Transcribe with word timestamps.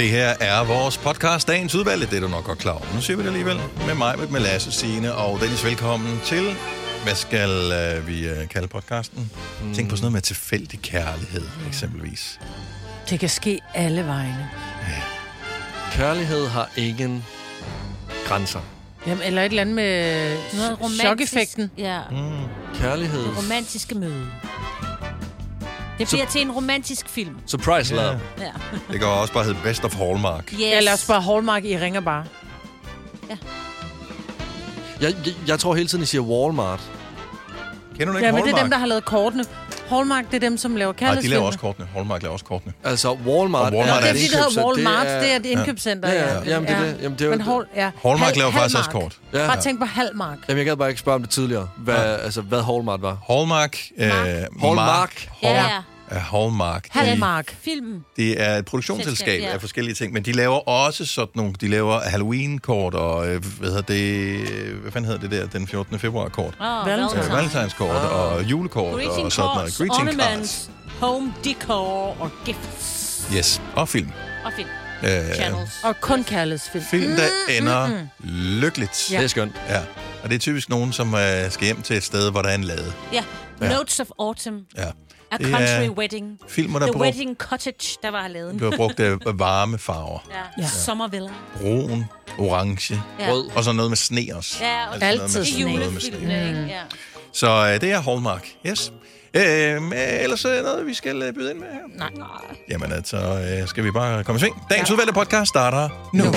Det 0.00 0.08
her 0.10 0.34
er 0.40 0.64
vores 0.64 0.98
podcast, 0.98 1.48
dagens 1.48 1.74
udvalgte. 1.74 2.06
Det 2.10 2.16
er 2.16 2.20
du 2.20 2.28
nok 2.28 2.44
godt 2.44 2.58
klar 2.58 2.72
over. 2.72 2.94
Nu 2.94 3.00
siger 3.00 3.16
vi 3.16 3.22
det 3.22 3.28
alligevel 3.28 3.56
med 3.86 3.94
mig, 3.94 4.14
med 4.30 4.40
Lasse, 4.40 4.72
Signe 4.72 5.14
og 5.14 5.40
Dennis. 5.40 5.64
Velkommen 5.64 6.20
til. 6.24 6.54
Hvad 7.04 7.14
skal 7.14 7.50
øh, 7.72 8.06
vi 8.08 8.28
øh, 8.28 8.48
kalde 8.48 8.68
podcasten? 8.68 9.30
Mm. 9.62 9.74
Tænk 9.74 9.90
på 9.90 9.96
sådan 9.96 10.02
noget 10.04 10.12
med 10.12 10.20
tilfældig 10.20 10.80
kærlighed, 10.82 11.42
eksempelvis. 11.68 12.40
Det 13.10 13.20
kan 13.20 13.28
ske 13.28 13.60
alle 13.74 14.06
vegne. 14.06 14.50
Kærlighed 15.92 16.46
har 16.48 16.70
ingen 16.76 17.24
grænser. 18.26 18.60
Jamen, 19.06 19.22
eller 19.24 19.42
et 19.42 19.46
eller 19.46 19.60
andet 19.62 19.74
med 19.74 20.36
Noget 20.54 20.80
romantisk. 20.80 21.00
chok-effekten. 21.04 21.70
Ja, 21.78 22.00
Mm. 22.10 22.16
Kærlighed. 22.74 23.22
det 23.22 23.36
romantiske 23.38 23.94
møde. 23.94 24.26
Det 26.00 26.08
bliver 26.08 26.26
til 26.26 26.40
en 26.40 26.50
romantisk 26.50 27.08
film. 27.08 27.36
Surprise 27.46 27.94
Ja. 27.94 28.02
love. 28.02 28.20
Ja. 28.38 28.50
Det 28.90 28.98
kan 29.00 29.08
også 29.08 29.32
bare 29.32 29.44
hedde 29.44 29.58
Best 29.64 29.84
of 29.84 29.94
Hallmark. 29.94 30.52
Yes. 30.52 30.60
Eller 30.62 30.92
også 30.92 31.06
bare 31.06 31.20
Hallmark 31.22 31.64
i 31.64 31.78
ringer 31.78 32.00
bare. 32.00 32.24
Jeg, 35.00 35.14
jeg, 35.26 35.34
jeg 35.46 35.58
tror 35.58 35.74
hele 35.74 35.88
tiden, 35.88 36.02
I 36.02 36.06
siger 36.06 36.22
Walmart. 36.22 36.80
Kender 37.98 38.12
du 38.12 38.18
ikke 38.18 38.26
Ja, 38.26 38.32
men 38.32 38.42
det 38.42 38.50
er 38.52 38.56
Hallmark? 38.56 38.62
dem, 38.62 38.70
der 38.70 38.78
har 38.78 38.86
lavet 38.86 39.04
kortene. 39.04 39.44
Hallmark, 39.90 40.24
det 40.30 40.34
er 40.34 40.40
dem, 40.48 40.56
som 40.56 40.76
laver 40.76 40.92
Nej, 41.00 41.14
de 41.14 41.28
laver 41.28 41.44
også 41.44 41.58
kortene. 41.58 41.86
Hallmark 41.94 42.22
laver 42.22 42.32
også 42.32 42.44
kortene. 42.44 42.72
Altså, 42.84 43.12
Walmart, 43.26 43.72
Og 43.72 43.78
Walmart 43.78 44.02
Det 44.02 44.08
er 44.08 44.10
er 44.10 44.14
fordi, 44.14 44.24
et 44.24 44.30
det 44.30 44.38
hedder. 44.38 44.66
Walmart. 44.66 45.06
er- 45.06 45.20
Det 45.20 45.32
er 45.32 45.36
et 45.36 45.46
indkøbscenter. 45.46 46.12
Ja, 46.12 46.34
ja, 46.34 46.40
jamen, 46.46 46.68
det 46.68 46.76
er 46.76 46.80
det. 46.82 46.96
Jamen, 47.02 47.18
det 47.18 47.20
er 47.20 47.24
jo- 47.24 47.30
Men 47.30 47.40
Hall, 47.40 47.64
ja. 47.76 47.90
Hallmark 48.02 48.28
Hal- 48.28 48.38
laver 48.38 48.50
faktisk 48.50 48.78
også 48.78 48.90
Hallmark. 48.90 49.02
kort. 49.32 49.40
Ja. 49.40 49.46
Bare 49.46 49.60
tænk 49.60 49.78
på 49.78 49.84
Hallmark. 49.84 50.38
Jamen, 50.48 50.58
jeg 50.58 50.66
gad 50.66 50.76
bare 50.76 50.88
ikke 50.88 51.00
spørge 51.00 51.14
om 51.14 51.22
det 51.22 51.30
tidligere. 51.30 51.68
Hvad, 51.76 51.94
Ja. 51.94 52.16
altså, 52.16 52.40
hvad 52.40 52.62
Hallmark 52.62 53.02
var. 53.02 53.18
Hallmark. 53.30 53.76
Øh, 53.98 54.06
Hallmark. 54.10 54.76
Mark, 54.76 55.28
Ja, 55.42 55.52
ja. 55.54 55.66
Hallmark. 56.18 56.86
Hallmark. 56.90 57.56
Filmen. 57.62 58.04
det 58.16 58.40
er 58.42 58.56
et 58.56 58.64
produktionsselskab 58.64 59.26
Selskab, 59.26 59.42
ja. 59.48 59.52
af 59.54 59.60
forskellige 59.60 59.94
ting, 59.94 60.12
men 60.12 60.22
de 60.24 60.32
laver 60.32 60.68
også 60.68 61.04
sådan 61.06 61.32
nogle, 61.34 61.52
de 61.60 61.68
laver 61.68 62.00
Halloween-kort 62.00 62.94
og, 62.94 63.28
øh, 63.28 63.44
hvad 63.58 63.68
hedder 63.68 63.82
det, 63.82 64.38
hvad 64.74 64.92
fanden 64.92 65.10
hedder 65.10 65.28
det 65.28 65.30
der, 65.30 65.46
den 65.46 65.68
14. 65.68 65.98
februar-kort? 65.98 66.54
Oh, 66.60 66.86
Valentine. 66.86 67.24
Øh, 67.24 67.32
Valentinskort 67.32 67.90
og 67.96 68.44
julekort 68.44 68.94
Greeting 68.94 69.24
og 69.26 69.32
sådan 69.32 69.50
noget. 69.54 69.74
Greeting 69.76 70.20
cards. 70.20 70.70
home 71.00 71.32
decor 71.44 72.16
og 72.20 72.30
gifts. 72.44 73.22
Yes, 73.36 73.62
og 73.76 73.88
film. 73.88 74.10
Og 74.44 74.52
film. 74.56 74.68
Øh, 75.02 75.34
Channels. 75.34 75.70
Og 75.84 76.00
kun 76.00 76.24
kærlighedsfilm. 76.24 76.84
film, 76.84 77.16
der 77.16 77.26
ender 77.58 78.06
lykkeligt. 78.60 79.10
Ja. 79.12 79.16
Det 79.16 79.24
er 79.24 79.28
skønt. 79.28 79.52
Ja. 79.68 79.80
Og 80.22 80.28
det 80.28 80.34
er 80.34 80.38
typisk 80.38 80.68
nogen, 80.68 80.92
som 80.92 81.14
øh, 81.14 81.50
skal 81.50 81.64
hjem 81.64 81.82
til 81.82 81.96
et 81.96 82.02
sted, 82.02 82.30
hvor 82.30 82.42
der 82.42 82.48
er 82.48 82.54
en 82.54 82.64
lade. 82.64 82.92
Ja. 83.12 83.24
Ja. 83.60 83.68
Notes 83.68 84.00
of 84.00 84.06
Autumn. 84.18 84.60
Ja. 84.76 84.84
A 85.32 85.36
Det 85.36 85.46
er 85.46 85.58
Country 85.58 85.88
Wedding. 85.98 86.38
Filmer, 86.48 86.78
der 86.78 86.86
The 86.86 86.92
bruger, 86.92 87.06
Wedding 87.06 87.36
Cottage, 87.36 87.96
der 88.02 88.10
var 88.10 88.28
lavet. 88.28 88.56
bliver 88.56 88.76
brugt 88.76 89.00
øh, 89.00 89.18
varme 89.38 89.78
farver. 89.78 90.18
Ja. 90.58 90.62
Ja. 90.62 90.68
Sommervilla. 90.68 91.30
Brun, 91.60 92.04
orange, 92.38 93.02
Ja. 93.20 93.30
Rød. 93.32 93.50
og 93.56 93.64
så 93.64 93.72
noget 93.72 93.90
med 93.90 93.96
sne 93.96 94.26
også. 94.36 94.56
Ja, 94.64 94.86
og 94.86 94.94
Altså 94.94 95.06
noget 95.06 95.18
med 95.18 95.22
Altid 95.24 95.40
det 95.40 95.48
sne, 95.48 95.74
noget 95.76 95.92
med 95.92 96.00
sne. 96.00 96.48
ikke? 96.48 96.66
Ja. 96.74 96.80
Så 97.32 97.48
øh, 97.74 97.80
det 97.80 97.92
er 97.92 98.00
Hallmark, 98.00 98.48
yes. 98.66 98.92
Øh, 99.34 99.42
øh, 99.42 99.82
ellers 100.22 100.44
er 100.44 100.62
noget, 100.62 100.86
vi 100.86 100.94
skal 100.94 101.22
øh, 101.22 101.34
byde 101.34 101.50
ind 101.50 101.58
med 101.58 101.66
her? 101.68 102.08
Nej. 102.18 102.28
Jamen 102.70 102.92
altså, 102.92 103.16
øh, 103.62 103.68
skal 103.68 103.84
vi 103.84 103.90
bare 103.90 104.24
komme 104.24 104.36
i 104.36 104.40
sving. 104.40 104.62
Dagens 104.70 104.88
ja. 104.88 104.92
udvalgte 104.94 105.14
podcast 105.14 105.48
starter 105.48 105.88
nu. 106.14 106.24
nu. 106.24 106.30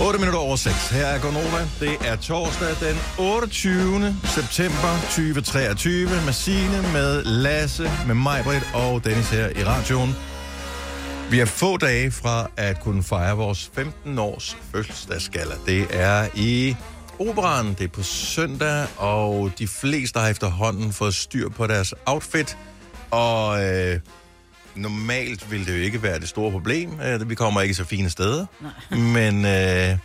8 0.00 0.18
minutter 0.18 0.40
over 0.40 0.56
6. 0.56 0.88
Her 0.90 1.06
er 1.06 1.20
Gonova. 1.20 1.68
Det 1.80 2.08
er 2.08 2.16
torsdag 2.16 2.68
den 2.68 2.96
28. 3.18 4.16
september 4.24 4.92
2023 5.02 6.08
med 6.24 6.32
Signe, 6.32 6.82
med 6.92 7.24
Lasse, 7.24 7.90
med 8.06 8.14
Majbrit 8.14 8.62
og 8.74 9.04
Dennis 9.04 9.30
her 9.30 9.48
i 9.48 9.64
radioen. 9.64 10.16
Vi 11.30 11.40
er 11.40 11.44
få 11.44 11.76
dage 11.76 12.10
fra 12.10 12.50
at 12.56 12.80
kunne 12.80 13.02
fejre 13.02 13.36
vores 13.36 13.70
15 13.74 14.18
års 14.18 14.56
fødselsdagsgala. 14.74 15.54
Det 15.66 15.86
er 15.90 16.28
i 16.34 16.76
Operan, 17.18 17.68
det 17.68 17.84
er 17.84 17.88
på 17.88 18.02
søndag, 18.02 18.86
og 18.96 19.50
de 19.58 19.68
fleste 19.68 20.20
har 20.20 20.28
efterhånden 20.28 20.92
fået 20.92 21.14
styr 21.14 21.48
på 21.48 21.66
deres 21.66 21.94
outfit. 22.06 22.58
Og 23.10 23.64
øh, 23.64 24.00
normalt 24.74 25.50
vil 25.50 25.66
det 25.66 25.78
jo 25.78 25.82
ikke 25.82 26.02
være 26.02 26.20
det 26.20 26.28
store 26.28 26.50
problem. 26.50 27.00
Øh, 27.00 27.30
vi 27.30 27.34
kommer 27.34 27.60
ikke 27.60 27.74
så 27.74 27.84
fine 27.84 28.10
steder. 28.10 28.46
Nej. 28.60 28.98
Men 28.98 29.44
øh, 29.44 29.98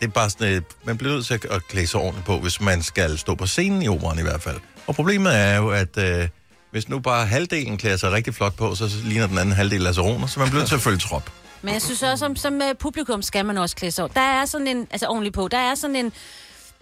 det 0.00 0.06
er 0.06 0.08
bare 0.08 0.30
sådan, 0.30 0.54
øh, 0.54 0.62
man 0.84 0.98
bliver 0.98 1.14
nødt 1.14 1.26
til 1.26 1.34
at, 1.34 1.44
at 1.44 1.68
klæde 1.68 1.86
sig 1.86 2.00
ordentligt 2.00 2.26
på, 2.26 2.38
hvis 2.38 2.60
man 2.60 2.82
skal 2.82 3.18
stå 3.18 3.34
på 3.34 3.46
scenen 3.46 3.82
i 3.82 3.88
operan 3.88 4.18
i 4.18 4.22
hvert 4.22 4.42
fald. 4.42 4.56
Og 4.86 4.94
problemet 4.94 5.36
er 5.36 5.56
jo, 5.56 5.70
at 5.70 5.98
øh, 5.98 6.28
hvis 6.70 6.88
nu 6.88 6.98
bare 6.98 7.26
halvdelen 7.26 7.76
klæder 7.76 7.96
sig 7.96 8.12
rigtig 8.12 8.34
flot 8.34 8.56
på, 8.56 8.74
så 8.74 8.90
ligner 9.04 9.26
den 9.26 9.38
anden 9.38 9.54
halvdel 9.54 9.86
af 9.86 9.98
roner, 9.98 10.26
så 10.26 10.40
man 10.40 10.48
bliver 10.48 10.60
nødt 10.60 10.68
til 10.68 10.76
at 10.76 10.80
følge 10.80 10.98
trop. 10.98 11.30
Men 11.62 11.74
jeg 11.74 11.82
synes 11.82 12.02
også, 12.02 12.16
som, 12.16 12.36
som 12.36 12.54
uh, 12.54 12.76
publikum 12.78 13.22
skal 13.22 13.46
man 13.46 13.58
også 13.58 13.76
klæde 13.76 13.92
sig. 13.92 14.08
Der 14.14 14.20
er 14.20 14.44
sådan 14.44 14.66
en, 14.66 14.86
altså 14.90 15.06
ordentligt 15.06 15.34
på, 15.34 15.48
der 15.48 15.58
er 15.58 15.74
sådan 15.74 15.96
en, 15.96 16.12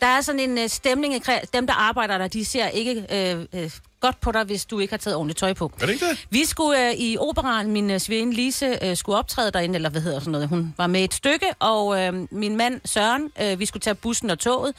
der 0.01 0.07
er 0.07 0.21
sådan 0.21 0.41
en 0.41 0.59
uh, 0.59 0.71
stemning, 0.71 1.29
af 1.29 1.49
dem 1.53 1.67
der 1.67 1.75
arbejder 1.75 2.19
der, 2.19 2.29
de 2.29 2.45
ser 2.45 2.69
ikke 2.69 3.45
uh, 3.55 3.61
uh, 3.61 3.71
godt 4.01 4.21
på 4.21 4.33
dig, 4.33 4.45
hvis 4.45 4.65
du 4.67 4.79
ikke 4.79 4.93
har 4.93 4.99
taget 4.99 5.17
ordentligt 5.17 5.39
tøj 5.39 5.53
på. 5.53 5.73
Er 5.81 5.87
det 5.87 5.93
ikke 5.93 6.07
det? 6.07 6.27
Vi 6.31 6.45
skulle 6.45 6.79
uh, 6.89 7.01
i 7.01 7.17
operan, 7.19 7.71
min 7.71 7.91
uh, 7.91 7.99
svigerinde 7.99 8.35
Lise 8.35 8.79
uh, 8.91 8.97
skulle 8.97 9.19
optræde 9.19 9.51
derinde, 9.51 9.75
eller 9.75 9.91
hvad 9.91 10.01
hedder 10.01 10.19
sådan 10.21 10.33
noget, 10.33 10.49
hun 10.49 10.75
var 10.77 10.87
med 10.87 11.05
et 11.05 11.15
stykke, 11.15 11.47
og 11.59 11.87
uh, 11.87 12.27
min 12.31 12.57
mand 12.57 12.81
Søren, 12.85 13.31
uh, 13.53 13.61
vi 13.61 13.67
skulle 13.67 13.81
tage 13.81 13.95
bussen 13.95 14.31
og 14.31 14.39
toget, 14.39 14.75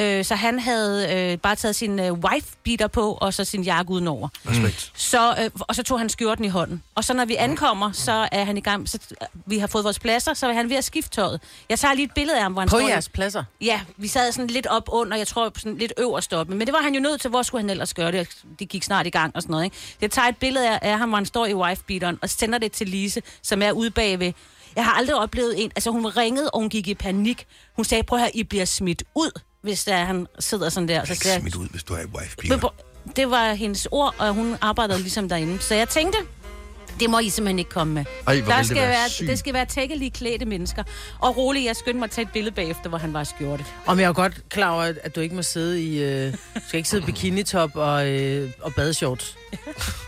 uh, 0.00 0.24
så 0.24 0.34
han 0.34 0.58
havde 0.58 1.14
øh, 1.14 1.38
bare 1.38 1.56
taget 1.56 1.76
sin 1.76 1.98
øh, 1.98 2.12
wife-beater 2.12 2.86
på, 2.86 3.18
og 3.20 3.34
så 3.34 3.44
sin 3.44 3.62
jakke 3.62 3.90
udenover. 3.90 4.28
Respekt. 4.48 4.92
Så, 4.94 5.34
øh, 5.40 5.50
og 5.60 5.74
så 5.74 5.82
tog 5.82 5.98
han 5.98 6.08
skjorten 6.08 6.44
i 6.44 6.48
hånden. 6.48 6.82
Og 6.94 7.04
så 7.04 7.14
når 7.14 7.24
vi 7.24 7.34
ankommer, 7.34 7.92
så 7.92 8.28
er 8.32 8.44
han 8.44 8.56
i 8.56 8.60
gang. 8.60 8.88
Så, 8.88 8.98
vi 9.46 9.58
har 9.58 9.66
fået 9.66 9.84
vores 9.84 9.98
pladser, 9.98 10.34
så 10.34 10.48
er 10.48 10.52
han 10.52 10.70
ved 10.70 10.76
at 10.76 10.84
skifte 10.84 11.10
tøjet. 11.10 11.40
Jeg 11.68 11.78
tager 11.78 11.94
lige 11.94 12.04
et 12.04 12.14
billede 12.14 12.36
af 12.36 12.42
ham, 12.42 12.52
hvor 12.52 12.62
han 12.62 12.68
På 12.68 12.78
står... 12.78 12.88
jeres 12.88 13.08
pladser. 13.08 13.44
Ja, 13.60 13.80
vi 13.96 14.08
sad 14.08 14.32
sådan 14.32 14.46
lidt 14.46 14.66
op 14.66 14.88
under, 14.92 15.16
jeg 15.16 15.26
tror 15.26 15.52
sådan 15.56 15.76
lidt 15.78 15.92
øverst 15.98 16.32
oppe. 16.32 16.54
Men 16.54 16.66
det 16.66 16.72
var 16.72 16.82
han 16.82 16.94
jo 16.94 17.00
nødt 17.00 17.20
til, 17.20 17.30
hvor 17.30 17.42
skulle 17.42 17.62
han 17.62 17.70
ellers 17.70 17.94
gøre 17.94 18.12
det? 18.12 18.28
Det 18.58 18.68
gik 18.68 18.82
snart 18.82 19.06
i 19.06 19.10
gang 19.10 19.36
og 19.36 19.42
sådan 19.42 19.52
noget, 19.52 19.64
ikke? 19.64 19.76
Jeg 20.00 20.10
tager 20.10 20.28
et 20.28 20.36
billede 20.36 20.70
af, 20.70 20.78
af 20.82 20.98
ham, 20.98 21.08
hvor 21.08 21.16
han 21.16 21.26
står 21.26 21.46
i 21.46 21.54
wife-beateren, 21.54 22.18
og 22.22 22.30
sender 22.30 22.58
det 22.58 22.72
til 22.72 22.88
Lise, 22.88 23.22
som 23.42 23.62
er 23.62 23.72
ude 23.72 23.90
bagved. 23.90 24.32
Jeg 24.76 24.84
har 24.84 24.92
aldrig 24.92 25.16
oplevet 25.16 25.64
en... 25.64 25.72
Altså, 25.76 25.90
hun 25.90 26.06
ringede, 26.06 26.50
og 26.50 26.60
hun 26.60 26.68
gik 26.68 26.88
i 26.88 26.94
panik. 26.94 27.46
Hun 27.76 27.84
sagde, 27.84 28.02
prøv 28.02 28.18
at 28.18 28.22
høre, 28.22 28.36
I 28.36 28.42
bliver 28.42 28.64
smidt 28.64 29.02
ud, 29.14 29.40
hvis 29.62 29.84
der, 29.84 29.96
han 30.04 30.26
sidder 30.38 30.68
sådan 30.68 30.88
der. 30.88 31.04
Så 31.04 31.22
jeg, 31.24 31.40
smidt 31.40 31.54
ud, 31.54 31.68
hvis 31.68 31.82
du 31.82 31.94
er 31.94 31.98
wife 32.18 32.36
prøv- 32.60 32.70
Det 33.16 33.30
var 33.30 33.52
hendes 33.52 33.88
ord, 33.90 34.14
og 34.18 34.34
hun 34.34 34.56
arbejdede 34.60 34.98
ligesom 35.00 35.28
derinde. 35.28 35.60
Så 35.62 35.74
jeg 35.74 35.88
tænkte, 35.88 36.18
det 37.00 37.10
må 37.10 37.18
I 37.18 37.28
simpelthen 37.28 37.58
ikke 37.58 37.70
komme 37.70 37.94
med. 37.94 38.04
Ej, 38.26 38.40
hvor 38.40 38.52
Der 38.52 38.62
skal 38.62 38.76
det 38.76 38.82
være 38.82 38.90
være, 38.90 39.28
det 39.28 39.38
skal 39.38 39.54
være 39.54 39.64
tækkelige 39.66 40.10
klædte 40.10 40.44
mennesker. 40.44 40.82
Og 41.18 41.36
roligt, 41.36 41.66
jeg 41.66 41.76
skyndte 41.76 41.98
mig 41.98 42.04
at 42.04 42.10
tage 42.10 42.22
et 42.24 42.32
billede 42.32 42.54
bagefter, 42.54 42.88
hvor 42.88 42.98
han 42.98 43.12
var 43.12 43.24
skjorte. 43.24 43.64
Om 43.86 43.98
jeg 43.98 44.04
er 44.04 44.08
jo 44.08 44.14
godt 44.14 44.48
klar 44.48 44.70
over, 44.70 44.82
at- 45.02 45.16
du 45.16 45.20
ikke 45.20 45.34
må 45.34 45.42
sidde 45.42 45.82
i... 45.82 46.02
Øh, 46.02 46.32
du 46.32 46.38
skal 46.68 46.76
ikke 46.78 46.88
sidde 46.88 47.02
i 47.02 47.06
bikinitop 47.06 47.70
og, 47.76 48.08
øh, 48.08 48.50
og 48.62 48.74
badeshorts. 48.74 49.36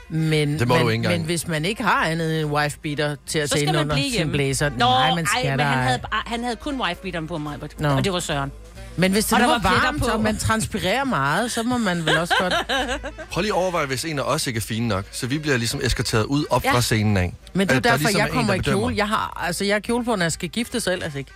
Men, 0.09 0.59
Det 0.59 0.69
må 0.69 0.75
men, 0.75 0.83
du 0.83 0.89
ikke 0.89 0.95
engang. 0.95 1.17
men 1.17 1.25
hvis 1.27 1.49
man 1.49 1.65
ikke 1.65 1.83
har 1.83 2.07
andet 2.07 2.39
end 2.41 2.47
en 2.47 2.53
wife 2.53 2.79
beater 2.79 3.17
til 3.27 3.39
at 3.39 3.51
tage 3.51 3.67
ind 3.67 3.77
under 3.77 3.97
sin 4.13 4.31
blazer, 4.31 4.69
Nå, 4.69 4.77
nej, 4.77 5.15
man 5.15 5.27
skal 5.27 5.45
ej, 5.45 5.51
men 5.51 5.59
da... 5.59 5.65
han 5.65 5.79
havde, 5.87 5.99
bare- 5.99 6.23
han 6.27 6.43
havde 6.45 6.57
kun 6.57 6.81
wife 6.81 7.23
på 7.29 7.39
mig, 7.39 7.59
og 7.97 8.05
det 8.05 8.13
var 8.13 8.21
Søren. 8.21 8.53
Men 8.97 9.13
hvis 9.13 9.25
det 9.25 9.33
Og 9.33 9.39
nu 9.41 9.45
der 9.47 9.53
var 9.53 9.59
var 9.71 9.81
varmt, 9.85 10.01
på. 10.03 10.07
og 10.09 10.21
man 10.21 10.39
transpirerer 10.39 11.05
meget, 11.05 11.53
så 11.53 11.63
må 11.63 11.79
man 11.79 12.07
vel 12.07 12.19
også 12.19 12.35
godt... 12.41 12.55
Prøv 13.31 13.41
lige 13.43 13.53
at 13.53 13.57
overveje, 13.57 13.87
hvis 13.87 14.05
en 14.05 14.19
af 14.19 14.23
os 14.23 14.47
ikke 14.47 14.57
er 14.59 14.61
fine 14.61 14.89
nok, 14.89 15.05
så 15.11 15.27
vi 15.27 15.39
bliver 15.39 15.57
ligesom 15.57 15.81
eskorteret 15.83 16.25
ud 16.25 16.45
op 16.51 16.65
Ja. 16.65 16.73
fra 16.75 16.81
scenen 16.81 17.17
af. 17.17 17.35
Men 17.53 17.69
det 17.69 17.73
er 17.73 17.75
jo 17.75 17.79
At 17.79 17.85
der 17.85 17.91
derfor, 17.91 17.99
ligesom 18.03 18.19
jeg 18.19 18.27
en, 18.29 18.33
kommer 18.35 18.53
der 18.55 18.61
i 18.61 18.63
kjole. 18.63 18.97
Jeg 18.97 19.09
har, 19.09 19.43
altså, 19.47 19.65
jeg 19.65 19.75
har 19.75 19.81
kjole 19.81 20.05
på, 20.05 20.17
når 20.17 20.25
jeg 20.25 20.33
skal 20.33 20.49
gifte 20.49 20.81
sig 20.81 20.93
ellers 20.93 21.15
ikke. 21.15 21.31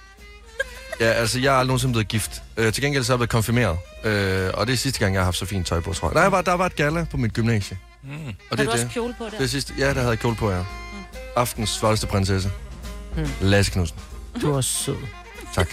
Ja, 1.00 1.06
altså, 1.06 1.38
jeg 1.40 1.48
er 1.54 1.58
aldrig 1.58 1.66
nogensinde 1.66 1.92
blevet 1.92 2.08
gift. 2.08 2.42
Øh, 2.56 2.72
til 2.72 2.82
gengæld 2.82 3.04
så 3.04 3.12
er 3.12 3.14
jeg 3.14 3.18
blevet 3.18 3.30
konfirmeret. 3.30 3.78
Øh, 4.04 4.50
og 4.54 4.66
det 4.66 4.72
er 4.72 4.76
sidste 4.76 4.98
gang, 5.00 5.14
jeg 5.14 5.20
har 5.20 5.24
haft 5.24 5.36
så 5.36 5.46
fint 5.46 5.66
tøj 5.66 5.80
på, 5.80 5.92
tror 5.92 6.08
jeg. 6.08 6.14
Nej, 6.14 6.28
var, 6.28 6.42
der 6.42 6.52
var 6.52 6.66
et 6.66 6.76
gala 6.76 7.04
på 7.10 7.16
mit 7.16 7.32
gymnasie. 7.32 7.78
Mm. 8.02 8.10
Og 8.10 8.16
Har 8.50 8.56
det 8.56 8.58
du 8.66 8.70
er 8.70 8.72
også 8.72 8.84
det. 8.84 8.92
kjole 8.92 9.14
på 9.18 9.24
der? 9.24 9.30
Det 9.30 9.40
er 9.40 9.46
sidste, 9.46 9.72
ja, 9.78 9.86
der 9.88 9.94
havde 9.94 10.08
jeg 10.08 10.18
kjole 10.18 10.36
på, 10.36 10.50
ja. 10.50 10.62
Aftens 11.36 11.78
flotteste 11.78 12.06
prinsesse. 12.06 12.50
Mm. 13.16 13.28
Lasse 13.40 13.72
Knudsen. 13.72 13.96
Du 14.42 14.52
er 14.54 14.60
sød. 14.60 14.96
Tak. 15.54 15.68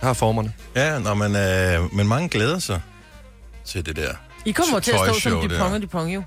Jeg 0.00 0.08
har 0.08 0.14
formerne. 0.14 0.52
Ja, 0.76 0.98
når 0.98 1.14
man, 1.14 1.36
øh, 1.36 1.94
men 1.94 2.08
mange 2.08 2.28
glæder 2.28 2.58
sig 2.58 2.80
til 3.64 3.86
det 3.86 3.96
der. 3.96 4.12
I 4.44 4.52
kommer 4.52 4.80
til 4.80 4.92
at 4.92 4.98
stå 4.98 5.30
som 5.30 5.40
de 5.48 5.54
der. 5.54 5.60
ponge, 5.60 5.80
de 5.80 5.86
ponge 5.86 6.12
jo. 6.14 6.22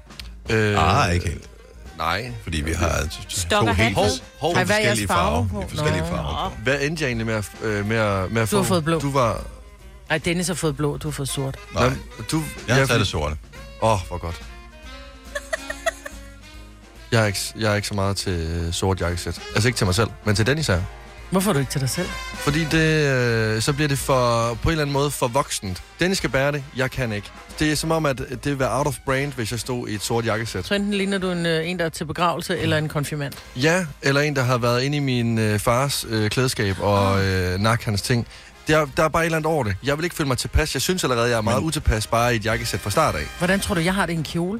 Øh, 0.50 1.04
Ah, 1.06 1.14
ikke 1.14 1.28
helt. 1.30 1.50
Nej. 1.98 2.32
Fordi 2.44 2.62
vi 2.62 2.72
har 2.72 3.08
Stok 3.30 3.62
to 3.64 3.68
og 3.68 3.76
helt. 3.76 3.96
Hov, 3.96 4.06
hov. 4.40 4.54
Ej, 4.54 4.66
forskellige 4.66 5.08
farve 5.08 5.48
farver. 5.48 5.48
på? 5.48 5.62
De 5.62 5.70
forskellige 5.70 6.02
Nå. 6.02 6.08
farver. 6.08 6.50
på. 6.50 6.56
Hvad 6.64 6.82
endte 6.82 7.02
jeg 7.04 7.08
egentlig 7.10 7.26
med 7.28 7.34
at, 7.36 7.52
øh, 7.64 7.86
med 7.88 7.98
at, 7.98 8.32
med 8.32 8.42
at 8.42 8.52
Du 8.52 8.56
har 8.56 8.64
få? 8.64 8.68
fået 8.68 8.84
blå. 8.84 9.00
Du 9.00 9.12
var... 9.12 9.44
Ej, 10.10 10.18
Dennis 10.18 10.48
har 10.48 10.54
fået 10.54 10.78
blå, 10.78 10.98
du 10.98 11.08
har 11.08 11.12
fået 11.14 11.30
sort. 11.30 11.56
Nej, 11.74 11.90
Nå, 11.90 11.96
du, 12.32 12.44
jeg 12.68 12.76
har 12.76 12.80
jeg- 12.80 12.88
taget 12.88 13.00
det 13.00 13.08
sorte. 13.08 13.36
Åh, 13.82 13.92
oh, 13.94 14.00
hvor 14.08 14.18
godt. 14.18 14.42
Jeg 17.12 17.22
er, 17.22 17.26
ikke, 17.26 17.40
jeg 17.60 17.72
er 17.72 17.76
ikke 17.76 17.88
så 17.88 17.94
meget 17.94 18.18
til 18.18 18.34
øh, 18.34 18.74
sort 18.74 19.02
jakkesæt. 19.02 19.42
Altså 19.56 19.68
ikke 19.68 19.78
til 19.78 19.86
mig 19.86 19.96
selv, 19.96 20.10
men 20.26 20.36
til 20.36 20.48
Dennis 20.48 20.70
er 20.70 20.74
jeg. 20.74 20.84
Hvorfor 21.31 21.50
er 21.50 21.54
du 21.54 21.60
ikke 21.60 21.72
til 21.72 21.81
dig 21.81 21.89
selv? 21.89 22.07
Fordi 22.33 22.63
det, 22.63 23.07
øh, 23.07 23.62
så 23.62 23.74
bliver 23.74 23.88
det 23.88 23.98
for, 24.00 24.54
på 24.54 24.69
en 24.69 24.72
eller 24.72 24.81
anden 24.81 24.94
måde 24.94 25.12
for 25.12 25.28
voksent. 25.28 25.83
Dennis 26.00 26.18
skal 26.18 26.30
bære 26.30 26.51
det, 26.51 26.63
jeg 26.78 26.92
kan 26.92 27.12
ikke. 27.12 27.28
Det 27.60 27.72
er 27.72 27.75
som 27.75 27.92
om, 27.92 28.06
at 28.06 28.18
det 28.18 28.45
vil 28.45 28.60
være 28.60 28.78
out 28.78 28.88
of 28.88 28.95
brand, 29.06 29.33
hvis 29.33 29.51
jeg 29.51 29.60
stod 29.60 29.88
i 29.88 29.95
et 29.95 30.01
sort 30.01 30.25
jakkesæt. 30.25 30.66
Så 30.66 30.74
enten 30.75 30.94
ligner 30.94 31.18
du 31.18 31.31
en, 31.31 31.45
øh, 31.45 31.69
en 31.69 31.80
der 31.80 31.86
er 31.86 31.89
til 31.89 32.06
begravelse, 32.06 32.57
eller 32.60 32.78
en 32.78 32.89
konfirmand. 32.89 33.33
Ja, 33.56 33.86
eller 34.01 34.22
en, 34.22 34.36
der 34.36 34.44
har 34.44 34.57
været 34.57 34.81
inde 34.83 34.98
i 34.98 35.00
min 35.00 35.38
øh, 35.39 35.60
fars 35.60 36.06
øh, 36.10 36.30
klædeskab 36.30 36.75
og 36.80 37.25
øh, 37.25 37.60
nak 37.60 37.84
hans 37.84 38.01
ting. 38.01 38.27
Der, 38.68 38.86
der 38.98 39.04
er 39.04 39.07
bare 39.10 39.24
et 39.24 39.25
eller 39.25 39.38
andet 39.38 39.51
over 39.51 39.63
det. 39.63 39.75
Jeg 39.84 39.98
vil 39.98 40.04
ikke 40.04 40.16
føle 40.16 40.27
mig 40.27 40.38
tilpas. 40.38 40.74
Jeg 40.75 40.81
synes 40.81 41.04
allerede, 41.04 41.30
jeg 41.30 41.38
er 41.38 41.42
meget 41.42 41.60
Men- 41.60 41.68
utilpas 41.68 42.07
bare 42.07 42.34
i 42.34 42.36
et 42.36 42.45
jakkesæt 42.45 42.80
fra 42.80 42.89
start 42.89 43.16
af. 43.16 43.22
Hvordan 43.38 43.60
tror 43.60 43.75
du, 43.75 43.81
jeg 43.81 43.94
har 43.94 44.06
det 44.06 44.13
i 44.13 44.16
en 44.16 44.24
kjole? 44.24 44.60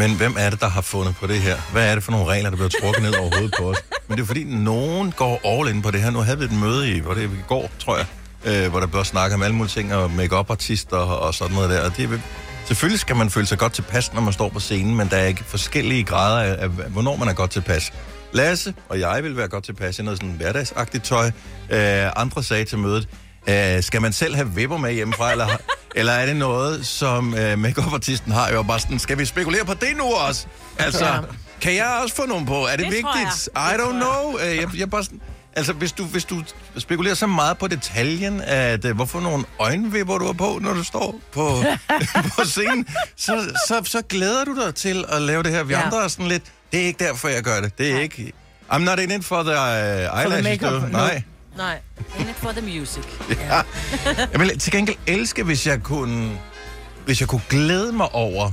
Men 0.00 0.16
hvem 0.16 0.34
er 0.38 0.50
det, 0.50 0.60
der 0.60 0.68
har 0.68 0.80
fundet 0.80 1.16
på 1.16 1.26
det 1.26 1.40
her? 1.40 1.56
Hvad 1.72 1.90
er 1.90 1.94
det 1.94 2.04
for 2.04 2.12
nogle 2.12 2.26
regler, 2.26 2.50
der 2.50 2.56
bliver 2.56 2.68
trukket 2.80 3.02
ned 3.02 3.14
over 3.14 3.30
hovedet 3.34 3.54
på 3.58 3.70
os? 3.70 3.76
Men 4.08 4.16
det 4.16 4.22
er 4.22 4.26
fordi, 4.26 4.44
nogen 4.44 5.12
går 5.12 5.40
all 5.44 5.76
in 5.76 5.82
på 5.82 5.90
det 5.90 6.00
her. 6.00 6.10
Nu 6.10 6.18
havde 6.18 6.38
vi 6.38 6.44
et 6.44 6.52
møde 6.52 6.96
i, 6.96 6.98
hvor 6.98 7.14
det 7.14 7.22
i 7.22 7.28
går, 7.48 7.70
tror 7.78 7.96
jeg, 7.96 8.06
øh, 8.44 8.70
hvor 8.70 8.80
der 8.80 8.86
blev 8.86 9.04
snakket 9.04 9.34
om 9.34 9.42
alle 9.42 9.56
mulige 9.56 9.70
ting, 9.70 9.94
og 9.94 10.10
make 10.10 10.36
artister 10.36 10.96
og 10.96 11.34
sådan 11.34 11.54
noget 11.54 11.70
der. 11.70 11.80
Og 11.84 11.96
det 11.96 12.12
er, 12.12 12.18
selvfølgelig 12.66 13.00
skal 13.00 13.16
man 13.16 13.30
føle 13.30 13.46
sig 13.46 13.58
godt 13.58 13.72
tilpas, 13.72 14.12
når 14.12 14.20
man 14.20 14.32
står 14.32 14.48
på 14.48 14.60
scenen, 14.60 14.96
men 14.96 15.08
der 15.08 15.16
er 15.16 15.26
ikke 15.26 15.44
forskellige 15.44 16.04
grader 16.04 16.40
af, 16.40 16.62
af 16.62 16.68
hvornår 16.68 17.16
man 17.16 17.28
er 17.28 17.32
godt 17.32 17.50
tilpas. 17.50 17.92
Lasse 18.32 18.74
og 18.88 19.00
jeg 19.00 19.24
vil 19.24 19.36
være 19.36 19.48
godt 19.48 19.64
tilpas 19.64 19.98
i 19.98 20.02
noget 20.02 20.18
sådan 20.18 20.34
hverdagsagtigt 20.36 21.04
tøj. 21.04 21.26
Øh, 21.70 22.10
andre 22.16 22.42
sagde 22.42 22.64
til 22.64 22.78
mødet, 22.78 23.08
øh, 23.48 23.82
skal 23.82 24.02
man 24.02 24.12
selv 24.12 24.34
have 24.34 24.50
vipper 24.54 24.76
med 24.76 24.92
hjemmefra, 24.92 25.30
eller, 25.32 25.48
eller 25.94 26.12
er 26.12 26.26
det 26.26 26.36
noget, 26.36 26.86
som 26.86 27.34
øh, 27.34 27.58
make-up-artisten 27.58 28.32
har? 28.32 28.50
Jo 28.52 28.62
bare 28.62 28.80
sådan, 28.80 28.98
skal 28.98 29.18
vi 29.18 29.24
spekulere 29.24 29.64
på 29.64 29.74
det 29.74 29.96
nu 29.96 30.04
også? 30.04 30.46
Altså, 30.78 31.04
Ja. 31.04 31.14
ja. 31.14 31.20
kan 31.60 31.74
jeg 31.74 32.00
også 32.02 32.14
få 32.14 32.26
nogen 32.26 32.46
på? 32.46 32.54
Er 32.66 32.70
det, 32.70 32.78
Det 32.78 32.86
vigtigt? 32.86 33.48
jeg. 33.56 33.74
I 33.74 33.80
don't 33.80 33.92
know. 33.92 34.38
Øh, 34.38 34.56
Jeg, 34.56 34.68
jeg 34.78 34.90
bare 34.90 35.04
sådan, 35.04 35.20
altså, 35.56 35.72
hvis 35.72 35.92
du, 35.92 36.04
hvis 36.04 36.24
du 36.24 36.42
spekulerer 36.78 37.14
så 37.14 37.26
meget 37.26 37.58
på 37.58 37.68
detaljen, 37.68 38.40
at 38.40 38.84
øh, 38.84 38.94
hvorfor 38.96 39.20
nogle 39.20 39.44
øjenvipper 39.58 40.18
du 40.18 40.26
har 40.26 40.32
på, 40.32 40.58
når 40.62 40.72
du 40.72 40.84
står 40.84 41.20
på, 41.32 41.62
på 42.36 42.44
scenen, 42.44 42.86
så, 43.16 43.50
så, 43.68 43.80
så 43.84 44.02
glæder 44.08 44.44
du 44.44 44.64
dig 44.64 44.74
til 44.74 45.04
at 45.08 45.22
lave 45.22 45.42
det 45.42 45.52
her. 45.52 45.62
Vi 45.62 45.72
Ja. 45.74 45.78
ja. 45.80 45.86
andre 45.86 46.04
er 46.04 46.08
sådan 46.08 46.26
lidt, 46.26 46.42
det 46.72 46.80
er 46.82 46.84
ikke 46.86 47.04
derfor, 47.04 47.28
jeg 47.28 47.42
gør 47.42 47.60
det. 47.60 47.78
Det 47.78 47.88
er 47.88 47.92
Nej. 47.94 48.02
ikke... 48.02 48.32
I'm 48.72 48.78
not 48.78 48.98
in 48.98 49.10
it 49.10 49.24
for 49.24 49.42
the 49.42 49.52
uh, 49.52 50.20
eyelashes, 50.20 50.44
makeup, 50.44 50.72
du. 50.72 50.78
no. 50.86 50.88
Nej. 50.88 51.22
Nej. 51.56 51.78
In 52.18 52.28
it 52.28 52.36
for 52.36 52.50
the 52.52 52.60
music. 52.78 53.04
Ja. 53.40 53.62
Jeg 54.32 54.40
vil 54.40 54.58
til 54.58 54.72
gengæld 54.72 54.96
elske, 55.06 55.42
hvis 55.42 55.66
jeg 55.66 55.82
kunne, 55.82 56.38
hvis 57.04 57.20
jeg 57.20 57.28
kunne 57.28 57.42
glæde 57.48 57.92
mig 57.92 58.14
over 58.14 58.52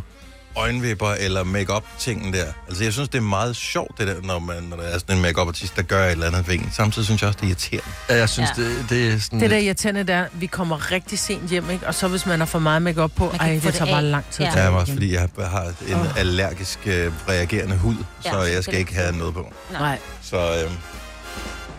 øjenvipper 0.55 1.07
eller 1.11 1.43
make 1.43 1.73
tingen 1.99 2.33
der. 2.33 2.45
Altså, 2.67 2.83
jeg 2.83 2.93
synes, 2.93 3.09
det 3.09 3.17
er 3.17 3.21
meget 3.21 3.55
sjovt, 3.55 3.97
det 3.99 4.07
der, 4.07 4.21
når, 4.23 4.39
man, 4.39 4.63
når 4.63 4.77
der 4.77 4.83
er 4.83 4.97
sådan 4.97 5.15
en 5.15 5.21
make 5.21 5.41
artist 5.41 5.75
der 5.75 5.81
gør 5.81 6.05
et 6.05 6.11
eller 6.11 6.27
andet 6.27 6.47
ved 6.47 6.55
en. 6.55 6.69
Samtidig 6.73 7.05
synes 7.05 7.21
jeg 7.21 7.27
også, 7.27 7.37
det 7.41 7.45
er 7.45 7.49
irriterende. 7.49 7.87
Ja, 8.09 8.15
jeg 8.15 8.29
synes, 8.29 8.49
Ja. 8.57 8.63
det, 8.63 8.85
det 8.89 9.07
er 9.13 9.19
sådan 9.19 9.39
Det 9.39 9.49
der 9.49 9.55
lidt- 9.55 9.65
irriterende, 9.65 10.01
det 10.03 10.09
er, 10.09 10.23
at 10.23 10.29
vi 10.33 10.45
kommer 10.45 10.91
rigtig 10.91 11.19
sent 11.19 11.49
hjem, 11.49 11.69
ikke? 11.69 11.87
Og 11.87 11.95
så 11.95 12.07
hvis 12.07 12.25
man 12.25 12.39
har 12.39 12.45
for 12.45 12.59
meget 12.59 12.81
makeup 12.81 13.11
på, 13.15 13.33
ej, 13.39 13.51
det 13.53 13.63
det 13.63 13.73
tager 13.73 13.91
bare 13.91 14.03
af. 14.03 14.11
lang 14.11 14.25
tid. 14.31 14.45
Ja. 14.45 14.51
at 14.51 14.57
Ja, 14.57 14.69
også 14.69 14.93
fordi 14.93 15.13
jeg 15.13 15.29
har 15.37 15.73
en 15.87 15.93
Åh. 15.95 16.17
allergisk 16.17 16.79
øh, 16.85 17.11
reagerende 17.29 17.77
hud, 17.77 17.95
Ja, 18.25 18.31
så 18.31 18.41
jeg 18.41 18.63
skal 18.63 18.75
ikke 18.79 18.93
have 18.95 19.17
noget 19.17 19.33
på. 19.33 19.53
Nej. 19.71 19.99
Så 20.21 20.37
øh, 20.37 20.71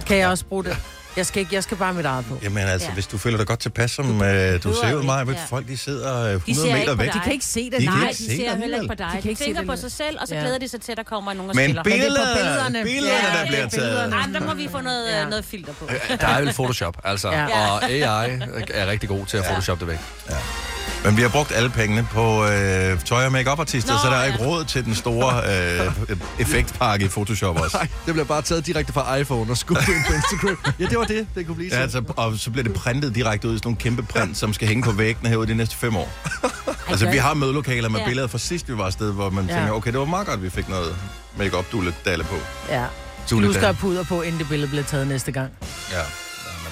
Kan 0.07 0.17
jeg 0.17 0.29
også 0.29 0.45
bruge 0.45 0.65
det? 0.65 0.77
Jeg 1.19 1.27
skal, 1.27 1.41
ikke, 1.41 1.55
jeg 1.55 1.63
skal 1.63 1.77
bare 1.77 1.95
mit 1.95 2.05
eget 2.05 2.25
på. 2.27 2.39
jamen 2.43 2.59
altså, 2.69 2.89
Ja. 2.89 2.95
hvis 2.95 3.07
du 3.07 3.19
føler 3.19 3.37
dig 3.39 3.47
godt 3.47 3.61
tilpas, 3.61 3.91
som 3.91 4.23
øh, 4.23 4.63
du 4.63 4.75
ser 4.75 4.95
ud 4.95 5.03
mig, 5.03 5.27
ja. 5.29 5.35
folk 5.49 5.69
de 5.69 5.77
sidder 5.77 6.15
øh, 6.25 6.33
100 6.35 6.43
De 6.47 6.55
ser 6.55 6.65
ikke 6.65 6.79
meter 6.79 6.95
væk. 6.95 7.13
De 7.13 7.21
kan 7.25 7.33
ikke 7.33 7.45
se 7.45 7.71
det. 7.71 7.81
De 7.81 7.85
Nej, 7.85 7.95
Nej, 7.95 8.09
ikke 8.09 8.19
de 8.19 8.25
se 8.25 8.37
ser 8.37 8.51
det 8.51 8.59
heller 8.61 8.77
ikke 8.83 8.89
på 8.89 8.95
dig. 8.95 9.07
De 9.07 9.13
kan 9.13 9.23
De, 9.23 9.29
ikke 9.29 9.39
se 9.39 9.45
tænker 9.45 9.61
det 9.61 9.71
på 9.71 9.77
sig 9.77 9.93
selv, 9.93 10.17
og 10.21 10.29
så 10.29 10.35
Ja. 10.35 10.41
glæder 10.41 10.59
de 10.59 10.69
sig 10.69 10.81
til, 10.81 10.93
at 10.93 10.99
der 10.99 11.05
kommer 11.05 11.33
nogen 11.33 11.51
og 11.51 11.57
Men 11.57 11.65
spiller. 11.65 11.83
det 11.83 11.93
er 11.93 11.97
på 11.97 12.05
billederne, 12.05 12.35
billederne. 12.37 12.85
billederne, 12.85 13.29
Ja, 13.35 13.41
der 13.41 13.47
bliver 13.47 13.65
er 13.65 13.69
taget. 13.69 13.73
billederne. 13.89 14.17
Ej, 14.17 14.27
der 14.41 14.41
må 14.47 14.55
vi 14.55 14.69
få 14.71 14.81
noget, 14.81 15.09
Ja. 15.11 15.19
ja. 15.19 15.29
noget 15.29 15.45
filter 15.45 15.73
på. 15.73 15.89
Der 16.21 16.27
er 16.27 16.41
vel 16.41 16.53
Photoshop, 16.53 16.97
altså. 17.05 17.29
Ja. 17.31 17.41
Ja. 17.43 17.71
Og 17.73 17.85
AI 17.91 18.01
er 18.75 18.87
rigtig 18.87 19.09
god 19.09 19.27
til 19.27 19.37
at 19.37 19.43
Ja. 19.45 19.49
photoshoppe 19.49 19.85
det 19.87 19.93
væk. 19.93 19.99
Men 21.05 21.17
vi 21.17 21.23
har 21.23 21.29
brugt 21.29 21.53
alle 21.55 21.71
pengene 21.71 22.09
på 22.13 22.45
øh, 22.47 23.01
tøj- 23.01 23.25
og 23.27 23.33
make 23.33 23.51
artister 23.51 23.93
Nå, 23.93 23.99
så 23.99 24.07
der 24.11 24.15
er 24.17 24.25
ja. 24.25 24.33
ikke 24.33 24.45
råd 24.45 24.65
til 24.65 24.85
den 24.85 24.95
store 24.95 25.43
øh, 25.87 25.93
effektpakke 26.39 27.05
i 27.05 27.09
Photoshop 27.09 27.61
også. 27.61 27.77
Nej, 27.77 27.89
det 28.07 28.15
bliver 28.15 28.25
bare 28.27 28.43
taget 28.43 28.67
direkte 28.67 28.93
fra 28.93 29.17
iPhone 29.17 29.51
og 29.51 29.57
skubbet 29.59 29.89
ind 29.89 30.05
på 30.07 30.13
Instagram. 30.13 30.75
Ja, 30.81 30.85
det 30.87 30.99
var 30.99 31.05
det, 31.05 31.27
det 31.35 31.47
kunne 31.47 31.57
blive 31.57 31.71
Ja, 31.75 31.81
altså, 31.81 32.03
og 32.17 32.39
så 32.39 32.51
bliver 32.51 32.63
det 32.65 32.75
printet 32.75 33.15
direkte 33.15 33.49
ud 33.49 33.55
i 33.55 33.59
sådan 33.59 33.67
nogle 33.69 33.79
kæmpe 33.81 34.03
print, 34.03 34.37
som 34.37 34.53
skal 34.53 34.69
hænge 34.69 34.83
på 34.83 34.93
væggene 34.93 35.29
herude 35.29 35.47
de 35.47 35.55
næste 35.55 35.77
fem 35.77 35.97
år. 35.97 36.09
Altså, 36.91 37.07
vi 37.11 37.15
I? 37.17 37.19
har 37.19 37.35
mødelokaler 37.35 37.89
med 37.89 38.01
Ja. 38.01 38.07
billeder 38.07 38.29
fra 38.29 38.39
sidst, 38.39 38.69
vi 38.69 38.79
var 38.79 38.85
afsted, 38.85 39.13
hvor 39.13 39.31
man 39.31 39.47
Ja. 39.49 39.55
tænker, 39.57 39.73
okay, 39.73 39.91
det 39.93 39.99
var 39.99 40.05
meget 40.05 40.27
godt, 40.27 40.43
vi 40.43 40.51
fik 40.51 40.69
noget 40.69 40.97
make-up 41.37 41.73
dulle 41.73 41.95
dalle 42.05 42.25
på. 42.25 42.35
Ja. 42.71 42.85
Du 43.31 43.53
skal 43.53 43.75
puder 43.75 44.05
på, 44.05 44.23
inden 44.23 44.39
det 44.41 44.49
billede 44.49 44.69
bliver 44.69 44.85
taget 44.85 45.07
næste 45.07 45.33
gang. 45.33 45.51
Ja. 45.93 46.01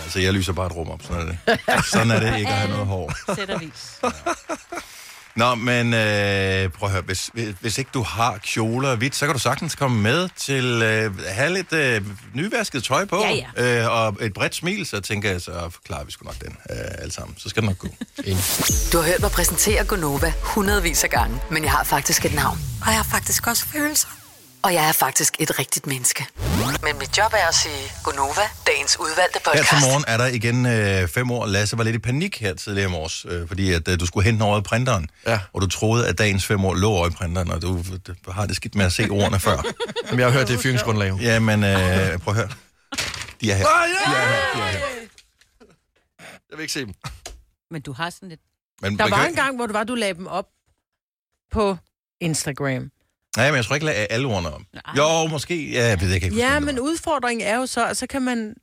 Ja 0.06 0.08
altså, 0.08 0.20
jeg 0.20 0.32
lyser 0.32 0.53
bare 0.53 0.67
et 0.67 0.76
rum 0.76 0.91
op, 0.91 1.03
sådan 1.03 1.20
er 1.20 1.53
det. 1.56 1.85
Sådan 1.93 2.11
er 2.11 2.20
det 2.20 2.38
ikke 2.38 2.50
at 2.50 2.56
have 2.56 2.70
noget 2.70 2.87
hår. 2.87 3.35
Sættervis. 3.35 4.00
Nå, 5.37 5.55
men 5.55 5.94
øh, 5.94 6.70
prøv 6.70 6.87
at 6.87 6.93
høre, 6.93 7.03
hvis, 7.03 7.31
hvis, 7.61 7.79
ikke 7.79 7.91
du 7.94 8.03
har 8.03 8.38
kjoler 8.38 8.88
og 8.88 8.97
hvidt, 8.97 9.17
så 9.17 9.26
kan 9.26 9.35
du 9.35 9.41
sagtens 9.41 9.75
komme 9.75 10.03
med 10.03 10.29
til 10.37 10.82
øh, 10.82 11.25
have 11.26 11.55
lidt 11.55 11.73
øh, 11.73 12.03
nyvasket 12.35 12.85
tøj 12.85 13.05
på, 13.05 13.25
Ja, 13.56 13.82
Øh, 13.82 13.91
og 13.91 14.17
et 14.20 14.32
bredt 14.32 14.55
smil, 14.55 14.87
så 14.87 15.00
tænker 15.00 15.31
jeg, 15.31 15.41
så 15.41 15.79
klarer 15.87 16.05
vi 16.05 16.12
sgu 16.12 16.25
nok 16.25 16.41
den 16.41 16.56
øh, 16.70 16.76
alle 16.99 17.12
sammen. 17.12 17.37
Så 17.38 17.49
skal 17.49 17.62
det 17.62 17.69
nok 17.69 17.79
gå. 17.79 17.88
Du 18.93 18.99
har 18.99 19.05
hørt 19.05 19.20
mig 19.20 19.31
præsentere 19.31 19.85
Gonova 19.85 20.32
hundredvis 20.43 21.05
af 21.05 21.11
gange, 21.11 21.41
men 21.50 21.62
jeg 21.62 21.73
har 21.73 21.85
faktisk 21.85 22.25
et 22.25 22.35
navn. 22.35 22.59
Og 22.81 22.87
jeg 22.87 22.97
har 22.97 23.06
faktisk 23.11 23.47
også 23.47 23.67
følelser. 23.67 24.25
Og 24.66 24.74
jeg 24.74 24.88
er 24.88 24.92
faktisk 24.92 25.36
et 25.38 25.58
rigtigt 25.58 25.86
menneske. 25.86 26.26
Men 26.82 26.98
mit 26.98 27.18
job 27.18 27.32
er 27.32 27.48
at 27.48 27.54
sige 27.54 27.90
Gonova, 28.04 28.40
dagens 28.66 28.96
udvalgte 29.00 29.38
Her 29.44 29.50
podcast. 29.52 29.68
til 29.68 29.78
morgen 29.88 30.04
er 30.08 30.16
der 30.16 30.26
igen 30.26 30.66
øh, 30.66 31.08
fem 31.08 31.30
år. 31.30 31.46
Lasse 31.46 31.78
var 31.78 31.84
lidt 31.84 31.96
i 31.96 31.98
panik 31.98 32.40
her 32.40 32.54
tidligere 32.54 32.88
i 32.88 32.92
morges, 32.92 33.26
øh, 33.28 33.48
fordi 33.48 33.72
at, 33.72 33.88
øh, 33.88 34.00
du 34.00 34.06
skulle 34.06 34.24
hente 34.24 34.42
over 34.42 34.58
i 34.58 34.62
printeren, 34.62 35.08
Ja. 35.26 35.40
og 35.52 35.60
du 35.62 35.66
troede, 35.66 36.08
at 36.08 36.18
dagens 36.18 36.46
fem 36.46 36.64
år 36.64 36.74
lå 36.74 36.90
over 36.90 37.06
i 37.06 37.10
printeren, 37.10 37.50
og 37.50 37.62
du, 37.62 37.84
du 38.26 38.30
har 38.30 38.46
det 38.46 38.56
skidt 38.56 38.74
med 38.74 38.84
at 38.84 38.92
se 38.92 39.08
ordene 39.10 39.40
før. 39.40 39.62
Jamen, 40.06 40.20
jeg 40.20 40.26
har 40.26 40.32
hørt 40.38 40.48
det 40.48 40.54
er 40.54 40.58
fyringsgrundlag. 40.58 41.08
jo. 41.08 41.18
Jamen, 41.18 41.64
øh, 41.64 42.18
prøv 42.18 42.34
at 42.34 42.40
høre. 42.40 42.48
De 43.40 43.50
er 43.50 43.54
her. 43.56 43.66
Ja! 43.68 44.10
De 44.10 44.16
er 44.16 44.26
her. 44.28 44.54
De 44.54 44.60
er 44.60 44.66
her. 44.66 44.78
Jeg 46.50 46.58
vil 46.58 46.60
ikke 46.60 46.72
se 46.72 46.80
dem. 46.80 46.94
Men 47.70 47.82
du 47.82 47.92
har 47.92 48.10
sådan 48.10 48.28
lidt... 48.28 48.40
Men, 48.82 48.98
Der 48.98 49.08
var 49.08 49.16
kan- 49.16 49.28
en 49.30 49.34
gang, 49.36 49.56
hvor 49.56 49.66
du 49.66 49.72
var, 49.72 49.84
du 49.84 49.94
lagde 49.94 50.14
dem 50.14 50.26
op 50.26 50.46
på 51.52 51.76
Instagram. 52.20 52.90
Nej, 53.37 53.50
men 53.50 53.56
jeg 53.56 53.65
tror 53.65 53.75
ikke, 53.75 53.91
at 53.91 54.06
alle 54.11 54.27
ordene 54.27 54.55
om. 54.55 54.67
Nej. 54.73 54.83
Jo, 54.97 55.27
måske. 55.27 55.71
Ja, 55.71 55.87
jeg 55.88 56.00
ved 56.00 56.11
jeg 56.11 56.21
kan 56.21 56.33
ikke 56.33 56.43
Ja, 56.43 56.61
men 56.61 56.79
udfordringen 56.81 57.47
er 57.47 57.56
jo 57.56 57.67
så, 57.67 57.87
at 57.87 57.97
så 57.97 58.06
kan 58.06 58.23
man 58.23 58.55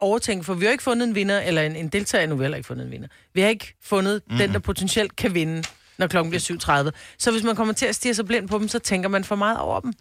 overtænke, 0.00 0.44
for 0.44 0.54
vi 0.54 0.64
har 0.64 0.72
ikke 0.72 0.84
fundet 0.84 1.08
en 1.08 1.14
vinder, 1.14 1.40
eller 1.40 1.62
en, 1.62 1.76
en 1.76 1.88
deltager, 1.88 2.26
nu 2.26 2.34
vi 2.34 2.38
har 2.38 2.44
heller 2.44 2.56
ikke 2.56 2.66
fundet 2.66 2.84
en 2.84 2.90
vinder. 2.90 3.08
Vi 3.34 3.40
har 3.40 3.48
ikke 3.48 3.74
fundet 3.84 4.22
mm. 4.30 4.38
den, 4.38 4.52
der 4.52 4.58
potentielt 4.58 5.16
kan 5.16 5.34
vinde, 5.34 5.62
når 5.98 6.06
klokken 6.06 6.30
bliver 6.30 6.84
7.30. 6.84 6.90
Så 7.18 7.30
hvis 7.30 7.42
man 7.42 7.56
kommer 7.56 7.74
til 7.74 7.86
at 7.86 7.94
stige 7.94 8.14
sig 8.14 8.26
blind 8.26 8.48
på 8.48 8.58
dem, 8.58 8.68
så 8.68 8.78
tænker 8.78 9.08
man 9.08 9.24
for 9.24 9.36
meget 9.36 9.58
over 9.58 9.80
dem. 9.80 9.92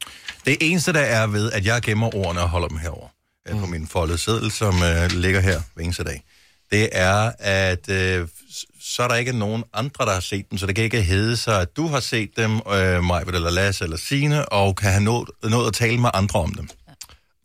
Det 0.45 0.57
eneste, 0.61 0.93
der 0.93 0.99
er 0.99 1.27
ved, 1.27 1.51
at 1.51 1.65
jeg 1.65 1.81
gemmer 1.81 2.15
ordene 2.15 2.41
og 2.41 2.49
holder 2.49 2.67
dem 2.67 2.77
herover 2.77 3.07
mm. 3.51 3.59
på 3.59 3.65
min 3.65 3.87
foldede 3.87 4.17
seddel, 4.17 4.51
som 4.51 4.73
øh, 4.83 5.11
ligger 5.11 5.39
her 5.39 5.61
hver 5.75 5.83
eneste 5.83 6.03
dag, 6.03 6.23
det 6.71 6.89
er, 6.91 7.31
at 7.39 7.89
øh, 7.89 8.27
så 8.89 9.03
er 9.03 9.07
der 9.07 9.15
ikke 9.15 9.33
nogen 9.37 9.63
andre, 9.73 10.05
der 10.05 10.11
har 10.13 10.19
set 10.19 10.49
dem, 10.49 10.57
så 10.57 10.65
det 10.67 10.75
kan 10.75 10.83
ikke 10.83 11.01
hedde 11.01 11.37
sig, 11.37 11.61
at 11.61 11.77
du 11.77 11.87
har 11.87 11.99
set 11.99 12.29
dem, 12.37 12.55
øh, 12.73 13.03
Majbert 13.03 13.35
eller 13.35 13.51
Lasse 13.51 13.83
eller 13.83 13.97
Sine 13.97 14.49
og 14.49 14.75
kan 14.75 14.89
have 14.91 15.03
nået, 15.03 15.29
nået 15.43 15.67
at 15.67 15.73
tale 15.73 15.97
med 15.97 16.09
andre 16.13 16.39
om 16.39 16.53
dem. 16.53 16.69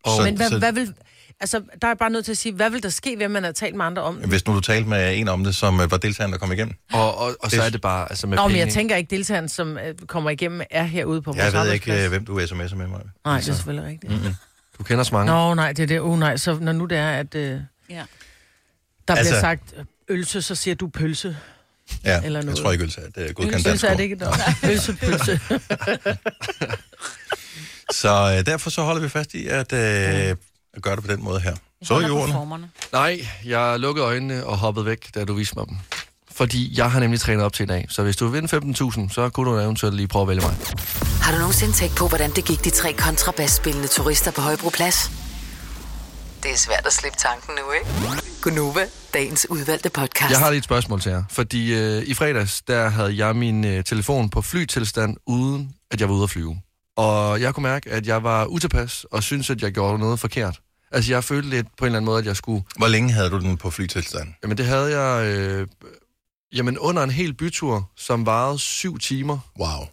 Og- 0.05 0.17
Så- 0.17 0.23
Men 0.23 0.37
hvad, 0.37 0.49
så- 0.51 0.59
hvad 0.59 0.73
vil... 0.73 0.95
Altså, 1.41 1.63
der 1.83 1.89
er 1.89 1.95
bare 1.95 2.11
nødt 2.11 2.25
til 2.25 2.33
at 2.33 2.39
sige, 2.39 2.53
hvad 2.55 2.71
vil 2.71 2.83
der 2.83 2.89
ske, 2.89 3.19
at 3.21 3.31
man 3.31 3.45
har 3.45 3.53
talt 3.53 3.75
med 3.75 3.85
andre 3.85 4.03
om 4.03 4.17
dem? 4.21 4.29
Hvis 4.29 4.47
nu 4.47 4.55
du 4.55 4.61
talte 4.61 4.89
med 4.89 5.19
en 5.19 5.29
om 5.29 5.45
det, 5.45 5.55
som 5.57 5.81
øh, 5.81 5.91
var 5.91 5.97
deltageren, 5.97 6.33
der 6.33 6.39
kom 6.39 6.53
igennem. 6.53 6.75
Og, 6.93 7.19
og, 7.19 7.37
og 7.41 7.51
så 7.51 7.57
Det- 7.57 7.67
er 7.67 7.71
det 7.71 7.81
bare 7.81 8.07
altså 8.11 8.27
med 8.27 8.37
Nå, 8.37 8.49
men 8.49 8.57
jeg 8.57 8.69
tænker 8.73 8.97
ikke, 8.97 9.11
deltageren, 9.17 9.49
som 9.49 9.79
øh, 9.79 9.95
kommer 10.07 10.31
igennem, 10.31 10.61
er 10.71 10.83
herude 10.85 11.23
på 11.23 11.33
vores 11.33 11.45
Jeg 11.45 11.53
ved 11.53 11.73
ikke, 11.73 12.03
øh, 12.05 12.09
hvem 12.09 12.25
du 12.25 12.41
sms'er 12.41 12.75
med 12.75 12.87
mig. 12.87 13.01
Nej, 13.25 13.39
det 13.41 13.49
er 13.49 13.55
selvfølgelig 13.55 13.89
rigtigt. 13.91 14.13
Mm-hmm. 14.13 14.35
Du 14.79 14.83
kender 14.85 15.05
så 15.05 15.15
mange. 15.15 15.33
Nå, 15.33 15.55
nej, 15.55 15.73
det 15.73 15.83
er 15.83 15.87
det. 15.87 16.01
Oh, 16.01 16.19
nej, 16.19 16.37
så 16.37 16.59
når 16.61 16.73
nu 16.73 16.85
det 16.85 16.99
er, 16.99 17.11
at 17.11 17.35
øh, 17.35 17.61
Ja. 17.91 18.03
der 19.09 19.15
Altså- 19.15 19.33
bliver 19.33 19.41
sagt 19.41 19.75
ølse, 20.09 20.43
så 20.43 20.55
siger 20.55 20.75
du 20.75 20.89
pølse. 20.89 21.37
Ja, 22.05 22.23
Eller 22.25 22.39
jeg 22.39 22.45
noget. 22.45 22.61
tror 22.61 22.73
ikke, 22.73 22.85
at 22.85 23.15
det 23.15 23.29
er 23.29 23.33
godkendt 23.33 23.65
dansk 23.65 23.69
Ølse 23.69 23.87
er 23.87 23.97
det 23.97 24.03
ikke 24.03 24.17
noget. 24.17 24.41
Ølse, 24.65 24.93
pølse. 24.97 25.41
Så 27.93 28.37
øh, 28.39 28.47
derfor 28.47 28.71
så 28.71 28.83
holder 28.83 29.03
vi 29.03 29.09
fast 29.09 29.35
i 29.35 29.47
at, 29.47 29.73
øh, 29.73 29.81
at 29.81 30.37
gøre 30.83 30.97
det 30.97 31.05
på 31.05 31.11
den 31.11 31.25
måde 31.25 31.41
her. 31.41 31.55
Så 31.83 32.01
i 32.01 32.11
ordene. 32.11 32.69
Nej, 32.93 33.27
jeg 33.45 33.81
lukkede 33.81 34.07
øjnene 34.07 34.47
og 34.47 34.57
hoppede 34.59 34.87
væk, 34.87 35.15
da 35.15 35.25
du 35.25 35.35
viste 35.35 35.55
mig 35.57 35.67
dem. 35.69 35.77
Fordi 36.33 36.79
jeg 36.79 36.91
har 36.91 37.01
nemlig 37.01 37.21
trænet 37.21 37.45
op 37.45 37.53
til 37.53 37.63
i 37.63 37.67
dag. 37.67 37.87
Så 37.89 38.03
hvis 38.03 38.17
du 38.17 38.27
vil 38.29 38.43
vinde 38.43 38.57
15.000, 39.09 39.15
så 39.15 39.29
kunne 39.29 39.51
du 39.51 39.59
eventuelt 39.59 39.97
lige 39.97 40.09
prøve 40.09 40.23
at 40.23 40.29
vælge 40.29 40.41
mig. 40.43 40.57
Har 41.23 41.33
du 41.33 41.39
nogensinde 41.39 41.73
tænkt 41.75 41.97
på, 41.97 42.09
hvordan 42.09 42.31
det 42.31 42.45
gik 42.45 42.65
de 42.65 42.71
tre 42.71 42.93
kontrabasspillende 42.93 43.89
turister 43.89 44.31
på 44.31 44.41
Højbroplads? 44.41 45.11
Det 46.45 46.53
er 46.53 46.57
svært 46.57 46.87
at 46.87 46.93
slippe 46.93 47.19
tanken 47.19 47.55
nu, 47.55 47.73
ikke? 47.73 47.87
Gonova, 48.43 48.87
dagens 49.15 49.47
udvalgte 49.51 49.91
podcast. 49.91 50.31
Jeg 50.31 50.39
har 50.39 50.51
lige 50.51 50.59
et 50.59 50.65
spørgsmål 50.65 51.01
til 51.01 51.11
jer. 51.11 51.25
Fordi 51.31 51.75
øh, 51.75 52.03
i 52.03 52.15
fredags, 52.15 52.63
der 52.63 52.89
havde 52.89 53.17
jeg 53.17 53.37
min 53.37 53.65
øh, 53.65 53.85
telefon 53.85 54.31
på 54.31 54.43
flytilstand, 54.43 55.17
uden 55.27 55.75
at 55.91 56.01
jeg 56.01 56.09
var 56.09 56.15
ude 56.15 56.23
at 56.23 56.31
flyve. 56.31 56.61
Og 56.97 57.41
jeg 57.41 57.55
kunne 57.55 57.63
mærke, 57.63 57.91
at 57.91 58.07
jeg 58.07 58.23
var 58.23 58.47
utilpas 58.47 59.05
og 59.11 59.23
syntes, 59.23 59.51
at 59.51 59.63
jeg 59.63 59.73
gjorde 59.73 59.99
noget 59.99 60.21
forkert. 60.21 60.61
Altså, 60.93 61.13
jeg 61.13 61.25
følte 61.25 61.51
lidt 61.51 61.67
på 61.79 61.85
en 61.85 61.87
eller 61.87 61.97
anden 61.97 62.07
måde, 62.07 62.19
at 62.19 62.27
jeg 62.27 62.37
skulle... 62.37 62.65
Hvor 62.77 62.89
længe 62.89 63.13
havde 63.13 63.31
du 63.31 63.39
den 63.39 63.57
på 63.57 63.71
flytilstand? 63.71 64.29
Jamen, 64.43 64.59
det 64.59 64.67
havde 64.67 65.01
jeg... 65.01 65.27
Øh, 65.27 65.67
jamen, 66.53 66.79
under 66.79 67.03
en 67.03 67.11
hel 67.11 67.35
bytur, 67.35 67.91
som 67.97 68.27
varede 68.27 68.59
syv 68.59 68.99
timer. 68.99 69.39
Wow. 69.61 69.87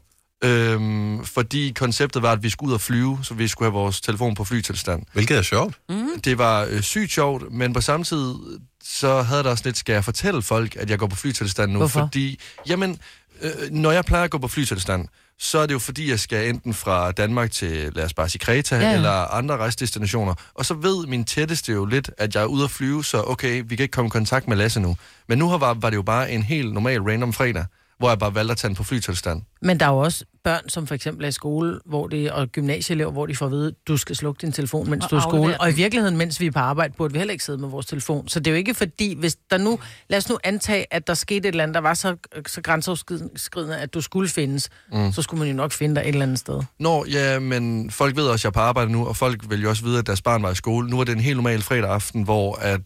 Øhm, 0.44 1.26
fordi 1.26 1.72
konceptet 1.76 2.22
var, 2.22 2.32
at 2.32 2.44
vi 2.44 2.50
skulle 2.50 2.70
ud 2.70 2.74
og 2.74 2.82
flyve, 2.82 3.20
så 3.24 3.34
vi 3.34 3.48
skulle 3.48 3.72
have 3.72 3.80
vores 3.80 4.02
telefon 4.02 4.36
på 4.36 4.44
flytilstand. 4.44 5.04
Hvilket 5.14 5.38
er 5.38 5.42
sjovt. 5.42 5.76
Det 6.24 6.38
var 6.38 6.68
øh, 6.70 6.82
sygt 6.82 7.12
sjovt, 7.12 7.52
men 7.52 7.74
på 7.74 7.82
samme 7.82 8.04
tid, 8.04 8.36
så 8.84 9.22
havde 9.22 9.44
der 9.44 9.50
også 9.50 9.64
lidt, 9.66 9.78
skal 9.78 9.94
jeg 9.94 10.06
fortælle 10.06 10.42
folk, 10.42 10.76
at 10.76 10.90
jeg 10.90 11.00
går 11.00 11.08
på 11.08 11.16
flytilstand 11.16 11.72
nu? 11.72 11.78
Hvorfor? 11.80 12.00
Fordi, 12.00 12.40
jamen, 12.68 13.00
øh, 13.42 13.52
når 13.72 13.92
jeg 13.92 14.06
plejer 14.06 14.24
at 14.24 14.32
gå 14.32 14.38
på 14.38 14.48
flytilstand, 14.48 15.08
så 15.40 15.58
er 15.60 15.66
det 15.66 15.74
jo 15.74 15.80
fordi, 15.80 16.10
jeg 16.10 16.20
skal 16.20 16.50
enten 16.50 16.74
fra 16.74 17.12
Danmark 17.12 17.52
til, 17.52 17.92
lad 17.96 18.06
os 18.06 18.14
bare 18.14 18.30
sige, 18.30 18.40
Kreta, 18.40 18.76
Ja, 18.76 18.96
eller 18.96 19.12
andre 19.12 19.58
rejsedestinationer. 19.58 20.34
Og 20.54 20.66
så 20.66 20.74
ved 20.74 21.08
min 21.08 21.24
tætteste 21.26 21.72
jo 21.72 21.86
lidt, 21.86 22.12
at 22.18 22.36
jeg 22.36 22.42
er 22.42 22.46
ude 22.46 22.64
at 22.64 22.72
flyve, 22.72 23.04
så 23.06 23.24
okay, 23.28 23.64
vi 23.66 23.76
kan 23.76 23.84
ikke 23.84 23.92
komme 23.94 24.08
i 24.08 24.10
kontakt 24.10 24.48
med 24.48 24.58
Lasse 24.58 24.80
nu. 24.80 24.98
Men 25.28 25.38
nu 25.38 25.50
har- 25.50 25.58
var, 25.58 25.74
var 25.74 25.90
det 25.90 25.98
jo 25.98 26.02
bare 26.02 26.32
en 26.32 26.44
helt 26.44 26.74
normal 26.74 27.02
random 27.02 27.34
fredag, 27.34 27.66
hvor 28.00 28.10
jeg 28.10 28.20
bare 28.20 28.36
valgte 28.36 28.52
at 28.52 28.58
tage 28.58 28.70
den 28.70 28.76
på 28.76 28.84
flytilstand. 28.84 29.42
Men 29.62 29.80
der 29.80 29.86
er 29.86 29.89
jo 29.89 29.98
også 29.98 30.25
børn, 30.44 30.70
som 30.70 30.88
for 30.88 30.96
eksempel 30.96 31.24
er 31.25 31.30
i 31.30 31.32
skole, 31.32 31.80
hvor 31.86 32.08
det, 32.08 32.32
og 32.32 32.48
gymnasieelever, 32.48 33.12
hvor 33.12 33.25
de 33.25 33.36
får 33.36 33.46
at 33.46 33.51
vide, 33.51 33.74
du 33.88 33.98
skal 33.98 34.15
slukke 34.15 34.41
din 34.41 34.51
telefon, 34.51 34.89
mens 34.89 35.03
Og 35.03 35.12
du 35.12 35.15
er 35.15 35.20
i 35.20 35.24
skole. 35.24 35.62
Og 35.62 35.70
i 35.70 35.74
virkeligheden, 35.74 36.18
mens 36.18 36.39
vi 36.39 36.46
er 36.46 36.51
på 36.51 36.60
arbejde, 36.60 36.94
burde 36.98 37.13
vi 37.13 37.18
heller 37.20 37.32
ikke 37.32 37.44
sidde 37.44 37.58
med 37.58 37.70
vores 37.70 37.86
telefon. 37.86 38.27
Så 38.27 38.39
det 38.39 38.48
er 38.48 38.51
jo 38.51 38.58
ikke 38.58 38.74
fordi, 38.74 39.13
hvis 39.20 39.36
der 39.51 39.58
nu, 39.58 39.80
lad 40.10 40.18
os 40.18 40.30
nu 40.30 40.38
antage, 40.44 40.86
at 40.94 41.08
der 41.08 41.13
skete 41.13 41.38
et 41.38 41.46
eller 41.51 41.63
andet, 41.63 41.75
der 41.75 41.82
var 41.82 41.94
så, 41.94 42.15
så 42.48 42.62
grænseoverskridende, 42.62 43.77
at 43.77 43.94
du 43.94 44.01
skulle 44.01 44.30
findes, 44.30 44.70
mm. 44.94 45.12
så 45.12 45.22
skulle 45.22 45.39
man 45.39 45.48
jo 45.50 45.53
nok 45.56 45.72
finde 45.72 45.96
dig 45.96 46.01
et 46.01 46.08
eller 46.08 46.22
andet 46.22 46.39
sted. 46.39 46.62
Nå, 46.80 47.06
ja, 47.06 47.39
men 47.39 47.91
folk 47.91 48.15
ved 48.15 48.24
også, 48.27 48.34
at 48.34 48.44
jeg 48.44 48.50
er 48.50 48.63
på 48.63 48.68
arbejde 48.68 48.91
nu, 48.91 49.06
og 49.08 49.15
folk 49.15 49.50
vil 49.50 49.62
jo 49.62 49.70
også 49.70 49.84
vide, 49.84 49.98
at 50.00 50.08
deres 50.08 50.22
barn 50.22 50.44
var 50.44 50.51
i 50.51 50.56
skole. 50.56 50.89
Nu 50.89 50.98
var 50.98 51.03
det 51.03 51.12
en 51.13 51.20
helt 51.22 51.36
normal 51.38 51.62
fredag 51.62 51.89
aften, 51.89 52.24
hvor 52.24 52.56
at... 52.56 52.82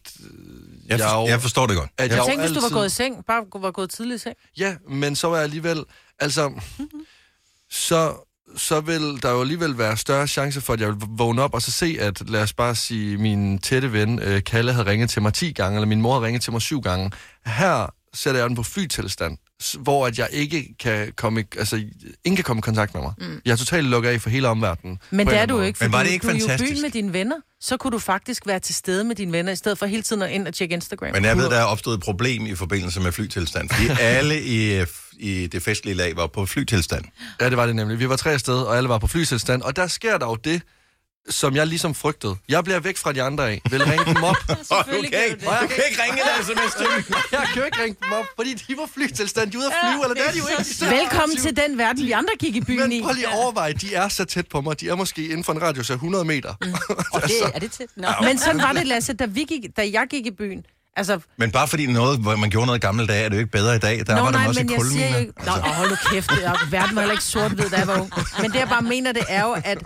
Jeg, 0.90 1.00
jeg, 1.00 1.10
for, 1.10 1.22
jo- 1.22 1.28
jeg 1.28 1.42
forstår 1.42 1.68
det 1.68 1.76
godt. 1.78 1.90
at 1.98 2.10
Jeg 2.12 2.18
jo 2.18 2.26
tænk, 2.26 2.40
hvis 2.40 2.50
du 2.52 2.56
var 2.56 2.62
altid- 2.62 2.76
gået 2.76 2.86
i 2.86 2.90
seng, 2.90 3.26
bare 3.26 3.62
var 3.62 3.72
gået 3.72 3.90
tidligt 3.90 4.16
i 4.22 4.24
seng. 4.24 4.36
Ja, 4.58 4.76
men 4.90 5.16
så 5.16 5.28
var 5.28 5.36
jeg 5.36 5.44
alligevel... 5.44 5.84
Altså, 6.20 6.52
så, 7.70 8.14
så 8.58 8.82
vil 8.82 9.22
der 9.22 9.32
jo 9.32 9.42
alligevel 9.42 9.78
være 9.78 9.98
større 9.98 10.28
chance 10.28 10.62
for, 10.62 10.74
at 10.74 10.82
jeg 10.82 10.88
vil 10.88 10.98
vågne 11.10 11.42
op 11.42 11.54
og 11.54 11.62
så 11.62 11.72
se, 11.72 11.98
at 12.00 12.30
lad 12.30 12.42
os 12.42 12.54
bare 12.54 12.76
sige, 12.76 13.18
min 13.18 13.60
tætte 13.60 13.94
ven, 13.94 14.20
øh, 14.20 14.44
Kalle, 14.44 14.74
havde 14.74 14.86
ringet 14.86 15.10
til 15.10 15.22
mig 15.22 15.34
10 15.34 15.52
gange, 15.52 15.76
eller 15.76 15.88
min 15.88 16.02
mor 16.02 16.14
havde 16.14 16.26
ringet 16.26 16.42
til 16.42 16.52
mig 16.52 16.62
7 16.62 16.82
gange. 16.82 17.12
Her 17.46 17.94
sætter 18.14 18.42
jeg 18.42 18.50
den 18.50 18.56
på 18.56 18.64
flytilstand, 18.64 19.38
hvor 19.80 20.08
at 20.08 20.20
jeg 20.20 20.28
ikke 20.32 20.76
kan 20.80 21.14
komme, 21.18 21.44
altså, 21.58 21.76
ingen 22.24 22.36
kan 22.36 22.44
komme 22.44 22.60
i 22.60 22.62
kontakt 22.62 22.94
med 22.94 23.02
mig. 23.02 23.14
Mm. 23.18 23.42
Jeg 23.46 23.52
er 23.52 23.56
totalt 23.56 23.88
lukket 23.88 24.10
af 24.10 24.22
for 24.22 24.30
hele 24.30 24.48
omverdenen. 24.48 25.00
Men 25.12 25.28
det 25.28 25.38
er 25.38 25.46
du 25.46 25.54
anden 25.54 25.68
ikke, 25.68 25.78
Men 25.82 25.92
for 25.92 25.98
var 25.98 26.04
det 26.04 26.10
du, 26.10 26.14
ikke 26.14 26.24
du 26.24 26.30
er 26.30 26.34
jo 26.34 26.40
fantastisk? 26.40 26.74
byen 26.74 26.82
med 26.82 26.90
dine 26.90 27.14
venner. 27.14 27.36
Så 27.62 27.78
kunne 27.78 27.92
du 27.92 28.00
faktisk 28.00 28.48
være 28.48 28.60
til 28.60 28.76
stede 28.76 29.04
med 29.04 29.16
dine 29.16 29.32
venner, 29.32 29.52
i 29.52 29.56
stedet 29.56 29.78
for 29.78 29.86
hele 29.86 30.02
tiden 30.02 30.22
at 30.22 30.32
ind 30.32 30.48
og 30.48 30.54
tjekke 30.54 30.74
Instagram. 30.74 31.12
Men 31.14 31.26
jeg 31.26 31.38
ved, 31.38 31.50
der 31.50 31.58
er 31.58 31.64
opstået 31.64 31.98
et 31.98 32.04
problem 32.04 32.46
i 32.46 32.56
forbindelse 32.56 33.00
med 33.00 33.12
flytilstand, 33.12 33.70
fordi 33.70 33.90
alle 34.00 34.42
i, 34.44 34.80
øh, 34.80 34.88
i 35.20 35.48
det 35.48 35.64
festlige 35.64 35.96
lag 35.96 36.16
var 36.16 36.28
på 36.28 36.46
flytilstand. 36.46 37.06
Ja, 37.42 37.50
det 37.50 37.58
var 37.58 37.66
det 37.66 37.76
nemlig. 37.76 38.00
Vi 38.00 38.10
var 38.10 38.16
tre 38.16 38.32
afsted, 38.32 38.58
og 38.58 38.78
alle 38.78 38.90
var 38.90 38.98
på 38.98 39.08
flytilstand, 39.08 39.62
og 39.62 39.76
der 39.76 39.88
sker 39.88 40.18
der 40.18 40.26
jo 40.26 40.36
det, 40.36 40.62
som 41.30 41.56
jeg 41.56 41.68
ligesom 41.68 41.96
frygtede. 41.96 42.36
Jeg 42.50 42.64
bliver 42.64 42.80
væk 42.80 42.98
fra 42.98 43.12
de 43.12 43.24
andre 43.24 43.50
af. 43.50 43.62
Vil 43.72 43.84
ringe 43.86 44.06
dem 44.06 44.24
op. 44.24 44.36
Selvfølgelig 44.48 45.10
okay, 45.10 45.30
kan 45.30 45.40
du 45.40 45.46
det. 45.46 45.62
du 45.62 45.68
kan 45.68 45.84
ikke 45.90 46.04
ringe 46.04 46.18
en 46.22 46.44
sms 46.46 46.74
til 46.78 46.86
dem. 46.96 47.16
Jeg 47.32 47.48
kan 47.54 47.58
jo 47.58 47.66
ikke 47.66 47.84
ringe 47.84 47.98
dem 48.04 48.12
op, 48.12 48.26
fordi 48.36 48.54
de 48.54 48.78
var 48.78 48.90
flytilstand. 48.94 49.52
De 49.52 49.58
er 49.58 49.60
ude 49.60 49.68
at 49.68 49.74
flyve, 49.84 50.04
eller 50.04 50.16
det 50.16 50.28
er 50.28 50.32
de 50.32 50.38
jo 50.38 50.48
ikke. 50.48 50.86
De 50.86 50.98
Velkommen 51.00 51.38
til 51.38 51.58
den 51.58 51.78
verden, 51.78 52.06
vi 52.06 52.12
andre 52.12 52.34
gik 52.40 52.56
i 52.56 52.62
byen 52.62 52.92
i. 52.92 52.96
Men 52.96 53.04
prøv 53.04 53.14
lige 53.14 53.28
at 53.28 53.36
overveje, 53.36 53.74
de 53.74 53.96
er 53.96 54.08
så 54.08 54.26
tæt 54.26 54.48
på 54.48 54.62
mig. 54.62 54.80
De 54.80 54.90
er 54.90 54.96
måske 54.96 55.24
inden 55.24 55.44
for 55.44 55.54
en 55.54 55.62
radius 55.62 55.90
af 55.90 55.94
100 55.94 56.26
meter. 56.26 56.54
Mm. 56.62 56.74
Og 57.14 57.22
det, 57.22 57.32
er 57.54 57.60
det 57.60 57.72
til? 57.72 57.86
Nå. 57.96 58.08
Men 58.22 58.38
sådan 58.38 58.62
var 58.62 58.74
det, 58.74 58.88
Lasse, 58.88 59.14
da, 59.14 59.26
vi 59.26 59.44
gik, 59.44 59.62
da 59.78 59.82
jeg 59.92 60.08
gik 60.10 60.26
i 60.26 60.32
byen. 60.32 60.66
Altså, 60.98 61.20
Men 61.38 61.52
bare 61.52 61.68
fordi 61.68 61.86
noget, 61.86 62.20
hvor 62.20 62.36
man 62.36 62.50
gjorde 62.50 62.66
noget 62.66 62.80
i 62.80 62.86
gamle 62.86 63.08
dage, 63.08 63.24
er 63.24 63.30
det 63.30 63.36
jo 63.36 63.40
ikke 63.40 63.52
bedre 63.52 63.76
i 63.76 63.80
dag. 63.80 64.06
Der 64.08 64.16
Nå, 64.16 64.22
var 64.22 64.32
der 64.32 64.38
nej, 64.38 64.48
også 64.48 64.64
men 64.64 64.72
jeg 64.72 64.82
siger 64.92 65.12
jo 65.12 65.18
ikke... 65.18 65.34
Nå, 65.46 65.52
altså. 65.52 65.70
hold 65.70 65.90
nu 65.90 65.96
kæft, 66.12 66.30
det 66.30 66.46
er, 66.46 66.70
verden 66.72 66.96
var 66.96 67.02
heller 67.02 67.14
ikke 67.14 67.24
sort-hvid, 67.24 67.70
da 67.70 67.78
jeg 67.78 67.88
var 67.88 68.00
ung. 68.02 68.12
Men 68.42 68.52
det, 68.52 68.60
jeg 68.60 68.68
bare 68.68 68.82
mener, 68.82 69.12
det 69.12 69.24
er 69.30 69.44
jo, 69.44 69.56
at 69.66 69.84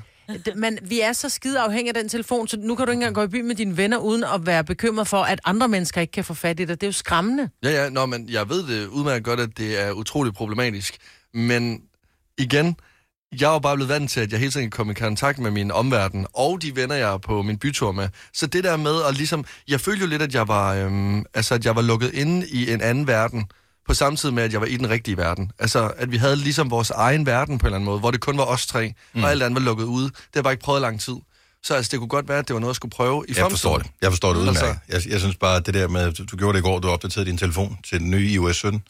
man, 0.55 0.77
vi 0.81 1.01
er 1.01 1.13
så 1.13 1.29
skide 1.29 1.59
afhængige 1.59 1.89
af 1.89 1.93
den 2.01 2.09
telefon, 2.09 2.47
så 2.47 2.57
nu 2.57 2.75
kan 2.75 2.85
du 2.85 2.91
ikke 2.91 2.97
engang 2.97 3.15
gå 3.15 3.23
i 3.23 3.27
byen 3.27 3.47
med 3.47 3.55
dine 3.55 3.77
venner, 3.77 3.97
uden 3.97 4.23
at 4.23 4.45
være 4.45 4.63
bekymret 4.63 5.07
for, 5.07 5.23
at 5.23 5.39
andre 5.45 5.67
mennesker 5.67 6.01
ikke 6.01 6.11
kan 6.11 6.25
få 6.25 6.33
fat 6.33 6.59
i 6.59 6.65
dig. 6.65 6.81
Det 6.81 6.83
er 6.83 6.87
jo 6.87 6.91
skræmmende. 6.91 7.49
Ja, 7.63 7.69
ja, 7.83 7.89
nå, 7.89 8.05
men 8.05 8.29
jeg 8.29 8.49
ved 8.49 8.63
det 8.67 8.87
udmærket 8.87 9.23
godt, 9.23 9.39
at 9.39 9.49
det 9.57 9.81
er 9.85 9.91
utroligt 9.91 10.35
problematisk. 10.35 10.97
Men 11.33 11.81
igen, 12.37 12.75
jeg 13.39 13.49
er 13.49 13.53
jo 13.53 13.59
bare 13.59 13.75
blevet 13.75 13.89
vant 13.89 14.11
til, 14.11 14.19
at 14.19 14.31
jeg 14.31 14.39
hele 14.39 14.51
tiden 14.51 14.65
kan 14.65 14.71
komme 14.77 14.91
i 14.91 14.95
kontakt 14.95 15.39
med 15.39 15.51
min 15.51 15.71
omverden, 15.71 16.27
og 16.33 16.61
de 16.61 16.75
venner, 16.75 16.95
jeg 16.95 17.13
er 17.13 17.17
på 17.17 17.41
min 17.41 17.57
bytur 17.57 17.91
med. 17.91 18.09
Så 18.33 18.47
det 18.47 18.63
der 18.63 18.77
med 18.77 19.03
at 19.09 19.15
ligesom... 19.17 19.45
Jeg 19.67 19.81
følte 19.81 20.01
jo 20.01 20.07
lidt, 20.07 20.21
at 20.21 20.33
jeg 20.33 20.47
var, 20.47 20.73
øhm, 20.73 21.23
altså, 21.33 21.53
at 21.55 21.65
jeg 21.65 21.75
var 21.75 21.81
lukket 21.81 22.13
inde 22.13 22.47
i 22.49 22.71
en 22.71 22.81
anden 22.81 23.07
verden, 23.07 23.45
på 23.87 23.93
samme 23.93 24.17
tid 24.17 24.31
med, 24.31 24.43
at 24.43 24.53
jeg 24.53 24.61
var 24.61 24.67
i 24.67 24.77
den 24.77 24.89
rigtige 24.89 25.17
verden. 25.17 25.51
Altså, 25.59 25.91
at 25.97 26.11
vi 26.11 26.17
havde 26.17 26.35
ligesom 26.35 26.71
vores 26.71 26.89
egen 26.89 27.25
verden 27.25 27.57
på 27.57 27.63
en 27.63 27.67
eller 27.67 27.75
anden 27.75 27.85
måde, 27.85 27.99
hvor 27.99 28.11
det 28.11 28.21
kun 28.21 28.37
var 28.37 28.43
os 28.45 28.67
tre, 28.67 28.93
mm. 29.13 29.23
og 29.23 29.31
alt 29.31 29.43
andet 29.43 29.55
var 29.55 29.65
lukket 29.65 29.83
ude. 29.85 30.05
Det 30.05 30.13
har 30.15 30.29
jeg 30.35 30.43
bare 30.43 30.53
ikke 30.53 30.63
prøvet 30.63 30.81
lang 30.81 30.99
tid. 31.01 31.15
Så 31.63 31.73
altså, 31.73 31.89
det 31.91 31.99
kunne 31.99 32.09
godt 32.09 32.27
være, 32.29 32.39
at 32.39 32.47
det 32.47 32.53
var 32.53 32.59
noget, 32.59 32.71
jeg 32.71 32.75
skulle 32.75 32.91
prøve 32.91 33.25
i 33.27 33.33
Jeg 33.37 33.51
forstår 33.51 33.77
det. 33.77 33.87
Jeg 34.01 34.11
forstår 34.11 34.33
det 34.33 34.47
Altså- 34.47 34.65
udmærket. 34.65 34.81
Jeg, 34.89 35.11
jeg 35.11 35.19
synes 35.19 35.35
bare, 35.35 35.55
at 35.55 35.65
det 35.65 35.73
der 35.73 35.87
med, 35.87 36.11
du, 36.11 36.23
du 36.31 36.37
gjorde 36.37 36.53
det 36.53 36.59
i 36.59 36.63
går, 36.63 36.79
du 36.79 36.89
opdaterede 36.89 37.29
din 37.29 37.37
telefon 37.37 37.77
til 37.89 37.99
den 37.99 38.11
nye 38.11 38.27
iOS 38.29 38.55
17, 38.55 38.83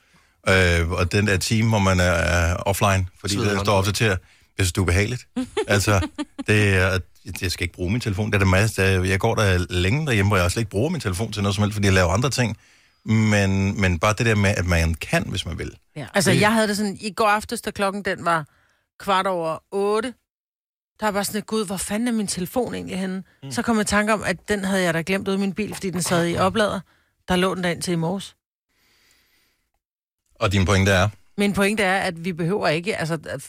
øh, 0.47 0.89
og 0.91 1.11
den 1.11 1.27
der 1.27 1.37
time, 1.37 1.69
hvor 1.69 1.79
man 1.79 1.99
er, 1.99 2.03
er 2.03 2.55
offline, 2.55 3.05
fordi 3.19 3.33
Sveder 3.33 3.53
der 3.53 3.63
står 3.63 3.73
opdateret, 3.73 4.17
jeg 4.57 4.65
synes, 4.65 4.71
det 4.73 4.77
er 4.77 4.81
ubehageligt. 4.81 5.27
altså, 5.67 6.07
det 6.47 6.73
er, 6.75 6.99
jeg 7.41 7.51
skal 7.51 7.63
ikke 7.63 7.73
bruge 7.75 7.91
min 7.91 8.01
telefon. 8.01 8.27
Det 8.27 8.35
er 8.35 8.39
det 8.39 8.47
masse, 8.47 8.81
der, 8.81 9.03
jeg 9.03 9.19
går 9.19 9.35
der 9.35 9.65
længe 9.69 10.05
derhjemme, 10.05 10.29
hvor 10.29 10.37
jeg 10.37 10.51
slet 10.51 10.61
ikke 10.61 10.69
bruger 10.71 10.89
min 10.89 11.01
telefon 11.01 11.31
til 11.31 11.43
noget 11.43 11.55
som 11.55 11.61
helst, 11.63 11.73
fordi 11.73 11.85
jeg 11.85 11.93
laver 11.93 12.09
andre 12.09 12.29
ting. 12.29 12.57
Men, 13.05 13.81
men 13.81 13.99
bare 13.99 14.13
det 14.17 14.25
der 14.25 14.35
med, 14.35 14.49
at 14.57 14.65
man 14.65 14.93
kan, 14.93 15.23
hvis 15.29 15.45
man 15.45 15.57
vil. 15.57 15.71
Ja. 15.95 16.07
Altså, 16.13 16.31
Det- 16.31 16.41
jeg 16.41 16.53
havde 16.53 16.67
det 16.67 16.77
sådan, 16.77 16.97
i 17.01 17.11
går 17.13 17.27
aftes, 17.27 17.61
da 17.61 17.71
klokken 17.71 18.05
den 18.05 18.25
var 18.25 18.45
kvart 18.99 19.27
over 19.27 19.57
otte, 19.71 20.13
der 20.99 21.05
var 21.05 21.11
bare 21.11 21.23
sådan 21.23 21.41
gud, 21.41 21.65
hvor 21.65 21.77
fanden 21.77 22.07
er 22.07 22.11
min 22.11 22.27
telefon 22.27 22.73
egentlig 22.73 22.99
henne? 22.99 23.23
Mm. 23.43 23.51
Så 23.51 23.61
kom 23.61 23.75
jeg 23.77 23.81
i 23.81 23.85
tanke 23.85 24.13
om, 24.13 24.23
at 24.23 24.37
den 24.49 24.63
havde 24.63 24.81
jeg 24.83 24.93
da 24.93 25.03
glemt 25.05 25.27
ude 25.27 25.37
i 25.37 25.39
min 25.39 25.53
bil, 25.53 25.73
fordi 25.73 25.89
den 25.89 26.01
sad 26.01 26.27
i 26.27 26.37
oplader. 26.37 26.79
Der 27.27 27.35
lå 27.35 27.55
den 27.55 27.63
der 27.63 27.69
ind 27.69 27.81
til 27.81 27.91
i 27.91 27.95
morges. 27.95 28.35
Og 30.39 30.51
din 30.51 30.65
pointe 30.65 30.91
er, 30.91 31.09
Min 31.37 31.53
pointe 31.53 31.83
er, 31.83 31.97
at 31.97 32.25
vi 32.25 32.33
behøver 32.33 32.67
ikke, 32.67 32.97
altså, 32.97 33.13
at 33.13 33.41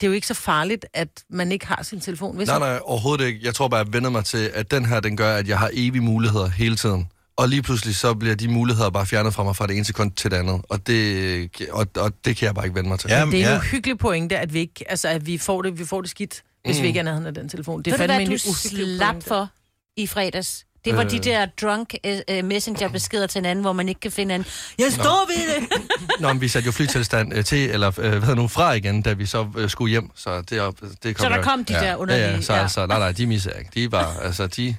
det 0.00 0.02
er 0.02 0.06
jo 0.06 0.12
ikke 0.12 0.26
så 0.26 0.34
farligt, 0.34 0.86
at 0.94 1.08
man 1.30 1.52
ikke 1.52 1.66
har 1.66 1.82
sin 1.82 2.00
telefon. 2.00 2.36
Hvis 2.36 2.48
Nej, 2.48 2.58
nej, 2.58 2.78
overhovedet 2.82 3.26
ikke. 3.26 3.40
Jeg 3.42 3.54
tror 3.54 3.68
bare, 3.68 3.84
jeg 3.84 3.92
vender 3.92 4.10
mig 4.10 4.24
til, 4.24 4.50
at 4.54 4.70
den 4.70 4.84
her, 4.84 5.00
den 5.00 5.16
gør, 5.16 5.36
at 5.36 5.48
jeg 5.48 5.58
har 5.58 5.70
evige 5.72 6.02
muligheder 6.02 6.48
hele 6.48 6.76
tiden. 6.76 7.08
Og 7.36 7.48
lige 7.48 7.62
pludselig, 7.62 7.96
så 7.96 8.14
bliver 8.14 8.34
de 8.34 8.48
muligheder 8.48 8.90
bare 8.90 9.06
fjernet 9.06 9.34
fra 9.34 9.44
mig 9.44 9.56
fra 9.56 9.66
det 9.66 9.76
ene 9.76 9.84
sekund 9.84 10.12
til 10.12 10.30
det 10.30 10.36
andet. 10.36 10.62
Og 10.68 10.86
det, 10.86 11.50
og, 11.70 11.86
og 11.96 12.12
det 12.24 12.36
kan 12.36 12.46
jeg 12.46 12.54
bare 12.54 12.64
ikke 12.64 12.74
vende 12.74 12.88
mig 12.88 12.98
til. 12.98 13.10
Ja, 13.10 13.16
Det 13.16 13.34
er 13.34 13.38
en 13.38 13.42
ja. 13.42 13.56
uhyggelig 13.56 13.98
pointe, 13.98 14.38
at 14.38 14.52
vi 14.52 14.58
ikke, 14.58 14.90
altså, 14.90 15.08
at 15.08 15.26
vi 15.26 15.38
får 15.38 15.62
det, 15.62 15.78
vi 15.78 15.84
får 15.84 16.00
det 16.00 16.10
skidt, 16.10 16.42
hvis 16.64 16.76
mm. 16.76 16.82
vi 16.82 16.86
ikke 16.88 16.98
er 17.00 17.04
nærheden 17.04 17.26
af 17.26 17.34
den 17.34 17.48
telefon. 17.48 17.82
Det 17.82 17.92
er 17.92 17.96
fandme 17.96 18.14
hvad 18.14 18.26
en 18.26 18.30
du 18.30 18.50
uhyggelig 18.50 18.96
slap 18.96 19.12
pointe. 19.14 19.28
for 19.28 19.48
i 19.96 20.06
fredags? 20.06 20.66
Det 20.86 20.96
var 20.96 21.04
øh. 21.04 21.10
de 21.10 21.18
der 21.18 21.46
drunk 21.62 21.94
uh, 22.06 22.44
messenger-beskeder 22.44 23.26
til 23.26 23.38
hinanden, 23.38 23.62
hvor 23.62 23.72
man 23.72 23.88
ikke 23.88 24.00
kan 24.00 24.12
finde 24.12 24.34
en... 24.34 24.46
Jeg 24.78 24.92
står 24.92 25.26
ved 25.28 25.54
det! 25.54 25.82
Nå, 26.20 26.28
men 26.32 26.40
vi 26.40 26.48
satte 26.48 26.66
jo 26.66 26.72
flytilstand 26.72 27.34
øh, 27.34 27.44
til, 27.44 27.70
eller 27.70 27.92
øh, 28.00 28.24
hvad 28.24 28.34
nu, 28.34 28.48
fra 28.48 28.72
igen, 28.72 29.02
da 29.02 29.12
vi 29.12 29.26
så 29.26 29.46
skulle 29.68 29.90
hjem. 29.90 30.10
Så 30.14 30.42
det, 30.50 30.60
op, 30.60 30.74
det 31.02 31.16
kom 31.16 31.24
Så 31.24 31.28
der 31.30 31.36
jo- 31.36 31.42
kom 31.42 31.64
de 31.64 31.72
Ja. 31.74 31.80
der 31.80 31.86
Ja, 31.86 31.96
underlige... 31.96 32.28
ja, 32.30 32.40
så 32.40 32.52
altså, 32.52 32.86
nej, 32.86 32.98
nej, 32.98 33.12
de 33.12 33.26
misser 33.26 33.50
ikke. 33.52 33.70
De 33.74 33.84
er 33.84 33.88
bare, 33.88 34.22
altså, 34.24 34.46
de, 34.46 34.76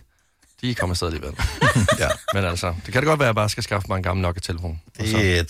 de 0.62 0.76
kommer 0.76 0.94
afsted 0.94 1.08
alligevel. 1.08 1.32
ja. 2.00 2.08
Men 2.34 2.44
altså, 2.44 2.74
det 2.86 2.94
kan 2.94 3.02
det 3.02 3.08
godt 3.08 3.20
være, 3.20 3.26
at 3.26 3.30
jeg 3.30 3.36
bare 3.36 3.50
skal 3.50 3.64
skaffe 3.64 3.86
mig 3.90 3.98
en 3.98 4.04
gammel 4.04 4.22
Nokia-telefon. 4.22 4.82
Er 5.00 5.06
ja, 5.06 5.44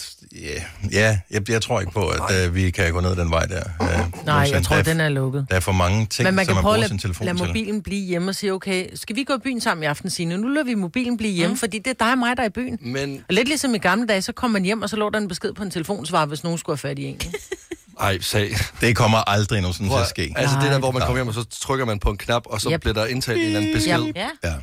ja 0.91 1.19
jeg, 1.31 1.49
jeg 1.49 1.61
tror 1.61 1.79
ikke 1.79 1.91
på, 1.91 2.07
at 2.07 2.47
uh, 2.47 2.55
vi 2.55 2.71
kan 2.71 2.93
gå 2.93 3.01
ned 3.01 3.15
den 3.15 3.31
vej 3.31 3.45
der. 3.45 3.63
Uh, 3.81 4.25
Nej, 4.25 4.49
jeg 4.51 4.63
tror, 4.63 4.81
den 4.81 4.99
er 4.99 5.09
lukket. 5.09 5.47
Der 5.49 5.55
er 5.55 5.59
for 5.59 5.71
mange 5.71 6.05
ting, 6.05 6.27
Men 6.27 6.35
man 6.35 6.45
som 6.45 6.49
kan 6.49 6.55
man 6.55 6.61
prøve 6.63 6.73
bruger 6.73 6.83
at 6.83 6.89
sin 6.89 6.99
telefon 6.99 7.25
lade 7.25 7.37
til. 7.37 7.47
mobilen 7.47 7.81
blive 7.81 8.05
hjemme 8.05 8.31
og 8.31 8.35
sige, 8.35 8.53
okay, 8.53 8.87
skal 8.95 9.15
vi 9.15 9.23
gå 9.23 9.33
i 9.33 9.39
byen 9.43 9.61
sammen 9.61 9.83
i 9.83 9.85
aften, 9.85 10.09
Signe? 10.09 10.37
Nu 10.37 10.47
lader 10.47 10.65
vi 10.65 10.73
mobilen 10.75 11.17
blive 11.17 11.33
hjemme, 11.33 11.53
mm. 11.53 11.59
fordi 11.59 11.77
det 11.79 11.87
er 11.87 12.05
dig 12.05 12.11
og 12.11 12.17
mig, 12.17 12.37
der 12.37 12.43
er 12.43 12.47
i 12.47 12.49
byen. 12.49 12.77
Men, 12.81 13.23
Og 13.29 13.33
lidt 13.33 13.47
ligesom 13.47 13.75
i 13.75 13.77
gamle 13.77 14.07
dage, 14.07 14.21
så 14.21 14.31
kom 14.31 14.51
man 14.51 14.63
hjem, 14.63 14.81
og 14.81 14.89
så 14.89 14.95
lå 14.95 15.09
der 15.09 15.17
en 15.19 15.27
besked 15.27 15.53
på 15.53 15.63
en 15.63 15.71
telefonsvar, 15.71 16.25
hvis 16.25 16.43
nogen 16.43 16.57
skulle 16.59 16.77
have 16.83 16.89
fat 16.89 16.99
i 16.99 17.03
en. 17.05 17.21
ej, 17.99 18.19
sag. 18.21 18.49
Det 18.81 18.95
kommer 18.95 19.17
aldrig 19.17 19.61
nogensinde 19.61 19.89
til 19.89 19.97
at 20.01 20.07
ske. 20.09 20.33
altså 20.35 20.55
det 20.61 20.71
der, 20.71 20.79
hvor 20.79 20.91
man 20.91 21.01
kommer 21.01 21.17
hjem, 21.17 21.27
og 21.27 21.33
så 21.33 21.43
trykker 21.61 21.85
man 21.85 21.99
på 21.99 22.09
en 22.09 22.17
knap, 22.17 22.41
og 22.45 22.61
så 22.61 22.69
Yep. 22.69 22.73
yep. 22.73 22.81
bliver 22.81 22.93
der 22.93 23.05
indtalt 23.05 23.37
en 23.39 23.45
eller 23.45 23.59
anden 23.59 23.73
besked. 23.73 24.07
Yep. 24.07 24.15
Ja, 24.15 24.29
Ja. 24.43 24.53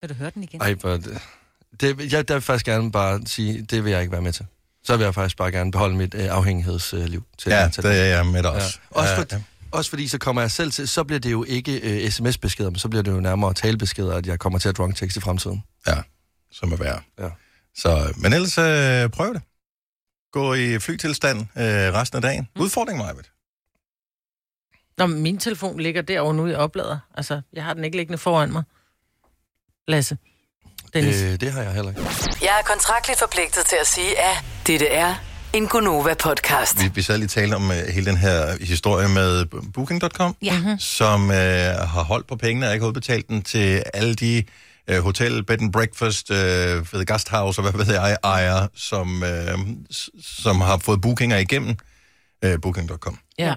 Vil 0.00 0.10
du 0.10 0.14
høre 0.14 0.30
den 0.34 0.42
igen? 0.42 0.60
Ej, 0.60 0.74
hvor 0.74 0.96
det, 1.80 2.12
jeg 2.12 2.28
der 2.28 2.34
vil 2.34 2.40
faktisk 2.42 2.66
gerne 2.66 2.92
bare 2.92 3.20
sige, 3.26 3.62
det 3.62 3.84
vil 3.84 3.90
jeg 3.90 4.00
ikke 4.00 4.12
være 4.12 4.22
med 4.22 4.32
til. 4.32 4.46
Så 4.84 4.96
vil 4.96 5.04
jeg 5.04 5.14
faktisk 5.14 5.36
bare 5.36 5.52
gerne 5.52 5.72
beholde 5.72 5.96
mit 5.96 6.14
øh, 6.14 6.26
afhængighedsliv. 6.30 7.24
til 7.38 7.50
Ja, 7.52 7.68
til 7.72 7.82
det 7.82 7.90
er 8.00 8.04
jeg 8.04 8.26
med 8.26 8.42
dig 8.42 8.48
Ja. 8.50 8.54
også. 8.54 8.78
Også, 8.90 9.14
for, 9.16 9.24
Ja, 9.32 9.42
også 9.72 9.90
fordi, 9.90 10.08
så 10.08 10.18
kommer 10.18 10.42
jeg 10.42 10.50
selv 10.50 10.70
til, 10.72 10.88
så 10.88 11.04
bliver 11.04 11.20
det 11.20 11.30
jo 11.30 11.44
ikke 11.44 11.80
øh, 12.04 12.10
sms-beskeder, 12.10 12.70
men 12.70 12.78
så 12.78 12.88
bliver 12.88 13.02
det 13.02 13.10
jo 13.12 13.20
nærmere 13.20 13.54
talebeskeder, 13.54 14.14
at 14.16 14.26
jeg 14.26 14.38
kommer 14.38 14.58
til 14.58 14.68
at 14.68 14.76
drunk 14.76 14.96
text 14.96 15.16
i 15.16 15.20
fremtiden. 15.20 15.62
Ja, 15.86 16.02
som 16.52 16.72
er 16.72 16.76
værd. 16.76 17.02
Ja. 17.18 17.28
Så, 17.74 18.12
men 18.16 18.32
ellers 18.32 18.58
øh, 18.58 19.10
prøv 19.10 19.34
det. 19.34 19.42
Gå 20.32 20.54
i 20.54 20.78
flytilstand 20.78 21.38
øh, 21.40 21.46
resten 21.94 22.16
af 22.16 22.22
dagen. 22.22 22.48
Mm. 22.56 22.62
Udfordring, 22.62 22.98
Majbet. 22.98 23.30
Nå, 24.98 25.06
min 25.06 25.38
telefon 25.38 25.80
ligger 25.80 26.02
derovre 26.02 26.34
nu 26.34 26.46
i 26.46 26.54
oplader. 26.54 26.98
Altså, 27.14 27.40
jeg 27.52 27.64
har 27.64 27.74
den 27.74 27.84
ikke 27.84 27.96
liggende 27.96 28.18
foran 28.18 28.52
mig. 28.52 28.62
Lasse. 29.90 30.16
Dennis. 30.94 31.22
Øh. 31.22 31.40
Det 31.40 31.52
har 31.52 31.62
jeg 31.62 31.72
heller 31.72 31.90
ikke. 31.90 32.02
Jeg 32.42 32.58
er 32.60 32.64
kontraktligt 32.66 33.18
forpligtet 33.18 33.66
til 33.66 33.76
at 33.80 33.86
sige, 33.86 34.18
at 34.20 34.44
dette 34.66 34.86
er 34.88 35.14
en 35.52 35.68
Gonova-podcast. 35.68 36.82
Vi, 36.84 36.90
vi 36.94 37.02
sad 37.02 37.18
lige 37.18 37.28
tale 37.28 37.56
om 37.56 37.70
uh, 37.70 37.76
hele 37.76 38.06
den 38.06 38.16
her 38.16 38.64
historie 38.64 39.08
med 39.08 39.46
Booking.com, 39.74 40.36
Ja. 40.42 40.58
Mhm. 40.58 40.78
som 40.78 41.22
uh, 41.24 41.34
har 41.34 42.02
holdt 42.02 42.26
på 42.26 42.36
pengene 42.36 42.66
og 42.66 42.72
ikke 42.72 42.82
har 42.82 42.88
udbetalt 42.88 43.28
den 43.28 43.42
til 43.42 43.82
alle 43.94 44.14
de 44.14 44.44
uh, 44.92 44.96
hotel, 44.98 45.44
bed 45.44 45.60
and 45.60 45.72
breakfast, 45.72 46.30
uh, 46.30 46.36
ved 46.36 47.04
gasthouse 47.06 47.60
og 47.60 47.70
hvad 47.70 47.84
ved 47.86 47.94
jeg, 47.94 48.16
ejere, 48.24 48.68
som, 48.74 49.22
uh, 49.22 49.60
som 50.22 50.60
har 50.60 50.78
fået 50.78 51.00
bookinger 51.00 51.36
igennem 51.38 51.76
uh, 52.46 52.52
Booking.com. 52.62 53.18
Ja. 53.38 53.54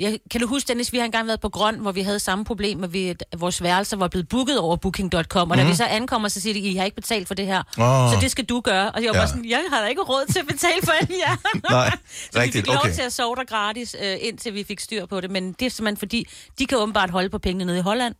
Jeg, 0.00 0.18
kan 0.30 0.40
du 0.40 0.46
huske, 0.46 0.68
Dennis, 0.68 0.92
vi 0.92 0.98
har 0.98 1.04
engang 1.04 1.26
været 1.26 1.40
på 1.40 1.48
Grøn, 1.48 1.74
hvor 1.78 1.92
vi 1.92 2.00
havde 2.00 2.18
samme 2.18 2.44
problem 2.44 2.84
at 2.84 3.22
vores 3.36 3.62
værelser 3.62 3.96
var 3.96 4.08
blevet 4.08 4.28
booket 4.28 4.58
over 4.58 4.76
booking.com, 4.76 5.50
og 5.50 5.56
da 5.56 5.66
vi 5.68 5.74
så 5.74 5.84
ankommer, 5.84 6.28
så 6.28 6.40
siger 6.40 6.54
de, 6.54 6.60
I 6.60 6.76
har 6.76 6.84
ikke 6.84 6.94
betalt 6.94 7.26
for 7.28 7.34
det 7.34 7.46
her, 7.46 7.62
Mhm. 7.76 7.82
Åh. 7.84 8.12
så 8.12 8.18
det 8.20 8.30
skal 8.30 8.44
du 8.44 8.60
gøre. 8.60 8.90
Og 8.90 9.02
jeg 9.04 9.10
var 9.14 9.20
Ja. 9.20 9.26
sådan, 9.26 9.44
jeg 9.50 9.62
har 9.72 9.80
da 9.80 9.86
ikke 9.86 10.02
råd 10.02 10.32
til 10.32 10.38
at 10.38 10.46
betale 10.46 10.80
for 10.84 10.92
det 11.00 11.08
her. 11.26 11.36
Nej, 11.70 11.90
så 12.06 12.28
vi 12.32 12.38
rigtigt, 12.38 12.54
fik 12.62 12.66
lov 12.66 12.76
okay. 12.84 12.94
til 12.94 13.02
at 13.02 13.12
sove 13.12 13.36
der 13.36 13.44
gratis, 13.44 13.96
øh, 14.02 14.16
indtil 14.20 14.54
vi 14.54 14.64
fik 14.64 14.80
styr 14.80 15.06
på 15.06 15.20
det. 15.20 15.30
Men 15.30 15.52
det 15.52 15.66
er 15.66 15.70
simpelthen 15.70 15.96
fordi, 15.96 16.26
de 16.58 16.66
kan 16.66 16.78
åbenbart 16.78 17.10
holde 17.10 17.28
på 17.28 17.38
pengene 17.38 17.64
nede 17.64 17.78
i 17.78 17.82
Holland. 17.82 18.14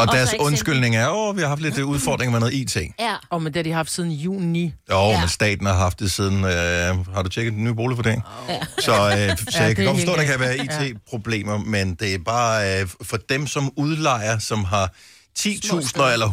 Og 0.00 0.08
deres 0.12 0.34
undskyldning 0.40 0.96
er, 0.96 1.30
at 1.30 1.36
vi 1.36 1.40
har 1.40 1.48
haft 1.48 1.62
lidt 1.62 1.78
øh, 1.78 1.86
udfordringer 1.86 2.30
med 2.32 2.40
noget 2.40 2.54
IT. 2.54 2.76
Ja. 2.76 3.14
Og 3.30 3.42
men 3.42 3.46
det 3.54 3.58
har 3.58 3.62
de 3.62 3.72
haft 3.72 3.90
siden 3.90 4.10
juni. 4.12 4.74
Jo, 4.90 4.96
Ja. 5.10 5.20
men 5.20 5.28
staten 5.28 5.66
har 5.66 5.74
haft 5.74 6.00
det 6.00 6.10
siden... 6.10 6.44
Øh, 6.44 7.14
har 7.14 7.22
du 7.22 7.28
tjekket 7.28 7.52
den 7.52 7.64
nye 7.64 7.74
boligvurdering? 7.74 8.22
Ja. 8.48 8.58
Så, 8.78 8.92
øh, 8.92 9.36
så 9.38 9.58
Ja, 9.58 9.64
jeg 9.64 9.76
kan 9.76 9.84
godt 9.84 9.96
forstå, 9.96 10.12
at 10.12 10.18
der 10.18 10.24
kan 10.24 10.40
være. 10.40 10.56
IT-problemer, 10.56 11.58
men 11.58 11.94
det 11.94 12.14
er 12.14 12.18
bare 12.24 12.80
øh, 12.80 12.88
for 13.02 13.16
dem 13.28 13.46
som 13.46 13.72
udlejer, 13.76 14.38
som 14.38 14.64
har 14.64 14.92
10.000 15.38 15.88
steder. 15.88 16.06
eller 16.06 16.26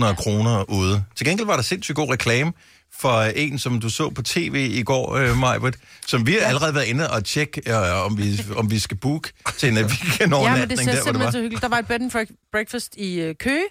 100.000 0.00 0.04
af 0.06 0.16
kroner 0.16 0.70
ude. 0.70 1.02
Til 1.16 1.26
gengæld 1.26 1.46
var 1.46 1.56
der 1.56 1.62
sindssygt 1.62 1.96
god 1.96 2.10
reklame 2.12 2.52
for 2.98 3.22
en, 3.22 3.58
som 3.58 3.80
du 3.80 3.88
så 3.90 4.10
på 4.10 4.22
tv 4.22 4.68
i 4.70 4.82
går, 4.82 5.14
øh, 5.16 5.36
Majbert, 5.36 5.76
som 6.06 6.26
vi 6.26 6.32
har 6.32 6.40
allerede 6.48 6.74
været 6.74 6.84
inde 6.86 7.10
og 7.10 7.24
tjekke, 7.24 7.62
øh, 7.70 8.04
om, 8.06 8.18
vi, 8.18 8.40
om 8.56 8.70
vi 8.70 8.78
skal 8.78 8.96
booke 8.96 9.32
til 9.58 9.68
en 9.68 9.74
Ja, 9.76 9.82
men 9.82 9.90
det 9.90 10.00
weekendovernatning 10.02 10.78
ser 10.78 10.84
der, 10.86 10.92
det 10.92 11.02
simpelthen 11.04 11.24
var. 11.24 11.30
så 11.30 11.38
hyggeligt. 11.40 11.62
Der 11.62 11.68
var 11.68 11.78
et 11.78 11.86
bed 11.86 12.00
and 12.00 12.10
break- 12.12 12.48
breakfast 12.52 12.94
i 12.96 13.20
øh, 13.20 13.34
Køge, 13.40 13.64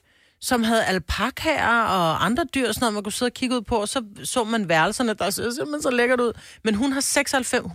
som 0.45 0.63
havde 0.63 0.83
alpakaer 0.85 1.81
og 1.81 2.25
andre 2.25 2.43
dyr, 2.55 2.67
sådan 2.67 2.79
noget, 2.81 2.93
man 2.93 3.03
kunne 3.03 3.13
sidde 3.13 3.29
og 3.29 3.33
kigge 3.33 3.55
ud 3.55 3.61
på, 3.61 3.75
og 3.75 3.87
så 3.89 4.01
så 4.23 4.43
man 4.43 4.69
værelserne, 4.69 5.13
der 5.13 5.29
ser 5.29 5.43
simpelthen 5.51 5.81
så 5.81 5.89
lækkert 5.89 6.19
ud. 6.19 6.33
Men 6.63 6.75
hun 6.75 6.91
har 6.93 7.01
96 7.01 7.65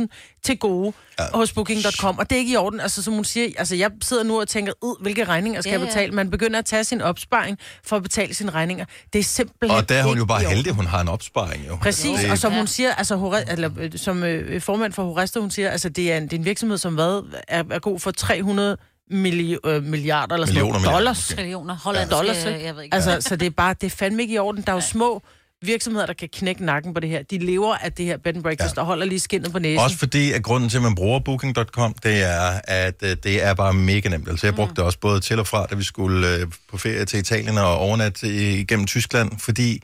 196.000 0.00 0.06
til 0.42 0.58
gode 0.58 0.92
ja. 1.18 1.24
hos 1.34 1.52
Booking.com, 1.52 2.18
og 2.18 2.30
det 2.30 2.36
er 2.36 2.40
ikke 2.40 2.52
i 2.52 2.56
orden. 2.56 2.80
Altså, 2.80 3.02
som 3.02 3.14
hun 3.14 3.24
siger, 3.24 3.48
altså, 3.58 3.76
jeg 3.76 3.90
sidder 4.02 4.22
nu 4.22 4.40
og 4.40 4.48
tænker, 4.48 4.72
ud, 4.82 5.02
hvilke 5.02 5.24
regninger 5.24 5.60
skal 5.60 5.70
Ja, 5.70 5.78
jeg 5.78 5.84
ja. 5.84 5.86
betale? 5.86 6.12
Man 6.12 6.30
begynder 6.30 6.58
at 6.58 6.64
tage 6.64 6.84
sin 6.84 7.00
opsparing 7.00 7.58
for 7.84 7.96
at 7.96 8.02
betale 8.02 8.34
sine 8.34 8.50
regninger. 8.50 8.84
Det 9.12 9.18
er 9.18 9.22
simpelthen 9.22 9.78
Og 9.78 9.88
der 9.88 9.94
er 9.94 10.02
hun 10.04 10.18
jo 10.18 10.24
bare 10.24 10.40
heldig, 10.44 10.72
hun 10.72 10.86
har 10.86 11.00
en 11.00 11.08
opsparing 11.08 11.66
jo. 11.68 11.76
Præcis, 11.76 12.20
Det- 12.20 12.30
og 12.30 12.38
som 12.38 12.52
Ja. 12.52 12.58
hun 12.58 12.66
siger, 12.66 12.94
altså 12.94 13.16
Hore, 13.16 13.50
eller, 13.52 13.70
øh, 13.78 13.90
som 13.96 14.22
øh, 14.22 14.60
formand 14.60 14.92
for 14.92 15.04
Horesta, 15.04 15.40
hun 15.40 15.50
siger, 15.50 15.70
altså 15.70 15.88
det 15.88 16.12
er 16.12 16.16
en, 16.16 16.22
det 16.24 16.32
er 16.32 16.36
en 16.38 16.44
virksomhed, 16.44 16.78
som 16.78 16.94
hvad, 16.94 17.22
er, 17.48 17.64
er 17.70 17.78
god 17.78 18.00
for 18.00 18.10
300 18.10 18.76
milli, 19.10 19.56
øh, 19.66 19.84
milliarder 19.84 20.34
eller 20.34 20.46
sådan 20.46 20.54
Millioner, 20.54 20.80
noget. 20.80 20.94
Dollars. 20.94 21.30
måske. 21.30 21.36
Millioner. 21.36 21.76
Hollandske, 21.76 22.14
Dollars, 22.14 22.44
ikke? 22.44 22.64
jeg 22.64 22.76
ved 22.76 22.82
ikke. 22.82 22.94
Altså, 22.94 23.20
så 23.20 23.36
det 23.36 23.46
er 23.46 23.50
bare, 23.50 23.74
det 23.80 23.86
er 23.86 23.96
fandme 23.96 24.22
ikke 24.22 24.34
i 24.34 24.38
orden. 24.38 24.62
Der 24.66 24.72
er 24.72 24.76
jo 24.76 24.80
små 24.80 25.22
virksomheder, 25.62 26.06
der 26.06 26.12
kan 26.12 26.28
knække 26.32 26.64
nakken 26.64 26.94
på 26.94 27.00
det 27.00 27.10
her. 27.10 27.22
De 27.22 27.38
lever 27.38 27.74
af 27.74 27.92
det 27.92 28.06
her 28.06 28.16
bed 28.16 28.34
and 28.34 28.42
breakfast, 28.42 28.76
ja. 28.76 28.80
og 28.80 28.86
holder 28.86 29.06
lige 29.06 29.20
skinnet 29.20 29.52
på 29.52 29.58
næsen. 29.58 29.78
Også 29.84 29.98
fordi, 29.98 30.32
at 30.32 30.42
grunden 30.42 30.70
til, 30.70 30.76
at 30.76 30.82
man 30.82 30.94
bruger 30.94 31.20
Booking.com, 31.20 31.94
det 32.02 32.22
er, 32.22 32.60
at 32.64 32.94
øh, 33.02 33.16
det 33.22 33.44
er 33.44 33.54
bare 33.54 33.72
mega 33.74 34.08
nemt. 34.08 34.28
Altså, 34.28 34.46
jeg 34.46 34.54
brugte 34.54 34.74
det 34.74 34.84
også 34.84 34.98
både 34.98 35.20
til 35.20 35.38
og 35.38 35.46
fra, 35.46 35.66
da 35.66 35.74
vi 35.74 35.84
skulle 35.84 36.34
øh, 36.34 36.46
på 36.70 36.78
ferie 36.78 37.04
til 37.04 37.18
Italien 37.18 37.58
og 37.58 37.78
overnatte 37.78 38.28
igennem 38.60 38.86
Tyskland, 38.86 39.30
fordi 39.38 39.82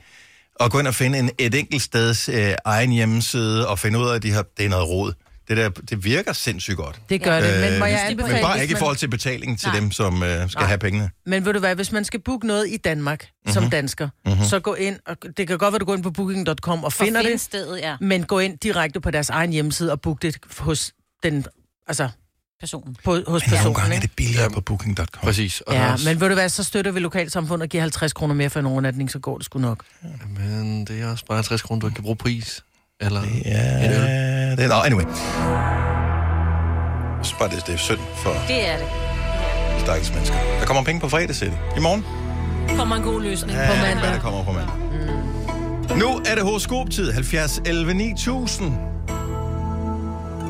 at 0.59 0.71
gå 0.71 0.79
ind 0.79 0.87
og 0.87 0.95
finde 0.95 1.19
en, 1.19 1.29
et 1.37 1.55
enkelt 1.55 1.81
steds 1.81 2.29
øh, 2.29 2.53
egen 2.65 2.91
hjemmeside 2.91 3.67
og 3.67 3.79
finde 3.79 3.99
ud 3.99 4.07
af, 4.09 4.15
at 4.15 4.23
de 4.23 4.31
har, 4.31 4.45
det 4.57 4.65
er 4.65 4.69
noget 4.69 4.89
råd. 4.89 5.13
Det, 5.47 5.57
der, 5.57 5.69
det 5.69 6.03
virker 6.03 6.33
sindssygt 6.33 6.77
godt. 6.77 6.99
Det 7.09 7.23
gør 7.23 7.39
det, 7.41 7.61
men 7.71 7.79
må 7.79 7.85
jeg 7.85 7.93
Øh, 8.03 8.09
anbefale... 8.09 8.33
men 8.33 8.41
bare 8.43 8.61
ikke 8.61 8.71
i 8.71 8.73
man- 8.75 8.79
forhold 8.79 8.97
til 8.97 9.07
betaling 9.07 9.59
til 9.59 9.67
Nej. 9.69 9.79
dem, 9.79 9.91
som 9.91 10.23
øh, 10.23 10.49
skal 10.49 10.59
Nej. 10.59 10.67
have 10.67 10.77
pengene. 10.77 11.09
Men 11.25 11.45
ved 11.45 11.53
du 11.53 11.59
hvad, 11.59 11.75
hvis 11.75 11.91
man 11.91 12.05
skal 12.05 12.19
booke 12.19 12.47
noget 12.47 12.67
i 12.69 12.77
Danmark 12.77 13.21
Mhm. 13.21 13.29
mm-hmm. 13.45 13.53
som 13.61 13.69
dansker, 13.69 14.09
mm-hmm. 14.25 14.43
så 14.43 14.59
gå 14.59 14.73
ind, 14.73 14.99
og 15.05 15.17
det 15.37 15.47
kan 15.47 15.57
godt 15.57 15.71
være, 15.71 15.75
at 15.75 15.81
du 15.81 15.85
går 15.85 15.95
ind 15.95 16.03
på 16.03 16.11
booking.com 16.11 16.83
og 16.83 16.93
finder 16.93 17.19
finde 17.21 17.31
det, 17.31 17.41
stedet, 17.41 17.79
ja. 17.79 17.95
men 18.01 18.23
gå 18.23 18.39
ind 18.39 18.57
direkte 18.57 18.99
på 19.01 19.11
deres 19.11 19.29
egen 19.29 19.51
hjemmeside 19.53 19.91
og 19.91 20.01
book 20.01 20.21
det 20.21 20.37
hos 20.59 20.91
den, 21.23 21.45
altså 21.87 22.09
Personen. 22.59 22.95
på, 23.03 23.11
hos 23.11 23.25
Men 23.25 23.29
nogle 23.29 23.41
personen. 23.49 23.73
gange 23.75 23.89
er 23.89 23.93
ikke? 23.95 24.07
det 24.07 24.15
billigere 24.15 24.49
på 24.49 24.61
Booking.com. 24.61 25.07
Præcis. 25.23 25.61
Og 25.61 25.75
er 25.75 25.79
Ja, 25.85 25.91
også, 25.91 26.09
men 26.09 26.21
ved 26.21 26.27
du 26.27 26.33
hvad, 26.33 26.49
så 26.49 26.63
støtter 26.63 26.91
vi 26.91 26.99
lokalsamfundet 26.99 27.61
og 27.63 27.69
giver 27.69 27.81
50 27.81 28.13
kroner 28.13 28.33
mere 28.35 28.49
for 28.49 28.59
en 28.59 28.65
overnatning, 28.65 29.11
så 29.11 29.19
går 29.19 29.37
det 29.37 29.45
sgu 29.45 29.59
nok. 29.59 29.83
Men 30.37 30.85
det 30.85 31.01
er 31.01 31.07
også 31.11 31.25
bare 31.25 31.35
50 31.35 31.61
kroner, 31.61 31.79
du 31.79 31.87
ikke 31.87 31.95
kan 31.95 32.03
bruge 32.03 32.15
pris. 32.15 32.63
Eller... 33.01 33.21
Ja, 33.45 34.55
det 34.55 34.63
er... 34.63 34.67
Nå, 34.67 34.75
anyway. 34.75 35.03
Jeg 37.17 37.25
synes 37.25 37.39
bare, 37.39 37.49
det, 37.49 37.67
det 37.67 37.73
er 37.73 37.77
synd 37.77 37.99
for 38.15 38.29
Det 38.47 38.69
er 38.69 38.77
det. 38.77 38.85
de 39.75 39.81
stakkels 39.81 40.13
mennesker. 40.13 40.37
Der 40.59 40.65
kommer 40.65 40.83
penge 40.83 41.01
på 41.01 41.09
fredag, 41.09 41.35
siger 41.35 41.49
de. 41.51 41.57
I 41.77 41.79
morgen? 41.79 42.05
Kommer 42.77 42.95
en 42.95 43.01
god 43.03 43.21
løsning. 43.21 43.57
Ja, 43.57 43.67
På 43.67 43.73
det 43.73 43.81
mandag. 43.81 44.01
være, 44.03 44.13
det 44.13 44.21
kommer 44.21 44.43
på 44.43 44.51
mandag. 44.51 44.73
Nu 45.97 46.07
er 46.29 46.35
det 46.35 46.43
horoskoptid. 46.43 47.11
70 47.13 47.61
11 47.65 47.93
9000. 47.93 48.73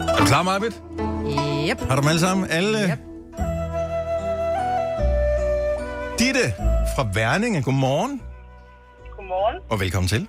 Er 0.10 0.18
du 0.20 0.26
klar, 0.26 0.44
Marbet? 0.44 0.82
Yep. 1.70 1.88
Har 1.90 1.96
du 1.96 2.02
dem 2.02 2.08
alle 2.10 2.20
sammen? 2.20 2.48
Alle? 2.52 2.80
Yep. 2.80 3.00
Ditte 6.20 6.54
fra 6.96 7.08
Værninge. 7.14 7.62
Godmorgen. 7.62 8.22
Godmorgen. 9.18 9.62
Og 9.70 9.80
velkommen 9.80 10.08
til. 10.08 10.28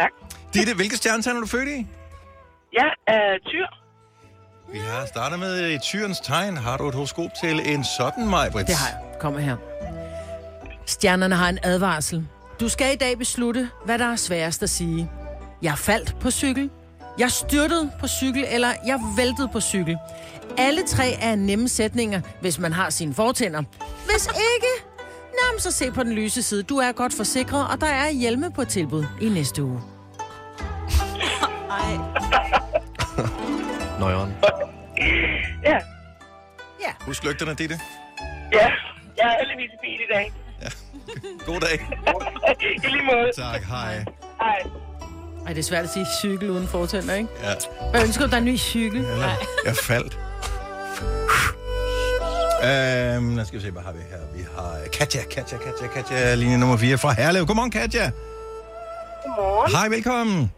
Tak. 0.00 0.10
Ditte, 0.54 0.74
hvilke 0.74 0.96
stjernetegn 0.96 1.36
er 1.36 1.40
du 1.40 1.46
født 1.46 1.68
i? 1.68 1.86
Jeg 2.72 2.90
er 3.06 3.38
tyr. 3.46 3.66
Vi 4.72 4.78
har 4.78 5.06
startet 5.06 5.38
med 5.38 5.70
et 5.70 5.82
tyrens 5.82 6.20
tegn. 6.20 6.56
Har 6.56 6.76
du 6.76 6.88
et 6.88 6.94
horoskop 6.94 7.30
til 7.40 7.74
en 7.74 7.84
sådan, 7.84 8.26
Majbrit? 8.28 8.66
Det 8.66 8.74
har 8.74 8.88
jeg. 8.88 9.20
Kommer 9.20 9.40
her. 9.40 9.56
Stjernerne 10.86 11.34
har 11.34 11.48
en 11.48 11.58
advarsel. 11.62 12.28
Du 12.60 12.68
skal 12.68 12.92
i 12.94 12.96
dag 12.96 13.18
beslutte, 13.18 13.70
hvad 13.84 13.98
der 13.98 14.12
er 14.12 14.16
sværest 14.16 14.62
at 14.62 14.70
sige. 14.70 15.10
Jeg 15.62 15.78
faldt 15.78 16.16
på 16.20 16.30
cykel. 16.30 16.70
Jeg 17.18 17.30
styrtede 17.30 17.90
på 18.00 18.08
cykel, 18.08 18.44
eller 18.48 18.68
jeg 18.86 19.00
væltede 19.16 19.48
på 19.52 19.60
cykel. 19.60 19.98
Alle 20.58 20.82
tre 20.86 21.12
er 21.20 21.34
nemme 21.34 21.68
sætninger, 21.68 22.20
hvis 22.40 22.58
man 22.58 22.72
har 22.72 22.90
sine 22.90 23.14
fortænder. 23.14 23.62
Hvis 24.04 24.26
ikke, 24.26 24.89
Nå, 25.32 25.58
så 25.58 25.70
se 25.70 25.90
på 25.90 26.02
den 26.02 26.12
lyse 26.12 26.42
side. 26.42 26.62
Du 26.62 26.76
er 26.76 26.92
godt 26.92 27.14
forsikret, 27.14 27.66
og 27.68 27.80
der 27.80 27.86
er 27.86 28.10
hjelme 28.10 28.50
på 28.52 28.64
tilbud 28.64 29.04
i 29.20 29.28
næste 29.28 29.62
uge. 29.64 29.80
Ej. 31.70 31.96
Nøjeren. 34.00 34.34
Ja. 35.64 35.78
Husk 37.00 37.24
lygterne, 37.24 37.54
Ditte. 37.54 37.80
Ja. 38.52 38.68
Jeg 39.16 39.26
er 39.26 39.36
heldigvis 39.38 39.70
i 39.74 39.76
bil 39.82 40.00
i 40.00 40.12
dag. 40.14 40.32
God 41.46 41.60
dag. 41.60 41.88
I 42.84 42.86
lige 42.88 43.02
måde. 43.04 43.30
Tak, 43.36 43.62
hej. 43.62 44.04
Hej. 44.40 44.58
Ej, 45.46 45.52
det 45.52 45.58
er 45.58 45.62
svært 45.62 45.84
at 45.84 45.90
sige 45.90 46.06
cykel 46.20 46.50
uden 46.50 46.68
fortænder, 46.68 47.14
ikke? 47.14 47.28
Ja, 47.42 47.52
Hvad 47.90 48.02
ønsker 48.04 48.24
du, 48.24 48.30
der 48.30 48.36
er 48.36 48.40
en 48.40 48.44
ny 48.44 48.58
cykel? 48.58 49.06
jeg 49.64 49.76
faldt. 49.76 50.18
Øhm, 52.68 53.34
lad 53.36 53.42
os 53.42 53.48
skal 53.48 53.58
vi 53.60 53.64
se, 53.64 53.70
hvad 53.70 53.82
har 53.82 53.92
vi 53.92 53.98
her? 54.10 54.18
Vi 54.36 54.42
har 54.56 54.72
Katja, 54.92 55.22
Katja, 55.34 55.56
Katja, 55.58 55.86
Katja, 55.86 56.34
linje 56.34 56.58
nummer 56.58 56.76
4 56.76 56.98
fra 56.98 57.12
Herlev. 57.12 57.46
Godmorgen, 57.46 57.70
Katja. 57.70 58.10
Godmorgen. 59.24 59.72
Hej, 59.76 59.88
velkommen. 59.88 60.52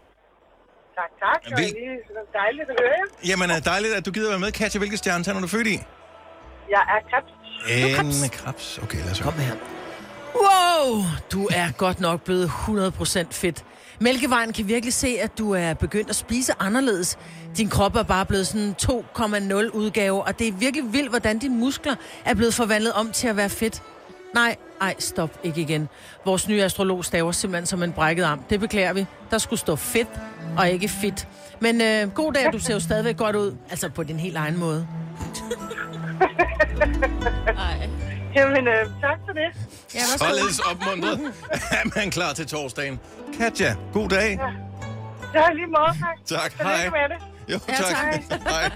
Tak, 0.98 1.10
tak. 1.24 1.44
Det 1.44 1.50
var 1.50 1.56
Vi- 1.56 1.62
lige 1.64 1.98
så 2.06 2.20
dejligt 2.32 2.68
at 2.70 2.76
høre 2.80 2.90
jer. 2.90 3.28
Jamen, 3.30 3.50
er 3.50 3.60
dejligt, 3.60 3.94
at 3.94 4.06
du 4.06 4.10
gider 4.10 4.28
være 4.30 4.38
med. 4.38 4.52
Katja, 4.52 4.78
hvilke 4.78 4.96
stjernetegn 4.96 5.36
er 5.36 5.40
du 5.40 5.46
født 5.46 5.66
i? 5.66 5.76
Jeg 6.70 6.82
er 6.94 7.00
krebs. 7.10 8.22
En 8.22 8.28
krebs. 8.30 8.78
Okay, 8.82 8.98
lad 8.98 9.10
os 9.10 9.18
høre. 9.18 9.32
Kom 9.32 9.40
her. 9.40 9.54
Wow, 10.34 11.02
du 11.32 11.48
er 11.52 11.72
godt 11.76 12.00
nok 12.00 12.20
blevet 12.24 12.48
100% 12.48 13.32
fedt. 13.32 13.64
Mælkevejen 14.02 14.52
kan 14.52 14.68
virkelig 14.68 14.94
se, 14.94 15.16
at 15.20 15.38
du 15.38 15.50
er 15.50 15.74
begyndt 15.74 16.10
at 16.10 16.16
spise 16.16 16.52
anderledes. 16.58 17.18
Din 17.56 17.68
krop 17.68 17.96
er 17.96 18.02
bare 18.02 18.26
blevet 18.26 18.46
sådan 18.46 18.60
en 18.60 18.74
2,0 18.82 19.70
udgave, 19.70 20.22
og 20.22 20.38
det 20.38 20.48
er 20.48 20.52
virkelig 20.52 20.92
vildt, 20.92 21.08
hvordan 21.08 21.38
dine 21.38 21.56
muskler 21.56 21.94
er 22.24 22.34
blevet 22.34 22.54
forvandlet 22.54 22.92
om 22.92 23.12
til 23.12 23.28
at 23.28 23.36
være 23.36 23.48
fedt. 23.48 23.82
Nej, 24.34 24.56
ej, 24.80 24.94
stop, 24.98 25.30
ikke 25.44 25.60
igen. 25.60 25.88
Vores 26.24 26.48
nye 26.48 26.62
astrolog 26.62 27.04
staver 27.04 27.32
simpelthen 27.32 27.66
som 27.66 27.82
en 27.82 27.92
brækket 27.92 28.22
arm. 28.22 28.40
Det 28.50 28.60
beklager 28.60 28.92
vi. 28.92 29.06
Der 29.30 29.38
skulle 29.38 29.60
stå 29.60 29.76
fedt, 29.76 30.08
og 30.56 30.70
ikke 30.70 30.88
fit. 30.88 31.28
Men 31.60 31.80
øh, 31.80 32.10
god 32.10 32.32
dag, 32.32 32.52
du 32.52 32.58
ser 32.58 32.74
jo 32.74 32.80
stadigvæk 32.80 33.16
godt 33.16 33.36
ud. 33.36 33.56
Altså 33.70 33.88
på 33.88 34.02
din 34.02 34.18
helt 34.18 34.36
egen 34.36 34.58
måde. 34.58 34.86
Ej. 37.46 37.88
Jamen, 38.34 38.68
øh, 38.68 38.86
tak 39.00 39.18
for 39.26 39.32
det. 39.32 39.68
Ja. 39.94 40.00
Således 40.18 40.58
opmuntret 40.58 41.20
er 41.70 41.98
man 41.98 42.10
klar 42.10 42.32
til 42.32 42.46
torsdagen. 42.46 43.00
Katja, 43.38 43.74
god 43.92 44.08
dag. 44.08 44.38
Ja, 45.34 45.52
lige 45.52 45.66
måde, 45.66 45.98
tak. 46.00 46.40
Tak, 46.40 46.50
Tillykke 46.50 46.76
hej. 46.76 46.90
med 46.90 47.16
det. 47.16 47.52
Jo, 47.52 47.58
Ja, 47.68 47.74
tak. 47.74 47.86
tak. 48.30 48.40
Hej. 48.52 48.70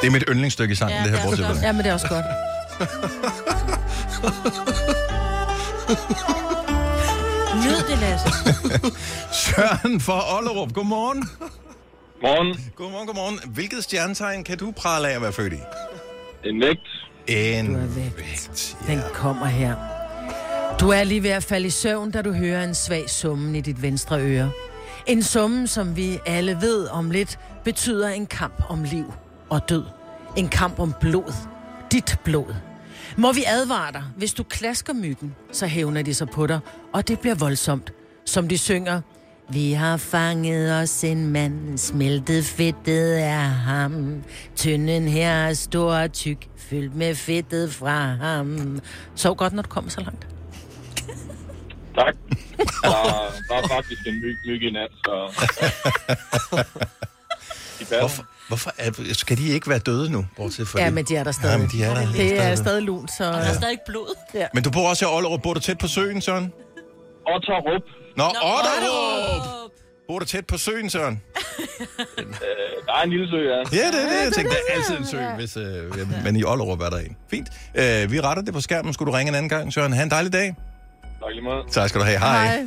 Det 0.00 0.06
er 0.06 0.10
mit 0.10 0.24
yndlingsstykke 0.28 0.72
i 0.72 0.74
sangen, 0.74 0.96
Ja, 0.96 1.02
det 1.02 1.10
her 1.10 1.18
er 1.18 1.24
bortset. 1.24 1.62
Ja, 1.62 1.72
men 1.72 1.84
det 1.84 1.90
er 1.90 1.92
også 1.92 2.08
godt. 2.08 2.24
Nyd 7.64 7.82
det, 7.88 7.98
Lasse. 7.98 8.28
Søren 9.32 10.00
fra 10.00 10.36
Ollerup, 10.36 10.72
godmorgen. 10.72 11.28
Morgen. 12.22 12.56
Godmorgen, 12.76 13.06
godmorgen. 13.06 13.38
Hvilket 13.54 13.84
stjernetegn 13.84 14.44
kan 14.44 14.58
du 14.58 14.70
prale 14.70 15.08
af 15.08 15.14
at 15.14 15.22
være 15.22 15.32
født 15.32 15.52
i? 15.52 15.56
En 16.48 16.60
vægt. 16.60 16.80
En 17.26 17.66
Du 17.66 17.74
er 17.74 17.86
vægt. 17.86 18.18
vægt. 18.18 18.76
Den 18.86 19.00
kommer 19.14 19.46
her. 19.46 19.76
Du 20.80 20.88
er 20.88 21.04
lige 21.04 21.22
ved 21.22 21.30
at 21.30 21.44
falde 21.44 21.66
i 21.66 21.70
søvn, 21.70 22.10
da 22.10 22.22
du 22.22 22.32
hører 22.32 22.64
en 22.64 22.74
svag 22.74 23.10
summen 23.10 23.54
i 23.54 23.60
dit 23.60 23.82
venstre 23.82 24.20
øre. 24.20 24.50
En 25.06 25.22
summen, 25.22 25.66
som 25.66 25.96
vi 25.96 26.18
alle 26.26 26.58
ved 26.60 26.88
om 26.88 27.10
lidt, 27.10 27.38
betyder 27.64 28.08
en 28.08 28.26
kamp 28.26 28.62
om 28.68 28.84
liv 28.84 29.12
og 29.50 29.68
død. 29.68 29.84
En 30.36 30.48
kamp 30.48 30.78
om 30.78 30.94
blod. 31.00 31.32
Dit 31.92 32.18
blod. 32.24 32.54
Må 33.16 33.32
vi 33.32 33.44
advare 33.46 33.92
dig, 33.92 34.02
hvis 34.16 34.34
du 34.34 34.42
klasker 34.42 34.92
myggen, 34.92 35.34
så 35.52 35.66
hævner 35.66 36.02
de 36.02 36.14
sig 36.14 36.28
på 36.28 36.46
dig, 36.46 36.60
og 36.92 37.08
det 37.08 37.20
bliver 37.20 37.34
voldsomt. 37.34 37.92
Som 38.26 38.48
de 38.48 38.58
synger, 38.58 39.00
vi 39.48 39.72
har 39.72 39.96
fanget 39.96 40.82
os 40.82 41.04
en 41.04 41.28
mand, 41.28 41.78
smeltet 41.78 42.44
fedtet 42.44 43.22
er 43.22 43.38
ham. 43.42 44.22
Tynden 44.56 45.08
her 45.08 45.30
er 45.32 45.54
stor 45.54 45.94
og 45.94 46.12
tyk, 46.12 46.48
fyldt 46.56 46.94
med 46.96 47.14
fedtet 47.14 47.74
fra 47.74 48.14
ham. 48.14 48.80
Så 49.14 49.34
godt, 49.34 49.52
når 49.52 49.62
du 49.62 49.68
kommer 49.68 49.90
så 49.90 50.00
langt. 50.00 50.26
Tak. 51.96 52.14
Der, 52.58 53.32
der 53.48 53.54
er 53.62 53.68
faktisk 53.68 54.06
en 54.06 54.14
myg, 54.20 54.36
myg 54.46 54.62
i 54.62 54.70
nat, 54.70 54.88
så... 55.04 55.44
Hvorfor, 58.00 58.26
hvorfor 58.48 58.72
er, 58.78 58.90
skal 59.12 59.36
de 59.38 59.48
ikke 59.48 59.70
være 59.70 59.78
døde 59.78 60.10
nu, 60.10 60.26
bortset 60.36 60.68
fra 60.68 60.78
Ja, 60.80 60.84
det? 60.86 60.94
men 60.94 61.04
de 61.04 61.16
er 61.16 61.24
der 61.24 61.32
stadig. 61.32 61.52
Ja, 61.52 61.58
men 61.58 61.68
de 61.72 61.82
er 61.84 61.94
der 61.94 62.12
Det 62.12 62.40
er 62.42 62.54
stadig 62.54 62.82
lunt, 62.82 63.10
så... 63.10 63.24
Der 63.24 63.32
er 63.32 63.54
stadig 63.54 63.78
blod. 63.86 64.16
Men 64.54 64.62
du 64.62 64.70
bor 64.70 64.88
også 64.88 65.04
i 65.04 65.08
Ollerup. 65.08 65.42
Bor 65.42 65.54
du 65.54 65.60
tæt 65.60 65.78
på 65.78 65.88
søen, 65.88 66.20
Søren? 66.20 66.52
Otterup. 67.26 67.82
Nå, 68.16 68.24
Otterup! 68.24 69.70
Bor 70.08 70.18
du 70.18 70.24
tæt 70.24 70.46
på 70.46 70.58
søen, 70.58 70.90
Søren? 70.90 71.22
Øh, 72.20 72.86
der 72.86 72.92
er 72.92 73.02
en 73.02 73.10
lille 73.10 73.28
sø, 73.30 73.36
ja. 73.36 73.56
Ja, 73.56 73.62
det 73.62 74.00
er 74.04 74.08
det. 74.08 74.24
Jeg 74.24 74.32
tænkte, 74.32 74.54
der 74.54 74.60
er 74.68 74.74
altid 74.74 74.96
en 74.96 75.06
sø, 75.06 75.18
hvis, 75.36 75.56
øh, 75.56 76.24
men 76.24 76.36
i 76.36 76.44
Ollerup 76.44 76.80
er 76.80 76.90
der 76.90 76.98
en. 76.98 77.16
Fint. 77.30 77.48
Øh, 77.74 78.12
vi 78.12 78.20
retter 78.20 78.42
det 78.42 78.54
på 78.54 78.60
skærmen. 78.60 78.92
Skulle 78.92 79.12
du 79.12 79.16
ringe 79.16 79.28
en 79.30 79.34
anden 79.34 79.48
gang, 79.48 79.72
Søren? 79.72 79.92
Ha' 79.92 80.02
en 80.02 80.10
dejlig 80.10 80.32
dag. 80.32 80.54
Tak 81.22 81.30
lige 81.32 81.42
måde. 81.42 81.62
Tak 81.70 81.88
skal 81.88 82.00
du 82.00 82.04
have. 82.04 82.18
Hej. 82.18 82.46
Hej. 82.46 82.66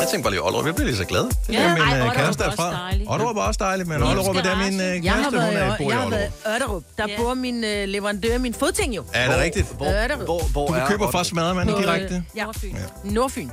Jeg 0.00 0.08
tænkte 0.10 0.22
bare 0.22 0.32
lige 0.32 0.42
Ollerup. 0.44 0.66
Jeg 0.66 0.74
bliver 0.74 0.86
lige 0.86 0.96
så 0.96 1.04
glad. 1.04 1.24
Det 1.24 1.34
Ja, 1.52 1.60
er 1.62 1.72
min 1.74 1.82
ej, 1.82 2.06
øh, 2.06 2.14
kæreste 2.14 2.44
er 2.44 2.48
også 2.48 2.56
derfra. 2.62 2.72
dejligt. 2.72 3.10
Ollerup 3.10 3.36
er 3.36 3.40
også 3.40 3.58
dejligt, 3.64 3.88
men 3.88 4.02
Ollerup 4.02 4.36
er 4.36 4.42
der 4.42 4.56
min 4.56 4.80
øh, 4.80 5.04
Jeg 5.04 5.12
har 5.12 5.20
kæreste, 5.22 5.40
hun 5.40 5.54
været, 5.54 5.62
er, 5.62 5.74
i, 5.74 5.78
bor 5.78 5.84
i 5.84 5.92
jeg 5.92 5.98
har 6.00 6.08
været 6.10 6.32
Ollerup. 6.46 6.60
i 6.60 6.64
Ørderup. 6.64 6.82
Der 6.98 7.06
Ja. 7.08 7.16
bor 7.18 7.34
min 7.34 7.64
øh, 7.64 7.88
leverandør 7.88 8.38
min 8.38 8.54
fodting 8.54 8.96
jo. 8.96 9.04
Er 9.14 9.28
det 9.32 9.40
rigtigt? 9.40 9.66
Hvor, 9.76 9.86
Ørderup. 10.02 10.24
hvor, 10.24 10.42
hvor 10.52 10.66
Du 10.66 10.72
er 10.72 10.86
køber 10.86 10.98
fra 11.04 11.06
Ollerup? 11.18 11.26
Smadermanden 11.26 11.74
På, 11.74 11.80
øh, 11.80 11.86
direkte? 11.86 12.24
Ja. 12.36 12.44
Nordfyn. 12.44 12.76
Nordfyn. 13.04 13.48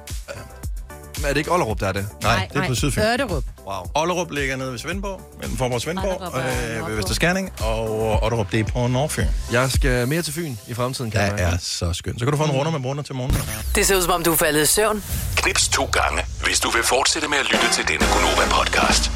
Er 1.25 1.29
det 1.29 1.38
ikke 1.38 1.51
Ollerup, 1.51 1.79
der 1.79 1.88
er 1.88 1.91
det? 1.91 2.07
Nej, 2.23 2.47
det 2.53 2.63
er 2.63 2.67
på 2.67 2.75
Sydfyn. 2.75 3.01
Ørderup. 3.01 3.43
Wow. 3.67 3.75
Ollerup 3.95 4.31
ligger 4.31 4.55
nede 4.55 4.71
ved 4.71 4.79
Svendborg, 4.79 5.21
mellem 5.39 5.57
Forborg 5.57 5.75
og 5.75 5.81
Svendborg, 5.81 6.21
Ollerup 6.21 6.33
er 6.35 6.79
øh, 6.81 6.88
ved 6.88 6.95
Vesterskærning, 6.95 7.51
og 7.61 8.23
Otterup, 8.23 8.51
det 8.51 8.59
er 8.59 8.63
på 8.63 8.88
Nordfyn. 8.88 9.25
Jeg 9.51 9.71
skal 9.71 10.07
mere 10.07 10.21
til 10.21 10.33
Fyn 10.33 10.55
i 10.67 10.73
fremtiden, 10.73 11.11
kan 11.11 11.21
jeg 11.21 11.53
er 11.53 11.57
så 11.61 11.93
skønt. 11.93 12.19
Så 12.19 12.25
kan 12.25 12.31
du 12.31 12.38
få 12.38 12.43
en 12.43 12.51
runde 12.51 12.71
med 12.71 12.79
brunder 12.79 13.03
til 13.03 13.15
morgen. 13.15 13.35
Det 13.75 13.88
ser 13.88 13.95
ud 13.95 14.01
som 14.01 14.11
om, 14.11 14.23
du 14.23 14.31
er 14.31 14.35
faldet 14.35 14.63
i 14.63 14.65
søvn. 14.65 15.03
Knips 15.35 15.67
to 15.67 15.85
gange, 15.85 16.25
hvis 16.45 16.59
du 16.59 16.69
vil 16.69 16.83
fortsætte 16.83 17.27
med 17.27 17.38
at 17.38 17.45
lytte 17.51 17.65
til 17.73 17.88
denne 17.88 18.05
Gonova-podcast. 18.05 19.11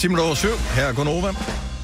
10 0.00 0.08
minutter 0.08 0.24
over 0.24 0.34
syv. 0.34 0.48
Her 0.74 0.86
er 0.86 0.92
Gunova. 0.92 1.34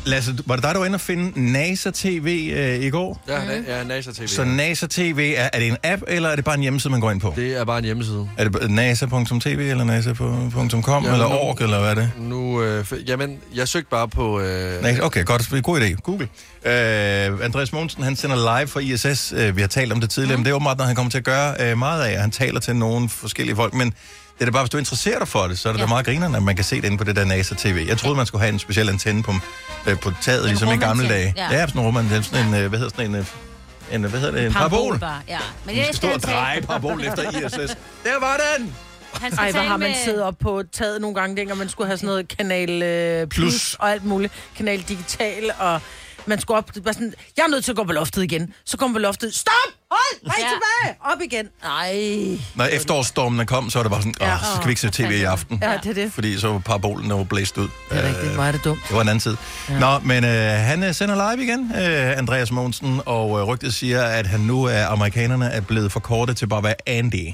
Lasse, 0.04 0.34
var 0.46 0.54
det 0.56 0.64
dig, 0.64 0.72
der 0.72 0.78
var 0.78 0.86
inde 0.86 0.96
og 0.96 1.00
finde 1.00 1.52
NASA 1.52 1.90
TV 1.94 2.50
øh, 2.56 2.80
i 2.84 2.90
går? 2.90 3.22
Ja, 3.28 3.38
na- 3.38 3.70
ja 3.72 3.84
NASA 3.84 4.12
TV. 4.12 4.26
Så 4.26 4.44
NASA 4.44 4.86
TV, 4.90 5.34
er, 5.36 5.48
er 5.52 5.58
det 5.58 5.68
en 5.68 5.76
app, 5.84 6.02
eller 6.08 6.28
er 6.28 6.36
det 6.36 6.44
bare 6.44 6.54
en 6.54 6.60
hjemmeside, 6.60 6.90
man 6.90 7.00
går 7.00 7.10
ind 7.10 7.20
på? 7.20 7.32
Det 7.36 7.56
er 7.60 7.64
bare 7.64 7.78
en 7.78 7.84
hjemmeside. 7.84 8.28
Er 8.38 8.48
det 8.48 8.70
nasa.tv, 8.70 9.58
eller 9.70 9.84
nasa.com, 9.84 11.04
Ja, 11.04 11.12
eller 11.12 11.28
nu- 11.28 11.34
org, 11.34 11.60
eller 11.60 11.80
hvad 11.80 11.90
er 11.90 11.94
det? 11.94 12.10
Nu, 12.18 12.62
øh, 12.62 12.80
f- 12.92 13.04
jamen, 13.06 13.38
jeg 13.54 13.68
søgte 13.68 13.90
bare 13.90 14.08
på... 14.08 14.40
Øh, 14.40 14.82
NASA, 14.82 15.02
okay, 15.02 15.24
godt. 15.24 15.62
God 15.62 15.80
idé. 15.80 15.94
Google. 15.94 16.28
Øh, 16.66 17.44
Andreas 17.44 17.72
Mogensen, 17.72 18.02
han 18.02 18.16
sender 18.16 18.58
live 18.58 18.68
fra 18.68 18.80
ISS. 18.80 19.32
Øh, 19.36 19.56
vi 19.56 19.60
har 19.60 19.68
talt 19.68 19.92
om 19.92 20.00
det 20.00 20.10
tidligere, 20.10 20.36
mm. 20.36 20.40
men 20.40 20.44
det 20.44 20.50
er 20.50 20.54
åbenbart 20.54 20.76
noget, 20.76 20.88
han 20.88 20.96
kommer 20.96 21.10
til 21.10 21.18
at 21.18 21.24
gøre 21.24 21.54
øh, 21.60 21.78
meget 21.78 22.02
af. 22.04 22.20
Han 22.20 22.30
taler 22.30 22.60
til 22.60 22.76
nogle 22.76 23.08
forskellige 23.08 23.56
folk, 23.56 23.74
men 23.74 23.94
det 24.42 24.48
er 24.48 24.50
da 24.50 24.54
bare, 24.54 24.62
hvis 24.62 24.70
du 24.70 24.78
interesserer 24.78 25.18
dig 25.18 25.28
for 25.28 25.42
det, 25.46 25.58
så 25.58 25.68
er 25.68 25.72
det 25.72 25.78
ja. 25.80 25.84
Da 25.84 25.88
meget 25.88 26.06
grinerne, 26.06 26.36
at 26.36 26.42
man 26.42 26.56
kan 26.56 26.64
se 26.64 26.76
det 26.76 26.84
inde 26.84 26.98
på 26.98 27.04
det 27.04 27.16
der 27.16 27.24
NASA 27.24 27.54
TV. 27.58 27.84
Jeg 27.88 27.98
troede, 27.98 28.16
man 28.16 28.26
skulle 28.26 28.42
have 28.42 28.52
en 28.52 28.58
speciel 28.58 28.88
antenne 28.88 29.22
på, 29.22 29.32
øh, 29.86 29.98
på 30.00 30.12
taget, 30.22 30.44
ligesom 30.48 30.68
i 30.68 30.76
gamle 30.76 31.08
dage. 31.08 31.34
ja. 31.36 31.52
Ja, 31.52 31.66
sådan 31.66 31.80
en 31.80 31.86
rumantenne, 31.86 32.24
sådan 32.24 32.46
en, 32.46 32.54
øh, 32.54 32.68
hvad 32.68 32.78
hedder 32.78 32.90
sådan 32.96 33.10
en, 33.10 33.16
øh, 33.16 33.24
en, 33.92 34.04
øh, 34.04 34.10
hvad 34.10 34.20
hedder 34.20 34.34
det, 34.38 34.46
en 34.46 34.52
parabol. 34.52 34.98
bare, 34.98 35.20
Ja. 35.28 35.38
Men 35.66 35.76
det 35.76 35.84
skal 35.84 35.94
stå 35.96 36.00
skal 36.00 36.08
og 36.08 36.12
han 36.14 36.20
tage. 36.20 36.36
dreje 36.36 36.60
parabolen 36.60 37.06
efter 37.08 37.22
ISS. 37.46 37.76
Der 38.04 38.20
var 38.20 38.40
den! 38.58 38.74
Han 39.20 39.32
Ej, 39.38 39.50
hvor 39.52 39.60
har 39.60 39.76
man 39.76 39.88
med- 39.90 39.96
siddet 40.04 40.22
op 40.22 40.34
på 40.40 40.62
taget 40.72 41.00
nogle 41.00 41.14
gange, 41.20 41.36
dengang 41.36 41.58
man 41.58 41.68
skulle 41.68 41.86
have 41.88 41.96
sådan 41.96 42.06
noget 42.06 42.36
kanal 42.38 42.82
øh, 42.82 43.26
plus, 43.26 43.34
Plus. 43.42 43.52
plus 43.52 43.74
og 43.78 43.92
alt 43.92 44.04
muligt. 44.04 44.32
Kanal 44.56 44.80
digital, 44.88 45.50
og 45.58 45.80
man 46.26 46.40
skulle 46.40 46.58
op, 46.58 46.70
bare 46.84 46.94
sådan, 46.94 47.14
jeg 47.36 47.42
er 47.42 47.48
nødt 47.48 47.64
til 47.64 47.72
at 47.72 47.76
gå 47.76 47.84
på 47.84 47.92
loftet 47.92 48.22
igen. 48.22 48.54
Så 48.64 48.76
kom 48.76 48.92
på 48.92 48.98
loftet, 48.98 49.34
stop! 49.34 49.52
Hold! 49.90 50.26
Vej 50.26 50.34
Ja. 50.38 50.44
tilbage! 50.44 51.12
Op 51.12 51.20
igen. 51.32 51.48
Ej. 51.64 52.38
Når 52.54 52.64
efterårsstormene 52.64 53.46
kom, 53.46 53.70
så 53.70 53.78
var 53.78 53.82
det 53.82 53.90
bare 53.92 54.00
sådan, 54.02 54.14
Ja. 54.20 54.34
Åh, 54.34 54.40
så 54.40 54.46
skal 54.56 54.66
vi 54.66 54.70
ikke 54.70 54.80
se 54.80 54.90
tv 54.90 55.10
i 55.10 55.22
aften. 55.22 55.58
Ja, 55.62 55.78
det 55.82 55.90
er 55.90 55.94
det. 55.94 56.12
Fordi 56.12 56.38
så 56.38 56.48
var 56.48 56.58
parabolen 56.58 57.10
der 57.10 57.16
var 57.16 57.24
blæst 57.24 57.58
ud. 57.58 57.68
Det 57.90 57.98
er 58.04 58.08
rigtigt, 58.08 58.32
er 58.38 58.52
det 58.52 58.64
dumt. 58.64 58.80
Det 58.88 58.96
var 58.96 59.02
en 59.02 59.08
anden 59.08 59.20
tid. 59.20 59.36
Ja. 59.68 59.78
Nå, 59.78 59.98
men 59.98 60.24
øh, 60.24 60.30
han 60.58 60.82
øh, 60.82 60.94
sender 60.94 61.32
live 61.34 61.44
igen, 61.44 61.72
øh, 61.76 62.18
Andreas 62.18 62.50
Mogensen, 62.50 63.00
og 63.06 63.38
øh, 63.38 63.44
rygtet 63.44 63.74
siger, 63.74 64.02
at 64.04 64.26
han 64.26 64.40
nu 64.40 64.64
er 64.64 64.86
amerikanerne 64.86 65.46
er 65.46 65.60
blevet 65.60 65.92
forkortet 65.92 66.36
til 66.36 66.46
bare 66.46 66.58
at 66.58 66.64
være 66.64 66.74
Andy. 66.86 67.28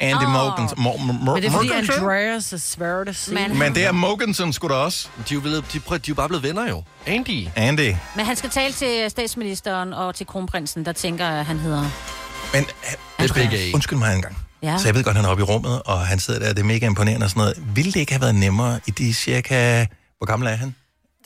Andy 0.00 0.24
oh. 0.24 0.30
Mogensen. 0.32 0.78
Mo- 0.78 0.96
Mo- 0.96 1.12
Men 1.34 1.36
det 1.42 1.44
er 1.44 1.50
fordi 1.50 1.68
Mogensen? 1.68 1.94
Andreas 1.94 2.52
er 2.52 2.56
svært 2.56 3.08
at 3.08 3.16
sige. 3.16 3.34
Men- 3.34 3.58
Men 3.58 3.74
det 3.74 3.86
er 3.86 3.92
Mogensen 3.92 4.52
sgu 4.52 4.68
da 4.68 4.74
også. 4.74 5.08
de, 5.16 5.22
er 5.30 5.34
jo 5.34 5.40
blevet, 5.40 5.64
de, 5.72 5.80
prøv, 5.80 5.98
de 5.98 6.02
er 6.02 6.04
jo 6.08 6.14
bare 6.14 6.28
blevet 6.28 6.42
venner 6.44 6.68
jo. 6.68 6.82
Andy. 7.06 7.46
Andy. 7.56 7.94
Men 8.16 8.26
han 8.26 8.36
skal 8.36 8.50
tale 8.50 8.72
til 8.72 9.10
statsministeren 9.10 9.92
og 9.92 10.14
til 10.14 10.26
kronprinsen, 10.26 10.84
der 10.84 10.92
tænker, 10.92 11.26
at 11.28 11.44
han 11.46 11.58
hedder... 11.58 11.82
Men 12.52 12.62
øh, 12.62 13.24
Det 13.24 13.30
er 13.30 13.34
begge 13.34 13.58
A. 13.58 13.70
undskyld 13.74 13.98
mig 13.98 14.14
en 14.14 14.22
gang. 14.22 14.36
Ja. 14.62 14.78
Så 14.78 14.88
jeg 14.88 14.94
ved 14.94 15.04
godt, 15.04 15.16
han 15.16 15.24
er 15.24 15.28
oppe 15.28 15.40
i 15.40 15.44
rummet, 15.44 15.82
og 15.82 15.98
han 16.00 16.18
sidder 16.18 16.40
der, 16.40 16.48
det 16.48 16.58
er 16.58 16.64
mega 16.64 16.86
imponerende 16.86 17.24
og 17.24 17.30
sådan 17.30 17.40
noget. 17.40 17.54
Ville 17.74 17.92
det 17.92 18.00
ikke 18.00 18.12
have 18.12 18.20
været 18.22 18.34
nemmere 18.34 18.80
i 18.86 18.90
de 18.90 19.14
cirka... 19.14 19.86
Hvor 20.18 20.26
gammel 20.26 20.48
er 20.48 20.54
han? 20.56 20.74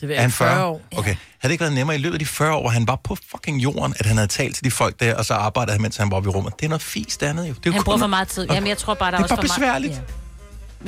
Det 0.08 0.16
Er 0.16 0.20
han 0.20 0.30
40 0.30 0.48
40 0.54 0.64
år. 0.66 0.80
Okay. 0.96 1.08
Havde 1.08 1.16
det 1.42 1.50
ikke 1.50 1.60
været 1.62 1.74
nemmere 1.74 1.96
i 1.96 1.98
løbet 1.98 2.14
af 2.14 2.18
de 2.18 2.26
40 2.26 2.54
år, 2.54 2.60
hvor 2.60 2.70
han 2.70 2.86
var 2.86 2.96
på 3.04 3.16
fucking 3.30 3.58
jorden, 3.62 3.94
at 3.98 4.06
han 4.06 4.16
havde 4.16 4.28
talt 4.28 4.54
til 4.54 4.64
de 4.64 4.70
folk 4.70 5.00
der, 5.00 5.14
og 5.14 5.24
så 5.24 5.34
arbejdede 5.34 5.72
han, 5.72 5.82
mens 5.82 5.96
han 5.96 6.10
var 6.10 6.16
oppe 6.16 6.28
i 6.28 6.32
rummet? 6.32 6.52
Det 6.58 6.64
er 6.64 6.68
noget 6.68 6.82
fisk, 6.82 7.20
det 7.20 7.26
andet 7.26 7.42
jo. 7.48 7.48
Det 7.48 7.56
er 7.56 7.60
jo 7.66 7.72
Han 7.72 7.78
kun- 7.80 7.84
bruger 7.84 7.98
for 7.98 8.06
meget 8.06 8.28
tid. 8.28 8.46
Jamen, 8.50 8.68
jeg 8.68 8.78
tror 8.78 8.94
bare, 8.94 9.10
der 9.10 9.16
Det 9.18 9.30
er 9.30 9.34
også 9.36 9.36
bare 9.36 9.48
for 9.54 9.60
meget... 9.60 9.82
besværligt. 9.82 10.02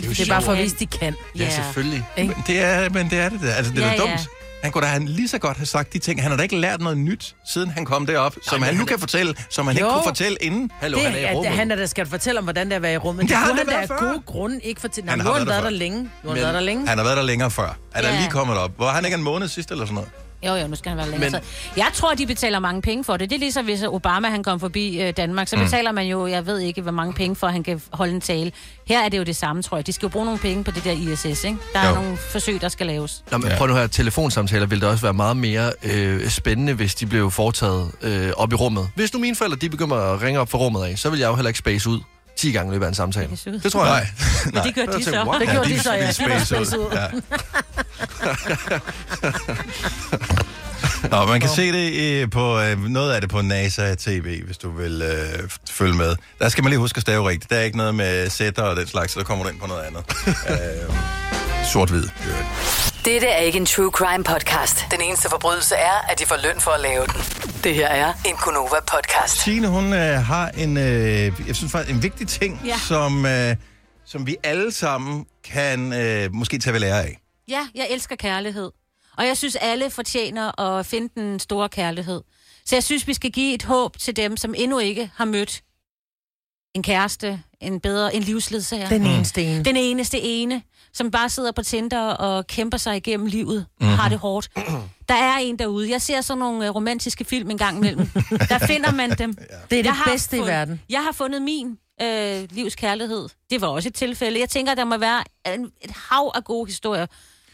Ja. 0.02 0.08
Det 0.08 0.20
er 0.20 0.34
bare 0.34 0.42
for 0.42 0.52
at 0.52 0.58
vise, 0.58 0.76
de 0.76 0.86
kan. 0.86 1.14
Ja, 1.38 1.50
selvfølgelig. 1.50 2.04
Men 2.16 2.32
det 2.46 2.60
er, 2.60 2.88
men 2.90 3.10
det 3.10 3.18
er 3.18 3.28
det 3.28 3.40
der. 3.40 3.52
Altså, 3.54 3.72
det 3.72 3.82
er 3.82 3.86
Ja, 3.86 3.92
ja. 3.92 3.98
dumt. 3.98 4.28
Han 4.64 4.72
kunne 4.72 4.82
da 4.86 4.90
han 4.92 5.04
lige 5.08 5.28
så 5.28 5.38
godt 5.38 5.56
have 5.56 5.66
sagt 5.66 5.92
de 5.92 5.98
ting. 5.98 6.22
Han 6.22 6.30
har 6.30 6.36
da 6.36 6.42
ikke 6.42 6.56
lært 6.56 6.80
noget 6.80 6.98
nyt, 6.98 7.34
siden 7.52 7.70
han 7.70 7.84
kom 7.84 8.06
derop, 8.06 8.34
som 8.42 8.62
han 8.62 8.74
nu 8.74 8.78
han- 8.78 8.86
kan 8.86 8.98
fortælle, 8.98 9.34
som 9.50 9.66
han 9.66 9.76
Jo. 9.76 9.84
ikke 9.86 9.92
kunne 9.94 10.04
fortælle 10.04 10.36
inden. 10.40 10.70
Hallo, 10.80 10.96
Det, 10.98 11.04
han 11.06 11.14
er 11.14 11.18
i 11.18 11.22
er, 11.22 11.32
rummet. 11.32 11.52
han 11.52 11.70
er 11.70 11.76
der 11.76 11.86
skal 11.86 12.06
fortælle 12.06 12.38
om, 12.38 12.44
hvordan 12.44 12.66
det 12.66 12.72
er 12.72 12.76
at 12.76 12.82
være 12.82 12.94
i 12.94 12.96
rummet. 12.96 13.28
Det 13.28 13.36
har 13.36 13.46
han 13.46 13.56
han 13.56 13.66
da 13.66 13.72
af 13.72 13.88
gode 13.88 14.22
grunde 14.26 14.60
ikke 14.60 14.80
fortælle. 14.80 15.10
Han 15.10 15.18
Nej, 15.18 15.26
har 15.26 15.32
han 15.32 15.38
været 15.40 15.48
været 15.48 15.62
der 15.64 15.70
der 15.70 15.76
længe. 15.76 16.02
Nu 16.02 16.08
har 16.28 16.28
han 16.34 16.42
været 16.42 16.54
der 16.54 16.60
længe. 16.60 16.88
Han 16.88 16.98
har 16.98 17.04
været 17.04 17.16
der 17.16 17.22
længere 17.22 17.50
før. 17.50 17.76
Han 17.94 18.04
er 18.04 18.08
Ja. 18.12 18.16
lige 18.20 18.30
kommet 18.30 18.58
op. 18.58 18.70
Hvor 18.76 18.88
han 18.88 19.04
ikke 19.04 19.14
en 19.14 19.22
måned 19.22 19.48
sidst 19.48 19.70
eller 19.70 19.84
sådan 19.84 19.94
noget. 19.94 20.10
Jo, 20.46 20.54
jo, 20.54 20.66
nu 20.66 20.76
skal 20.76 20.88
han 20.88 20.98
være 20.98 21.10
længere. 21.10 21.30
Men-. 21.30 21.40
Jeg 21.76 21.86
tror, 21.94 22.14
de 22.14 22.26
betaler 22.26 22.58
mange 22.58 22.82
penge 22.82 23.04
for 23.04 23.16
det. 23.16 23.30
Det 23.30 23.36
er 23.36 23.40
ligesom, 23.40 23.64
hvis 23.64 23.82
Obama 23.82 24.28
han 24.28 24.42
kom 24.42 24.60
forbi 24.60 25.00
øh, 25.02 25.12
Danmark, 25.16 25.48
så 25.48 25.56
betaler 25.56 25.92
man 25.92 26.06
jo, 26.06 26.26
jeg 26.26 26.46
ved 26.46 26.58
ikke, 26.58 26.82
hvor 26.82 26.90
mange 26.92 27.12
penge 27.12 27.36
for, 27.36 27.46
at 27.46 27.52
han 27.52 27.62
kan 27.62 27.80
holde 27.92 28.12
en 28.14 28.20
tale. 28.20 28.52
Her 28.88 29.00
er 29.04 29.08
det 29.08 29.18
jo 29.18 29.22
det 29.22 29.36
samme, 29.36 29.62
tror 29.62 29.76
jeg. 29.76 29.86
De 29.86 29.92
skal 29.92 30.06
jo 30.06 30.10
bruge 30.10 30.24
nogle 30.24 30.40
penge 30.40 30.64
på 30.64 30.70
det 30.70 30.84
der 30.84 30.92
ISS, 30.92 31.44
ikke? 31.44 31.58
Der 31.72 31.78
er 31.78 31.88
Jo. 31.88 31.94
nogle 31.94 32.16
forsøg, 32.16 32.60
der 32.60 32.68
skal 32.68 32.86
laves. 32.86 33.24
Nå, 33.30 33.38
men 33.38 33.48
Ja. 33.48 33.56
prøv 33.58 33.66
nu 33.66 33.74
her, 33.74 33.86
telefonsamtaler 33.86 34.66
ville 34.66 34.86
da 34.86 34.90
også 34.90 35.02
være 35.02 35.14
meget 35.14 35.36
mere 35.36 35.72
øh, 35.82 36.28
spændende, 36.28 36.72
hvis 36.72 36.94
de 36.94 37.06
blev 37.06 37.30
foretaget 37.30 37.90
øh, 38.02 38.30
op 38.36 38.52
i 38.52 38.54
rummet. 38.54 38.88
Hvis 38.94 39.12
nu 39.14 39.20
mine 39.20 39.36
forældre, 39.36 39.56
de 39.56 39.68
begynder 39.70 39.96
at 39.96 40.22
ringe 40.22 40.40
op 40.40 40.50
for 40.50 40.58
rummet 40.58 40.84
af, 40.84 40.98
så 40.98 41.10
vil 41.10 41.18
jeg 41.18 41.28
jo 41.28 41.34
heller 41.34 41.48
ikke 41.48 41.58
space 41.58 41.90
ud 41.90 42.00
10 42.36 42.52
gange 42.52 42.70
i 42.70 42.74
løbet 42.74 42.84
af 42.84 42.88
en 42.88 42.94
samtale. 42.94 43.30
Det. 43.44 43.60
Det 43.62 43.72
tror 43.72 43.86
jeg. 43.86 43.94
Nej. 43.94 44.06
Men 44.54 44.62
det 44.62 44.74
gør 44.74 44.96
de 44.96 45.04
så. 45.04 45.24
wow. 45.24 45.38
Det 45.38 45.48
gjorde 45.48 45.68
de 45.68 45.80
så, 45.80 45.92
ja. 45.94 46.00
de 46.00 46.12
Det 46.12 46.30
var 46.30 46.44
space 46.44 46.78
ud. 46.80 46.86
Ja. 46.92 47.06
Nå, 51.10 51.26
man 51.26 51.40
kan 51.40 51.50
se 51.50 51.72
det 51.72 52.30
på 52.30 52.60
øh, 52.60 52.84
noget 52.84 53.12
af 53.12 53.20
det 53.20 53.30
på 53.30 53.42
NASA 53.42 53.94
TV, 53.94 54.44
hvis 54.44 54.58
du 54.58 54.70
vil 54.70 55.02
øh, 55.02 55.48
følge 55.70 55.94
med. 55.94 56.16
Der 56.38 56.48
skal 56.48 56.64
man 56.64 56.70
lige 56.70 56.78
huske 56.80 56.96
at 56.96 57.02
stave 57.02 57.28
rigtigt. 57.28 57.50
Der 57.50 57.56
er 57.56 57.62
ikke 57.62 57.76
noget 57.76 57.94
med 57.94 58.30
sætter 58.30 58.62
og 58.62 58.76
den 58.76 58.86
slags, 58.86 59.12
så 59.12 59.18
der 59.18 59.24
kommer 59.24 59.44
du 59.44 59.50
ind 59.50 59.60
på 59.60 59.66
noget 59.66 59.82
andet. 59.82 60.02
øh, 60.50 60.94
Sort-hvid. 61.72 62.08
Dette 63.04 63.26
er 63.26 63.38
ikke 63.40 63.58
en 63.58 63.66
true 63.66 63.90
crime 63.90 64.24
podcast. 64.24 64.76
Den 64.90 65.00
eneste 65.00 65.30
forbrydelse 65.30 65.74
er, 65.74 65.92
at 66.10 66.18
de 66.18 66.26
får 66.26 66.36
løn 66.42 66.60
for 66.60 66.70
at 66.70 66.80
lave 66.80 67.06
den. 67.06 67.20
Det 67.64 67.74
her 67.74 67.88
er 67.88 68.12
en 68.26 68.34
Gunova 68.44 68.80
podcast. 68.80 69.42
Signe, 69.42 69.68
hun 69.68 69.92
øh, 69.92 69.98
har 70.22 70.48
en, 70.48 70.76
øh, 70.76 71.32
jeg 71.46 71.56
synes 71.56 71.72
faktisk, 71.72 71.94
en 71.96 72.02
vigtig 72.02 72.28
ting, 72.28 72.60
Ja. 72.64 72.78
som, 72.88 73.26
øh, 73.26 73.56
som 74.04 74.26
vi 74.26 74.36
alle 74.42 74.72
sammen 74.72 75.26
kan 75.44 75.92
øh, 75.92 76.32
måske 76.34 76.58
tage 76.58 76.72
ved 76.72 76.80
lære 76.80 77.02
af. 77.02 77.18
Ja, 77.48 77.68
jeg 77.74 77.86
elsker 77.90 78.16
kærlighed. 78.16 78.70
Og 79.18 79.26
jeg 79.26 79.36
synes, 79.36 79.56
alle 79.56 79.90
fortjener 79.90 80.60
at 80.60 80.86
finde 80.86 81.20
den 81.20 81.40
store 81.40 81.68
kærlighed. 81.68 82.20
Så 82.66 82.76
jeg 82.76 82.84
synes, 82.84 83.06
vi 83.06 83.14
skal 83.14 83.30
give 83.30 83.54
et 83.54 83.62
håb 83.62 83.98
til 83.98 84.16
dem, 84.16 84.36
som 84.36 84.54
endnu 84.56 84.78
ikke 84.78 85.10
har 85.16 85.24
mødt 85.24 85.62
en 86.74 86.82
kæreste, 86.82 87.42
en 87.66 87.80
bedre, 87.80 88.14
en 88.16 88.22
livsledsager. 88.22 88.88
Den 88.88 89.06
eneste 89.06 89.42
ene. 89.42 89.64
Den 89.64 89.76
eneste 89.76 90.20
ene, 90.20 90.62
som 90.92 91.10
bare 91.10 91.28
sidder 91.28 91.52
på 91.52 91.62
Tinder 91.62 92.00
og 92.08 92.46
kæmper 92.46 92.78
sig 92.78 92.96
igennem 92.96 93.26
livet, 93.26 93.66
mm-hmm. 93.80 93.96
har 93.96 94.08
det 94.08 94.18
hårdt. 94.18 94.50
Der 95.08 95.14
er 95.14 95.36
en 95.38 95.58
derude. 95.58 95.90
Jeg 95.90 96.02
ser 96.02 96.20
sådan 96.20 96.38
nogle 96.38 96.66
øh, 96.66 96.74
romantiske 96.74 97.24
film 97.24 97.50
en 97.50 97.58
gang 97.58 97.76
imellem. 97.76 98.06
Der 98.48 98.58
finder 98.66 98.92
man 98.92 99.10
dem. 99.10 99.34
Det 99.70 99.78
er 99.78 99.82
det 99.82 99.84
Jeg 99.84 99.96
bedste 100.06 100.36
i 100.36 100.38
fundet- 100.38 100.52
verden. 100.54 100.80
Jeg 100.90 101.00
har 101.04 101.12
fundet 101.12 101.42
min 101.42 101.76
øh, 102.02 102.42
livs 102.50 102.74
kærlighed. 102.74 103.28
Det 103.50 103.60
var 103.60 103.66
også 103.68 103.88
et 103.88 103.94
tilfælde. 103.94 104.40
Jeg 104.40 104.48
tænker, 104.48 104.74
der 104.74 104.84
må 104.84 104.96
være 104.98 105.24
en, 105.54 105.64
et 105.82 105.90
hav 106.10 106.32
af 106.34 106.44
gode 106.44 106.66
historier. 106.66 107.06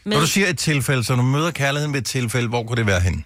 Med. 0.03 0.13
Når 0.13 0.21
du 0.21 0.27
siger 0.27 0.47
et 0.47 0.57
tilfælde, 0.57 1.03
så 1.03 1.15
du 1.15 1.21
møder 1.21 1.51
kærligheden 1.51 1.93
ved 1.93 1.99
et 2.01 2.05
tilfælde, 2.05 2.47
hvor 2.47 2.63
kunne 2.63 2.77
det 2.77 2.85
være 2.85 2.99
hen? 2.99 3.25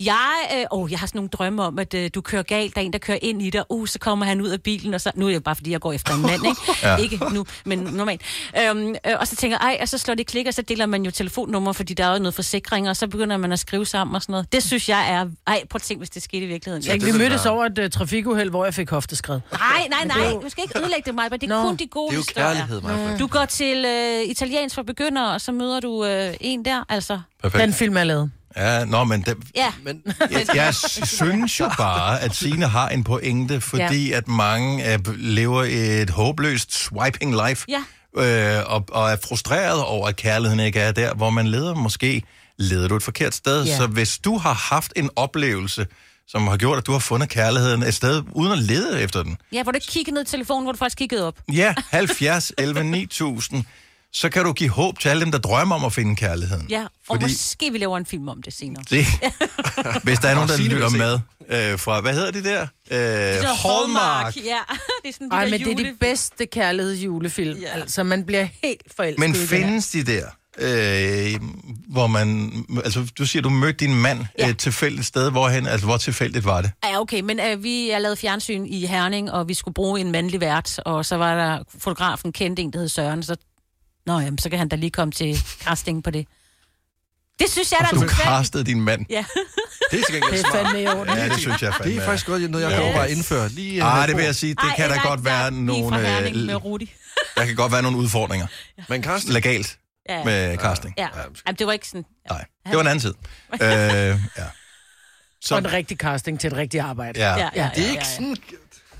Jeg, 0.00 0.32
øh, 0.58 0.64
åh, 0.70 0.90
jeg 0.90 0.98
har 0.98 1.06
sådan 1.06 1.18
nogle 1.18 1.28
drømme 1.28 1.62
om, 1.62 1.78
at 1.78 1.94
øh, 1.94 2.10
du 2.14 2.20
kører 2.20 2.42
galt, 2.42 2.74
der 2.74 2.80
er 2.80 2.84
en, 2.84 2.92
der 2.92 2.98
kører 2.98 3.18
ind 3.22 3.42
i 3.42 3.50
dig, 3.50 3.62
uh, 3.68 3.86
så 3.86 3.98
kommer 3.98 4.26
han 4.26 4.40
ud 4.40 4.48
af 4.48 4.62
bilen, 4.62 4.94
og 4.94 5.00
så, 5.00 5.10
nu 5.14 5.28
er 5.28 5.32
det 5.32 5.44
bare 5.44 5.54
fordi, 5.54 5.70
jeg 5.70 5.80
går 5.80 5.92
efter 5.92 6.14
en 6.14 6.22
mand, 6.22 6.46
ikke? 6.46 6.60
Ja. 6.82 6.96
Ikke 6.96 7.20
nu, 7.32 7.46
men 7.64 7.78
normalt. 7.78 8.22
Øhm, 8.60 8.94
øh, 9.06 9.14
og 9.20 9.26
så 9.28 9.36
tænker 9.36 9.58
jeg, 9.60 9.68
ej, 9.72 9.78
og 9.80 9.88
så 9.88 9.98
slår 9.98 10.14
det 10.14 10.26
klik, 10.26 10.46
og 10.46 10.54
så 10.54 10.62
deler 10.62 10.86
man 10.86 11.04
jo 11.04 11.10
telefonnummer, 11.10 11.72
fordi 11.72 11.94
der 11.94 12.04
er 12.06 12.12
jo 12.12 12.18
noget 12.18 12.34
forsikring, 12.34 12.88
og 12.88 12.96
så 12.96 13.08
begynder 13.08 13.36
man 13.36 13.52
at 13.52 13.58
skrive 13.58 13.86
sammen 13.86 14.14
og 14.16 14.22
sådan 14.22 14.32
noget. 14.32 14.52
Det 14.52 14.62
synes 14.62 14.88
jeg 14.88 15.10
er, 15.10 15.26
ej, 15.46 15.62
prøv 15.70 15.76
at 15.76 15.82
tænke, 15.82 15.98
hvis 15.98 16.10
det 16.10 16.22
skete 16.22 16.44
i 16.44 16.48
virkeligheden. 16.48 16.82
Ja, 17.00 17.12
vi 17.12 17.18
mødtes 17.18 17.46
over 17.46 17.64
et 17.64 17.78
uh, 17.78 17.90
trafikuheld, 17.90 18.50
hvor 18.50 18.64
jeg 18.64 18.74
fik 18.74 18.90
hofteskred. 18.90 19.40
nej, 19.52 19.88
nej, 19.90 20.04
nej, 20.04 20.32
du 20.42 20.48
skal 20.48 20.62
ikke 20.64 20.78
ødelægge 20.78 21.02
det, 21.06 21.14
mig, 21.14 21.28
men 21.30 21.40
det 21.40 21.50
er 21.50 21.62
Nå. 21.62 21.68
kun 21.68 21.76
de 21.76 21.86
gode 21.86 22.10
Det 22.10 22.16
er 22.16 22.40
jo 22.40 22.42
kærlighed, 22.42 22.80
mig. 22.80 23.16
Du 23.18 23.26
går 23.26 23.44
til 23.44 23.84
øh, 23.84 24.30
italiensk 24.30 24.74
for 24.74 24.82
begyndere, 24.82 25.34
og 25.34 25.40
så 25.40 25.52
møder 25.52 25.80
du 25.80 26.04
øh, 26.04 26.34
en 26.40 26.64
der, 26.64 26.84
altså. 26.88 27.20
Perfekt. 27.42 27.62
Den 27.62 27.72
film 27.72 27.96
er 27.96 28.04
lavet. 28.04 28.30
Ja, 28.56 28.84
nå, 28.84 29.04
men 29.04 29.22
det, 29.22 29.36
Ja, 29.56 29.72
Men 29.82 30.02
jeg, 30.30 30.46
jeg 30.54 30.74
synes 30.74 31.60
jo 31.60 31.70
bare, 31.78 32.20
at 32.20 32.34
Signe 32.36 32.66
har 32.66 32.88
en 32.88 33.04
pointe, 33.04 33.60
fordi 33.60 34.08
ja. 34.08 34.16
at 34.16 34.28
mange 34.28 34.92
øh, 34.92 34.98
lever 35.16 35.64
et 35.68 36.10
håbløst 36.10 36.72
swiping 36.74 37.34
life, 37.48 37.66
Ja. 37.68 37.82
øh, 38.58 38.62
og, 38.72 38.84
og 38.92 39.10
er 39.10 39.16
frustreret 39.28 39.82
over, 39.84 40.08
at 40.08 40.16
kærligheden 40.16 40.60
ikke 40.60 40.80
er 40.80 40.92
der, 40.92 41.14
hvor 41.14 41.30
man 41.30 41.46
leder. 41.46 41.74
Måske 41.74 42.22
leder 42.58 42.88
du 42.88 42.96
et 42.96 43.02
forkert 43.02 43.34
sted. 43.34 43.64
Ja. 43.64 43.76
Så 43.76 43.86
hvis 43.86 44.18
du 44.18 44.38
har 44.38 44.52
haft 44.54 44.92
en 44.96 45.10
oplevelse, 45.16 45.86
som 46.28 46.46
har 46.48 46.56
gjort, 46.56 46.78
at 46.78 46.86
du 46.86 46.92
har 46.92 46.98
fundet 46.98 47.28
kærligheden 47.28 47.82
et 47.82 47.94
sted, 47.94 48.22
uden 48.32 48.52
at 48.52 48.58
lede 48.58 49.00
efter 49.00 49.22
den, 49.22 49.36
ja, 49.52 49.62
hvor 49.62 49.72
du 49.72 49.76
ikke 49.76 49.86
kiggede 49.86 50.14
ned 50.14 50.22
i 50.22 50.26
telefonen, 50.26 50.62
hvor 50.64 50.72
du 50.72 50.78
faktisk 50.78 50.98
kiggede 50.98 51.26
op. 51.26 51.38
ja, 51.52 51.74
70, 51.90 52.52
11, 52.58 52.84
9000, 52.84 53.64
så 54.16 54.28
kan 54.28 54.44
du 54.44 54.52
give 54.52 54.70
håb 54.70 54.98
til 54.98 55.08
alle 55.08 55.20
dem, 55.20 55.32
der 55.32 55.38
drømmer 55.38 55.74
om 55.74 55.84
at 55.84 55.92
finde 55.92 56.16
kærligheden. 56.16 56.66
Ja, 56.68 56.82
og 56.82 56.90
Fordi- 57.06 57.24
måske 57.24 57.72
vi 57.72 57.78
laver 57.78 57.96
en 57.96 58.06
film 58.06 58.28
om 58.28 58.42
det 58.42 58.52
senere. 58.52 58.84
Det, 58.90 59.06
hvis 60.04 60.18
der 60.18 60.28
er 60.28 60.34
nogen, 60.34 60.48
der 60.48 60.58
lytter 60.58 60.90
med 60.90 61.20
øh, 61.72 61.78
fra, 61.78 62.00
hvad 62.00 62.12
hedder 62.14 62.30
det 62.30 62.44
der? 62.44 62.62
Øh, 62.90 62.98
Det 62.98 63.46
Hallmark. 63.46 64.36
Ja, 64.36 64.40
det 65.02 65.08
er 65.08 65.12
sådan 65.12 65.30
de 65.30 65.34
Ej, 65.34 65.44
der 65.44 65.50
men 65.50 65.60
det 65.60 65.60
er 65.60 65.64
de 65.64 65.70
julefilm. 65.70 65.96
bedste 66.00 66.46
kærlighedsjulefilm. 66.46 67.58
Ja. 67.58 67.68
Altså, 67.80 68.02
man 68.02 68.24
bliver 68.26 68.46
helt 68.62 68.82
forelsket 68.96 69.18
Men 69.20 69.34
findes 69.34 69.88
de 69.88 70.02
der, 70.04 70.26
øh, 70.58 71.40
hvor 71.88 72.06
man... 72.06 72.52
Altså, 72.84 73.06
du 73.18 73.26
siger, 73.26 73.42
du 73.42 73.50
mødte 73.50 73.72
din 73.86 73.94
mand 73.94 74.20
ja. 74.38 74.48
Et 74.48 74.58
tilfældigt 74.58 75.06
sted. 75.06 75.30
Hvorhen? 75.30 75.66
Altså, 75.66 75.86
hvor 75.86 75.96
tilfældigt 75.96 76.44
var 76.44 76.62
det? 76.62 76.70
Ja, 76.84 77.00
okay, 77.00 77.20
men 77.20 77.40
øh, 77.40 77.62
vi 77.62 77.88
har 77.92 77.98
lavet 77.98 78.18
fjernsyn 78.18 78.66
i 78.66 78.86
Herning, 78.86 79.32
og 79.32 79.48
vi 79.48 79.54
skulle 79.54 79.74
bruge 79.74 80.00
en 80.00 80.12
mandlig 80.12 80.40
vært, 80.40 80.78
og 80.84 81.06
så 81.06 81.16
var 81.16 81.34
der 81.34 81.58
fotografen 81.78 82.32
kendte 82.32 82.62
en, 82.62 82.72
der 82.72 82.78
hed 82.78 82.88
Søren, 82.88 83.22
så... 83.22 83.36
Nå, 84.06 84.18
jamen, 84.20 84.38
så 84.38 84.50
kan 84.50 84.58
han 84.58 84.68
da 84.68 84.76
lige 84.76 84.90
komme 84.90 85.12
til 85.12 85.36
casting 85.64 86.04
på 86.04 86.10
det. 86.10 86.26
Det 87.38 87.50
synes 87.50 87.72
jeg, 87.72 87.78
der 87.80 87.88
Du 87.88 87.96
er 87.96 88.00
tilfældigt. 88.00 88.28
castede 88.28 88.64
din 88.64 88.80
mand. 88.80 89.06
Ja. 89.10 89.24
det 89.90 90.00
er 90.00 90.04
til 90.04 90.14
Det 90.14 90.22
gengæld 90.22 90.44
er 90.44 90.50
smart. 90.50 90.52
fandme 90.66 90.82
i 90.82 90.86
orden. 90.86 91.16
Ja, 91.16 91.28
det 91.28 91.38
synes 91.38 91.62
jeg 91.62 91.74
fandme. 91.74 91.94
Det 91.94 92.00
er 92.02 92.04
faktisk 92.06 92.26
godt 92.26 92.50
noget, 92.50 92.64
jeg 92.64 92.70
Ja. 92.70 92.76
kan 92.76 92.84
overveje 92.84 93.06
at 93.06 93.16
indføre. 93.16 93.48
Lige, 93.48 93.84
øh, 93.84 94.02
Ah, 94.02 94.08
det 94.08 94.16
vil 94.16 94.24
jeg 94.24 94.34
sige, 94.34 94.54
det 94.54 94.60
Ej, 94.62 94.76
kan 94.76 94.90
der 94.90 94.96
nej, 94.96 95.04
godt 95.06 95.24
være 95.24 95.50
nogle... 95.50 95.88
fra 95.88 95.98
Herning 96.00 96.36
med 96.36 96.54
Øh, 96.54 96.64
Rudi. 96.64 96.92
der 97.36 97.44
kan 97.46 97.56
godt 97.56 97.72
være 97.72 97.82
nogle 97.82 97.98
udfordringer. 97.98 98.46
Men 98.88 99.02
Karsten, 99.02 99.32
Legalt 99.32 99.78
Ja, 100.08 100.24
med 100.24 100.56
casting. 100.56 100.94
ja. 100.98 101.08
Jamen, 101.46 101.56
det 101.58 101.66
var 101.66 101.72
ikke 101.72 101.88
sådan... 101.88 102.04
Nej, 102.30 102.44
det 102.66 102.74
var 102.74 102.80
en 102.80 102.86
anden 102.86 103.00
tid. 103.00 103.14
øh, 103.52 103.60
ja. 103.62 104.16
Så... 105.40 105.54
Og 105.54 105.58
en 105.58 105.72
rigtig 105.72 105.96
casting 105.96 106.40
til 106.40 106.48
et 106.48 106.56
rigtigt 106.56 106.82
arbejde. 106.82 107.20
Ja. 107.20 107.36
Ja, 107.38 107.48
ja, 107.54 107.70
det 107.74 107.82
er 107.82 107.86
ja, 107.86 107.90
ikke 107.90 108.04
ja. 108.08 108.14
sådan... 108.14 108.36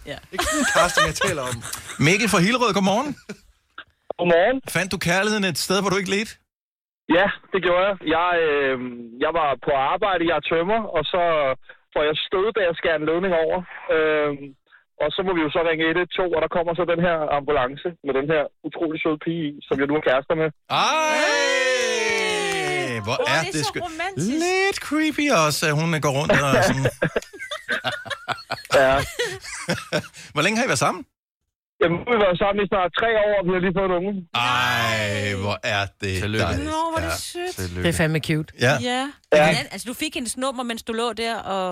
Ja. 0.06 0.16
Ikke 0.32 0.44
sådan 0.44 0.58
en 0.60 0.66
casting, 0.74 1.06
jeg 1.06 1.14
taler 1.14 1.42
om. 1.42 1.62
Mikkel 1.98 2.28
fra 2.28 2.38
Hillerød, 2.38 2.74
godmorgen. 2.74 3.16
Godmorgen. 4.18 4.58
Fandt 4.76 4.90
du 4.94 4.98
kærligheden 5.08 5.44
et 5.52 5.58
sted, 5.66 5.76
hvor 5.80 5.90
du 5.92 5.98
ikke 6.02 6.14
ledte? 6.16 6.32
Ja, 7.16 7.26
det 7.52 7.60
gjorde 7.66 7.84
jeg. 7.88 7.94
Jeg, 8.16 8.30
øh, 8.46 8.76
jeg 9.24 9.32
var 9.40 9.48
på 9.66 9.72
arbejde, 9.92 10.22
jeg 10.30 10.36
er 10.40 10.44
tømmer, 10.52 10.80
og 10.96 11.02
så 11.12 11.22
får 11.92 12.02
jeg 12.08 12.14
stød, 12.26 12.46
da 12.56 12.60
jeg 12.68 12.74
skærer 12.80 12.98
en 13.00 13.08
ledning 13.10 13.32
over. 13.44 13.58
Øh, 13.94 14.32
og 15.02 15.08
så 15.14 15.20
må 15.26 15.30
vi 15.36 15.40
jo 15.46 15.50
så 15.56 15.60
ringe 15.68 15.84
112, 15.88 16.36
og 16.36 16.40
der 16.44 16.50
kommer 16.56 16.72
så 16.78 16.84
den 16.92 17.00
her 17.06 17.16
ambulance 17.38 17.88
med 18.06 18.12
den 18.18 18.26
her 18.32 18.42
utrolig 18.66 18.98
søde 19.02 19.18
pige 19.24 19.42
i, 19.50 19.52
som 19.66 19.74
jeg 19.80 19.86
nu 19.88 19.94
er 20.00 20.04
kærester 20.08 20.34
med. 20.42 20.48
Ej, 20.84 21.30
hvor 23.06 23.18
er 23.20 23.24
det 23.24 23.48
er 23.48 23.54
det 23.56 23.64
så 23.64 23.70
sgu... 23.70 23.78
romantisk. 23.88 24.28
Lidt 24.44 24.78
creepy 24.88 25.26
også, 25.44 25.60
at 25.70 25.74
hun 25.80 25.88
går 26.06 26.12
rundt 26.18 26.32
og 26.46 26.50
sådan... 26.68 26.86
Ja. 28.80 28.96
Hvor 30.34 30.42
længe 30.42 30.56
har 30.58 30.64
I 30.64 30.68
været 30.72 30.84
sammen? 30.86 31.02
Jamen, 31.82 31.98
nu 31.98 32.04
har 32.10 32.16
vi 32.18 32.22
været 32.26 32.38
sammen 32.42 32.60
i 32.64 32.68
snart 32.72 32.90
tre 33.00 33.10
år, 33.26 33.34
og 33.40 33.44
vi 33.46 33.52
har 33.56 33.62
lige 33.66 33.76
fået 33.78 33.88
en 33.90 33.96
unge. 34.00 34.12
Ej, 34.34 34.98
hvor 35.44 35.56
er 35.74 35.82
det 36.02 36.14
Tillykke. 36.22 36.44
dejligt. 36.46 36.68
Nå, 36.74 36.80
hvor 36.92 37.00
er 37.06 37.10
Ja. 37.10 37.16
det 37.18 37.24
sødt. 37.32 37.84
Det 37.84 37.90
er 37.92 37.98
fandme 38.02 38.20
cute. 38.28 38.50
Ja. 38.66 38.74
Ja. 38.90 39.00
Ja. 39.38 39.44
ja. 39.56 39.62
Altså, 39.74 39.84
du 39.90 39.94
fik 40.02 40.12
hendes 40.18 40.34
nummer, 40.44 40.62
mens 40.70 40.82
du 40.88 40.92
lå 41.02 41.08
der, 41.24 41.34
og... 41.54 41.66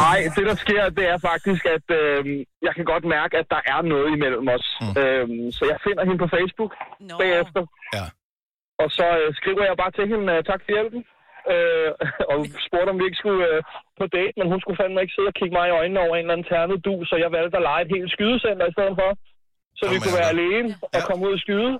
Nej, 0.00 0.18
det 0.36 0.42
der 0.50 0.56
sker, 0.64 0.82
det 0.98 1.04
er 1.14 1.18
faktisk, 1.30 1.62
at 1.76 1.86
øh, 2.00 2.20
jeg 2.66 2.72
kan 2.76 2.84
godt 2.92 3.04
mærke, 3.16 3.34
at 3.42 3.46
der 3.54 3.62
er 3.74 3.80
noget 3.94 4.08
imellem 4.16 4.46
os. 4.56 4.66
Mm. 4.80 4.86
Mm. 4.86 4.94
Øh, 5.02 5.26
så 5.56 5.62
jeg 5.72 5.78
finder 5.86 6.02
hende 6.08 6.20
på 6.24 6.28
Facebook 6.36 6.72
Nå. 7.08 7.14
bagefter. 7.22 7.62
Ja. 7.96 8.04
Og 8.82 8.88
så 8.98 9.06
øh, 9.20 9.28
skriver 9.40 9.62
jeg 9.70 9.76
bare 9.82 9.92
til 9.98 10.04
hende, 10.12 10.26
øh, 10.34 10.40
tak 10.50 10.60
for 10.64 10.72
hjælpen. 10.76 11.02
Øh, 11.52 11.90
og 12.32 12.38
spurgte, 12.66 12.90
om 12.92 12.98
vi 13.00 13.04
ikke 13.08 13.20
skulle 13.22 13.42
øh, 13.52 13.60
på 14.00 14.04
date, 14.16 14.34
men 14.38 14.46
hun 14.52 14.60
skulle 14.62 14.80
fandme 14.82 14.98
ikke 15.04 15.14
sidde 15.16 15.30
og 15.32 15.36
kigge 15.40 15.54
mig 15.58 15.66
i 15.68 15.76
øjnene 15.80 16.00
over 16.06 16.14
en 16.16 16.24
eller 16.24 16.34
anden 16.36 16.48
ternet 16.52 16.84
du, 16.88 16.94
så 17.10 17.14
jeg 17.24 17.30
valgte 17.38 17.56
at 17.60 17.66
lege 17.68 17.82
et 17.86 17.92
helt 17.96 18.10
skydecenter 18.16 18.66
i 18.68 18.74
stedet 18.76 18.94
for. 19.00 19.10
Så 19.80 19.84
vi 19.84 19.94
Jamen, 19.94 20.02
kunne 20.04 20.16
være 20.22 20.32
alene 20.36 20.68
og 20.94 20.98
Ja. 21.00 21.00
komme 21.08 21.22
ud 21.28 21.32
og 21.38 21.42
skyde. 21.46 21.72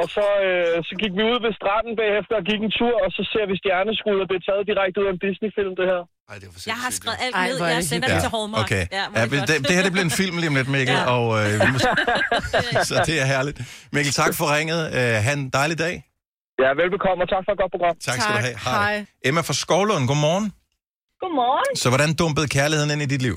Og 0.00 0.06
så, 0.16 0.24
øh, 0.46 0.74
så 0.88 0.92
gik 1.02 1.12
vi 1.18 1.22
ud 1.30 1.36
ved 1.44 1.52
stranden 1.60 1.92
bagefter 2.02 2.34
og 2.40 2.44
gik 2.50 2.60
en 2.66 2.72
tur, 2.80 2.94
og 3.04 3.08
så 3.16 3.22
ser 3.32 3.44
vi 3.50 3.54
stjerneskud, 3.62 4.16
og 4.22 4.26
det 4.30 4.36
er 4.40 4.44
taget 4.48 4.62
direkte 4.70 4.96
ud 5.02 5.06
af 5.10 5.12
en 5.16 5.20
Disney-film, 5.26 5.72
det 5.80 5.86
her. 5.92 6.02
Ej, 6.30 6.34
det 6.40 6.46
er 6.48 6.52
for 6.54 6.60
Jeg 6.72 6.78
har 6.84 6.90
skrevet 6.98 7.18
alt 7.24 7.34
Ej, 7.42 7.46
ned. 7.50 7.56
er 7.60 7.66
Jeg 7.74 7.82
det 7.82 7.88
sender 7.92 8.08
det 8.12 8.18
til 8.26 8.30
Hallmark. 8.36 8.64
okay. 8.66 8.84
Ja, 8.98 9.04
Ja, 9.18 9.22
det, 9.32 9.48
det 9.68 9.74
her 9.76 9.82
det 9.88 9.92
bliver 9.94 10.08
en 10.10 10.16
film 10.22 10.34
lige 10.42 10.50
om 10.52 10.56
lidt, 10.60 10.70
Mikkel, 10.76 10.96
Ja. 10.96 11.14
og 11.16 11.24
øh, 11.40 11.52
vi 11.64 11.68
må- 11.74 11.82
så 12.90 12.94
det 13.08 13.16
er 13.22 13.26
herligt. 13.34 13.58
Mikkel, 13.96 14.12
tak 14.22 14.32
for 14.38 14.46
ringet. 14.56 14.80
Uh, 14.98 15.16
ha' 15.26 15.34
en 15.40 15.44
dejlig 15.58 15.76
dag. 15.86 15.94
Ja, 16.64 16.68
velbekomme, 16.82 17.20
og 17.24 17.28
tak 17.34 17.42
for 17.46 17.52
et 17.56 17.58
godt 17.62 17.72
program. 17.76 17.94
Tak, 18.08 18.16
skal 18.22 18.34
du 18.38 18.42
have. 18.48 18.56
Hej. 18.68 18.94
Emma 19.28 19.40
fra 19.48 19.54
Skovlund, 19.62 20.04
godmorgen. 20.10 20.46
Godmorgen. 21.22 21.70
Så 21.82 21.86
hvordan 21.92 22.10
dumpede 22.22 22.46
kærligheden 22.56 22.90
ind 22.94 23.02
i 23.06 23.08
dit 23.14 23.22
liv? 23.28 23.36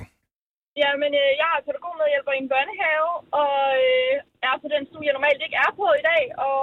Jamen, 0.81 1.11
øh, 1.23 1.31
jeg 1.41 1.49
er 1.57 1.63
pædagogmedhjælper 1.67 2.33
i 2.35 2.41
en 2.43 2.51
børnehave, 2.53 3.09
og 3.41 3.55
øh, 3.87 4.13
er 4.49 4.55
på 4.63 4.67
den 4.73 4.83
stue, 4.89 5.05
jeg 5.07 5.15
normalt 5.17 5.41
ikke 5.45 5.57
er 5.65 5.71
på 5.79 5.85
i 5.99 6.03
dag, 6.11 6.23
og 6.47 6.61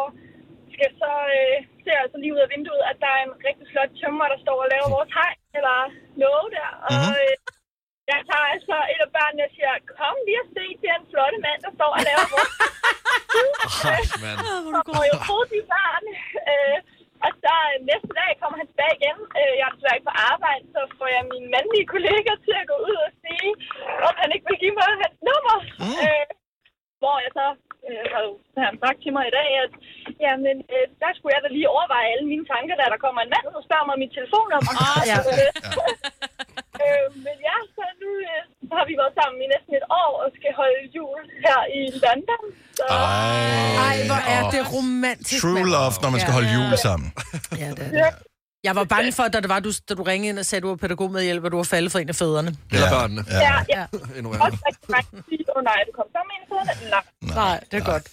skal 0.75 0.91
så 1.03 1.13
øh, 1.39 1.57
se 1.85 1.91
altså 2.03 2.17
lige 2.21 2.35
ud 2.37 2.45
af 2.45 2.51
vinduet, 2.55 2.83
at 2.91 2.97
der 3.05 3.11
er 3.17 3.23
en 3.27 3.35
rigtig 3.49 3.67
flot 3.73 3.93
tømmer, 4.01 4.27
der 4.33 4.39
står 4.45 4.57
og 4.65 4.69
laver 4.75 4.89
vores 4.97 5.11
hegn, 5.19 5.39
eller 5.59 5.77
låge 6.23 6.49
der. 6.57 6.69
Og 6.87 6.93
Mhm. 7.01 7.15
øh, 7.23 7.35
jeg 8.13 8.21
tager 8.31 8.47
altså 8.55 8.77
et 8.93 9.01
af 9.07 9.11
børnene 9.17 9.45
og 9.49 9.53
siger, 9.57 9.73
kom 10.01 10.17
lige 10.27 10.43
og 10.45 10.49
se 10.57 10.65
til 10.81 10.91
en 10.99 11.05
flotte 11.13 11.39
mand, 11.47 11.61
der 11.67 11.73
står 11.79 11.91
og 11.99 12.03
laver 12.09 12.27
vores 12.35 12.53
Ej, 13.93 14.03
mand. 14.25 14.39
og 14.99 15.03
jo 15.11 15.15
troede 15.27 15.49
de 15.55 15.61
børn. 15.75 16.05
Øh, 16.53 16.77
og 17.25 17.31
så 17.43 17.55
øh, 17.71 17.77
næste 17.91 18.13
dag 18.21 18.31
kommer 18.41 18.57
han 18.61 18.69
tilbage 18.71 18.97
igen. 18.99 19.19
Øh, 19.41 19.53
jeg 19.59 19.67
er 19.67 19.75
desværre 19.75 19.97
ikke 19.99 20.11
på 20.11 20.17
arbejde, 20.33 20.65
så 20.75 20.81
får 20.99 21.09
jeg 21.17 21.31
mine 21.33 21.49
mandlige 21.55 21.91
kollegaer 21.95 22.39
til 22.47 22.55
at 22.63 22.69
gå 22.73 22.77
ud 22.89 22.97
og 23.07 23.11
sige, 23.25 23.51
om 24.09 24.15
han 24.23 24.29
ikke 24.35 24.47
vil 24.51 24.63
give 24.63 24.77
mig 24.79 24.91
hans 25.03 25.19
nummer. 25.29 25.57
Mm. 25.83 25.99
Øh, 26.05 26.27
hvor 27.01 27.17
jeg 27.25 27.33
så 27.39 27.47
øh, 27.89 28.05
har 28.13 28.21
jo 28.27 28.33
har 28.57 28.65
han 28.69 28.79
sagt 28.85 28.99
til 29.03 29.13
mig 29.17 29.25
i 29.27 29.37
dag, 29.39 29.49
at 29.65 29.73
jamen, 30.25 30.57
øh, 30.75 30.87
der 31.03 31.11
skulle 31.13 31.35
jeg 31.35 31.43
da 31.45 31.49
lige 31.53 31.73
overveje 31.75 32.13
alle 32.13 32.27
mine 32.33 32.47
tanker, 32.53 32.75
da 32.77 32.85
der 32.93 33.05
kommer 33.05 33.21
en 33.23 33.33
mand 33.35 33.47
og 33.59 33.67
spørger 33.67 33.87
mig 33.87 33.97
om 33.97 34.03
mit 34.05 34.15
telefonnummer. 34.19 34.73
Ah, 34.87 35.03
ja. 35.11 35.19
øh, 36.85 37.07
men 37.25 37.37
ja, 37.49 37.57
så 37.77 37.85
nu 38.03 38.11
øh, 38.31 38.43
så 38.69 38.75
har 38.79 38.87
vi 38.91 38.95
været 39.03 39.15
sammen 39.21 39.39
i 39.45 39.49
næsten 39.55 39.73
et 39.81 39.87
år 40.03 40.11
og 40.23 40.29
skal 40.39 40.51
holde 40.61 40.81
jul 40.99 41.21
her 41.45 41.59
i 41.79 41.81
London. 42.05 42.43
Så, 42.79 42.85
Ej, 42.91 43.89
Ej, 43.89 43.97
hvor 44.11 44.21
er 44.35 44.41
og 44.45 44.53
det 44.55 44.63
romantisk, 44.77 45.41
True 45.43 45.55
mand. 45.59 45.69
love, 45.77 45.93
når 46.03 46.11
man 46.15 46.21
skal 46.25 46.33
Ja. 46.33 46.37
holde 46.39 46.51
jul 46.57 46.71
sammen. 46.87 47.09
Ja, 47.63 47.69
det 47.79 47.85
er 47.87 47.91
det. 47.99 48.15
Jeg 48.69 48.75
var 48.77 48.85
bange 48.95 49.13
for, 49.19 49.23
da, 49.35 49.39
det 49.45 49.49
var, 49.55 49.61
du, 49.67 49.71
da 49.89 49.93
du 49.95 50.03
ringede 50.03 50.29
ind 50.31 50.39
og 50.43 50.47
sagde, 50.47 50.59
at 50.61 50.63
du 50.63 50.69
var 50.69 50.77
pædagogmedhjælper, 50.85 51.47
at 51.49 51.53
du 51.53 51.57
var 51.63 51.69
faldet 51.75 51.91
for 51.93 51.99
en 51.99 52.09
af 52.09 52.19
fædrene. 52.23 52.51
Eller 52.73 52.87
Ja. 52.87 52.93
børnene. 52.97 53.23
ja, 53.31 53.41
ja. 53.43 53.59
Ja. 53.77 53.85
Endnu 54.17 54.29
Også 54.47 54.59
rigtig 54.69 55.47
åh 55.57 55.63
nej, 55.71 55.79
du 55.89 55.93
kom 55.99 56.07
sammen 56.15 56.31
med 56.33 56.37
en 56.43 56.47
sådan. 56.53 56.91
Nej. 56.97 57.35
Nej, 57.43 57.57
det 57.71 57.77
er 57.81 57.85
godt. 57.93 58.05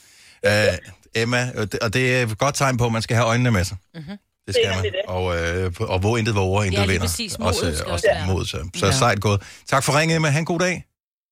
Uh, 0.48 1.22
Emma, 1.22 1.42
og 1.60 1.72
det- 1.72 1.80
og 1.80 1.94
det 1.94 2.04
er 2.18 2.22
et 2.24 2.38
godt 2.38 2.56
tegn 2.56 2.78
på, 2.78 2.86
at 2.86 2.92
man 2.92 3.02
skal 3.02 3.16
have 3.16 3.28
øjnene 3.28 3.52
med 3.52 3.64
sig. 3.64 3.78
Mm-hmm. 3.94 4.18
Det 4.48 4.56
skal 4.56 4.66
Det 4.70 4.76
man. 4.76 4.84
det. 4.84 4.94
Og, 5.08 5.38
øh, 5.38 5.72
og 5.80 6.00
hvor 6.00 6.18
intet 6.18 6.36
våger, 6.36 6.64
intet 6.64 6.80
Ja, 6.82 6.86
vinder. 6.86 7.00
præcis. 7.02 7.36
Også, 7.36 7.62
Modet 7.66 7.82
også 7.82 8.08
også 8.08 8.08
mod, 8.28 8.46
så, 8.46 8.58
så 8.76 8.86
Ja. 8.86 8.92
sejt 8.92 9.22
gået. 9.22 9.42
Tak 9.70 9.84
for 9.84 10.00
ringet, 10.00 10.16
Emma. 10.16 10.30
Ha' 10.30 10.40
en 10.40 10.46
god 10.46 10.60
dag. 10.60 10.86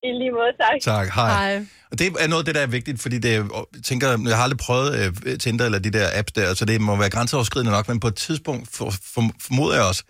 I 0.04 0.08
lige 0.08 0.32
måde, 0.32 0.52
tak. 0.62 0.96
Tak, 0.96 1.14
hej. 1.16 1.30
Hej. 1.54 1.66
Og 1.92 2.00
det 2.00 2.08
er 2.20 2.28
noget 2.28 2.42
af 2.42 2.46
det, 2.46 2.56
der 2.56 2.62
er 2.62 2.68
vigtigt, 2.68 3.02
fordi 3.02 3.18
det 3.18 3.32
jeg 3.32 3.44
tænker, 3.86 4.08
jeg 4.28 4.36
har 4.38 4.44
aldrig 4.44 4.58
prøvet 4.58 5.14
øh, 5.26 5.40
Tinder 5.40 5.66
eller 5.66 5.80
de 5.80 5.92
der 5.92 6.08
apps 6.14 6.32
der, 6.32 6.54
så 6.54 6.66
det 6.66 6.82
må 6.82 6.96
være 6.96 7.10
grænseoverskridende 7.10 7.72
nok, 7.72 7.88
men 7.88 8.00
på 8.00 8.08
et 8.08 8.16
tidspunkt 8.16 8.70
for, 8.76 8.90
for, 9.14 9.30
formoder 9.42 9.76
jeg 9.76 9.84
også, 9.84 10.04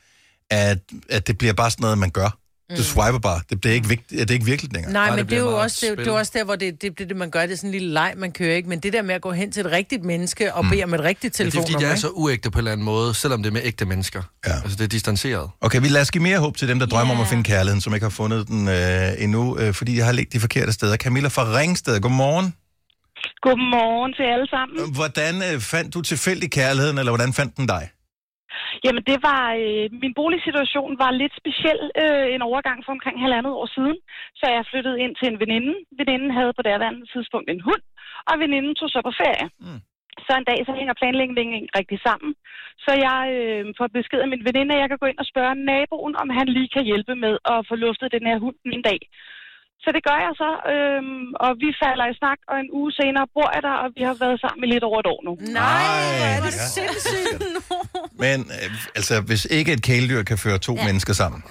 at, 0.50 0.78
at 1.10 1.28
det 1.28 1.38
bliver 1.38 1.54
bare 1.54 1.72
sådan 1.72 1.82
noget, 1.84 1.98
man 1.98 2.10
gør. 2.10 2.38
Du 2.78 2.84
swiper 2.84 3.20
bare. 3.20 3.40
Det, 3.50 3.64
det, 3.64 3.70
er, 3.72 3.74
ikke 3.76 3.88
vigtigt, 3.88 4.20
det 4.20 4.30
er 4.30 4.34
ikke 4.34 4.46
virkeligt 4.46 4.74
længere. 4.74 4.94
Nej, 4.94 5.08
Nej, 5.08 5.16
men 5.16 5.20
det 5.26 5.30
det, 5.30 5.36
er 5.38 5.42
jo 5.42 5.60
også, 5.60 5.78
det, 5.82 5.92
er 5.92 5.96
det 5.96 6.08
er 6.08 6.12
også 6.12 6.32
der, 6.36 6.44
hvor 6.44 6.56
det, 6.56 6.82
det, 6.82 7.00
det, 7.00 7.10
det, 7.10 7.18
man 7.18 7.30
gør, 7.30 7.42
det 7.42 7.52
er 7.52 7.56
sådan 7.56 7.68
en 7.68 7.72
lille 7.72 7.94
leg, 7.94 8.14
man 8.18 8.32
kører 8.32 8.56
ikke. 8.56 8.70
Men 8.70 8.80
det 8.80 8.94
der 8.94 9.02
med 9.02 9.16
at 9.16 9.22
gå 9.22 9.32
hen 9.32 9.52
til 9.52 9.66
et 9.66 9.72
rigtigt 9.72 10.04
menneske 10.04 10.54
og 10.54 10.66
bede 10.72 10.84
om 10.84 10.94
et 10.94 11.00
rigtigt 11.00 11.38
Det 11.38 11.40
er 11.40 11.44
telefonnummer, 11.44 11.72
fordi, 11.74 11.84
det 11.84 11.88
er 11.88 11.92
ikke? 11.94 12.02
så 12.02 12.10
uægte 12.10 12.52
på 12.52 12.58
en 12.58 12.60
eller 12.60 12.72
anden 12.72 12.86
måde, 12.86 13.14
selvom 13.14 13.44
det 13.44 13.50
er 13.50 13.54
med 13.54 13.62
ægte 13.64 13.86
mennesker. 13.86 14.22
Ja. 14.48 14.54
Altså, 14.54 14.76
det 14.78 14.84
er 14.84 14.88
distanceret. 14.88 15.50
Okay, 15.62 15.82
vi 15.82 15.88
lader 15.88 16.06
give 16.06 16.24
mere 16.24 16.40
håb 16.40 16.58
til 16.58 16.68
dem, 16.68 16.80
der 16.80 16.86
drømmer 16.86 17.14
om 17.14 17.22
at 17.22 17.28
Ja. 17.28 17.32
finde 17.32 17.44
kærligheden, 17.44 17.82
som 17.82 17.94
ikke 17.94 18.04
har 18.04 18.10
fundet 18.10 18.48
den 18.48 18.68
øh, 18.68 19.24
endnu, 19.24 19.58
øh, 19.60 19.74
fordi 19.74 19.96
de 19.96 20.02
har 20.02 20.12
ligget 20.12 20.34
de 20.34 20.40
forkerte 20.40 20.72
steder. 20.74 20.98
Camilla 20.98 21.28
fra 21.28 21.58
Ringsted, 21.60 22.00
godmorgen. 22.02 22.54
Godmorgen 23.42 24.14
til 24.14 24.24
alle 24.34 24.48
sammen. 24.56 24.94
Hvordan 24.94 25.36
øh, 25.54 25.62
fandt 25.62 25.94
du 25.94 26.02
tilfældig 26.02 26.52
kærligheden, 26.52 26.98
eller 26.98 27.12
hvordan 27.12 27.34
fandt 27.34 27.58
den 27.58 27.68
dig? 27.68 27.90
Jamen, 28.86 29.04
det 29.10 29.18
var... 29.30 29.44
Øh, 29.64 29.86
min 30.04 30.14
boligsituation 30.20 30.92
var 31.04 31.12
lidt 31.22 31.34
speciel 31.42 31.82
øh, 32.04 32.28
en 32.36 32.42
overgang 32.50 32.80
for 32.84 32.92
omkring 32.98 33.18
halvandet 33.24 33.54
år 33.60 33.68
siden. 33.76 33.98
Så 34.40 34.46
jeg 34.56 34.70
flyttede 34.72 35.02
ind 35.04 35.14
til 35.16 35.28
en 35.32 35.40
veninde. 35.44 35.74
Veninden 36.00 36.32
havde 36.38 36.54
på 36.58 36.62
daværende 36.70 37.06
tidspunkt 37.14 37.48
en 37.50 37.66
hund, 37.68 37.84
og 38.30 38.36
veninden 38.44 38.74
tog 38.76 38.90
så 38.90 39.00
på 39.08 39.14
ferie. 39.22 39.48
Mm. 39.66 39.82
Så 40.26 40.32
en 40.34 40.50
dag, 40.50 40.60
så 40.66 40.72
hænger 40.80 41.00
planlægningen 41.02 41.56
ikke 41.56 41.78
rigtig 41.80 42.00
sammen. 42.08 42.32
Så 42.86 42.92
jeg 43.08 43.22
øh, 43.38 43.64
får 43.78 43.88
besked 43.98 44.20
af 44.22 44.30
min 44.34 44.46
veninde, 44.48 44.76
at 44.76 44.82
jeg 44.82 44.90
kan 44.90 45.02
gå 45.02 45.08
ind 45.12 45.20
og 45.24 45.30
spørge 45.32 45.56
naboen, 45.72 46.16
om 46.22 46.30
han 46.38 46.48
lige 46.56 46.74
kan 46.76 46.84
hjælpe 46.90 47.16
med 47.16 47.34
at 47.54 47.60
få 47.70 47.76
luftet 47.86 48.16
den 48.16 48.26
her 48.30 48.38
hund 48.44 48.58
en 48.66 48.82
dag. 48.90 49.00
Så 49.84 49.90
det 49.96 50.02
gør 50.10 50.18
jeg 50.28 50.34
så, 50.44 50.50
øh, 50.74 51.02
og 51.46 51.52
vi 51.64 51.70
falder 51.84 52.06
i 52.14 52.16
snak, 52.22 52.40
og 52.52 52.56
en 52.64 52.70
uge 52.80 52.92
senere 53.00 53.26
bor 53.36 53.48
jeg 53.56 53.62
der, 53.70 53.76
og 53.84 53.88
vi 53.98 54.02
har 54.10 54.16
været 54.24 54.38
sammen 54.44 54.62
i 54.66 54.68
lidt 54.74 54.84
over 54.90 55.00
et 55.04 55.08
år 55.14 55.20
nu. 55.28 55.34
Nej, 55.62 55.84
hvor 56.20 56.28
er 56.36 56.40
det 56.48 56.54
ja. 56.62 56.68
sindssygt. 56.78 57.42
Men 58.24 58.38
øh, 58.58 58.98
altså, 58.98 59.16
hvis 59.30 59.44
ikke 59.58 59.70
et 59.78 59.82
kæledyr 59.90 60.24
kan 60.32 60.38
føre 60.46 60.58
to 60.68 60.74
ja. 60.76 60.86
mennesker 60.88 61.14
sammen. 61.24 61.42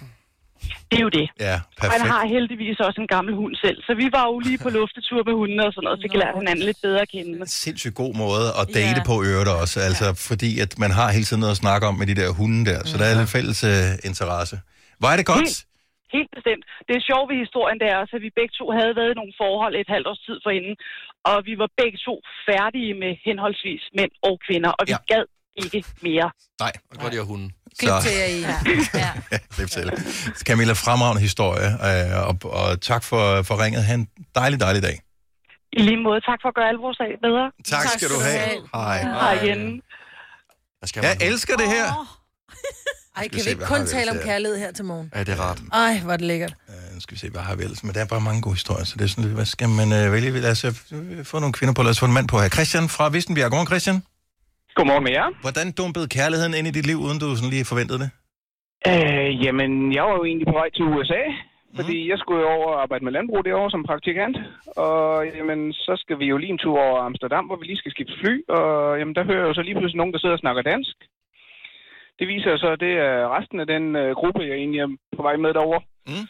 Det 0.90 0.96
er 0.98 1.04
jo 1.08 1.12
det. 1.20 1.26
Ja, 1.48 1.54
Og 1.54 1.60
perfekt. 1.80 2.02
han 2.02 2.10
har 2.10 2.22
heldigvis 2.36 2.78
også 2.88 3.00
en 3.00 3.06
gammel 3.16 3.34
hund 3.40 3.54
selv, 3.64 3.78
så 3.86 3.92
vi 4.02 4.06
var 4.16 4.24
jo 4.30 4.38
lige 4.48 4.58
på 4.64 4.68
luftetur 4.78 5.20
med 5.28 5.34
hunden 5.40 5.60
og 5.66 5.72
sådan 5.72 5.84
noget, 5.86 5.98
så 5.98 6.02
vi 6.12 6.18
lærte 6.22 6.38
hinanden 6.42 6.64
lidt 6.64 6.78
bedre 6.82 7.00
at 7.00 7.08
kende. 7.14 7.46
sindssygt 7.64 7.94
god 7.94 8.12
måde 8.14 8.46
at 8.60 8.66
date 8.74 9.00
Ja. 9.00 9.04
på 9.10 9.14
øret 9.30 9.48
også, 9.62 9.80
altså 9.88 10.06
fordi 10.28 10.50
at 10.64 10.78
man 10.78 10.90
har 10.90 11.08
hele 11.16 11.24
tiden 11.24 11.40
noget 11.40 11.50
at 11.50 11.56
snakke 11.64 11.84
om 11.86 11.94
med 12.00 12.06
de 12.06 12.14
der 12.20 12.28
hunde 12.38 12.70
der, 12.70 12.80
så 12.88 12.94
der 12.98 13.04
er 13.04 13.14
lidt 13.20 13.30
fælles 13.30 13.64
øh, 13.64 13.70
interesse. 14.10 14.56
Er 15.12 15.16
det 15.16 15.26
godt? 15.26 15.38
Helt. 15.38 15.64
Helt 16.16 16.30
bestemt. 16.36 16.64
Det 16.86 16.94
er 16.98 17.02
sjovt 17.10 17.26
ved 17.30 17.36
historien, 17.46 17.78
der 17.82 17.88
også, 18.02 18.14
at 18.18 18.22
vi 18.26 18.30
begge 18.40 18.54
to 18.60 18.64
havde 18.78 18.92
været 18.98 19.10
i 19.14 19.18
nogle 19.20 19.34
forhold 19.42 19.72
et 19.82 19.90
halvt 19.94 20.06
års 20.10 20.22
tid 20.26 20.36
forinden, 20.46 20.74
og 21.30 21.36
vi 21.48 21.52
var 21.62 21.68
begge 21.82 21.98
to 22.08 22.14
færdige 22.48 22.92
med 23.02 23.12
henholdsvis 23.26 23.82
mænd 23.98 24.12
og 24.28 24.34
kvinder, 24.46 24.70
og 24.78 24.82
vi 24.88 24.92
Ja. 24.94 24.98
ja. 25.10 25.14
gad 25.14 25.24
ikke 25.64 25.80
mere. 26.08 26.28
Nej, 26.64 26.72
Og 26.90 26.96
godt, 27.02 27.12
jeg 27.18 27.24
hunden. 27.32 27.50
Klip 27.80 27.92
til 28.06 28.12
jer 28.20 28.28
i. 28.36 28.40
Ja. 29.04 29.10
ja, 29.32 29.38
klip 29.54 29.68
til. 29.76 29.86
Camilla, 30.48 30.72
fremragende 30.86 31.22
historie, 31.28 31.68
øh, 31.88 32.10
og, 32.28 32.34
og 32.60 32.68
tak 32.90 33.02
for, 33.10 33.22
for 33.48 33.54
ringet. 33.64 33.82
Ha' 33.88 33.94
en 33.94 34.06
dejlig, 34.40 34.58
dejlig 34.66 34.82
dag. 34.88 34.96
I 35.72 35.80
lige 35.88 36.00
måde, 36.08 36.20
tak 36.30 36.38
for 36.42 36.48
at 36.48 36.54
gøre 36.58 36.68
alle 36.70 36.80
vores 36.86 36.96
sag 36.96 37.10
bedre. 37.26 37.44
Tak, 37.74 37.84
skal 37.96 38.08
du 38.14 38.18
have. 38.28 38.40
Hej. 38.74 38.96
Hej 39.02 39.32
igen. 39.42 39.82
Jeg, 40.80 40.88
skal 40.88 40.98
Jeg 41.08 41.16
elsker 41.28 41.54
det 41.62 41.68
her. 41.76 41.86
Ej, 43.16 43.22
vi 43.22 43.28
kan 43.28 43.40
se, 43.40 43.48
vi 43.48 43.52
ikke 43.54 43.64
kun 43.74 43.82
vi 43.86 43.86
tale 43.96 44.08
om 44.14 44.18
kærlighed 44.28 44.56
her 44.64 44.72
til 44.78 44.84
morgen? 44.90 45.06
Ja, 45.14 45.20
det 45.26 45.32
er 45.36 45.40
rart. 45.46 45.60
Ej, 45.84 45.92
hvor 46.04 46.12
er 46.16 46.20
det 46.22 46.26
lækkert. 46.32 46.54
Øh, 46.72 46.88
Nu 46.94 47.00
skal 47.04 47.12
vi 47.16 47.20
se, 47.24 47.28
hvad 47.36 47.44
har 47.48 47.54
vi 47.58 47.62
ellers? 47.66 47.82
Men 47.86 47.92
der 47.94 48.00
er 48.04 48.08
bare 48.14 48.24
mange 48.28 48.40
gode 48.46 48.56
historier, 48.60 48.84
så 48.90 48.94
det 48.98 49.04
er 49.06 49.10
sådan 49.12 49.24
lidt, 49.26 49.36
hvad 49.40 49.48
skal 49.56 49.68
man 49.80 49.88
øh, 49.98 50.04
vælge? 50.14 50.28
Lad 50.46 50.52
os 50.56 50.62
øh, 50.68 50.72
få 51.32 51.36
nogle 51.44 51.54
kvinder 51.58 51.74
på, 51.76 51.82
lad 51.86 51.92
os 51.96 52.00
få 52.02 52.06
en 52.10 52.16
mand 52.18 52.28
på 52.32 52.36
her. 52.42 52.48
Christian 52.56 52.86
fra 52.96 53.04
Vistenbjerg. 53.14 53.50
Godmorgen, 53.50 53.70
Christian. 53.72 53.98
Godmorgen 54.78 55.04
med 55.06 55.12
jer. 55.18 55.28
Hvordan 55.44 55.66
dumpede 55.80 56.06
kærligheden 56.16 56.52
ind 56.58 56.66
i 56.70 56.72
dit 56.78 56.86
liv, 56.90 56.98
uden 57.06 57.18
du 57.22 57.26
sådan 57.38 57.52
lige 57.54 57.64
forventede 57.72 57.98
det? 58.04 58.10
Øh, 58.90 59.28
jamen, 59.44 59.70
jeg 59.96 60.02
var 60.08 60.14
jo 60.18 60.24
egentlig 60.30 60.48
på 60.52 60.56
vej 60.60 60.68
til 60.76 60.84
USA, 60.94 61.22
fordi 61.78 61.96
jeg 62.10 62.18
skulle 62.20 62.40
jo 62.44 62.48
over 62.58 62.68
og 62.74 62.80
arbejde 62.84 63.04
med 63.06 63.12
landbrug 63.16 63.40
derovre 63.48 63.70
som 63.74 63.82
praktikant. 63.90 64.36
Og 64.86 65.00
jamen, 65.36 65.60
så 65.86 65.92
skal 66.02 66.16
vi 66.20 66.26
jo 66.32 66.36
lige 66.42 66.52
en 66.56 66.62
tur 66.64 66.76
over 66.88 66.98
Amsterdam, 67.08 67.44
hvor 67.48 67.58
vi 67.60 67.64
lige 67.66 67.80
skal 67.82 67.92
skifte 67.96 68.14
fly. 68.20 68.34
Og 68.58 68.68
jamen, 68.98 69.14
der 69.18 69.24
hører 69.28 69.40
jeg 69.42 69.48
jo 69.50 69.54
så 69.58 69.62
lige 69.66 69.76
pludselig 69.78 70.00
nogen, 70.00 70.12
der 70.14 70.20
sidder 70.20 70.36
og 70.38 70.44
snakker 70.44 70.62
dansk. 70.72 70.96
Det 72.20 72.28
viser 72.28 72.50
sig 72.50 72.58
så, 72.58 72.68
at 72.72 72.80
det 72.80 72.92
er 72.92 73.36
resten 73.36 73.60
af 73.60 73.66
den 73.66 73.96
øh, 73.96 74.10
gruppe, 74.14 74.40
jeg 74.42 74.56
egentlig 74.56 74.80
er 74.80 74.96
på 75.16 75.22
vej 75.22 75.36
med 75.36 75.54
derover. 75.54 75.80
Mm. 76.06 76.26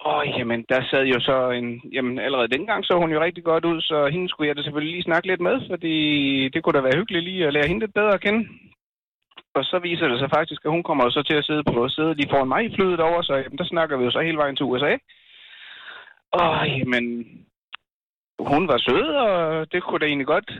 Og 0.00 0.26
jamen, 0.26 0.64
der 0.68 0.80
sad 0.90 1.04
jo 1.04 1.20
så 1.20 1.50
en... 1.50 1.80
Jamen, 1.92 2.18
allerede 2.18 2.54
dengang 2.56 2.84
så 2.84 2.94
hun 2.98 3.12
jo 3.12 3.20
rigtig 3.20 3.44
godt 3.44 3.64
ud, 3.64 3.80
så 3.80 4.08
hende 4.12 4.28
skulle 4.28 4.48
jeg 4.48 4.56
da 4.56 4.62
selvfølgelig 4.62 4.92
lige 4.94 5.08
snakke 5.08 5.26
lidt 5.26 5.40
med, 5.40 5.56
fordi 5.70 5.96
det 6.48 6.62
kunne 6.62 6.76
da 6.76 6.80
være 6.80 6.98
hyggeligt 6.98 7.24
lige 7.24 7.46
at 7.46 7.52
lære 7.52 7.68
hende 7.68 7.80
lidt 7.80 7.94
bedre 7.94 8.14
at 8.14 8.20
kende. 8.20 8.48
Og 9.54 9.64
så 9.64 9.78
viser 9.78 10.08
det 10.08 10.18
sig 10.18 10.30
faktisk, 10.30 10.64
at 10.64 10.70
hun 10.70 10.82
kommer 10.82 11.04
jo 11.04 11.10
så 11.10 11.22
til 11.22 11.36
at 11.36 11.44
sidde 11.44 11.64
på 11.64 11.88
sædet 11.88 12.16
lige 12.16 12.30
foran 12.30 12.48
mig 12.48 12.64
i 12.64 12.74
flyet 12.74 13.00
over, 13.00 13.22
så 13.22 13.34
jamen, 13.34 13.58
der 13.58 13.64
snakker 13.64 13.96
vi 13.96 14.04
jo 14.04 14.10
så 14.10 14.20
hele 14.20 14.36
vejen 14.36 14.56
til 14.56 14.66
USA. 14.66 14.96
Og 16.32 16.68
jamen, 16.68 17.04
hun 18.38 18.68
var 18.68 18.78
sød, 18.78 19.06
og 19.26 19.72
det 19.72 19.82
kunne 19.82 19.98
da 19.98 20.06
egentlig 20.06 20.26
godt 20.26 20.50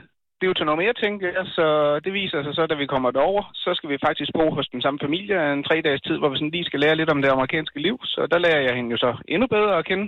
blive 0.40 0.54
til 0.56 0.64
noget 0.68 0.80
mere, 0.82 0.94
tænkte 1.04 1.24
jeg. 1.38 1.44
Så 1.58 1.66
det 2.04 2.12
viser 2.20 2.38
sig 2.46 2.52
så, 2.58 2.62
da 2.70 2.74
vi 2.82 2.86
kommer 2.94 3.10
derover, 3.18 3.42
så 3.64 3.70
skal 3.78 3.88
vi 3.92 3.96
faktisk 4.06 4.30
bo 4.38 4.44
hos 4.58 4.66
den 4.74 4.80
samme 4.84 4.98
familie 5.06 5.34
en 5.56 5.62
tre 5.68 5.76
dages 5.86 6.02
tid, 6.08 6.16
hvor 6.20 6.28
vi 6.32 6.36
sådan 6.40 6.54
lige 6.56 6.68
skal 6.70 6.80
lære 6.84 6.96
lidt 7.00 7.10
om 7.14 7.20
det 7.24 7.30
amerikanske 7.36 7.78
liv. 7.86 7.96
Så 8.14 8.20
der 8.32 8.38
lærer 8.46 8.62
jeg 8.68 8.74
hende 8.78 8.90
jo 8.94 8.98
så 9.04 9.10
endnu 9.34 9.46
bedre 9.56 9.72
at 9.80 9.84
kende. 9.90 10.06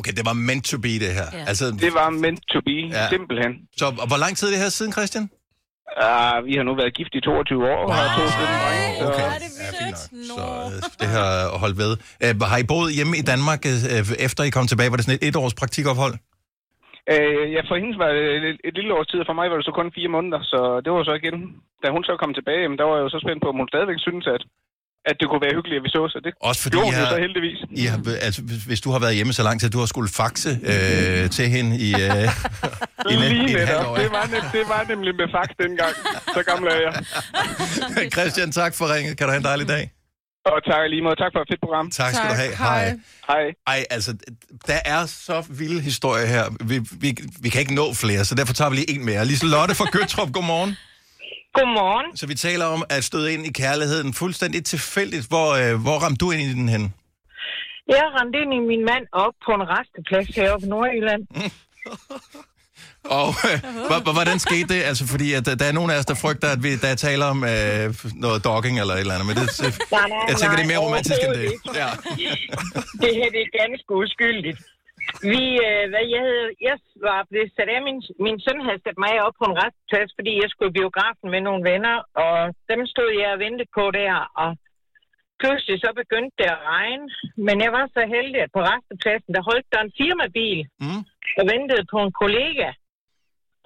Okay, 0.00 0.12
det 0.18 0.24
var 0.30 0.36
meant 0.48 0.64
to 0.72 0.76
be, 0.86 0.92
det 1.04 1.12
her. 1.18 1.28
Ja. 1.38 1.42
Altså, 1.50 1.64
Det 1.84 1.92
var 2.00 2.08
meant 2.24 2.40
to 2.52 2.58
be, 2.68 2.76
Ja. 2.80 2.88
ja. 2.98 3.08
simpelthen. 3.14 3.52
så 3.80 3.84
og 4.02 4.06
hvor 4.10 4.20
lang 4.24 4.32
tid 4.36 4.44
er 4.48 4.52
det 4.54 4.60
her 4.64 4.72
siden, 4.78 4.92
Christian? 4.98 5.24
Uh, 6.04 6.36
vi 6.48 6.52
har 6.58 6.64
nu 6.68 6.72
været 6.80 6.92
gift 6.98 7.12
i 7.18 7.20
22 7.20 7.64
år 7.74 7.80
og 7.88 7.94
har 8.00 8.06
to 8.18 8.22
drenge, 8.38 8.98
så... 9.00 9.04
Okay, 9.08 9.26
er 9.36 9.40
det 9.44 9.50
ja, 9.64 9.70
fint 9.82 10.00
vildt. 10.12 10.28
nok. 10.30 10.38
Så 10.38 10.44
øh, 10.74 10.90
det 11.00 11.08
har 11.16 11.58
holdt 11.62 11.76
ved. 11.82 11.92
Øh, 12.24 12.32
har 12.52 12.58
I 12.64 12.66
boet 12.72 12.88
hjemme 12.98 13.14
i 13.22 13.24
Danmark, 13.32 13.60
øh, 13.70 14.26
efter 14.26 14.40
I 14.48 14.50
kom 14.56 14.66
tilbage? 14.72 14.90
Var 14.92 14.96
det 14.98 15.04
sådan 15.06 15.18
et, 15.22 15.28
et 15.28 15.36
års 15.42 15.54
praktikophold? 15.60 16.14
Øh, 17.12 17.44
ja, 17.56 17.60
for 17.68 17.74
hende 17.80 17.98
var 18.02 18.10
det 18.16 18.24
et, 18.50 18.58
et 18.68 18.74
lille 18.78 18.92
års 18.96 19.08
tid, 19.10 19.18
og 19.22 19.26
for 19.30 19.36
mig 19.40 19.46
var 19.50 19.56
det 19.58 19.66
så 19.68 19.74
kun 19.78 19.90
fire 19.98 20.10
måneder, 20.16 20.40
så 20.52 20.58
det 20.84 20.90
var 20.94 21.02
så 21.08 21.14
igen. 21.22 21.36
Da 21.82 21.86
hun 21.96 22.02
så 22.08 22.12
kom 22.22 22.32
tilbage, 22.38 22.60
jamen, 22.64 22.78
der 22.80 22.86
var 22.88 22.94
jeg 22.96 23.04
jo 23.06 23.10
så 23.14 23.20
spændt 23.24 23.40
på, 23.42 23.48
om 23.52 23.58
hun 23.62 23.68
stadigvæk 23.72 23.98
synes, 24.08 24.24
at, 24.36 24.42
at 25.10 25.14
det 25.20 25.26
kunne 25.28 25.44
være 25.46 25.54
hyggeligt, 25.58 25.78
at 25.80 25.84
vi 25.86 25.90
så, 25.96 26.02
så 26.12 26.18
det 26.24 26.32
Også 26.50 26.60
fordi 26.64 26.74
gjorde 26.76 26.86
hun 26.88 26.94
har, 27.00 27.08
så 27.14 27.18
heldigvis. 27.26 27.58
I 27.82 27.84
har, 27.92 27.98
altså, 28.26 28.40
hvis, 28.48 28.62
hvis 28.70 28.80
du 28.84 28.88
har 28.94 29.00
været 29.04 29.14
hjemme 29.18 29.32
så 29.38 29.42
lang 29.48 29.56
tid, 29.60 29.68
du 29.76 29.80
har 29.82 29.88
skulle 29.94 30.10
faxe 30.22 30.50
øh, 30.72 31.22
til 31.36 31.46
hende 31.54 31.72
i, 31.88 31.90
øh, 32.04 32.26
i, 33.12 33.14
næ- 33.20 33.28
Lige 33.32 33.58
halvt 33.58 33.60
netop. 33.60 33.96
Det 34.02 34.08
var, 34.16 34.24
nem, 34.34 34.44
det 34.56 34.64
var 34.72 34.80
nemlig 34.92 35.12
med 35.20 35.28
fax 35.36 35.48
dengang. 35.64 35.94
Så 36.36 36.40
gammel 36.50 36.66
er 36.74 36.78
jeg. 36.86 36.92
Christian, 38.16 38.48
tak 38.60 38.72
for 38.78 38.84
ringet. 38.94 39.12
Kan 39.18 39.24
du 39.26 39.30
have 39.34 39.42
en 39.44 39.48
dejlig 39.52 39.68
dag? 39.76 39.84
Og 40.44 40.64
tak 40.64 40.90
lige 40.90 41.02
måde. 41.02 41.16
Tak 41.16 41.32
for 41.34 41.40
et 41.40 41.48
fedt 41.50 41.60
program. 41.60 41.90
Tak 41.90 42.14
skal 42.14 42.28
du 42.30 42.34
have. 42.34 42.56
Hej. 42.56 42.98
Hej. 43.30 43.44
Ej, 43.66 43.84
altså, 43.90 44.10
der 44.66 44.78
er 44.84 45.06
så 45.06 45.46
vilde 45.60 45.80
historier 45.80 46.26
her. 46.26 46.44
Vi, 46.70 46.76
vi, 47.04 47.08
vi 47.42 47.48
kan 47.48 47.60
ikke 47.60 47.74
nå 47.74 47.86
flere, 47.94 48.24
så 48.24 48.34
derfor 48.34 48.54
tager 48.54 48.70
vi 48.70 48.76
lige 48.76 48.90
en 48.90 49.04
mere. 49.04 49.24
Lise 49.24 49.46
Lotte 49.46 49.74
fra 49.74 49.86
Gøtrup, 49.94 50.32
godmorgen. 50.32 50.76
Godmorgen. 51.56 52.16
Så 52.16 52.26
vi 52.26 52.34
taler 52.34 52.64
om 52.64 52.82
at 52.90 53.04
støde 53.04 53.34
ind 53.34 53.46
i 53.46 53.52
kærligheden 53.52 54.14
fuldstændig 54.14 54.64
tilfældigt. 54.64 55.28
Hvor, 55.28 55.48
øh, 55.60 55.82
hvor 55.84 55.96
ramte 56.04 56.20
du 56.24 56.30
ind 56.30 56.42
i 56.42 56.54
den 56.60 56.68
hen? 56.68 56.94
Jeg 57.88 58.04
rendte 58.16 58.38
ind 58.42 58.52
i 58.54 58.60
min 58.72 58.84
mand 58.90 59.04
op 59.12 59.34
på 59.46 59.50
en 59.58 59.64
resteplads 59.74 60.28
heroppe 60.36 60.66
i 60.66 60.68
Nordjylland. 60.68 61.22
Og 63.18 63.28
øh, 63.50 64.14
hvordan 64.18 64.38
skete 64.46 64.68
det? 64.74 64.80
Altså, 64.90 65.04
fordi 65.12 65.28
at, 65.38 65.44
øh, 65.50 65.54
der 65.60 65.66
er 65.70 65.74
nogen 65.78 65.90
af 65.92 65.98
os, 66.00 66.06
der 66.12 66.16
frygter, 66.24 66.48
at 66.56 66.60
vi, 66.64 66.70
der 66.82 66.88
er 66.94 66.98
tale 67.08 67.24
om 67.32 67.38
øh, 67.52 67.84
noget 68.26 68.38
dogging 68.48 68.74
eller 68.82 68.94
et 68.94 69.00
eller 69.04 69.14
andet. 69.16 69.28
Men 69.30 69.36
det, 69.40 69.46
det, 69.62 69.70
Nej, 69.98 70.06
nej, 70.14 70.28
jeg 70.30 70.34
tænker, 70.40 70.54
det 70.58 70.64
er 70.66 70.72
mere 70.74 70.82
nej, 70.82 70.88
romantisk 70.88 71.20
end 71.26 71.34
det. 71.40 71.46
Ja. 71.82 71.90
Det 73.02 73.10
her 73.18 73.28
det 73.34 73.40
er 73.46 73.50
ganske 73.62 73.90
uskyldigt. 74.02 74.58
Vi, 75.32 75.42
øh, 75.68 75.84
hvad 75.92 76.04
jeg, 76.14 76.22
havde, 76.28 76.48
jeg 76.68 76.76
var 77.08 77.20
blevet 77.30 77.50
sat 77.56 77.68
af, 77.76 77.80
min, 77.88 77.98
min 78.26 78.36
søn 78.44 78.58
havde 78.66 78.80
sat 78.86 78.98
mig 79.04 79.14
op 79.26 79.34
på 79.40 79.44
en 79.50 79.56
resteplads, 79.62 80.10
fordi 80.18 80.32
jeg 80.42 80.48
skulle 80.50 80.70
i 80.72 80.78
biografen 80.80 81.26
med 81.34 81.40
nogle 81.48 81.62
venner, 81.70 81.96
og 82.24 82.34
dem 82.70 82.80
stod 82.92 83.10
jeg 83.22 83.28
og 83.34 83.40
ventede 83.44 83.70
på 83.78 83.84
der, 84.00 84.14
og 84.42 84.50
pludselig 85.42 85.76
så 85.84 85.90
begyndte 86.02 86.34
det 86.40 86.48
at 86.54 86.62
regne, 86.74 87.06
men 87.46 87.56
jeg 87.64 87.70
var 87.78 87.84
så 87.96 88.02
heldig, 88.14 88.40
at 88.44 88.50
på 88.56 88.60
restepladsen, 88.72 89.30
der 89.36 89.42
holdt 89.50 89.66
der 89.72 89.80
en 89.86 89.92
firmabil, 90.00 90.58
Mm. 90.84 91.02
og 91.38 91.44
ventede 91.52 91.84
på 91.92 91.98
en 92.06 92.12
kollega. 92.22 92.68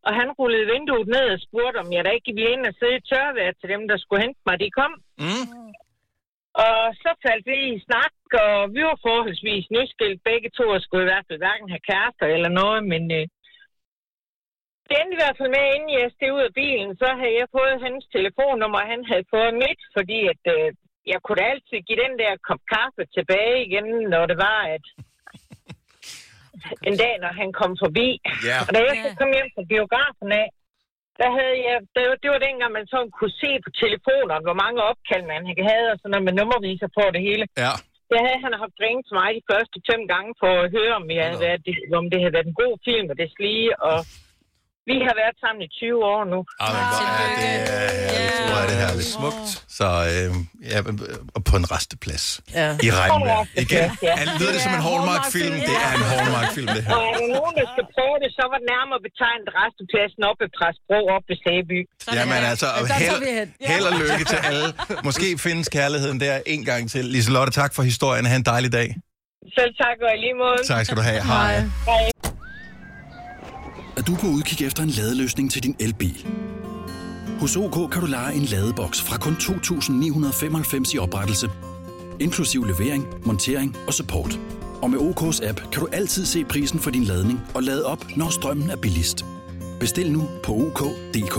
Og 0.06 0.12
han 0.20 0.28
rullede 0.38 0.70
vinduet 0.72 1.08
ned 1.14 1.26
og 1.34 1.40
spurgte, 1.46 1.78
om 1.82 1.92
jeg 1.92 2.04
da 2.04 2.10
ikke 2.10 2.34
ville 2.36 2.52
ind 2.54 2.66
og 2.70 2.74
sidde 2.78 2.96
i 2.98 3.06
tørvejr 3.10 3.52
til 3.52 3.68
dem, 3.74 3.82
der 3.90 3.96
skulle 3.98 4.22
hente 4.24 4.40
mig. 4.46 4.56
De 4.60 4.70
kom. 4.78 4.92
Mm. 5.24 5.46
Og 6.66 6.80
så 7.02 7.10
faldt 7.24 7.46
vi 7.50 7.58
i 7.74 7.84
snak, 7.86 8.14
og 8.44 8.56
vi 8.74 8.80
var 8.88 8.98
forholdsvis 9.06 9.66
nyskilt 9.76 10.20
begge 10.30 10.50
to, 10.58 10.64
og 10.76 10.80
skulle 10.80 11.04
i 11.04 11.10
hvert 11.10 11.26
fald 11.28 11.42
hverken 11.44 11.68
have 11.72 11.86
kærester 11.90 12.26
eller 12.26 12.50
noget, 12.62 12.80
men 12.92 13.02
øh, 13.18 13.26
Det 14.88 14.94
endte 15.00 15.16
i 15.16 15.22
hvert 15.22 15.38
fald 15.38 15.54
med, 15.56 15.64
inden 15.76 15.92
jeg 15.92 16.12
steg 16.14 16.32
ud 16.36 16.44
af 16.48 16.54
bilen, 16.62 16.90
så 17.02 17.08
havde 17.20 17.36
jeg 17.40 17.54
fået 17.58 17.82
hans 17.86 18.04
telefonnummer, 18.16 18.80
og 18.82 18.90
han 18.92 19.02
havde 19.10 19.30
fået 19.34 19.60
mit, 19.64 19.80
fordi 19.96 20.18
at, 20.32 20.42
øh, 20.56 20.68
jeg 21.12 21.18
kunne 21.22 21.38
da 21.40 21.44
altid 21.52 21.78
give 21.86 22.02
den 22.04 22.14
der 22.22 22.32
kop 22.48 22.62
kaffe 22.74 23.02
tilbage 23.16 23.56
igen, 23.66 23.88
når 24.14 24.24
det 24.30 24.38
var, 24.48 24.60
at 24.76 24.84
en 26.88 26.96
dag, 27.02 27.14
når 27.24 27.32
han 27.40 27.50
kom 27.60 27.72
forbi. 27.84 28.08
Ja. 28.48 28.58
Og 28.66 28.70
da 28.74 28.78
jeg 28.88 28.94
så 29.04 29.08
kom 29.20 29.30
hjem 29.36 29.50
fra 29.54 29.64
biografen 29.72 30.30
af, 30.42 30.48
der 31.20 31.30
havde 31.38 31.56
jeg, 31.66 31.76
det 31.94 32.02
var, 32.08 32.16
det 32.22 32.30
var 32.34 32.40
dengang, 32.46 32.70
man 32.78 32.86
så 32.94 32.98
kunne 33.18 33.36
se 33.42 33.50
på 33.64 33.70
telefonerne, 33.82 34.44
hvor 34.46 34.58
mange 34.64 34.78
opkald 34.90 35.24
man 35.32 35.42
havde, 35.70 35.88
og 35.92 35.96
sådan 35.98 36.10
noget 36.12 36.26
med 36.28 36.34
nummerviser 36.38 36.88
på 36.98 37.04
det 37.14 37.22
hele. 37.28 37.44
Ja. 37.64 37.72
Der 38.12 38.20
havde 38.26 38.40
han 38.44 38.54
haft 38.62 38.76
ringet 38.84 39.04
til 39.06 39.14
mig 39.20 39.28
de 39.38 39.48
første 39.50 39.76
fem 39.90 40.02
gange 40.12 40.32
for 40.42 40.52
at 40.62 40.70
høre, 40.76 40.94
om, 41.00 41.04
jeg 41.18 41.24
havde 41.28 41.44
været, 41.46 41.62
om 42.00 42.06
det 42.12 42.18
havde 42.22 42.36
været 42.36 42.50
en 42.50 42.60
god 42.64 42.74
film, 42.86 43.06
og 43.12 43.16
det 43.20 43.28
slige, 43.36 43.70
og 43.88 43.98
vi 44.90 44.96
har 45.06 45.14
været 45.22 45.36
sammen 45.42 45.60
i 45.68 45.70
20 45.80 46.04
år 46.14 46.20
nu. 46.32 46.38
Ah, 46.64 46.70
men 46.76 46.82
hvor 46.92 47.04
er 47.12 47.28
det 47.30 47.38
herligt. 47.44 48.36
Hvor 48.50 48.58
er 48.64 48.68
det 48.70 48.76
herligt. 48.84 49.08
Smukt. 49.18 49.48
Så 49.78 49.86
øh, 50.12 50.28
ja, 50.72 50.78
og 51.36 51.40
på 51.50 51.54
en 51.60 51.66
resteplads. 51.74 52.24
Ja. 52.60 52.68
I 52.86 52.88
regnvejr. 53.00 53.44
Igen. 53.64 53.88
ja. 54.08 54.14
Ja. 54.20 54.24
Lyder 54.38 54.52
det 54.56 54.62
som 54.66 54.72
en 54.78 54.82
Hallmark-film? 54.88 55.54
Det 55.68 55.76
er 55.86 55.92
en 56.00 56.04
Hallmark-film, 56.12 56.68
det 56.76 56.82
her. 56.86 56.92
Og 56.96 57.00
er 57.08 57.12
der 57.18 57.26
nogen, 57.38 57.54
der 57.60 57.66
skal 57.74 57.84
prøve 57.96 58.16
det, 58.22 58.30
så 58.38 58.42
var 58.50 58.56
det 58.62 58.66
nærmere 58.74 59.00
betegnet 59.08 59.48
restepladsen 59.60 60.20
op 60.30 60.36
ved 60.42 60.50
Præstbro 60.58 60.98
op 61.16 61.24
ved 61.30 61.38
Sæby. 61.44 61.78
Jamen 62.18 62.40
altså, 62.52 62.66
tager 62.66 63.00
held, 63.04 63.48
held 63.70 63.84
og 63.90 63.94
lykke 64.02 64.24
til 64.32 64.38
alle. 64.48 64.66
Måske 65.08 65.26
findes 65.46 65.66
kærligheden 65.78 66.18
der 66.24 66.34
en 66.54 66.62
gang 66.70 66.82
til. 66.94 67.04
Liselotte, 67.14 67.52
tak 67.62 67.70
for 67.76 67.82
historien. 67.90 68.24
Ha' 68.30 68.36
en 68.42 68.46
dejlig 68.54 68.72
dag. 68.78 68.88
Selv 69.58 69.72
tak, 69.82 69.96
og 70.06 70.10
i 70.16 70.18
lige 70.24 70.36
måde. 70.44 70.58
Tak 70.72 70.82
skal 70.86 70.96
du 71.00 71.04
have. 71.10 71.20
Hej. 71.32 71.54
Hej. 71.90 72.33
Er 73.96 74.02
du 74.02 74.14
på 74.14 74.26
udkig 74.26 74.66
efter 74.66 74.82
en 74.82 74.88
ladeløsning 74.88 75.50
til 75.50 75.62
din 75.62 75.76
elbil? 75.80 76.26
Hos 77.40 77.56
OK 77.56 77.90
kan 77.90 78.00
du 78.00 78.06
lege 78.06 78.34
en 78.34 78.42
ladeboks 78.44 79.02
fra 79.02 79.18
kun 79.18 79.32
2.995 79.32 80.94
i 80.94 80.98
oprettelse, 80.98 81.50
inklusiv 82.20 82.64
levering, 82.64 83.06
montering 83.26 83.76
og 83.86 83.94
support. 83.94 84.40
Og 84.82 84.90
med 84.90 84.98
OK's 84.98 85.48
app 85.48 85.60
kan 85.72 85.82
du 85.82 85.88
altid 85.92 86.26
se 86.26 86.44
prisen 86.44 86.78
for 86.78 86.90
din 86.90 87.04
ladning 87.04 87.40
og 87.54 87.62
lade 87.62 87.86
op, 87.86 88.16
når 88.16 88.30
strømmen 88.30 88.70
er 88.70 88.76
billigst. 88.76 89.24
Bestil 89.80 90.12
nu 90.12 90.28
på 90.44 90.52
OK.dk. 90.52 91.38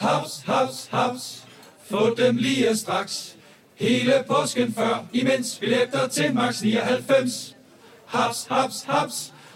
Haps, 0.00 0.42
haps, 0.46 0.88
haps. 0.90 1.44
Få 1.90 2.14
dem 2.14 2.36
lige 2.36 2.76
straks. 2.76 3.36
Hele 3.74 4.12
påsken 4.28 4.72
før, 4.72 5.06
imens 5.12 5.58
billetter 5.60 6.08
til 6.08 6.34
max 6.34 6.62
99. 6.62 7.56
Haps, 8.06 8.46
haps, 8.50 8.82
haps. 8.88 9.32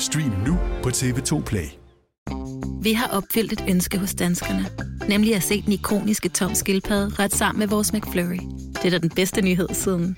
Stream 0.00 0.32
nu 0.46 0.58
på 0.82 0.88
TV2 0.88 1.42
Play. 1.42 1.66
Vi 2.82 2.92
har 2.92 3.06
opfyldt 3.06 3.52
et 3.52 3.64
ønske 3.68 3.98
hos 3.98 4.14
danskerne. 4.14 4.66
Nemlig 5.08 5.34
at 5.34 5.42
se 5.42 5.62
den 5.62 5.72
ikoniske 5.72 6.28
tom 6.28 6.54
skildpadde 6.54 7.08
ret 7.18 7.34
sammen 7.34 7.58
med 7.58 7.68
vores 7.68 7.92
McFlurry. 7.92 8.40
Det 8.74 8.84
er 8.84 8.90
da 8.90 8.98
den 8.98 9.10
bedste 9.10 9.42
nyhed 9.42 9.68
siden 9.72 10.16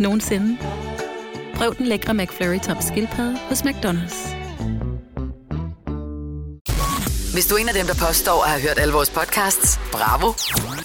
nogensinde. 0.00 0.58
Prøv 1.54 1.74
den 1.78 1.86
lækre 1.86 2.14
McFlurry 2.14 2.58
tom 2.58 2.76
skildpadde 2.80 3.38
hos 3.48 3.62
McDonald's. 3.62 4.43
Hvis 7.34 7.46
du 7.46 7.54
er 7.54 7.58
en 7.58 7.68
af 7.68 7.74
dem, 7.74 7.86
der 7.86 7.94
påstår 7.94 8.44
at 8.44 8.50
have 8.50 8.62
hørt 8.62 8.78
alle 8.78 8.94
vores 8.94 9.10
podcasts, 9.10 9.80
bravo. 9.92 10.32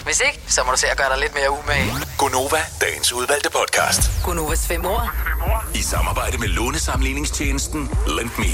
Hvis 0.03 0.21
ikke, 0.27 0.39
så 0.47 0.61
må 0.65 0.71
du 0.71 0.77
se 0.77 0.87
at 0.87 0.97
gøre 0.97 1.09
dig 1.09 1.19
lidt 1.19 1.33
mere 1.33 1.51
umage. 1.59 1.91
Gonova, 2.17 2.61
dagens 2.81 3.13
udvalgte 3.13 3.49
podcast. 3.59 4.11
Gunovas 4.23 4.67
fem 4.67 4.85
år. 4.85 5.03
I 5.75 5.81
samarbejde 5.81 6.37
med 6.37 6.47
lånesamligningstjenesten 6.47 7.89
Lend 8.07 8.29
Me. 8.39 8.53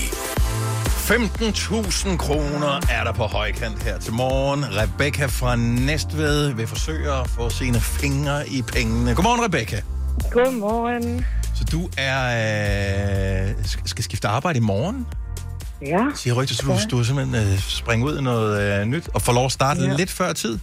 15.000 1.06 2.18
kroner 2.18 2.82
er 2.92 3.04
der 3.04 3.14
på 3.14 3.24
højkant 3.24 3.84
her 3.84 4.00
til 4.00 4.14
morgen. 4.14 4.66
Rebecca 4.78 5.26
fra 5.26 5.56
Næstved 5.56 6.54
vil 6.54 6.68
forsøge 6.68 7.12
at 7.12 7.30
få 7.30 7.50
sine 7.50 7.80
fingre 7.80 8.50
i 8.50 8.62
pengene. 8.62 9.16
Godmorgen, 9.16 9.44
Rebecca. 9.44 9.82
Godmorgen. 10.32 11.26
Så 11.56 11.64
du 11.72 11.90
er 11.98 13.50
øh, 13.50 13.56
skal 13.86 14.04
skifte 14.04 14.28
arbejde 14.28 14.58
i 14.58 14.62
morgen? 14.62 15.08
Ja. 15.86 16.06
Siger 16.16 16.34
rygter, 16.34 16.56
så 16.56 16.64
du, 16.66 16.72
Ja. 16.72 16.78
du 16.92 17.04
simpelthen 17.04 17.36
øh, 17.54 17.60
springer 17.60 18.06
ud 18.08 18.18
i 18.18 18.22
noget 18.22 18.82
øh, 18.82 18.86
nyt 18.86 19.10
og 19.14 19.22
får 19.22 19.34
lov 19.34 19.46
at 19.46 19.52
starte 19.52 19.82
Ja. 19.82 19.94
lidt 19.96 20.10
før 20.12 20.34
tid? 20.34 20.60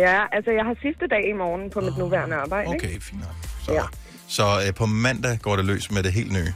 Ja, 0.00 0.22
altså 0.32 0.50
jeg 0.50 0.64
har 0.64 0.74
sidste 0.82 1.06
dag 1.10 1.28
i 1.28 1.32
morgen 1.32 1.70
på 1.70 1.80
mit 1.80 1.98
nuværende 1.98 2.36
arbejde. 2.36 2.74
ikke? 2.74 2.86
Okay, 2.86 3.00
fint 3.00 3.20
nok. 3.20 3.34
Så, 3.64 3.86
så 4.28 4.44
øh, 4.66 4.74
på 4.74 4.86
mandag 4.86 5.38
går 5.42 5.56
det 5.56 5.64
løs 5.64 5.90
med 5.90 6.02
det 6.02 6.12
helt 6.12 6.32
nye. 6.32 6.52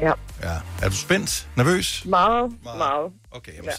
Ja. 0.00 0.12
Ja. 0.42 0.54
Er 0.82 0.88
du 0.88 0.94
spændt? 0.96 1.48
Nervøs? 1.56 2.04
Meget, 2.06 2.52
meget. 2.64 3.12
Okay, 3.30 3.52
jamen, 3.56 3.70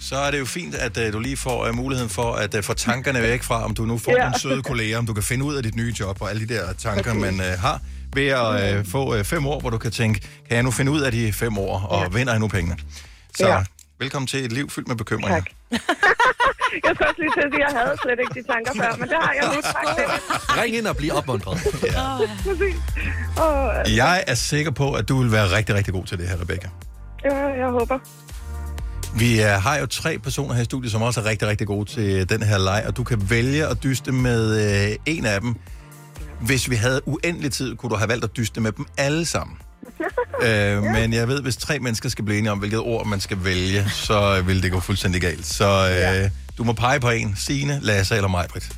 Så 0.00 0.16
er 0.16 0.30
det 0.30 0.38
jo 0.38 0.44
fint, 0.44 0.74
at 0.74 0.96
uh, 1.06 1.12
du 1.12 1.18
lige 1.18 1.36
får 1.36 1.68
uh, 1.68 1.74
muligheden 1.74 2.10
for 2.10 2.32
at 2.32 2.54
uh, 2.54 2.64
få 2.64 2.74
tankerne 2.74 3.22
væk 3.22 3.42
fra, 3.42 3.64
om 3.64 3.74
du 3.74 3.84
nu 3.84 3.98
får 3.98 4.10
Ja. 4.12 4.16
ja. 4.16 4.22
nogle 4.24 4.38
søde 4.40 4.62
kolleger, 4.62 4.98
om 4.98 5.06
du 5.06 5.14
kan 5.14 5.22
finde 5.22 5.44
ud 5.44 5.54
af 5.54 5.62
dit 5.62 5.74
nye 5.76 5.94
job 6.00 6.22
og 6.22 6.30
alle 6.30 6.48
de 6.48 6.54
der 6.54 6.72
tanker, 6.72 7.10
Okay. 7.10 7.20
man 7.20 7.34
uh, 7.34 7.60
har, 7.60 7.80
ved 8.14 8.26
at 8.28 8.78
uh, 8.80 8.86
få 8.86 9.18
uh, 9.18 9.24
fem 9.24 9.46
år, 9.46 9.60
hvor 9.60 9.70
du 9.70 9.78
kan 9.78 9.90
tænke, 9.90 10.20
kan 10.20 10.54
jeg 10.56 10.62
nu 10.62 10.70
finde 10.70 10.92
ud 10.92 11.00
af 11.00 11.12
de 11.12 11.32
fem 11.32 11.58
år, 11.58 11.78
og 11.90 12.02
Ja. 12.02 12.08
vinder 12.18 12.32
jeg 12.32 12.40
nu 12.40 12.48
pengene? 12.48 12.76
Så 13.36 13.46
Ja. 13.48 13.64
velkommen 13.98 14.26
til 14.26 14.44
et 14.44 14.52
liv 14.52 14.70
fyldt 14.70 14.88
med 14.88 14.96
bekymringer. 14.96 15.42
Jeg 16.84 16.92
skulle 16.94 17.08
også 17.08 17.20
lige 17.20 17.32
til 17.36 17.40
at 17.46 17.52
sige, 17.54 17.64
at 17.66 17.72
jeg 17.72 17.80
havde 17.80 17.96
slet 18.02 18.18
ikke 18.24 18.34
de 18.40 18.46
tanker 18.52 18.72
før, 18.82 18.96
men 19.00 19.08
det 19.08 19.16
har 19.20 19.32
jeg 19.40 19.54
nu. 19.54 19.60
Tak. 19.62 20.58
Ring 20.62 20.76
ind 20.76 20.86
og 20.86 20.96
bliv 20.96 21.12
opmuntret. 21.14 21.56
Præcis. 22.44 22.76
Og, 23.36 23.74
Jeg 23.96 24.24
er 24.26 24.34
sikker 24.34 24.70
på, 24.70 24.92
at 24.92 25.08
du 25.08 25.22
vil 25.22 25.32
være 25.32 25.56
rigtig, 25.56 25.74
rigtig 25.74 25.94
god 25.94 26.04
til 26.04 26.18
det 26.18 26.28
her, 26.28 26.40
Rebecca. 26.40 26.68
ja, 27.24 27.34
jeg 27.36 27.68
håber. 27.68 27.98
Vi 29.18 29.40
uh, 29.40 29.46
har 29.46 29.78
jo 29.78 29.86
tre 29.86 30.18
personer 30.18 30.54
her 30.54 30.62
i 30.62 30.64
studiet, 30.64 30.92
som 30.92 31.02
også 31.02 31.20
er 31.20 31.24
rigtig, 31.24 31.48
rigtig 31.48 31.66
gode 31.66 31.90
til 31.90 32.28
den 32.28 32.42
her 32.42 32.58
leg, 32.58 32.84
og 32.86 32.96
du 32.96 33.04
kan 33.04 33.30
vælge 33.30 33.66
at 33.66 33.82
dyste 33.82 34.12
med 34.12 34.42
uh, 34.88 34.96
en 35.06 35.26
af 35.26 35.40
dem. 35.40 35.56
Hvis 36.40 36.70
vi 36.70 36.74
havde 36.74 37.08
uendelig 37.08 37.52
tid, 37.52 37.76
kunne 37.76 37.90
du 37.90 37.96
have 37.96 38.08
valgt 38.08 38.24
at 38.24 38.36
dyste 38.36 38.60
med 38.60 38.72
dem 38.72 38.86
alle 38.98 39.26
sammen. 39.26 39.56
øh, 40.46 40.82
men 40.82 41.12
jeg 41.12 41.28
ved, 41.28 41.42
hvis 41.42 41.56
tre 41.56 41.78
mennesker 41.78 42.08
skal 42.08 42.24
blive 42.24 42.38
enige 42.38 42.52
om, 42.52 42.58
hvilket 42.58 42.78
ord 42.78 43.06
man 43.06 43.20
skal 43.20 43.38
vælge, 43.44 43.88
så 44.08 44.38
øh, 44.38 44.48
vil 44.48 44.62
det 44.62 44.72
gå 44.72 44.80
fuldstændig 44.80 45.20
galt. 45.20 45.46
Så 45.46 45.88
øh, 45.90 45.96
ja. 45.96 46.30
du 46.58 46.64
må 46.64 46.72
pege 46.72 47.00
på 47.00 47.10
en. 47.10 47.34
Signe, 47.36 47.78
Lasse 47.82 48.16
eller 48.16 48.28
Majbrit. 48.28 48.76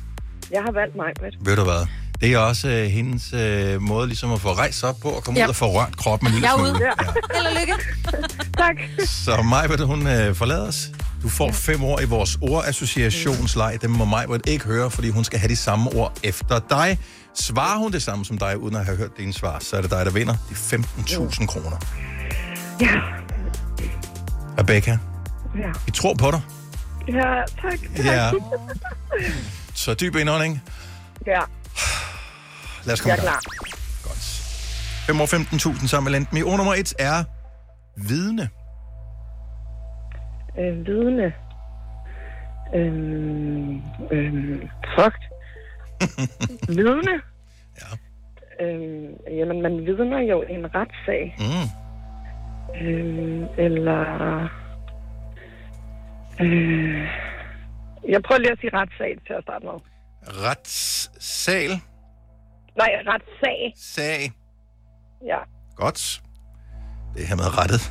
Jeg 0.51 0.61
har 0.61 0.71
valgt 0.71 0.95
mig, 0.95 1.11
Britt. 1.19 1.35
Ved 1.41 1.55
du 1.55 1.63
hvad? 1.63 1.87
Det 2.23 2.33
er 2.33 2.37
også 2.37 2.67
øh, 2.67 2.85
hendes 2.87 3.33
øh, 3.33 3.81
måde 3.81 4.07
ligesom 4.07 4.33
at 4.33 4.41
få 4.41 4.53
rejst 4.53 4.83
op 4.83 4.99
på 5.01 5.09
og 5.09 5.23
komme 5.23 5.39
Ja. 5.39 5.45
ud 5.45 5.49
og 5.49 5.55
få 5.55 5.65
rørt 5.65 5.97
kroppen 5.97 6.27
en 6.27 6.33
lille 6.33 6.47
Jeg 6.49 6.57
er 6.57 6.61
ude. 6.61 6.79
Ja. 6.81 6.91
Held 7.35 7.45
og 7.47 7.53
lykke. 7.61 7.73
tak. 8.57 8.75
Så 9.07 9.41
Majbert, 9.41 9.79
hun 9.79 10.07
øh, 10.07 10.35
forlader 10.35 10.67
os. 10.67 10.89
Du 11.23 11.29
får 11.29 11.51
fem 11.51 11.83
år 11.83 11.99
i 11.99 12.05
vores 12.05 12.37
ordassociationsleg. 12.41 13.77
Dem 13.81 13.91
må 13.91 14.05
Majbert 14.05 14.41
ikke 14.47 14.65
høre, 14.65 14.91
fordi 14.91 15.09
hun 15.09 15.23
skal 15.23 15.39
have 15.39 15.49
de 15.49 15.55
samme 15.55 15.91
ord 15.95 16.17
efter 16.23 16.59
dig. 16.69 16.99
Svarer 17.35 17.77
hun 17.77 17.91
det 17.91 18.01
samme 18.03 18.25
som 18.25 18.37
dig, 18.37 18.57
uden 18.57 18.75
at 18.75 18.85
have 18.85 18.97
hørt 18.97 19.17
dine 19.17 19.33
svar, 19.33 19.57
så 19.59 19.77
er 19.77 19.81
det 19.81 19.91
dig, 19.91 20.05
der 20.05 20.11
vinder 20.11 20.33
de 20.49 20.53
15.000 20.55 21.45
kroner. 21.45 21.77
Ja. 22.81 22.99
Rebecca, 24.59 24.97
Ja. 25.57 25.69
vi 25.85 25.91
tror 25.91 26.13
på 26.13 26.31
dig. 26.31 26.41
Ja, 27.07 27.35
tak. 27.61 27.79
tak. 27.95 28.05
Ja. 28.05 28.31
Så 29.73 29.93
dyb 29.93 30.15
indånding. 30.15 30.61
ja. 31.27 31.39
Lad 32.85 32.93
os 32.93 33.01
komme 33.01 33.13
Jeg 33.13 33.17
er 33.17 33.21
klar. 33.21 33.39
5 35.07 35.21
år 35.21 35.25
15.000 35.25 35.87
sammen 35.87 36.11
med 36.11 36.19
Lendme. 36.19 36.51
Ord 36.51 36.57
nummer 36.57 36.73
1 36.73 36.93
er 36.99 37.23
vidne. 37.95 38.49
Øh, 40.59 40.87
vidne. 40.87 41.33
Øhm, 42.75 43.81
øhm, 44.11 44.69
fuck. 44.95 45.17
vidne? 46.79 47.21
Ja. 47.81 47.91
Øhm, 48.65 49.13
jamen, 49.27 49.61
man 49.61 49.85
vidner 49.85 50.19
jo 50.19 50.43
i 50.49 50.53
en 50.53 50.67
retssag. 50.75 51.35
Mm. 51.39 51.67
Øhm, 52.81 53.45
eller... 53.57 54.01
Øh, 56.41 57.07
jeg 58.09 58.21
prøver 58.23 58.39
lige 58.39 58.51
at 58.51 58.59
sige 58.59 58.71
retssag 58.73 59.17
til 59.27 59.33
at 59.33 59.43
starte 59.43 59.65
med. 59.65 59.73
Retssal. 60.27 61.71
Nej, 62.77 62.89
retssag. 63.07 63.73
Sag. 63.75 64.31
Ja. 65.25 65.37
Godt. 65.75 66.21
Det 67.13 67.23
er 67.23 67.27
hermed 67.27 67.57
rettet. 67.57 67.81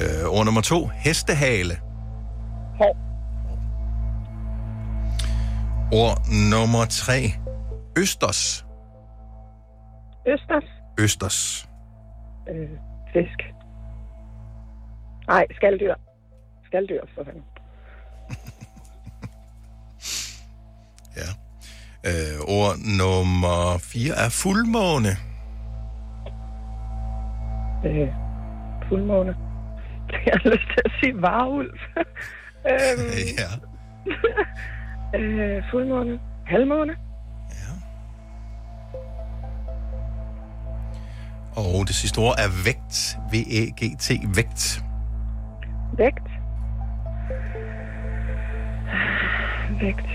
Øh, 0.00 0.28
ord 0.34 0.44
nummer 0.44 0.60
to. 0.60 0.86
Hestehale. 0.86 1.74
Hår. 2.78 2.96
Ord 5.92 6.18
nummer 6.50 6.84
tre. 6.84 7.18
Østers. 7.98 8.64
Østers. 10.26 10.64
Østers. 10.98 11.68
Øh, 12.50 12.70
fisk. 13.12 13.40
Nej, 15.26 15.46
skalddyr. 15.56 15.94
Skalddyr, 16.66 17.00
for 17.14 17.24
fanden. 17.24 17.44
Øh, 22.06 22.40
ord 22.48 22.76
nummer 22.98 23.78
fire 23.78 24.14
er 24.24 24.28
fuldmåne. 24.28 25.12
Øh, 27.86 28.08
fuldmåne. 28.88 29.34
Jeg 30.26 30.32
har 30.42 30.50
lyst 30.50 30.68
til 30.74 30.80
at 30.84 30.92
sige 31.00 31.22
varulv. 31.22 31.70
øhm, 32.70 33.10
ja. 33.40 33.50
øh, 35.18 35.62
fuldmåne. 35.70 36.20
Halvmåne. 36.46 36.96
Og 41.56 41.86
det 41.88 41.94
sidste 41.94 42.18
ord 42.18 42.34
er 42.38 42.64
vægt. 42.64 43.18
V-E-G-T. 43.32 44.36
Vægt. 44.36 44.84
Vægt. 45.98 46.28
Vægt. 49.80 50.06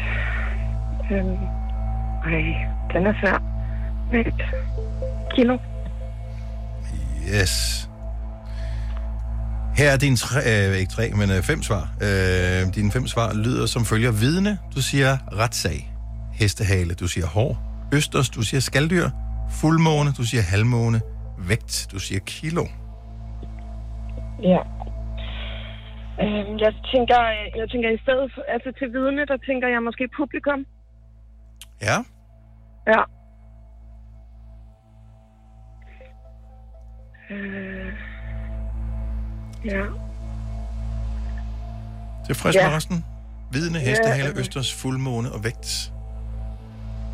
Øhm, 1.12 1.65
ej, 2.26 2.68
den 2.94 3.08
er 3.08 3.14
svær. 3.22 3.38
Vægt. 4.12 4.42
Kilo. 5.36 5.58
Yes. 7.34 7.90
Her 9.78 9.92
er 9.92 9.98
dine 9.98 10.16
tre, 10.16 10.40
øh, 10.52 10.78
ikke 10.78 10.92
tre, 10.92 11.10
men 11.20 11.30
øh, 11.30 11.42
fem 11.44 11.62
svar. 11.64 11.84
Øh, 12.02 12.76
dine 12.76 12.92
fem 12.92 13.08
svar 13.08 13.34
lyder 13.34 13.66
som 13.66 13.86
følger. 13.86 14.12
Vidne, 14.12 14.58
du 14.76 14.82
siger 14.82 15.12
retssag. 15.40 15.92
Hestehale, 16.34 16.94
du 16.94 17.08
siger 17.08 17.28
hår. 17.28 17.52
Østers, 17.94 18.30
du 18.30 18.42
siger 18.42 18.62
skalddyr. 18.62 19.10
Fuldmåne, 19.50 20.12
du 20.18 20.24
siger 20.24 20.42
halvmåne. 20.42 21.02
Vægt, 21.38 21.88
du 21.92 22.00
siger 22.00 22.20
kilo. 22.20 22.66
Ja. 24.44 24.62
Øhm, 26.24 26.54
jeg 26.66 26.74
tænker, 26.94 27.20
jeg 27.60 27.68
tænker 27.72 27.90
i 27.90 28.00
stedet 28.04 28.32
for, 28.34 28.42
altså 28.56 28.70
til 28.80 28.88
vidne, 28.94 29.26
der 29.26 29.38
tænker 29.48 29.68
jeg 29.68 29.84
måske 29.84 30.04
publikum. 30.18 30.60
Ja. 31.82 31.98
Ja. 32.88 33.02
Øh, 37.32 37.94
ja. 39.66 39.84
Tilfreds 42.26 42.56
Ja. 42.56 42.68
med 42.68 42.76
resten? 42.76 43.06
Vidne, 43.52 43.80
Ja, 43.80 43.86
hestehale, 43.90 44.30
okay. 44.30 44.40
østers, 44.40 44.74
fuldmåne 44.74 45.32
og 45.32 45.44
vægt. 45.44 45.92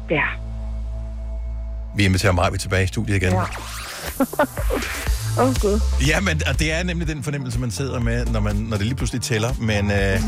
Ja. 0.09 0.23
Vi 1.95 2.05
inviterer 2.05 2.33
mig 2.33 2.59
tilbage 2.59 2.83
i 2.83 2.87
studiet 2.87 3.15
igen. 3.15 3.31
Ja. 3.33 3.41
Åh, 5.39 5.47
oh, 5.47 5.55
Gud. 5.61 5.79
Ja, 6.07 6.19
men 6.19 6.41
og 6.47 6.59
det 6.59 6.71
er 6.73 6.83
nemlig 6.83 7.07
den 7.07 7.23
fornemmelse, 7.23 7.59
man 7.59 7.71
sidder 7.71 7.99
med, 7.99 8.25
når, 8.25 8.39
man, 8.39 8.55
når 8.55 8.77
det 8.77 8.85
lige 8.85 8.95
pludselig 8.95 9.21
tæller. 9.21 9.53
Men 9.59 9.91
øh, 9.91 10.19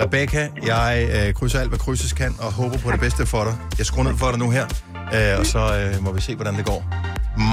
Rebecca, 0.00 0.48
jeg 0.66 1.08
øh, 1.28 1.34
krydser 1.34 1.60
alt, 1.60 1.68
hvad 1.68 1.78
krydses 1.78 2.12
kan, 2.12 2.34
og 2.40 2.52
håber 2.52 2.78
på 2.78 2.90
det 2.92 3.00
bedste 3.00 3.26
for 3.26 3.44
dig. 3.44 3.54
Jeg 3.78 3.86
skruer 3.86 4.04
ned 4.04 4.16
for 4.16 4.30
dig 4.30 4.38
nu 4.38 4.50
her, 4.50 4.66
øh, 5.14 5.38
og 5.38 5.46
så 5.46 5.76
øh, 5.76 6.02
må 6.04 6.12
vi 6.12 6.20
se, 6.20 6.34
hvordan 6.34 6.56
det 6.56 6.64
går. 6.64 6.84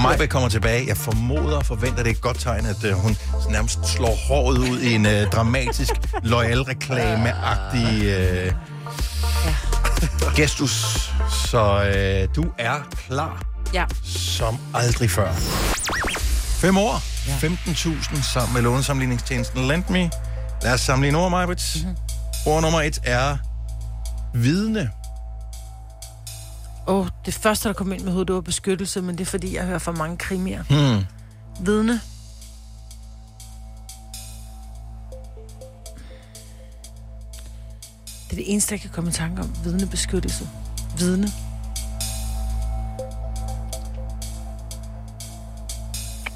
Majbe 0.02 0.26
kommer 0.26 0.48
tilbage. 0.48 0.86
Jeg 0.88 0.96
formoder 0.96 1.56
og 1.56 1.66
forventer, 1.66 1.96
det 2.02 2.06
er 2.06 2.14
et 2.14 2.20
godt 2.20 2.38
tegn, 2.40 2.66
at 2.66 2.84
øh, 2.84 2.92
hun 2.92 3.16
nærmest 3.50 3.86
slår 3.86 4.14
håret 4.28 4.58
ud 4.58 4.78
i 4.80 4.94
en 4.94 5.06
øh, 5.06 5.26
dramatisk, 5.32 5.90
loyal 6.22 6.60
reklame-agtig 6.60 8.04
øh, 8.04 8.52
gestus. 10.36 11.10
Så 11.50 11.84
øh, 11.84 12.28
du 12.36 12.44
er 12.58 12.74
klar 13.08 13.42
Ja. 13.74 13.84
som 14.04 14.58
aldrig 14.74 15.10
før. 15.10 15.32
Fem 16.60 16.78
år, 16.78 16.96
15.000 18.16 18.22
sammen 18.32 18.54
med 18.54 18.62
lånesamligningstjenesten 18.62 19.68
Lendme. 19.68 20.10
Lad 20.62 20.72
os 20.72 20.80
sammenligne 20.80 21.18
ord, 21.18 21.30
Majbrits. 21.30 21.76
Mm-hmm. 21.76 21.96
Ord 22.46 22.62
nummer 22.62 22.80
et 22.80 23.00
er 23.04 23.36
vidne. 24.34 24.90
Åh, 26.86 26.96
oh, 26.96 27.08
det 27.26 27.34
første, 27.34 27.68
der 27.68 27.74
kom 27.74 27.92
ind 27.92 28.02
med 28.02 28.12
hovedet, 28.12 28.28
det 28.28 28.34
var 28.34 28.40
beskyttelse, 28.40 29.02
men 29.02 29.18
det 29.18 29.20
er 29.26 29.30
fordi, 29.30 29.54
jeg 29.54 29.66
hører 29.66 29.78
for 29.78 29.92
mange 29.92 30.16
krimier. 30.16 30.62
Hmm. 30.62 31.04
Vidne. 31.66 32.00
Det 38.30 38.36
er 38.38 38.42
det 38.42 38.52
eneste, 38.52 38.72
jeg 38.72 38.80
kan 38.80 38.90
komme 38.90 39.10
i 39.10 39.12
tanke 39.12 39.42
om. 39.42 39.54
Vidnebeskyttelse. 39.64 40.48
Vidne. 40.98 41.28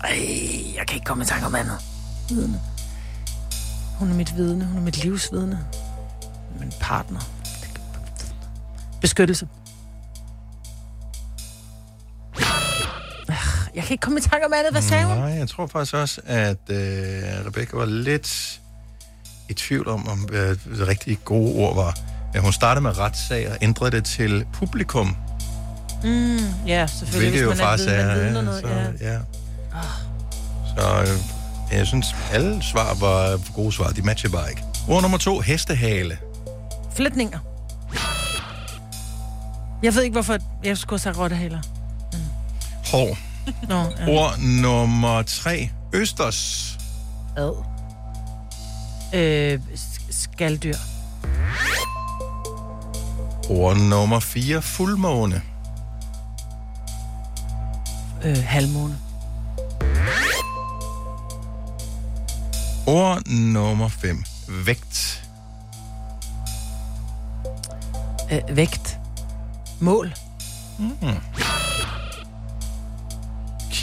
Ej, 0.05 0.75
jeg 0.77 0.87
kan 0.87 0.95
ikke 0.95 1.05
komme 1.05 1.25
i 1.25 1.27
tanke 1.27 1.47
om 1.47 1.55
andet. 1.55 1.79
Vidne. 2.29 2.61
Hun 3.99 4.11
er 4.11 4.15
mit 4.15 4.37
vidne. 4.37 4.65
Hun 4.65 4.77
er 4.77 4.83
mit 4.83 5.05
livsvidne. 5.05 5.67
Min 6.61 6.73
partner. 6.81 7.21
Beskyttelse. 9.01 9.49
Jeg 13.75 13.85
kan 13.85 13.93
ikke 13.95 14.03
komme 14.03 14.19
i 14.19 14.23
tanke 14.23 14.47
om 14.47 14.53
andet. 14.53 14.73
Hvad 14.73 14.83
sagde 14.83 15.05
hun? 15.05 15.17
Nej, 15.17 15.27
jeg 15.27 15.49
tror 15.49 15.67
faktisk 15.67 15.95
også, 15.95 16.21
at 16.27 16.57
øh, 16.69 16.77
Rebecca 17.47 17.77
var 17.77 17.85
lidt 17.85 18.61
i 19.49 19.55
tvivl 19.55 19.89
om, 19.89 20.09
om 20.09 20.29
øh, 20.33 20.49
det 20.79 20.89
rigtige 20.89 21.17
gode 21.17 21.55
ord 21.55 21.75
var. 21.75 21.99
Ja, 22.35 22.41
hun 22.41 22.53
startede 22.53 22.83
med 22.83 22.99
retssag 22.99 23.51
og 23.51 23.57
ændrede 23.63 23.91
det 23.91 24.05
til 24.05 24.47
publikum. 24.53 25.17
Mm, 26.05 26.37
ja, 26.67 26.87
selvfølgelig. 26.87 27.31
Hvilket 27.31 27.43
jo 27.43 27.49
hvis 27.49 27.59
man 27.59 27.67
faktisk 27.67 27.89
er, 27.89 27.93
er... 27.93 28.25
ja, 28.25 28.43
noget. 28.43 28.61
så, 28.61 28.69
Ja. 29.05 29.13
ja. 29.13 29.19
Så 30.77 31.01
øh, 31.01 31.77
jeg 31.79 31.87
synes, 31.87 32.15
alle 32.33 32.63
svar 32.63 32.95
var 32.95 33.53
gode 33.55 33.73
svar. 33.73 33.91
De 33.91 34.03
matcher 34.03 34.31
bare 34.31 34.51
ikke. 34.51 34.63
Ord 34.89 35.03
nummer 35.03 35.19
to, 35.19 35.41
hestehale. 35.41 36.19
Flætninger. 36.95 37.39
Jeg 39.83 39.95
ved 39.95 40.03
ikke, 40.03 40.13
hvorfor 40.13 40.37
jeg 40.65 40.79
skulle 40.79 41.01
have 41.01 41.15
sagt 41.15 41.19
rottehaler. 41.19 41.61
Hår. 42.91 43.17
Nå, 43.69 43.75
ja. 43.99 44.09
Ord 44.09 44.39
nummer 44.39 45.23
tre, 45.23 45.71
østers. 45.93 46.79
Ad. 47.37 47.53
Øh, 49.15 49.61
sk- 49.75 50.13
skalddyr. 50.23 50.77
Ord 53.51 53.77
nummer 53.77 54.21
fire, 54.21 54.63
fuldmåne. 54.63 55.43
Øh, 58.25 58.43
halvmåne. 58.45 58.99
Ord 62.87 63.27
nummer 63.27 63.89
5. 63.89 64.25
Vægt. 64.67 65.25
Øh, 68.33 68.57
vægt. 68.57 68.99
Mål. 69.81 70.15
Mm. 70.79 70.97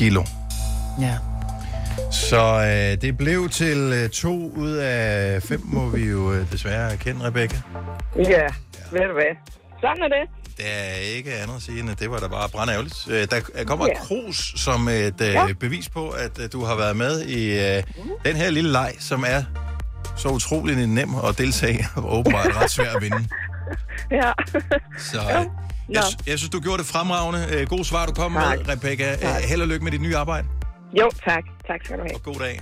Kilo. 0.01 0.23
Ja. 1.01 1.17
Så 2.11 2.43
øh, 2.45 3.01
det 3.01 3.17
blev 3.17 3.49
til 3.49 3.77
øh, 3.77 4.09
to 4.09 4.51
ud 4.55 4.71
af 4.71 5.43
fem, 5.43 5.61
må 5.63 5.89
vi 5.89 6.05
jo 6.05 6.33
øh, 6.33 6.51
desværre 6.51 6.91
erkende, 6.91 7.25
Rebecca. 7.27 7.57
Ja, 8.17 8.47
ved 8.91 8.99
du 9.07 9.13
hvad? 9.13 9.35
Sådan 9.81 10.03
er 10.03 10.07
det. 10.07 10.29
Der 10.57 10.63
er 10.63 11.15
ikke 11.17 11.33
andet 11.33 11.55
at 11.55 11.61
sige, 11.61 11.79
end 11.79 11.89
at 11.89 11.99
det 11.99 12.11
var 12.11 12.19
da 12.19 12.27
bare 12.27 12.49
brandærgerligt. 12.49 12.95
Øh, 13.09 13.27
Der 13.31 13.63
kommer 13.65 13.85
Ja. 13.87 13.91
et 13.91 13.97
krus 13.99 14.53
som 14.55 14.87
et 14.87 15.21
øh, 15.21 15.27
Ja. 15.33 15.45
bevis 15.59 15.89
på, 15.89 16.09
at 16.09 16.39
øh, 16.39 16.49
du 16.51 16.63
har 16.65 16.75
været 16.75 16.97
med 16.97 17.21
i 17.21 17.59
øh, 17.77 17.83
den 18.25 18.35
her 18.35 18.49
lille 18.49 18.71
leg, 18.71 18.93
som 18.99 19.23
er 19.27 19.43
så 20.17 20.27
utrolig 20.29 20.87
nem 20.87 21.09
at 21.29 21.37
deltage 21.37 21.85
og 21.95 22.17
åbenbart 22.19 22.55
ret 22.61 22.71
svær 22.71 22.95
at 22.95 23.01
vinde. 23.01 23.27
Ja. 24.11 24.31
Så 24.97 25.17
øh, 25.19 25.45
jeg, 25.89 26.03
sy- 26.11 26.27
jeg 26.29 26.37
synes, 26.39 26.49
du 26.49 26.59
gjorde 26.59 26.77
det 26.77 26.85
fremragende. 26.85 27.47
Øh, 27.51 27.67
God 27.67 27.83
svar, 27.83 28.05
du 28.05 28.11
kom 28.13 28.33
Tak. 28.33 28.57
med, 28.59 28.67
Rebecca. 28.69 29.15
Tak. 29.15 29.41
Øh, 29.43 29.49
Held 29.49 29.61
og 29.61 29.67
lykke 29.67 29.83
med 29.83 29.91
dit 29.91 30.01
nye 30.01 30.17
arbejde. 30.17 30.47
Jo, 30.99 31.09
tak. 31.25 31.43
Tak 31.67 31.79
skal 31.85 31.97
du 31.97 32.03
have. 32.09 32.19
God 32.19 32.35
dag. 32.39 32.61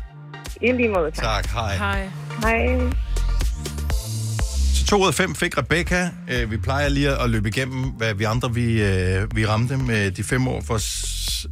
I 0.61 0.71
lige 0.71 0.89
måde, 0.89 1.11
tak. 1.11 1.23
Tak, 1.23 1.45
hej. 1.45 1.75
Hej. 1.77 2.09
Hej. 2.43 2.79
Så 4.73 4.85
to 4.85 5.01
ud 5.01 5.07
af 5.07 5.13
fem 5.13 5.35
fik 5.35 5.57
Rebecca. 5.57 6.09
Øh, 6.29 6.51
vi 6.51 6.57
plejer 6.57 6.89
lige 6.89 7.09
at 7.21 7.29
løbe 7.29 7.49
igennem, 7.49 7.83
hvad 7.83 8.13
vi 8.13 8.23
andre 8.23 8.53
vi, 8.53 8.63
vi 9.35 9.45
ramte 9.47 9.77
med 9.77 10.11
de 10.11 10.23
fem 10.23 10.47
år, 10.47 10.61
for 10.67 10.75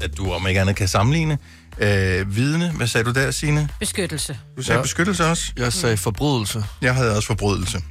at 0.04 0.18
du 0.18 0.32
om 0.32 0.48
ikke 0.48 0.62
andet 0.62 0.76
kan 0.76 0.88
sammenligne. 0.88 1.38
Øh, 1.80 2.36
vidne, 2.36 2.72
hvad 2.72 2.88
sagde 2.88 3.04
du 3.06 3.12
der, 3.12 3.32
Signe? 3.32 3.70
Beskyttelse. 3.80 4.38
Du 4.58 4.64
sagde 4.64 4.74
ja. 4.76 4.78
Ja. 4.78 4.84
beskyttelse 4.84 5.26
også? 5.26 5.52
Jeg 5.58 5.74
sagde 5.74 5.98
forbrydelse. 5.98 6.64
Jeg 6.82 6.96
havde 6.96 7.16
også 7.16 7.28
forbrydelse. 7.28 7.82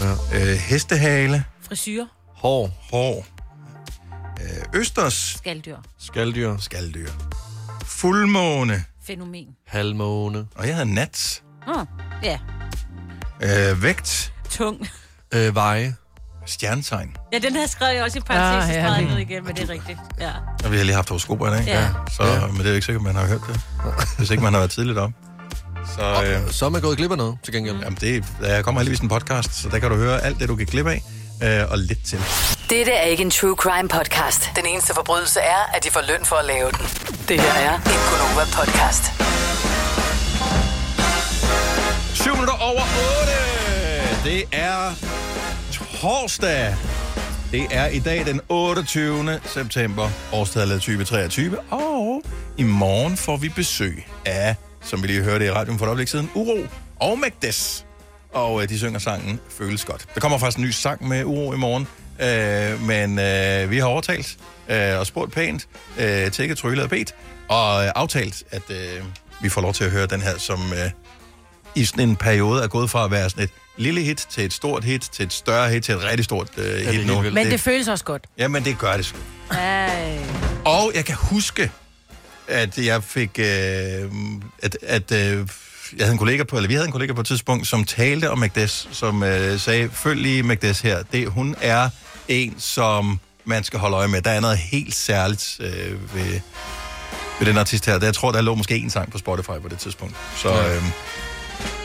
Ja. 0.00 0.10
Øh, 0.40 0.56
hestehale. 0.56 1.44
Frisyr. 1.68 2.04
Hår. 2.40 2.70
Hår. 2.90 3.26
Øh, 4.40 4.80
østers. 4.80 5.34
Skalddyr. 5.38 5.76
Skaldyr. 5.98 6.56
Skaldyr. 6.56 7.08
Fuldmåne. 7.84 8.84
Fænomen. 9.06 9.46
Halvmåne. 9.66 10.46
Og 10.54 10.66
jeg 10.66 10.74
havde 10.74 10.94
nat. 10.94 11.42
Oh, 11.68 11.86
ja. 12.22 12.38
Øh, 13.42 13.82
vægt. 13.82 14.32
Tung. 14.50 14.88
Øh, 15.34 15.54
veje. 15.54 15.96
Stjernetegn. 16.46 17.16
Ja, 17.32 17.38
den 17.38 17.52
her 17.56 17.66
skrev 17.66 17.94
jeg 17.94 18.04
også 18.04 18.18
i 18.18 18.20
parentes, 18.20 18.70
Ah, 18.70 18.74
ja, 18.76 18.92
ja, 18.92 19.00
ned 19.00 19.18
igen, 19.18 19.44
men 19.44 19.56
det 19.56 19.62
er 19.64 19.68
rigtigt. 19.68 19.98
Ja. 20.20 20.30
Og 20.64 20.72
vi 20.72 20.76
har 20.76 20.84
lige 20.84 20.94
haft 20.94 21.08
horoskoper 21.08 21.46
i 21.46 21.50
dag. 21.56 21.66
Ja. 21.66 21.88
Så, 22.16 22.24
ja. 22.24 22.46
Men 22.46 22.56
det 22.56 22.64
er 22.64 22.68
jo 22.68 22.74
ikke 22.74 22.86
sikkert, 22.86 23.02
man 23.04 23.14
har 23.14 23.26
hørt 23.26 23.40
det. 23.48 23.60
Hvis 24.18 24.30
ikke 24.30 24.42
man 24.42 24.52
har 24.52 24.60
været 24.60 24.70
tidligt 24.70 24.98
op. 24.98 25.10
Så, 25.96 26.24
øh, 26.24 26.50
så 26.50 26.66
er 26.66 26.68
man 26.70 26.80
gået 26.80 26.96
glip 26.96 27.10
af 27.10 27.16
noget, 27.16 27.38
til 27.44 27.54
gengæld. 27.54 27.76
Jamen, 27.78 27.98
det, 28.00 28.24
der 28.40 28.62
kommer 28.62 28.80
heldigvis 28.80 29.00
en 29.00 29.08
podcast, 29.08 29.54
så 29.54 29.68
der 29.68 29.78
kan 29.78 29.90
du 29.90 29.96
høre 29.96 30.20
alt 30.20 30.38
det, 30.40 30.48
du 30.48 30.56
kan 30.56 30.66
glip 30.66 30.86
af. 30.86 31.02
Øh, 31.42 31.70
og 31.70 31.78
lidt 31.78 32.04
til. 32.06 32.18
Dette 32.70 32.92
er 32.92 33.02
ikke 33.02 33.22
en 33.22 33.30
true 33.30 33.56
crime 33.56 33.88
podcast. 33.88 34.50
Den 34.56 34.66
eneste 34.66 34.94
forbrydelse 34.94 35.40
er, 35.40 35.62
at 35.74 35.84
de 35.84 35.90
får 35.90 36.02
løn 36.08 36.24
for 36.24 36.36
at 36.36 36.44
lave 36.44 36.70
den. 36.70 36.86
Det 37.28 37.40
her 37.40 37.52
er 37.52 37.74
en 37.74 38.00
Gunova 38.10 38.44
podcast. 38.58 39.04
7 42.14 42.30
minutter 42.32 42.54
over 42.70 42.82
8. 44.22 44.30
Det 44.30 44.44
er 44.52 44.92
torsdag. 46.00 46.76
Det 47.52 47.66
er 47.70 47.86
i 47.86 47.98
dag 47.98 48.26
den 48.26 48.40
28. 48.48 49.40
september, 49.44 50.08
årstallet 50.32 50.74
2023. 50.74 51.58
Og 51.70 52.22
i 52.56 52.62
morgen 52.62 53.16
får 53.16 53.36
vi 53.36 53.48
besøg 53.48 54.06
af, 54.26 54.54
som 54.82 55.02
vi 55.02 55.06
lige 55.06 55.22
hørte 55.22 55.46
i 55.46 55.50
radioen 55.50 55.78
for 55.78 55.86
et 55.86 55.88
øjeblik 55.88 56.08
siden, 56.08 56.30
Uro 56.34 56.58
og 57.00 57.18
Magdes. 57.18 57.86
Og 58.32 58.62
øh, 58.62 58.68
de 58.68 58.78
synger 58.78 58.98
sangen 58.98 59.40
Føles 59.58 59.84
Godt. 59.84 60.06
Der 60.14 60.20
kommer 60.20 60.38
faktisk 60.38 60.58
en 60.58 60.64
ny 60.64 60.70
sang 60.70 61.08
med 61.08 61.24
Uro 61.24 61.52
i 61.52 61.56
morgen. 61.56 61.86
Øh, 62.20 62.86
men 62.86 63.18
øh, 63.18 63.70
vi 63.70 63.78
har 63.78 63.86
overtalt 63.86 64.36
øh, 64.68 64.98
og 64.98 65.06
spurgt 65.06 65.32
pænt, 65.32 65.68
øh, 65.98 66.30
tækket, 66.30 66.58
tryllet 66.58 66.84
og 66.84 66.90
bedt, 66.90 67.14
og 67.48 67.84
øh, 67.84 67.90
aftalt, 67.94 68.44
at 68.50 68.62
øh, 68.70 69.04
vi 69.42 69.48
får 69.48 69.60
lov 69.60 69.72
til 69.72 69.84
at 69.84 69.90
høre 69.90 70.06
den 70.06 70.20
her, 70.20 70.38
som 70.38 70.72
øh, 70.72 70.90
i 71.74 71.84
sådan 71.84 72.08
en 72.08 72.16
periode 72.16 72.62
er 72.62 72.68
gået 72.68 72.90
fra 72.90 73.04
at 73.04 73.10
være 73.10 73.30
sådan 73.30 73.44
et 73.44 73.50
lille 73.76 74.00
hit 74.00 74.26
til 74.30 74.44
et 74.44 74.52
stort 74.52 74.84
hit, 74.84 75.00
til 75.00 75.24
et 75.26 75.32
større 75.32 75.70
hit, 75.70 75.84
til 75.84 75.94
et 75.94 76.02
rigtig 76.04 76.24
stort 76.24 76.48
øh, 76.56 76.76
hit 76.76 76.86
helt 76.86 77.06
nu. 77.06 77.20
Men 77.20 77.46
det 77.46 77.60
føles 77.60 77.88
også 77.88 78.04
godt. 78.04 78.24
Jamen, 78.38 78.64
det 78.64 78.78
gør 78.78 78.96
det 78.96 79.06
sgu. 79.06 79.18
Ej. 79.50 80.18
Og 80.64 80.92
jeg 80.94 81.04
kan 81.04 81.14
huske, 81.14 81.70
at 82.48 82.78
jeg 82.78 83.04
fik... 83.04 83.38
Øh, 83.38 84.10
at, 84.62 84.76
at 84.82 85.12
øh, 85.12 85.48
jeg 85.96 86.04
havde 86.06 86.12
en 86.12 86.18
kollega 86.18 86.44
på, 86.44 86.56
eller 86.56 86.68
vi 86.68 86.74
havde 86.74 86.86
en 86.86 86.92
kollega 86.92 87.12
på 87.12 87.20
et 87.20 87.26
tidspunkt, 87.26 87.66
som 87.66 87.84
talte 87.84 88.30
om 88.30 88.38
Magdes, 88.38 88.88
som 88.92 89.22
øh, 89.22 89.60
sagde, 89.60 89.90
følg 89.92 90.20
lige 90.20 90.42
Magdes 90.42 90.80
her. 90.80 91.02
Det, 91.12 91.28
hun 91.28 91.56
er 91.60 91.88
en, 92.28 92.54
som 92.58 93.20
man 93.44 93.64
skal 93.64 93.78
holde 93.78 93.96
øje 93.96 94.08
med. 94.08 94.22
Der 94.22 94.30
er 94.30 94.40
noget 94.40 94.58
helt 94.58 94.94
særligt 94.94 95.56
øh, 95.60 96.14
ved, 96.14 96.40
ved 97.38 97.46
den 97.46 97.58
artist 97.58 97.86
her. 97.86 97.98
Jeg 98.02 98.14
tror, 98.14 98.32
der 98.32 98.40
lå 98.40 98.54
måske 98.54 98.76
en 98.76 98.90
sang 98.90 99.12
på 99.12 99.18
Spotify 99.18 99.60
på 99.62 99.68
det 99.68 99.78
tidspunkt. 99.78 100.16
Så, 100.36 100.48
øh, 100.48 100.82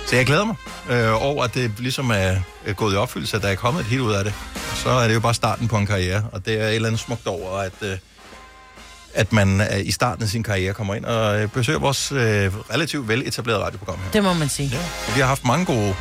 så 0.08 0.16
jeg 0.16 0.26
glæder 0.26 0.45
mig 0.45 0.56
øh, 0.89 1.24
over, 1.24 1.43
at 1.43 1.53
det 1.53 1.72
ligesom 1.80 2.10
er 2.10 2.36
er 2.66 2.74
gået 2.74 2.93
i 2.93 2.97
opfyldelse, 2.97 3.38
at 3.38 3.43
der 3.43 3.49
er 3.49 3.56
kommet 3.56 3.82
et 3.82 3.88
hit 3.88 3.99
ud 3.99 4.14
af 4.14 4.24
det. 4.24 4.34
Så 4.76 4.89
er 4.89 5.08
det 5.08 5.16
jo 5.16 5.20
bare 5.20 5.34
starten 5.34 5.68
på 5.68 5.78
en 5.78 5.86
karriere, 5.86 6.24
og 6.32 6.45
det 6.45 6.62
er 6.62 6.68
et 6.68 6.76
eller 6.76 6.88
andet 6.88 7.01
smukt 7.01 7.28
over, 7.28 7.58
at... 7.58 7.74
Øh, 7.82 7.97
at 9.16 9.34
man 9.34 9.61
øh, 9.61 9.68
i 9.86 9.91
starten 9.91 10.24
af 10.24 10.30
sin 10.30 10.43
karriere 10.43 10.74
kommer 10.74 10.95
ind 10.95 11.05
og 11.05 11.41
øh, 11.41 11.49
besøger 11.49 11.80
vores 11.80 12.11
øh, 12.11 12.18
relativt 12.74 13.07
veletablerede 13.07 13.63
radioprogram 13.63 13.97
her. 14.03 14.11
Det 14.11 14.24
må 14.24 14.34
man 14.34 14.49
sige. 14.49 14.70
Ja. 14.70 14.80
Vi 15.16 15.20
har 15.20 15.28
haft 15.28 15.45
mange 15.45 15.66
gode 15.66 15.95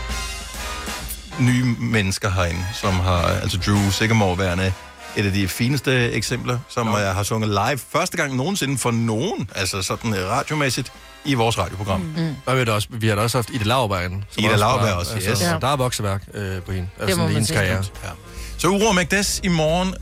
nye 1.41 1.65
mennesker 1.79 2.31
herinde, 2.31 2.65
som 2.75 2.93
har, 2.93 3.23
altså 3.23 3.59
Drew 3.67 3.91
Sigamore 3.91 4.39
værende 4.39 4.73
et 5.17 5.27
af 5.27 5.33
de 5.33 5.49
fineste 5.49 6.13
eksempler, 6.13 6.59
som 6.69 6.89
øh, 6.89 6.95
har 6.95 7.23
sunget 7.23 7.49
live 7.49 7.79
første 7.93 8.17
gang 8.17 8.37
nogensinde 8.37 8.79
for 8.79 8.91
nogen, 8.91 9.51
altså 9.55 9.83
sådan 9.83 10.15
øh, 10.15 10.27
radiomæssigt, 10.31 10.93
i 11.25 11.35
vores 11.35 11.59
radioprogram. 11.59 12.01
Mm. 12.01 12.35
Og 12.47 12.55
vi 12.55 12.59
har, 12.59 12.65
da 12.65 12.73
også, 12.73 12.89
vi 12.91 13.09
har 13.09 13.15
da 13.15 13.23
også 13.23 13.39
haft 13.39 13.51
Ida 13.51 13.65
Lauerberg 13.65 14.05
inde, 14.05 14.23
som 14.31 14.45
Ida 14.45 14.57
Lauerberg 14.57 14.93
også, 14.93 15.15
altså, 15.15 15.31
yes. 15.31 15.39
Der 15.39 15.69
er 15.69 15.77
vokseværk 15.77 16.23
øh, 16.35 16.63
på 16.63 16.73
hende. 16.73 16.89
Altså, 17.01 17.17
må 17.17 17.23
i 17.23 17.27
man 17.27 17.33
hendes 17.33 17.49
sige. 17.49 17.59
karriere. 17.59 17.85
Ja. 18.05 18.11
Så 18.59 18.69
Uro 18.69 18.93
Magdes 18.93 19.41
i 19.45 19.49
morgen 19.49 19.95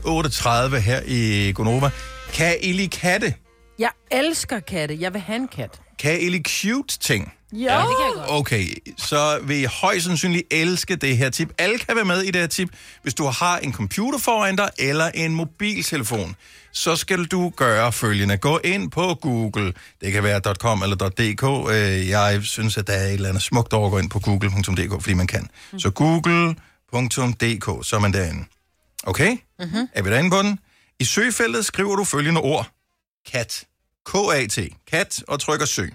8.30 0.73 0.77
her 0.77 1.01
i 1.07 1.51
Gonova. 1.55 1.89
Kan 2.33 2.55
I 2.61 2.71
lide 2.71 2.87
katte? 2.89 3.33
Jeg 3.79 3.89
elsker 4.11 4.59
katte. 4.59 4.97
Jeg 4.99 5.13
vil 5.13 5.21
have 5.21 5.35
en 5.35 5.47
kat. 5.47 5.81
Kan 5.99 6.21
I 6.21 6.29
lide 6.29 6.43
cute 6.49 6.99
ting? 6.99 7.33
Ja, 7.53 7.57
det 7.57 7.63
kan 7.67 7.77
jeg 7.77 8.13
godt. 8.15 8.29
Okay, 8.29 8.67
så 8.97 9.39
vil 9.43 9.57
I 9.57 9.63
højst 9.63 10.05
sandsynligt 10.05 10.43
elske 10.51 10.95
det 10.95 11.17
her 11.17 11.29
tip. 11.29 11.49
Alle 11.57 11.79
kan 11.79 11.95
være 11.95 12.05
med 12.05 12.21
i 12.21 12.31
det 12.31 12.41
her 12.41 12.47
tip. 12.47 12.69
Hvis 13.03 13.13
du 13.13 13.25
har 13.25 13.57
en 13.57 13.73
computer 13.73 14.19
foran 14.19 14.55
dig 14.55 14.69
eller 14.79 15.05
en 15.13 15.35
mobiltelefon, 15.35 16.35
så 16.71 16.95
skal 16.95 17.25
du 17.25 17.49
gøre 17.55 17.91
følgende. 17.91 18.37
Gå 18.37 18.59
ind 18.63 18.91
på 18.91 19.13
Google. 19.21 19.73
Det 20.01 20.11
kan 20.11 20.23
være 20.23 20.39
.com 20.39 20.83
eller 20.83 20.95
.dk. 20.95 21.69
Øh, 21.71 22.09
Jeg 22.09 22.39
synes, 22.43 22.77
at 22.77 22.87
der 22.87 22.93
er 22.93 23.05
et 23.07 23.13
eller 23.13 23.29
andet 23.29 23.43
smukt 23.43 23.73
over 23.73 23.85
at 23.85 23.91
gå 23.91 23.97
ind 23.99 24.09
på 24.09 24.19
google.dk, 24.19 25.01
fordi 25.01 25.13
man 25.13 25.27
kan. 25.27 25.49
Så 25.77 25.89
google.dk, 25.89 27.85
så 27.87 27.95
er 27.95 27.99
man 27.99 28.13
derinde. 28.13 28.45
Okay? 29.03 29.37
Mm-hmm. 29.59 29.87
Er 29.93 30.01
vi 30.01 30.09
derinde 30.09 30.29
på 30.29 30.37
den? 30.41 30.59
I 31.03 31.05
søgefeltet 31.05 31.65
skriver 31.65 31.95
du 31.95 32.03
følgende 32.03 32.41
ord. 32.41 32.69
Kat. 33.31 33.63
K-A-T. 34.05 34.59
Kat 34.91 35.23
og 35.27 35.39
trykker 35.39 35.65
søg. 35.65 35.93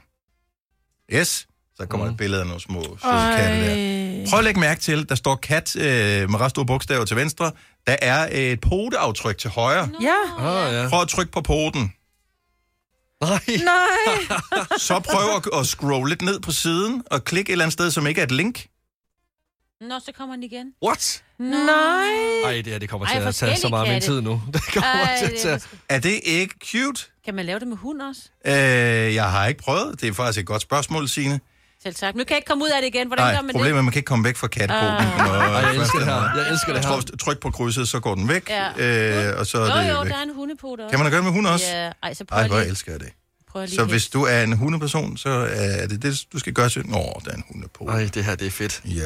Yes. 1.13 1.47
Så 1.77 1.87
kommer 1.87 2.07
mm. 2.07 2.13
et 2.13 2.17
billede 2.17 2.41
af 2.41 2.47
nogle 2.47 2.61
små 2.61 2.83
søde 2.83 3.37
katte 3.37 3.67
der. 3.67 4.31
Prøv 4.31 4.39
at 4.39 4.45
lægge 4.45 4.61
mærke 4.61 4.81
til, 4.81 5.09
der 5.09 5.15
står 5.15 5.35
kat 5.37 5.77
øh, 5.77 6.31
med 6.31 6.41
ret 6.41 6.51
store 6.51 6.67
bogstaver 6.67 7.05
til 7.05 7.17
venstre. 7.17 7.53
Der 7.87 7.97
er 8.03 8.29
et 8.33 8.61
poteaftryk 8.61 9.39
til 9.39 9.51
højre. 9.51 9.91
Ja. 10.01 10.15
Oh, 10.39 10.75
ja. 10.75 10.89
Prøv 10.89 11.01
at 11.01 11.09
trykke 11.09 11.33
på 11.33 11.41
poten. 11.41 11.93
Nej. 13.21 13.41
Nej. 13.47 14.39
Så 14.79 15.01
prøv 15.01 15.37
at, 15.37 15.61
at 15.61 15.67
scrolle 15.67 16.09
lidt 16.09 16.23
ned 16.23 16.41
på 16.41 16.53
siden 16.53 17.03
og 17.07 17.25
klik 17.25 17.49
et 17.49 17.53
eller 17.53 17.65
andet 17.65 17.73
sted, 17.73 17.91
som 17.91 18.07
ikke 18.07 18.21
er 18.21 18.25
et 18.25 18.33
link. 18.33 18.67
Nå, 19.81 19.95
så 20.05 20.13
kommer 20.19 20.35
den 20.35 20.43
igen. 20.45 20.73
What? 20.87 21.23
Nej. 21.39 21.53
Ej, 22.45 22.53
det 22.53 22.67
her 22.67 22.79
det 22.79 22.89
kommer 22.89 23.07
Ej, 23.07 23.21
til 23.21 23.27
at 23.29 23.35
tage 23.35 23.57
så 23.57 23.69
meget 23.69 23.83
af 23.85 23.89
min 23.89 23.95
katte. 23.95 24.09
tid 24.09 24.21
nu. 24.21 24.43
Det 24.53 24.63
kommer 24.75 24.91
Ej, 24.91 25.19
til 25.19 25.25
at 25.27 25.31
det 25.33 25.39
er 25.39 25.59
tage... 25.59 25.61
Er 25.89 25.99
det 25.99 26.21
ikke 26.25 26.55
cute? 26.73 27.03
Kan 27.25 27.35
man 27.35 27.47
lave 27.47 27.59
det 27.61 27.69
med 27.69 27.77
hund 27.77 28.03
også? 28.03 28.21
Øh, 28.47 28.53
jeg 29.15 29.31
har 29.31 29.47
ikke 29.47 29.63
prøvet. 29.63 30.01
Det 30.01 30.09
er 30.09 30.13
faktisk 30.13 30.41
et 30.41 30.47
godt 30.47 30.63
spørgsmål, 30.63 31.09
Signe. 31.09 31.41
Selv 31.83 31.95
tak. 31.95 32.15
Nu 32.15 32.25
kan 32.25 32.31
jeg 32.31 32.37
ikke 32.37 32.47
komme 32.47 32.65
ud 32.65 32.69
af 32.69 32.83
det 32.83 32.89
igen. 32.95 33.07
Hvordan 33.07 33.27
gør 33.27 33.33
Nej, 33.33 33.43
man 33.43 33.53
problemet 33.53 33.69
er, 33.69 33.73
det? 33.73 33.79
at 33.79 33.85
man 33.85 33.93
kan 33.93 33.99
ikke 33.99 34.07
komme 34.07 34.25
væk 34.25 34.37
fra 34.37 34.47
kattepoten. 34.49 34.89
Ah. 34.89 35.63
jeg 35.63 35.77
elsker 35.77 35.99
det 35.99 36.07
her. 36.09 36.15
er- 36.15 36.37
Jeg 36.39 36.51
elsker 36.53 36.73
det 36.73 36.85
her. 36.85 37.01
Tryk, 37.01 37.19
tryk 37.19 37.41
på 37.41 37.51
krydset, 37.51 37.89
så 37.89 38.01
går 38.01 38.15
den 38.15 38.29
væk. 38.29 38.51
Ja. 38.51 39.29
Øh, 39.31 39.39
og 39.41 39.47
så 39.47 39.59
er 39.59 39.63
Jo, 39.83 39.83
det 39.89 39.91
jo, 39.95 40.01
væk. 40.03 40.11
der 40.13 40.19
er 40.19 40.23
en 40.23 40.35
hundepote 40.35 40.81
også. 40.81 40.91
Kan 40.91 40.99
man 40.99 41.05
da 41.07 41.11
gøre 41.11 41.17
det 41.19 41.25
med 41.25 41.33
hund 41.33 41.47
også? 41.47 41.67
Ja, 41.77 41.93
ej, 42.03 42.15
så 42.15 42.25
prøv 42.25 42.39
Ej, 42.41 42.47
hvor 42.49 42.59
lige. 42.59 42.69
elsker 42.69 42.93
jeg 42.93 43.01
det. 43.01 43.09
Prøv 43.51 43.63
lige 43.65 43.75
Så 43.77 43.85
hvis 43.85 44.09
du 44.09 44.23
er 44.25 44.43
en 44.43 44.53
hundeperson, 44.53 45.17
så 45.17 45.31
er 45.51 45.87
det 45.87 46.03
det, 46.03 46.25
du 46.33 46.39
skal 46.39 46.53
gøre. 46.53 46.71
Åh, 46.77 46.95
oh, 46.97 47.23
der 47.25 47.31
er 47.31 47.35
en 47.37 47.45
hundepote. 47.53 47.93
Ej, 47.93 48.11
det 48.15 48.25
her, 48.25 48.35
det 48.35 48.47
er 48.47 48.51
fedt. 48.51 48.81
Ja. 48.85 49.03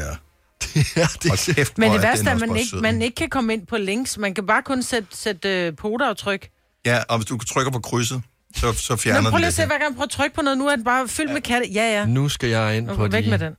ja, 0.96 1.06
det 1.22 1.30
Hold 1.30 1.54
kæft, 1.54 1.78
Men 1.78 1.90
det 1.90 1.96
er 1.96 2.00
værste 2.00 2.26
er, 2.30 2.34
at 2.34 2.40
man 2.40 2.56
ikke, 2.56 2.76
man 2.76 3.02
ikke 3.02 3.14
kan 3.14 3.28
komme 3.30 3.52
ind 3.52 3.66
på 3.66 3.76
links. 3.76 4.18
Man 4.18 4.34
kan 4.34 4.46
bare 4.46 4.62
kun 4.62 4.82
sætte, 4.82 5.08
sætte 5.16 5.68
uh, 5.68 5.76
poteaftryk. 5.76 6.48
Ja, 6.86 6.98
og 7.08 7.16
hvis 7.18 7.26
du 7.26 7.38
trykker 7.38 7.72
på 7.72 7.78
krydset, 7.80 8.22
så, 8.56 8.72
så 8.72 8.92
Nå, 8.92 8.96
fjerner 8.96 9.20
prøv 9.22 9.30
den 9.30 9.38
lige 9.38 9.46
at 9.46 9.54
se, 9.54 9.66
hver 9.66 9.78
gang 9.78 9.82
jeg 9.82 9.92
prøver 9.94 10.04
at 10.04 10.10
trykke 10.10 10.34
på 10.36 10.42
noget. 10.42 10.58
Nu 10.58 10.66
er 10.68 10.76
den 10.76 10.84
bare 10.84 11.08
fyldt 11.08 11.32
med 11.32 11.40
katte. 11.40 11.68
Ja, 11.68 11.98
ja. 12.00 12.06
Nu 12.06 12.28
skal 12.28 12.48
jeg 12.48 12.76
ind 12.76 12.88
på 12.88 13.08
væk 13.08 13.26
med 13.26 13.38
de 13.38 13.44
den. 13.44 13.54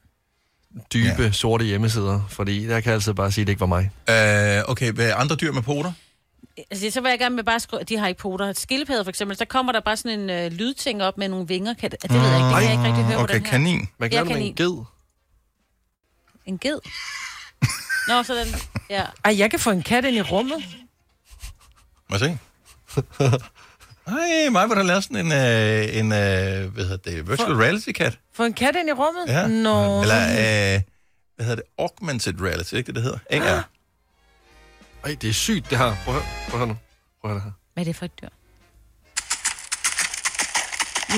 dybe, 0.94 1.34
sorte 1.34 1.66
hjemmesider, 1.66 2.22
fordi 2.30 2.68
der 2.68 2.80
kan 2.80 2.90
jeg 2.90 2.94
altid 2.94 3.14
bare 3.14 3.32
sige, 3.32 3.42
at 3.42 3.48
det 3.48 3.52
ikke 3.52 3.60
var 3.60 3.66
mig. 3.68 3.92
Øh, 4.10 4.64
okay, 4.72 4.92
hvad 4.92 5.10
er 5.10 5.16
andre 5.16 5.36
dyr 5.36 5.52
med 5.52 5.62
poter? 5.62 5.92
Altså, 6.72 6.92
så 6.92 7.02
vil 7.02 7.10
jeg 7.10 7.20
gerne 7.20 7.36
med 7.36 7.44
bare 7.44 7.60
skrive, 7.60 7.84
de 7.84 7.98
har 7.98 8.08
ikke 8.08 8.20
poter. 8.22 8.54
Skildpadder 8.54 9.04
for 9.04 9.10
eksempel, 9.10 9.38
så 9.38 9.46
kommer 9.46 9.72
der 9.72 9.80
bare 9.80 9.98
sådan 9.98 10.20
en 10.20 10.30
øh, 10.30 10.52
lydting 10.52 11.04
op 11.04 11.18
med 11.18 11.28
nogle 11.30 11.48
vinger. 11.48 11.74
Kan, 11.74 11.92
det 11.92 12.02
det 12.04 12.12
ved 12.12 12.20
jeg 12.20 12.38
ikke, 12.38 12.46
det 12.48 12.54
kan 12.54 12.64
jeg 12.64 12.72
ikke 12.72 12.84
rigtig 12.84 13.04
høre 13.04 13.18
på 13.18 13.24
Okay, 13.24 13.34
den 13.36 13.44
her. 13.46 13.52
kanin. 13.52 13.88
Hvad 13.98 14.10
Ja, 14.10 14.16
gør 14.18 14.24
du 14.24 14.30
med 14.30 14.36
en 14.38 14.54
kanin. 14.56 14.56
ged? 14.76 14.84
En 16.46 16.58
ged? 16.58 16.80
Nå, 18.08 18.24
så 18.24 18.36
den, 18.36 18.56
ja. 18.90 19.06
Ej, 19.26 19.38
jeg 19.38 19.52
kan 19.52 19.60
få 19.60 19.72
en 19.72 19.84
kat 19.84 20.06
ind 20.06 20.16
i 20.16 20.22
rummet. 20.22 20.64
Må 22.10 22.16
jeg 22.16 22.20
se? 22.20 22.38
Ej, 24.08 24.50
mig 24.52 24.70
var 24.70 24.76
der 24.76 24.84
lavet 24.84 25.04
sådan 25.04 25.26
en, 25.26 25.32
øh, 25.32 25.98
en 25.98 26.06
øh, 26.12 26.74
hvad 26.74 26.84
hedder 26.84 26.98
det, 26.98 27.30
virtual 27.30 27.54
reality 27.54 27.92
kat. 27.92 28.20
Få 28.34 28.44
en 28.44 28.54
kat 28.54 28.76
ind 28.76 28.90
i 28.90 28.92
rummet? 28.92 29.28
Ja. 29.28 29.48
Nå. 29.48 30.02
Eller, 30.02 30.24
øh, 30.30 30.82
hvad 31.36 31.46
hedder 31.46 31.56
det, 31.56 31.64
augmented 31.80 32.42
reality, 32.42 32.74
ikke 32.74 32.88
det, 32.88 32.96
det 32.96 33.04
hedder? 33.04 33.20
AR. 33.30 33.70
Ej, 35.04 35.16
det 35.22 35.30
er 35.30 35.34
sygt, 35.34 35.70
det 35.70 35.78
her. 35.78 35.96
Prøv 36.06 36.16
at 36.16 36.22
høre, 36.22 36.32
prøv 36.50 36.62
at 36.62 36.68
høre 36.68 36.68
nu. 36.68 36.78
Prøv 37.22 37.32
at 37.32 37.34
høre 37.34 37.36
det 37.36 37.44
her. 37.44 37.52
Hvad 37.74 37.84
er 37.84 37.86
det 37.86 37.96
for 37.96 38.06
et 38.06 38.22
dyr? 38.22 38.30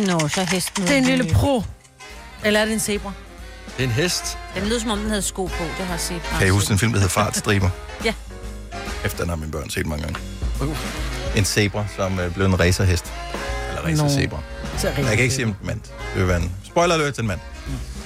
Nå, 0.07 0.27
så 0.27 0.41
er 0.41 0.45
hesten 0.45 0.83
Det 0.83 0.91
er 0.91 0.97
en 0.97 1.03
lille 1.03 1.33
pro. 1.33 1.63
Eller 2.43 2.59
er 2.59 2.65
det 2.65 2.73
en 2.73 2.79
zebra? 2.79 3.13
Det 3.77 3.83
er 3.83 3.87
en 3.87 3.93
hest. 3.93 4.37
Den 4.55 4.63
lyder 4.63 4.79
som 4.79 4.89
om, 4.89 4.99
den 4.99 5.09
havde 5.09 5.21
sko 5.21 5.45
på. 5.45 5.63
Det 5.63 5.85
har 5.85 5.93
jeg 5.93 5.99
set. 5.99 6.21
Kan 6.39 6.47
I 6.47 6.49
huske 6.49 6.71
en 6.71 6.79
film, 6.79 6.91
der 6.91 6.99
hedder 6.99 7.11
Fartstriber? 7.13 7.69
Ja. 8.05 8.13
Efter 9.05 9.19
den 9.19 9.29
har 9.29 9.35
mine 9.35 9.51
børn 9.51 9.69
set 9.69 9.85
mange 9.85 10.03
gange. 10.03 10.19
En 11.35 11.45
zebra, 11.45 11.85
som 11.95 12.19
øh, 12.19 12.33
blev 12.33 12.45
en 12.45 12.59
racerhest. 12.59 13.13
Eller 13.69 13.81
racerzebra. 13.81 14.39
Så 14.77 14.87
Jeg 14.87 14.95
kan 15.05 15.19
ikke 15.19 15.33
sige 15.35 15.47
en 15.47 15.55
mand. 15.63 15.81
Det 15.81 16.19
vil 16.19 16.27
være 16.27 16.37
en 16.41 16.51
spoiler 16.65 16.93
alert 16.95 17.13
til 17.13 17.21
en 17.21 17.27
mand. 17.27 17.39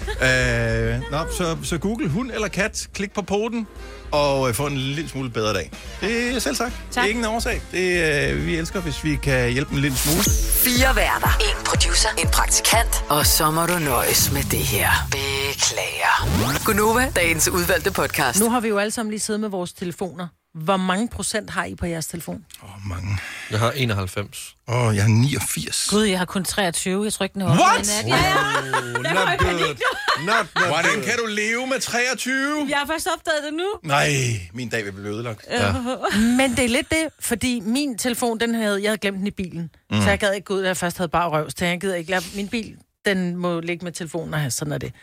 Øh, 0.07 1.11
nå, 1.11 1.17
så, 1.37 1.57
så 1.63 1.77
Google 1.77 2.09
hund 2.09 2.31
eller 2.31 2.47
kat, 2.47 2.87
klik 2.93 3.13
på 3.13 3.21
poten, 3.21 3.67
og 4.11 4.49
øh, 4.49 4.53
få 4.55 4.67
en 4.67 4.77
lille 4.77 5.09
smule 5.09 5.29
bedre 5.29 5.53
dag. 5.53 5.71
Det 6.01 6.35
er 6.35 6.39
selv 6.39 6.55
sagt. 6.55 6.73
Det 6.89 6.97
er 6.97 7.03
ingen 7.03 7.25
årsag. 7.25 7.61
Det, 7.71 8.31
øh, 8.31 8.45
vi 8.45 8.57
elsker, 8.57 8.81
hvis 8.81 9.03
vi 9.03 9.15
kan 9.15 9.51
hjælpe 9.51 9.71
en 9.73 9.79
lille 9.79 9.97
smule. 9.97 10.23
Fire 10.63 10.95
værter. 10.95 11.37
En 11.39 11.65
producer. 11.65 12.09
En 12.17 12.27
praktikant. 12.27 13.03
Og 13.09 13.25
så 13.25 13.51
må 13.51 13.65
du 13.65 13.79
nøjes 13.79 14.31
med 14.31 14.43
det 14.43 14.59
her. 14.59 14.89
Beklager. 15.11 16.65
Gunova, 16.65 17.11
dagens 17.15 17.47
udvalgte 17.49 17.91
podcast. 17.91 18.39
Nu 18.39 18.49
har 18.49 18.59
vi 18.59 18.67
jo 18.67 18.77
alle 18.77 18.91
sammen 18.91 19.09
lige 19.11 19.19
siddet 19.19 19.39
med 19.39 19.49
vores 19.49 19.73
telefoner 19.73 20.27
Hvor 20.53 20.77
mange 20.77 21.09
procent 21.09 21.49
har 21.49 21.65
I 21.65 21.75
på 21.75 21.85
jeres 21.85 22.07
telefon? 22.07 22.45
Åh, 22.63 22.75
oh, 22.75 22.87
mange. 22.87 23.17
Jeg 23.51 23.59
har 23.59 23.71
91. 23.71 24.55
Åh, 24.67 24.75
oh, 24.87 24.95
jeg 24.95 25.03
har 25.03 25.09
89. 25.09 25.87
Gud, 25.89 26.03
jeg 26.03 26.17
har 26.17 26.25
kun 26.25 26.43
23. 26.43 27.03
Jeg 27.03 27.13
tror 27.13 27.23
ikke, 27.23 27.33
den 27.33 27.41
er 27.41 27.45
What? 27.45 27.59
oppe 27.61 28.07
i 28.07 28.09
nat. 28.11 28.19
Ja, 28.21 28.29
ja. 28.29 29.33
Oh, 29.33 29.37
panik 29.45 29.61
nu. 29.61 30.25
Not, 30.25 30.35
not 30.55 30.67
Hvordan 30.67 30.93
good. 30.95 31.03
kan 31.03 31.13
du 31.17 31.25
leve 31.25 31.67
med 31.67 31.79
23? 31.79 32.67
Jeg 32.69 32.77
har 32.77 32.85
først 32.85 33.07
opdaget 33.17 33.43
det 33.45 33.53
nu. 33.53 33.67
Nej, 33.83 34.09
min 34.53 34.69
dag 34.69 34.85
vil 34.85 34.91
blive 34.91 35.07
ødelagt. 35.07 35.45
Ja. 35.51 35.73
Men 36.37 36.51
det 36.55 36.65
er 36.65 36.69
lidt 36.69 36.89
det, 36.91 37.07
fordi 37.19 37.59
min 37.59 37.97
telefon, 37.97 38.39
den 38.39 38.55
havde, 38.55 38.81
jeg 38.81 38.89
havde 38.89 38.97
glemt 38.97 39.17
den 39.17 39.27
i 39.27 39.31
bilen. 39.31 39.61
Mm. 39.89 39.95
Mm. 39.95 40.01
Så 40.01 40.09
jeg 40.09 40.19
gad 40.19 40.33
ikke 40.33 40.45
gå 40.45 40.53
ud, 40.53 40.61
da 40.61 40.67
jeg 40.67 40.77
først 40.77 40.97
havde 40.97 41.09
bare 41.09 41.29
røv. 41.29 41.49
Så 41.57 41.65
jeg 41.65 41.81
gider 41.81 41.95
ikke 41.95 42.11
lade 42.11 42.23
min 42.35 42.47
bil, 42.47 42.77
den 43.05 43.35
må 43.35 43.59
ligge 43.59 43.83
med 43.85 43.91
telefonen, 43.91 44.33
og 44.33 44.51
sådan 44.51 44.73
er 44.73 44.77
det. 44.77 44.93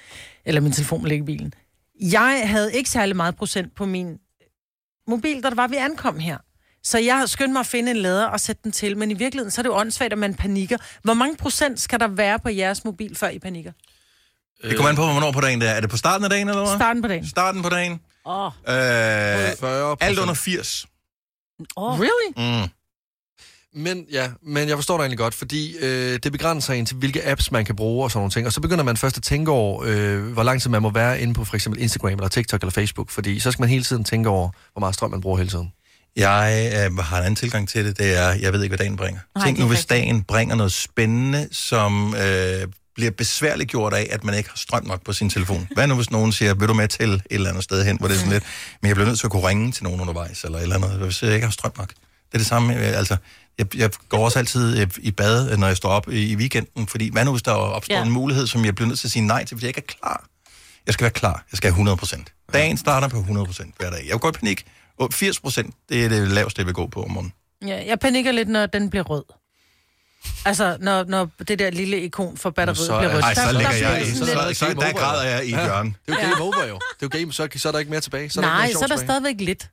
Eller 0.44 0.60
min 0.60 0.72
telefon 0.72 1.00
må 1.02 1.06
ligge 1.08 1.22
i 1.22 1.26
bilen. 1.26 1.54
Jeg 2.00 2.42
havde 2.44 2.74
ikke 2.74 2.90
særlig 2.90 3.16
meget 3.16 3.36
procent 3.36 3.74
på 3.76 3.86
min 3.86 4.18
mobil, 5.08 5.42
da 5.42 5.48
det 5.50 5.56
var, 5.56 5.66
vi 5.66 5.76
ankom 5.76 6.18
her. 6.18 6.38
Så 6.82 6.98
jeg 6.98 7.24
skyndte 7.26 7.52
mig 7.52 7.60
at 7.60 7.66
finde 7.66 7.90
en 7.90 7.96
lader 7.96 8.26
og 8.26 8.40
sætte 8.40 8.60
den 8.64 8.72
til, 8.72 8.96
men 8.96 9.10
i 9.10 9.14
virkeligheden, 9.14 9.50
så 9.50 9.60
er 9.60 9.62
det 9.62 9.68
jo 9.68 9.74
åndssvagt, 9.74 10.12
at 10.12 10.18
man 10.18 10.34
panikker. 10.34 10.76
Hvor 11.02 11.14
mange 11.14 11.36
procent 11.36 11.80
skal 11.80 12.00
der 12.00 12.08
være 12.08 12.38
på 12.38 12.48
jeres 12.48 12.84
mobil, 12.84 13.16
før 13.16 13.28
I 13.28 13.38
panikker? 13.38 13.72
Det 14.62 14.76
kommer 14.76 14.90
an 14.90 14.96
på, 14.96 15.02
hvornår 15.02 15.32
på 15.32 15.40
dagen 15.40 15.60
det 15.60 15.68
er. 15.68 15.72
Er 15.72 15.80
det 15.80 15.90
på 15.90 15.96
starten 15.96 16.24
af 16.24 16.30
dagen, 16.30 16.48
eller 16.48 16.66
hvad? 16.66 16.76
Starten 16.76 17.02
på 17.02 17.08
dagen. 17.08 17.26
Starten 17.26 17.62
på 17.62 17.68
dagen. 17.68 18.00
Åh. 18.26 18.46
Oh. 18.46 18.46
Øh, 18.46 19.56
40 19.60 19.96
alt 20.00 20.18
under 20.18 20.34
80. 20.34 20.86
Oh. 21.76 22.00
Really? 22.00 22.60
Mm. 22.62 22.68
Men 23.76 24.04
ja, 24.12 24.28
men 24.42 24.68
jeg 24.68 24.76
forstår 24.76 24.96
dig 24.96 25.02
egentlig 25.02 25.18
godt, 25.18 25.34
fordi 25.34 25.76
øh, 25.76 26.18
det 26.22 26.32
begrænser 26.32 26.74
en 26.74 26.86
til, 26.86 26.96
hvilke 26.96 27.28
apps 27.28 27.52
man 27.52 27.64
kan 27.64 27.76
bruge 27.76 28.04
og 28.04 28.10
sådan 28.10 28.18
nogle 28.18 28.30
ting. 28.30 28.46
Og 28.46 28.52
så 28.52 28.60
begynder 28.60 28.84
man 28.84 28.96
først 28.96 29.16
at 29.16 29.22
tænke 29.22 29.50
over, 29.50 29.82
øh, 29.86 30.22
hvor 30.32 30.42
lang 30.42 30.62
tid 30.62 30.70
man 30.70 30.82
må 30.82 30.90
være 30.90 31.20
inde 31.20 31.34
på 31.34 31.44
for 31.44 31.54
eksempel 31.54 31.82
Instagram 31.82 32.12
eller 32.12 32.28
TikTok 32.28 32.60
eller 32.60 32.70
Facebook, 32.70 33.10
fordi 33.10 33.40
så 33.40 33.52
skal 33.52 33.62
man 33.62 33.68
hele 33.68 33.84
tiden 33.84 34.04
tænke 34.04 34.28
over, 34.28 34.50
hvor 34.72 34.80
meget 34.80 34.94
strøm 34.94 35.10
man 35.10 35.20
bruger 35.20 35.38
hele 35.38 35.50
tiden. 35.50 35.72
Jeg 36.16 36.72
øh, 36.90 36.98
har 36.98 37.18
en 37.18 37.22
anden 37.22 37.36
tilgang 37.36 37.68
til 37.68 37.84
det, 37.84 37.98
det 37.98 38.18
er, 38.18 38.32
jeg 38.32 38.52
ved 38.52 38.62
ikke, 38.62 38.76
hvad 38.76 38.78
dagen 38.78 38.96
bringer. 38.96 39.20
Nej, 39.34 39.46
Tænk 39.46 39.58
nu, 39.58 39.66
hvis 39.66 39.86
dagen 39.86 40.22
bringer 40.22 40.54
noget 40.54 40.72
spændende, 40.72 41.48
som 41.52 42.14
øh, 42.14 42.68
bliver 42.94 43.10
besværligt 43.10 43.70
gjort 43.70 43.92
af, 43.92 44.08
at 44.10 44.24
man 44.24 44.34
ikke 44.34 44.48
har 44.48 44.56
strøm 44.56 44.86
nok 44.86 45.04
på 45.04 45.12
sin 45.12 45.30
telefon. 45.30 45.68
Hvad 45.74 45.86
nu, 45.86 45.94
hvis 45.94 46.10
nogen 46.10 46.32
siger, 46.32 46.54
vil 46.54 46.68
du 46.68 46.74
med 46.74 46.88
til 46.88 47.12
et 47.12 47.22
eller 47.30 47.48
andet 47.48 47.64
sted 47.64 47.84
hen, 47.84 47.96
hvor 47.98 48.08
det 48.08 48.14
er 48.14 48.18
sådan 48.18 48.32
lidt, 48.32 48.44
men 48.82 48.88
jeg 48.88 48.96
bliver 48.96 49.08
nødt 49.08 49.18
til 49.18 49.26
at 49.26 49.30
kunne 49.30 49.48
ringe 49.48 49.72
til 49.72 49.84
nogen 49.84 50.00
undervejs, 50.00 50.44
eller 50.44 50.58
et 50.58 50.62
eller 50.62 50.76
andet, 50.76 50.90
hvis 50.90 51.22
jeg 51.22 51.34
ikke 51.34 51.46
har 51.46 51.52
strøm 51.52 51.72
nok. 51.78 51.88
Det 51.88 52.34
er 52.34 52.38
det 52.38 52.46
samme, 52.46 52.74
øh, 52.74 52.98
altså, 52.98 53.16
jeg, 53.58 53.76
jeg 53.76 53.90
går 54.08 54.24
også 54.24 54.38
altid 54.38 54.78
øh, 54.80 54.86
i 54.98 55.10
bad, 55.10 55.50
øh, 55.52 55.58
når 55.58 55.66
jeg 55.66 55.76
står 55.76 55.88
op 55.88 56.08
i, 56.12 56.32
i 56.32 56.36
weekenden, 56.36 56.86
fordi 56.86 57.10
hvad 57.12 57.24
nu, 57.24 57.30
hvis 57.30 57.42
der 57.42 57.50
opstår 57.52 57.94
Ja. 57.94 58.02
en 58.02 58.10
mulighed, 58.10 58.46
som 58.46 58.64
jeg 58.64 58.74
bliver 58.74 58.88
nødt 58.88 58.98
til 59.00 59.06
at 59.08 59.12
sige 59.12 59.26
nej 59.26 59.44
til, 59.44 59.56
fordi 59.56 59.64
jeg 59.66 59.68
ikke 59.78 59.78
er 59.88 59.92
klar. 60.00 60.24
Jeg 60.86 60.94
skal 60.94 61.04
være 61.04 61.10
klar. 61.12 61.44
Jeg 61.52 61.56
skal 61.56 61.68
have 61.68 61.72
100 61.72 61.96
procent. 61.96 62.32
Dagen 62.52 62.76
starter 62.76 63.08
på 63.08 63.16
100 63.18 63.46
procent 63.46 63.74
hver 63.78 63.90
dag. 63.90 63.98
Jeg 64.04 64.12
vil 64.12 64.18
godt 64.18 64.36
i 64.36 64.38
panik. 64.38 64.64
Og 64.98 65.12
80 65.12 65.40
procent, 65.40 65.74
det 65.88 66.04
er 66.04 66.08
det 66.08 66.28
laveste, 66.28 66.60
jeg 66.60 66.66
vil 66.66 66.74
gå 66.74 66.86
på 66.86 67.02
om 67.02 67.10
morgenen. 67.10 67.32
Ja, 67.66 67.82
jeg 67.86 67.98
panikker 67.98 68.32
lidt, 68.32 68.48
når 68.48 68.66
den 68.66 68.90
bliver 68.90 69.02
rød. 69.04 69.24
Altså, 70.44 70.76
når, 70.80 71.04
når 71.04 71.28
det 71.48 71.58
der 71.58 71.70
lille 71.70 72.00
ikon 72.00 72.36
for 72.36 72.50
batteriet 72.50 72.78
Så- 72.86 72.98
bliver 72.98 73.14
rødt. 73.14 73.24
Ej, 73.24 73.34
så 73.34 73.52
ligger 73.52 73.72
jeg 73.72 74.02
i. 74.02 74.10
Så, 74.10 74.24
lidt- 74.24 74.56
så, 74.56 74.66
så, 74.66 74.74
der 74.80 74.92
græder 74.92 75.22
jeg 75.22 75.44
i 75.46 75.52
et 75.54 75.62
hjørne. 75.64 75.94
Det 76.06 76.14
er 76.14 76.22
jo 76.22 76.28
game 76.30 76.40
over 76.42 76.66
jo. 76.68 76.74
Det 77.00 77.14
er 77.14 77.18
jo 77.18 77.20
game, 77.20 77.32
så, 77.32 77.48
så 77.56 77.68
er 77.68 77.72
der 77.72 77.78
ikke 77.78 77.90
mere 77.90 78.00
tilbage. 78.00 78.30
Så 78.30 78.40
er 78.40 78.44
der 78.44 78.50
Nej, 78.52 78.66
ikke 78.66 78.78
så 78.78 78.84
er 78.84 78.88
der 78.88 78.96
stadigvæk 78.96 79.34
lidt. 79.38 79.68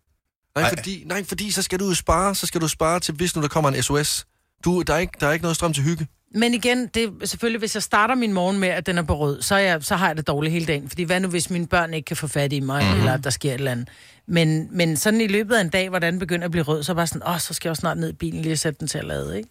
Nej, 0.55 0.69
fordi, 0.69 1.03
nej, 1.05 1.23
fordi 1.23 1.51
så 1.51 1.61
skal 1.61 1.79
du 1.79 1.87
jo 1.87 1.93
spare, 1.93 2.35
så 2.35 2.45
skal 2.47 2.61
du 2.61 2.67
spare 2.67 2.99
til, 2.99 3.13
hvis 3.13 3.35
nu 3.35 3.41
der 3.41 3.47
kommer 3.47 3.69
en 3.69 3.83
SOS. 3.83 4.25
Du, 4.65 4.81
der, 4.81 4.93
er 4.93 4.97
ikke, 4.97 5.13
der 5.19 5.27
er 5.27 5.31
ikke 5.31 5.43
noget 5.43 5.55
strøm 5.55 5.73
til 5.73 5.83
hygge. 5.83 6.07
Men 6.35 6.53
igen, 6.53 6.87
det 6.87 7.13
er 7.21 7.25
selvfølgelig, 7.25 7.59
hvis 7.59 7.75
jeg 7.75 7.83
starter 7.83 8.15
min 8.15 8.33
morgen 8.33 8.59
med, 8.59 8.67
at 8.69 8.85
den 8.85 8.97
er 8.97 9.01
på 9.03 9.17
rød, 9.17 9.41
så, 9.41 9.55
er 9.55 9.59
jeg, 9.59 9.83
så 9.83 9.95
har 9.95 10.07
jeg 10.07 10.17
det 10.17 10.27
dårligt 10.27 10.51
hele 10.53 10.65
dagen. 10.65 10.89
Fordi 10.89 11.03
hvad 11.03 11.19
nu, 11.19 11.27
hvis 11.27 11.49
mine 11.49 11.67
børn 11.67 11.93
ikke 11.93 12.05
kan 12.05 12.17
få 12.17 12.27
fat 12.27 12.53
i 12.53 12.59
mig, 12.59 12.81
Mhm. 12.83 12.87
mm-hmm. 12.91 12.99
eller 13.07 13.17
der 13.17 13.29
sker 13.29 13.49
et 13.49 13.53
eller 13.53 13.71
andet. 13.71 13.87
Men, 14.27 14.67
men 14.71 14.97
sådan 14.97 15.21
i 15.21 15.27
løbet 15.27 15.55
af 15.55 15.61
en 15.61 15.69
dag, 15.69 15.89
hvor 15.89 15.99
den 15.99 16.19
begynder 16.19 16.45
at 16.45 16.51
blive 16.51 16.63
rød, 16.63 16.83
så 16.83 16.91
er 16.91 16.95
bare 16.95 17.07
sådan, 17.07 17.27
åh, 17.27 17.39
så 17.39 17.53
skal 17.53 17.67
jeg 17.67 17.71
også 17.71 17.79
snart 17.79 17.97
ned 17.97 18.09
i 18.09 18.13
bilen 18.13 18.41
lige 18.41 18.53
og 18.53 18.57
sætte 18.59 18.79
den 18.79 18.87
til 18.87 18.97
at 18.97 19.05
lade, 19.05 19.37
ikke? 19.37 19.49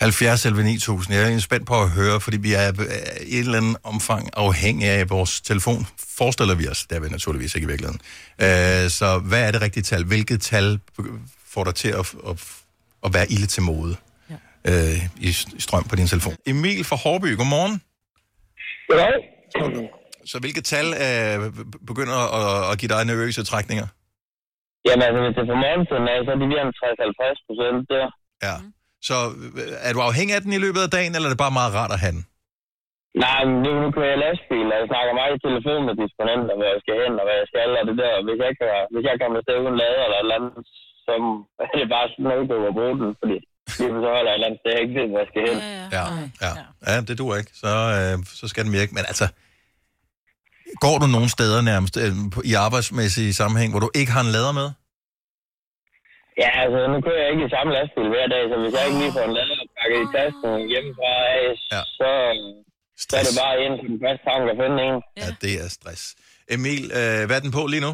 70 0.00 0.46
11 0.46 0.62
9000. 0.62 1.16
Jeg 1.16 1.32
er 1.32 1.38
spændt 1.38 1.66
på 1.66 1.74
at 1.82 1.90
høre, 1.90 2.20
fordi 2.20 2.36
vi 2.36 2.52
er 2.52 2.68
øh, 2.68 3.26
i 3.26 3.34
et 3.34 3.40
eller 3.40 3.58
andet 3.58 3.76
omfang 3.84 4.30
afhængige 4.36 4.90
af 4.90 5.10
vores 5.10 5.40
telefon. 5.40 5.86
Forestiller 6.18 6.54
vi 6.54 6.68
os, 6.68 6.86
det 6.86 6.96
er 6.96 7.00
vi 7.00 7.08
naturligvis 7.08 7.54
ikke 7.54 7.64
i 7.64 7.68
virkeligheden. 7.68 8.00
Øh, 8.46 8.90
så 8.98 9.06
hvad 9.28 9.46
er 9.46 9.50
det 9.50 9.62
rigtige 9.62 9.82
tal? 9.82 10.04
Hvilket 10.04 10.40
tal 10.40 10.80
får 11.54 11.64
dig 11.64 11.74
til 11.74 11.88
at, 11.88 12.14
at, 12.30 12.36
at 13.04 13.14
være 13.14 13.26
ilde 13.34 13.46
til 13.46 13.62
mode 13.62 13.96
ja. 14.30 14.36
øh, 14.70 15.26
i, 15.28 15.32
strøm 15.58 15.84
på 15.90 15.96
din 15.96 16.06
telefon? 16.06 16.34
Emil 16.46 16.84
fra 16.84 16.96
Hårby, 16.96 17.36
godmorgen. 17.36 17.82
Goddag. 18.88 19.14
Så 20.30 20.36
hvilket 20.44 20.64
tal 20.64 20.86
øh, 21.06 21.38
begynder 21.90 22.18
at, 22.38 22.72
at 22.72 22.78
give 22.80 22.90
dig 22.94 23.04
nervøse 23.04 23.44
trækninger? 23.44 23.86
Jamen 24.86 25.02
altså, 25.06 25.20
hvis 25.24 25.34
det 25.36 25.42
er 25.44 25.50
på 25.54 25.58
morgentiden 25.64 26.06
af, 26.12 26.18
så 26.24 26.30
er 26.34 26.38
det 26.40 26.48
lige 26.52 26.62
en 26.66 26.74
60-70 26.80 27.46
procent 27.46 27.80
der. 27.92 28.06
Ja. 28.46 28.56
Så 29.08 29.16
øh, 29.60 29.86
er 29.86 29.92
du 29.96 30.00
afhængig 30.08 30.34
af 30.36 30.42
den 30.44 30.52
i 30.58 30.62
løbet 30.64 30.82
af 30.86 30.90
dagen, 30.96 31.12
eller 31.14 31.28
er 31.28 31.34
det 31.34 31.44
bare 31.46 31.58
meget 31.58 31.72
rart 31.78 31.94
at 31.96 32.02
have 32.04 32.14
den? 32.16 32.24
Nej, 33.24 33.40
men 33.48 33.56
nu, 33.64 33.70
nu 33.82 33.88
kører 33.96 34.10
jeg 34.14 34.22
lastbil, 34.24 34.66
og 34.72 34.76
jeg 34.80 34.88
snakker 34.92 35.12
meget 35.20 35.32
i 35.36 35.44
telefon 35.46 35.82
med 35.88 35.94
disponenter, 36.02 36.54
hvor 36.58 36.68
jeg 36.72 36.80
skal 36.82 36.96
hen, 37.02 37.14
og 37.20 37.24
hvad 37.26 37.36
jeg 37.42 37.48
skal, 37.52 37.70
og 37.80 37.84
det 37.88 37.96
der. 38.02 38.12
Hvis 38.28 38.38
jeg, 38.46 38.52
kan, 38.58 38.68
hvis 38.92 39.04
jeg 39.08 39.14
kommer 39.20 39.38
afsted 39.40 39.56
uden 39.64 39.76
lader 39.82 40.02
eller 40.06 40.18
et 40.20 40.24
eller 40.26 40.38
andet, 40.38 40.54
så 41.04 41.12
er 41.72 41.76
det 41.80 41.88
bare 41.96 42.06
sådan 42.12 42.26
noget, 42.30 42.68
at 42.70 42.76
bruge 42.78 42.96
den, 43.02 43.10
fordi 43.20 43.36
lige 43.78 43.92
så 44.04 44.10
holder 44.16 44.30
jeg 44.30 44.34
et 44.34 44.38
eller 44.38 44.48
andet 44.48 44.60
sted, 44.60 44.70
jeg 44.74 44.82
ikke 44.84 44.96
ved, 45.00 45.06
hvor 45.10 45.20
jeg 45.22 45.30
skal 45.32 45.42
hen. 45.48 45.58
Ja, 45.96 46.04
ja. 46.44 46.52
ja 46.88 46.94
det 47.08 47.14
duer 47.20 47.36
ikke. 47.40 47.52
Så, 47.62 47.72
øh, 47.98 48.16
så 48.40 48.44
skal 48.50 48.62
den 48.66 48.72
virke. 48.78 48.92
Men 48.96 49.04
altså, 49.10 49.26
går 50.84 50.96
du 51.02 51.06
nogle 51.16 51.30
steder 51.36 51.60
nærmest 51.70 51.94
øh, 52.02 52.12
i 52.50 52.52
arbejdsmæssig 52.66 53.26
sammenhæng, 53.40 53.70
hvor 53.72 53.82
du 53.86 53.90
ikke 54.00 54.12
har 54.16 54.22
en 54.28 54.32
lader 54.36 54.52
med? 54.60 54.68
Ja, 56.42 56.50
altså, 56.62 56.78
nu 56.92 56.96
kører 57.06 57.20
jeg 57.24 57.30
ikke 57.32 57.44
i 57.48 57.52
samme 57.56 57.70
lastbil 57.76 58.08
hver 58.14 58.26
dag, 58.34 58.42
så 58.50 58.56
hvis 58.62 58.72
jeg 58.76 58.84
ikke 58.88 58.98
lige 59.02 59.12
får 59.18 59.24
en 59.30 59.34
lader 59.38 59.56
pakket 59.78 59.98
i 60.04 60.08
tasken 60.16 60.50
hjemmefra 60.72 61.12
af, 61.38 61.46
ja. 61.74 61.80
så, 61.98 62.08
så 63.08 63.12
er 63.20 63.24
det 63.28 63.34
bare 63.42 63.54
ind 63.64 63.74
på 63.80 63.86
den 63.92 63.98
første 64.04 64.22
tank 64.28 64.42
at 64.52 64.56
finde 64.62 64.78
en. 64.88 64.96
Ja, 65.22 65.28
det 65.44 65.52
er 65.62 65.68
stress. 65.78 66.02
Emil, 66.56 66.82
øh, 67.00 67.20
hvad 67.28 67.36
er 67.38 67.44
den 67.46 67.52
på 67.58 67.62
lige 67.72 67.82
nu? 67.86 67.92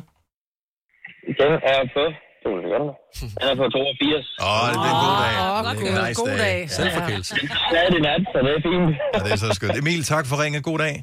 Den 1.40 1.52
er 1.72 1.80
på... 1.96 2.04
To 2.44 2.50
sekunder. 2.62 2.94
Den 3.40 3.46
er 3.52 3.56
på 3.62 3.66
82. 3.68 4.26
Åh, 4.40 4.62
oh, 4.62 4.68
det 4.72 4.88
er 4.88 4.94
en 4.96 5.00
god 5.06 5.16
dag. 5.24 5.34
Åh, 5.44 5.58
det 5.64 5.70
er 5.70 5.76
god- 5.82 5.90
en 5.92 5.96
nice 6.08 6.20
god 6.22 6.34
dag. 6.46 6.56
Selvforkælelse. 6.78 7.32
Ja, 7.74 7.80
det 7.92 7.98
er 8.02 8.04
nat, 8.10 8.22
så 8.32 8.38
det 8.46 8.52
er 8.58 8.62
fint. 8.68 8.90
Ja, 9.14 9.18
det 9.24 9.30
er 9.36 9.40
så 9.46 9.48
skønt. 9.58 9.76
Emil, 9.82 10.00
tak 10.14 10.24
for 10.30 10.36
ringet. 10.42 10.60
God 10.70 10.78
dag. 10.86 10.94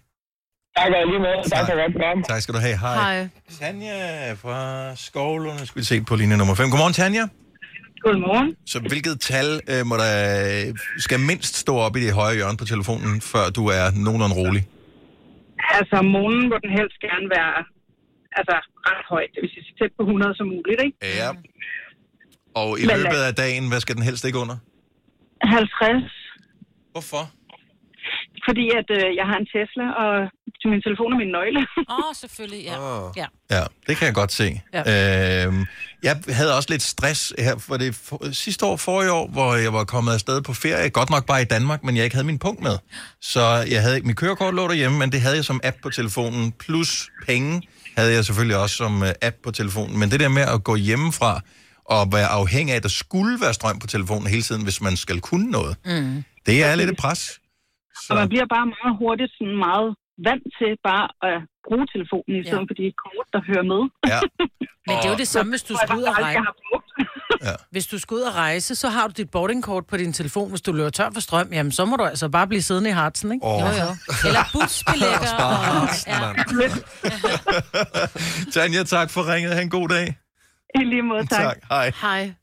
Tak 0.77 0.87
og 0.99 1.07
lige 1.11 1.19
måde. 1.25 1.39
Tak 1.53 1.63
for 1.69 1.75
godt 1.81 1.93
program. 1.97 2.23
Tak 2.23 2.41
skal 2.41 2.53
du 2.57 2.59
have. 2.67 2.77
Hej. 2.85 2.95
Hej. 2.95 3.27
Tanja 3.59 4.33
fra 4.43 4.59
Skovlunde, 4.95 5.65
skal 5.65 5.79
vi 5.81 5.85
se 5.85 6.01
på 6.01 6.15
linje 6.15 6.37
nummer 6.37 6.55
5. 6.55 6.69
Godmorgen, 6.69 6.93
Tanja. 6.93 7.25
Godmorgen. 8.05 8.49
Så 8.65 8.77
hvilket 8.91 9.15
tal 9.31 9.49
øh, 9.71 9.81
må 9.89 9.95
der, 10.03 10.13
skal 11.05 11.19
mindst 11.19 11.53
stå 11.63 11.73
op 11.85 11.95
i 11.97 11.99
det 12.05 12.13
høje 12.13 12.35
hjørne 12.39 12.57
på 12.57 12.65
telefonen, 12.73 13.21
før 13.21 13.45
du 13.57 13.63
er 13.77 13.85
nogenlunde 14.05 14.35
rolig? 14.41 14.63
Altså, 15.77 15.97
morgenen 16.15 16.45
må 16.51 16.55
den 16.65 16.71
helst 16.79 16.97
gerne 17.07 17.27
være 17.37 17.55
altså, 18.39 18.55
ret 18.87 19.03
højt. 19.13 19.29
Det 19.33 19.39
vil 19.43 19.49
sige 19.53 19.63
så 19.69 19.73
tæt 19.79 19.91
på 19.97 20.03
100 20.03 20.35
som 20.39 20.47
muligt, 20.55 20.79
ikke? 20.85 20.97
Ja. 21.21 21.29
Og 22.61 22.69
i 22.81 22.83
Men, 22.85 22.97
løbet 22.97 23.21
øh, 23.23 23.27
af 23.31 23.35
dagen, 23.43 23.63
hvad 23.71 23.79
skal 23.83 23.95
den 23.97 24.03
helst 24.09 24.23
ikke 24.29 24.39
under? 24.43 24.57
50. 25.41 26.03
Hvorfor? 26.93 27.23
Fordi 28.47 28.65
at 28.79 28.87
øh, 28.99 29.15
jeg 29.19 29.25
har 29.29 29.37
en 29.43 29.47
Tesla, 29.53 29.85
og 30.03 30.11
til 30.61 30.69
min 30.71 30.81
telefon 30.81 31.13
er 31.13 31.17
min 31.17 31.27
nøgle. 31.37 31.59
Åh, 31.89 31.97
oh, 31.97 32.15
selvfølgelig, 32.15 32.63
ja. 32.65 32.75
Oh. 33.07 33.11
ja. 33.17 33.25
Ja, 33.51 33.63
det 33.87 33.97
kan 33.97 34.05
jeg 34.05 34.13
godt 34.13 34.31
se. 34.31 34.61
Ja. 34.73 35.45
Øhm, 35.45 35.65
jeg 36.03 36.17
havde 36.29 36.55
også 36.57 36.69
lidt 36.69 36.81
stress 36.81 37.33
her, 37.39 37.57
for 37.57 37.77
det 37.77 37.95
for, 37.95 38.33
sidste 38.33 38.65
år, 38.65 38.75
forrige 38.77 39.11
år, 39.11 39.27
hvor 39.27 39.55
jeg 39.55 39.73
var 39.73 39.83
kommet 39.83 40.13
afsted 40.13 40.41
på 40.41 40.53
ferie, 40.53 40.89
godt 40.89 41.09
nok 41.09 41.25
bare 41.25 41.41
i 41.41 41.45
Danmark, 41.45 41.83
men 41.83 41.95
jeg 41.97 42.03
ikke 42.03 42.15
havde 42.15 42.27
min 42.27 42.39
punkt 42.39 42.61
med. 42.63 42.77
Så 43.21 43.41
jeg 43.69 43.81
havde 43.81 43.95
ikke 43.95 44.07
mit 44.07 44.17
kørekort 44.17 44.53
lå 44.53 44.67
derhjemme, 44.67 44.97
men 44.99 45.11
det 45.11 45.21
havde 45.21 45.35
jeg 45.35 45.45
som 45.45 45.59
app 45.63 45.77
på 45.83 45.89
telefonen, 45.89 46.51
plus 46.51 47.09
penge 47.27 47.61
havde 47.97 48.13
jeg 48.13 48.25
selvfølgelig 48.25 48.57
også 48.57 48.75
som 48.75 49.03
øh, 49.03 49.09
app 49.21 49.35
på 49.43 49.51
telefonen. 49.51 49.99
Men 49.99 50.11
det 50.11 50.19
der 50.19 50.29
med 50.29 50.41
at 50.41 50.63
gå 50.63 50.75
hjemmefra 50.75 51.41
og 51.85 52.07
være 52.13 52.27
afhængig 52.27 52.73
af, 52.73 52.77
at 52.77 52.83
der 52.83 52.89
skulle 52.89 53.41
være 53.41 53.53
strøm 53.53 53.79
på 53.79 53.87
telefonen 53.87 54.27
hele 54.27 54.41
tiden, 54.41 54.63
hvis 54.63 54.81
man 54.81 54.97
skal 54.97 55.21
kunne 55.21 55.51
noget, 55.51 55.75
Mm. 55.85 56.23
det 56.45 56.63
er 56.63 56.75
lidt 56.75 56.89
et 56.89 56.97
pres. 56.97 57.39
Og 58.09 58.13
man 58.21 58.27
bliver 58.33 58.47
bare 58.55 58.65
meget 58.75 58.93
hurtigt 59.01 59.31
sådan 59.37 59.57
meget 59.67 59.89
vant 60.27 60.45
til 60.59 60.71
bare 60.89 61.05
at 61.29 61.37
bruge 61.67 61.85
telefonen 61.93 62.33
i 62.41 62.43
stedet 62.47 62.63
ja. 62.65 62.69
for 62.69 62.75
de 62.81 62.85
kort, 63.03 63.27
der 63.35 63.41
hører 63.49 63.65
med. 63.73 63.81
Ja. 64.11 64.19
Men 64.87 64.93
det 64.97 65.05
er 65.05 65.13
jo 65.15 65.17
det 65.23 65.27
samme, 65.27 65.49
hvis 65.51 65.63
du 65.63 65.73
skal 65.83 65.95
ud 65.97 66.03
og 66.03 66.15
rejse. 66.17 66.39
har 66.39 67.57
Hvis 67.73 67.87
du 67.87 67.99
skal 67.99 68.15
ud 68.15 68.21
og 68.21 68.35
rejse, 68.35 68.75
så 68.75 68.89
har 68.89 69.07
du 69.07 69.13
dit 69.17 69.29
boardingkort 69.29 69.85
på 69.87 69.97
din 69.97 70.13
telefon. 70.13 70.49
Hvis 70.49 70.61
du 70.61 70.71
løber 70.71 70.89
tør 70.89 71.09
for 71.13 71.21
strøm, 71.21 71.47
jamen 71.51 71.71
så 71.71 71.85
må 71.85 71.95
du 71.95 72.03
altså 72.03 72.29
bare 72.29 72.47
blive 72.47 72.61
siddende 72.61 72.89
i 72.89 72.93
Hartsen, 72.93 73.31
ikke? 73.31 73.45
Åh. 73.45 73.61
Jo, 73.61 73.65
jo. 73.67 73.89
Eller 74.27 74.43
busbilletter. 74.53 75.33
og, 75.45 75.87
ja. 76.07 76.69
Tanja, 78.53 78.83
tak 78.83 79.09
for 79.09 79.33
ringet. 79.33 79.53
Ha' 79.53 79.61
en 79.61 79.69
god 79.69 79.87
dag. 79.89 80.17
I 80.75 80.83
lige 80.83 81.01
måde, 81.01 81.25
tak. 81.25 81.43
Tak. 81.43 81.57
Hej. 81.69 81.91
Hej. 82.01 82.33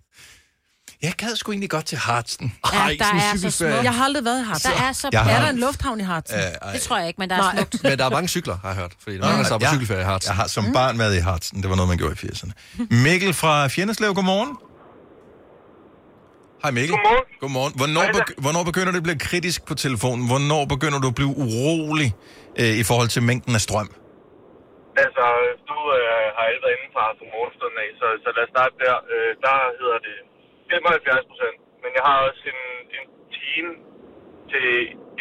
Jeg 1.02 1.12
gad 1.16 1.36
sgu 1.36 1.52
egentlig 1.52 1.70
godt 1.70 1.84
til 1.84 1.98
Hartsen. 1.98 2.52
Ja, 2.72 2.78
Ej, 2.78 2.96
der 2.98 3.04
er 3.04 3.20
så 3.20 3.38
cykelferie. 3.38 3.72
smukt. 3.72 3.84
Jeg 3.84 3.94
har 3.94 4.04
aldrig 4.04 4.24
været 4.24 4.40
i 4.40 4.44
Hartsen. 4.44 4.70
Der 4.70 4.82
er 4.88 4.92
så... 4.92 5.08
Jeg 5.12 5.20
Er 5.20 5.24
har- 5.24 5.42
der 5.44 5.50
en 5.50 5.58
lufthavn 5.58 6.00
i 6.00 6.02
Hartsen? 6.02 6.38
Øh. 6.38 6.72
Det 6.74 6.80
tror 6.82 6.98
jeg 6.98 7.06
ikke, 7.08 7.18
men 7.22 7.30
der 7.30 7.36
er 7.36 7.50
smukt. 7.56 7.82
Men 7.82 7.98
der 7.98 8.04
er 8.04 8.10
mange 8.10 8.28
cykler, 8.28 8.56
har 8.62 8.68
jeg 8.68 8.76
hørt. 8.82 8.92
Fordi 9.02 9.16
der 9.18 9.24
er 9.26 9.30
mange, 9.30 9.44
der 9.44 9.58
på 9.58 9.64
cykelferie 9.74 10.00
i 10.00 10.04
Hartsen. 10.04 10.28
Jeg 10.28 10.36
har 10.36 10.46
som 10.56 10.64
barn 10.72 10.98
været 10.98 11.14
i 11.16 11.22
Hartsen. 11.28 11.62
Det 11.62 11.68
var 11.70 11.76
noget, 11.76 11.88
man 11.88 11.98
gjorde 11.98 12.14
i 12.22 12.26
80'erne. 12.26 12.52
Mikkel 13.06 13.32
fra 13.42 13.52
Fjenneslev, 13.74 14.10
godmorgen. 14.14 14.52
Hej 16.62 16.70
Mikkel. 16.78 16.94
Godmorgen. 16.96 17.24
Godmorgen. 17.42 17.72
Hvornår, 17.80 18.04
begy- 18.18 18.38
hvornår 18.44 18.62
begynder 18.70 18.90
det 18.94 19.00
at 19.02 19.06
blive 19.08 19.18
kritisk 19.28 19.58
på 19.70 19.74
telefonen? 19.84 20.22
Hvornår 20.32 20.62
begynder 20.74 20.98
du 21.04 21.08
at 21.12 21.16
blive 21.20 21.32
urolig 21.44 22.10
øh, 22.60 22.72
i 22.82 22.84
forhold 22.90 23.08
til 23.14 23.22
mængden 23.28 23.54
af 23.58 23.62
strøm? 23.68 23.88
Altså, 25.04 25.24
du 25.70 25.78
øh, 25.98 26.24
har 26.36 26.42
alle 26.48 26.60
været 26.64 26.74
indenfor 26.78 27.02
fra 27.18 27.26
morgenstunden 27.34 27.78
af, 27.84 27.88
så, 28.00 28.06
så 28.24 28.28
lad 28.36 28.44
os 28.46 28.50
starte 28.56 28.74
der. 28.84 28.94
Øh, 29.14 29.30
der 29.46 29.54
hedder 29.80 29.98
det 30.08 30.16
75 30.74 31.30
procent. 31.30 31.56
Men 31.82 31.90
jeg 31.96 32.02
har 32.08 32.16
også 32.28 32.42
en, 32.52 32.60
en 32.98 33.04
time 33.38 33.70
til 34.52 34.68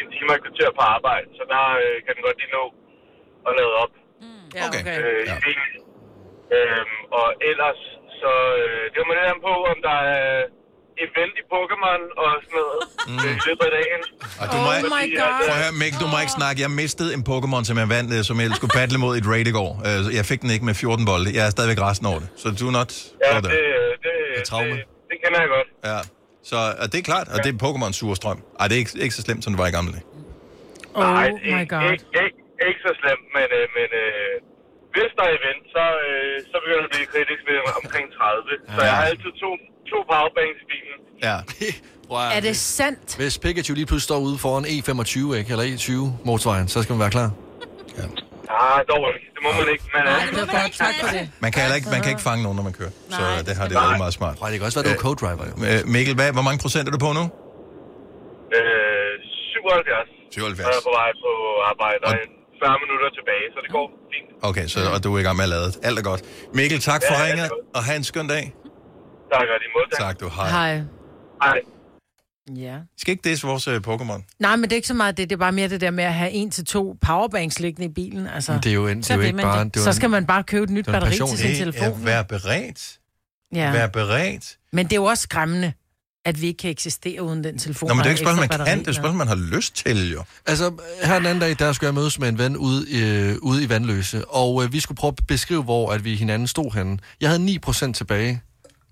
en 0.00 0.06
time 0.14 0.28
og 0.32 0.36
et 0.38 0.42
kvarter 0.46 0.70
på 0.78 0.82
arbejde, 0.96 1.26
så 1.38 1.42
der 1.54 1.62
øh, 1.84 1.96
kan 2.04 2.12
den 2.16 2.22
godt 2.28 2.38
lige 2.42 2.52
nå 2.58 2.64
at 3.48 3.52
lade 3.58 3.72
op. 3.84 3.92
Ja, 4.56 4.62
okay. 4.68 4.82
Øh, 5.02 5.22
i 5.32 5.34
bilen. 5.46 5.70
Øhm, 6.56 6.96
og 7.18 7.26
ellers, 7.50 7.80
så 8.20 8.32
øh, 8.62 8.82
det 8.90 8.96
var 9.00 9.06
man 9.08 9.16
lidt 9.18 9.28
an 9.32 9.40
på, 9.48 9.52
om 9.72 9.78
der 9.88 9.98
er 10.18 10.28
event 11.06 11.34
i 11.42 11.44
Pokémon 11.54 12.02
og 12.22 12.28
sådan 12.44 12.58
noget 12.62 12.80
mm. 13.10 13.36
i 13.38 13.40
løbet 13.48 13.64
af 13.68 13.72
dagen. 13.78 14.00
Og 14.40 14.46
du 14.52 14.56
må, 14.64 14.70
Oh 14.76 14.84
my 14.96 15.04
God. 15.20 15.32
Prøv 15.46 15.54
at 15.56 15.62
høre, 15.64 15.74
Mikkel, 15.82 15.98
du 16.04 16.08
må 16.12 16.18
ikke 16.24 16.34
snakke. 16.40 16.56
Jeg 16.66 16.70
mistede 16.82 17.10
en 17.16 17.22
Pokémon, 17.30 17.62
som 17.70 17.76
jeg 17.82 17.88
vandt, 17.96 18.10
øh, 18.16 18.20
som 18.28 18.36
jeg 18.42 18.48
skulle 18.58 18.74
battle 18.80 18.98
mod 19.04 19.12
i 19.16 19.20
et 19.22 19.28
raid 19.32 19.46
i 19.52 19.54
går. 19.60 19.70
Øh, 19.88 20.00
Jeg 20.18 20.24
fik 20.30 20.40
den 20.44 20.50
ikke 20.54 20.64
med 20.70 20.74
14 20.74 21.04
bolde. 21.10 21.26
Jeg 21.38 21.42
er 21.48 21.52
stadigvæk 21.56 21.80
resten 21.88 22.06
over 22.10 22.20
det. 22.22 22.28
Så 22.42 22.46
do 22.60 22.68
not 22.78 22.90
Ja, 23.24 23.36
det, 23.36 23.50
det, 23.54 23.62
det, 24.04 24.14
det, 24.46 24.84
det 25.12 25.18
kender 25.22 25.38
jeg 25.44 25.50
godt. 25.56 25.68
Ja. 25.90 26.00
Så 26.50 26.56
og 26.82 26.86
det 26.92 26.98
er 27.02 27.06
klart, 27.12 27.26
og 27.34 27.38
det 27.44 27.50
er 27.54 27.58
Pokémon 27.66 27.92
surstrøm. 28.00 28.38
Ej, 28.60 28.64
det 28.68 28.74
er 28.76 28.80
ikke, 28.84 28.94
ikke 29.04 29.16
så 29.18 29.22
slemt, 29.26 29.42
som 29.44 29.50
det 29.52 29.58
var 29.62 29.68
i 29.72 29.74
gamle 29.78 29.92
dage. 29.96 30.06
Oh 30.98 31.02
Nej, 31.04 31.28
my 31.30 31.60
ikke, 31.60 31.74
god. 31.74 31.82
Ikke, 31.92 32.06
ikke, 32.24 32.38
ikke 32.68 32.80
så 32.86 32.92
slemt, 33.00 33.26
men, 33.36 33.48
øh, 33.58 33.64
men 33.78 33.88
øh, 34.02 34.34
hvis 34.94 35.10
der 35.18 35.24
er 35.30 35.32
event, 35.40 35.62
så, 35.74 35.84
øh, 36.08 36.34
så 36.50 36.56
begynder 36.62 36.82
det 36.84 36.90
at 36.90 36.94
blive 36.96 37.08
kritisk 37.14 37.42
ved 37.50 37.58
omkring 37.80 38.06
30. 38.18 38.76
Så 38.76 38.80
jeg 38.88 38.94
har 39.00 39.04
altid 39.12 39.32
to, 39.42 39.50
to 39.90 39.98
powerbanks 40.10 40.58
i 40.64 40.66
bilen. 40.72 40.96
Ja. 41.28 41.36
Er 42.38 42.40
det 42.40 42.56
sandt? 42.56 43.16
Hvis 43.16 43.38
Pikachu 43.38 43.74
lige 43.74 43.86
pludselig 43.86 44.02
står 44.10 44.18
ude 44.18 44.38
foran 44.38 44.64
E25, 44.64 45.34
ikke? 45.38 45.50
eller 45.52 45.64
E20 45.64 45.92
motorvejen, 46.24 46.68
så 46.68 46.82
skal 46.82 46.92
man 46.92 47.00
være 47.00 47.10
klar. 47.10 47.30
Ah, 48.60 48.78
dog 48.90 49.02
ikke. 49.14 49.26
Det 49.34 49.40
må 49.46 49.50
man 49.58 49.66
ikke. 49.74 49.84
Men, 49.94 50.02
øh, 50.12 50.14
Det 50.34 50.40
var 50.44 50.50
godt. 50.60 50.72
Tak 50.86 50.94
for 51.02 51.08
det. 51.16 51.24
Man 51.44 51.50
kan, 51.52 51.58
heller 51.64 51.76
ikke, 51.80 51.88
man 51.96 52.00
kan 52.04 52.10
ikke 52.14 52.24
fange 52.30 52.40
nogen, 52.46 52.56
når 52.60 52.64
man 52.68 52.74
kører. 52.80 52.92
Så 53.16 53.22
det 53.46 53.52
har 53.58 53.64
det 53.68 53.74
været 53.82 53.98
meget 54.04 54.14
smart. 54.20 54.34
Nej, 54.40 54.48
det 54.50 54.56
kan 54.58 54.64
også 54.68 54.78
være, 54.78 54.86
du 54.90 54.94
er 54.98 55.02
co-driver, 55.06 55.44
jo. 55.50 55.54
Øh, 55.68 55.78
Mikkel, 55.94 56.14
hvad, 56.18 56.28
hvor 56.36 56.44
mange 56.48 56.58
procent 56.64 56.84
er 56.88 56.92
du 56.96 57.00
på 57.06 57.10
nu? 57.20 57.24
øh, 58.58 59.12
77. 59.54 60.08
77. 60.30 60.66
Og 60.66 60.70
jeg 60.72 60.78
er 60.82 60.86
på 60.90 60.92
vej 61.00 61.10
på 61.24 61.30
arbejde, 61.72 62.00
og 62.08 62.12
40 62.62 62.76
minutter 62.84 63.08
tilbage, 63.18 63.46
så 63.54 63.58
det 63.64 63.70
går 63.76 63.86
fint. 64.12 64.28
Okay, 64.48 64.66
så, 64.74 64.78
og 64.94 64.98
du 65.04 65.08
er 65.14 65.18
i 65.22 65.26
gang 65.26 65.36
med 65.40 65.44
at 65.48 65.52
lade. 65.56 65.68
Alt 65.88 65.96
er 66.02 66.04
godt. 66.10 66.22
Mikkel, 66.58 66.78
tak 66.90 67.00
for 67.08 67.14
Ja, 67.14 67.20
ja, 67.20 67.26
ringet, 67.26 67.48
det 67.54 67.58
og 67.76 67.82
have 67.88 67.96
en 68.02 68.06
skøn 68.12 68.26
dag. 68.34 68.44
Tak, 69.34 69.46
og 69.54 69.58
lige 69.62 69.72
måde. 69.76 69.86
Tak, 70.04 70.14
du. 70.22 70.26
Hej. 70.38 70.48
Hej. 70.58 70.72
Hej. 71.46 71.58
Ja. 72.56 72.76
Vi 72.76 72.98
skal 72.98 73.12
ikke 73.12 73.30
disse 73.30 73.46
vores 73.46 73.68
uh, 73.68 73.74
Pokémon. 73.74 74.36
Nej, 74.38 74.56
men 74.56 74.62
det 74.64 74.72
er 74.72 74.76
ikke 74.76 74.88
så 74.88 74.94
meget 74.94 75.16
det. 75.16 75.30
Det 75.30 75.36
er 75.36 75.38
bare 75.38 75.52
mere 75.52 75.68
det 75.68 75.80
der 75.80 75.90
med 75.90 76.04
at 76.04 76.14
have 76.14 76.30
en 76.30 76.50
til 76.50 76.64
to 76.64 76.96
powerbanks 77.00 77.60
liggende 77.60 77.90
i 77.90 77.92
bilen. 77.92 78.26
Altså, 78.26 78.52
Det 78.52 78.66
er 78.66 78.72
jo, 78.72 78.86
en, 78.88 78.96
det 78.96 79.06
så 79.06 79.12
er 79.12 79.16
jo 79.16 79.22
ikke 79.22 79.36
man 79.36 79.42
bare... 79.42 79.64
det. 79.64 79.76
Så 79.82 79.92
skal 79.92 80.10
man 80.10 80.26
bare 80.26 80.42
købe 80.42 80.64
et 80.64 80.70
nyt 80.70 80.88
er 80.88 80.92
batteri 80.92 81.10
passion. 81.10 81.28
til 81.28 81.38
sin 81.38 81.56
telefon. 81.56 81.82
er 81.82 82.04
være 82.04 82.24
beredt. 82.24 82.98
Ja. 83.54 83.72
Være 83.72 83.88
beredt. 83.88 84.58
Men 84.72 84.86
det 84.86 84.92
er 84.92 84.96
jo 84.96 85.04
også 85.04 85.22
skræmmende, 85.22 85.72
at 86.24 86.40
vi 86.40 86.46
ikke 86.46 86.58
kan 86.58 86.70
eksistere 86.70 87.22
uden 87.22 87.44
den 87.44 87.58
telefon. 87.58 87.88
Nå, 87.88 87.94
men 87.94 87.98
det 87.98 88.06
er 88.06 88.10
ikke 88.10 88.20
spørgsmål, 88.20 88.40
man 88.40 88.44
ekstra 88.44 88.64
kan. 88.64 88.66
Det 88.66 88.72
er 88.72 88.76
batteri. 88.76 88.94
spørgsmål, 88.94 89.18
man 89.18 89.28
har 89.28 89.56
lyst 89.56 89.76
til, 89.76 90.10
jo. 90.12 90.24
Altså, 90.46 90.72
her 91.04 91.14
den 91.14 91.26
anden 91.26 91.40
dag, 91.40 91.58
der 91.58 91.72
skulle 91.72 91.88
jeg 91.88 91.94
mødes 91.94 92.18
med 92.18 92.28
en 92.28 92.38
ven 92.38 92.56
ude, 92.56 92.86
øh, 93.00 93.36
ude 93.42 93.64
i 93.64 93.68
Vandløse, 93.68 94.28
og 94.28 94.64
øh, 94.64 94.72
vi 94.72 94.80
skulle 94.80 94.96
prøve 94.96 95.14
at 95.18 95.26
beskrive, 95.26 95.62
hvor 95.62 95.92
at 95.92 96.04
vi 96.04 96.14
hinanden 96.14 96.48
stod 96.48 96.74
henne. 96.74 96.98
Jeg 97.20 97.30
havde 97.30 97.58
9% 97.66 97.92
tilbage, 97.92 98.42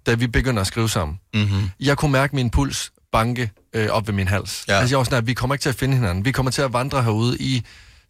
da 0.07 0.15
vi 0.15 0.27
begyndte 0.27 0.61
at 0.61 0.67
skrive 0.67 0.89
sammen. 0.89 1.21
Mm-hmm. 1.35 1.71
Jeg 1.81 1.97
kunne 1.97 2.13
mærke 2.13 2.37
min 2.37 2.51
puls 2.51 2.93
banke 3.13 3.51
øh, 3.73 3.89
op 3.89 4.07
ved 4.07 4.15
min 4.15 4.29
hals. 4.29 4.65
Ja. 4.69 4.75
Altså, 4.75 4.93
jeg 4.93 4.99
var 4.99 5.05
sådan, 5.05 5.19
at 5.19 5.27
vi 5.27 5.35
kommer 5.35 5.55
ikke 5.55 5.63
til 5.63 5.69
at 5.69 5.75
finde 5.75 5.95
hinanden. 5.95 6.25
Vi 6.25 6.33
kommer 6.33 6.53
til 6.53 6.63
at 6.63 6.73
vandre 6.73 7.03
herude 7.03 7.37
i 7.41 7.65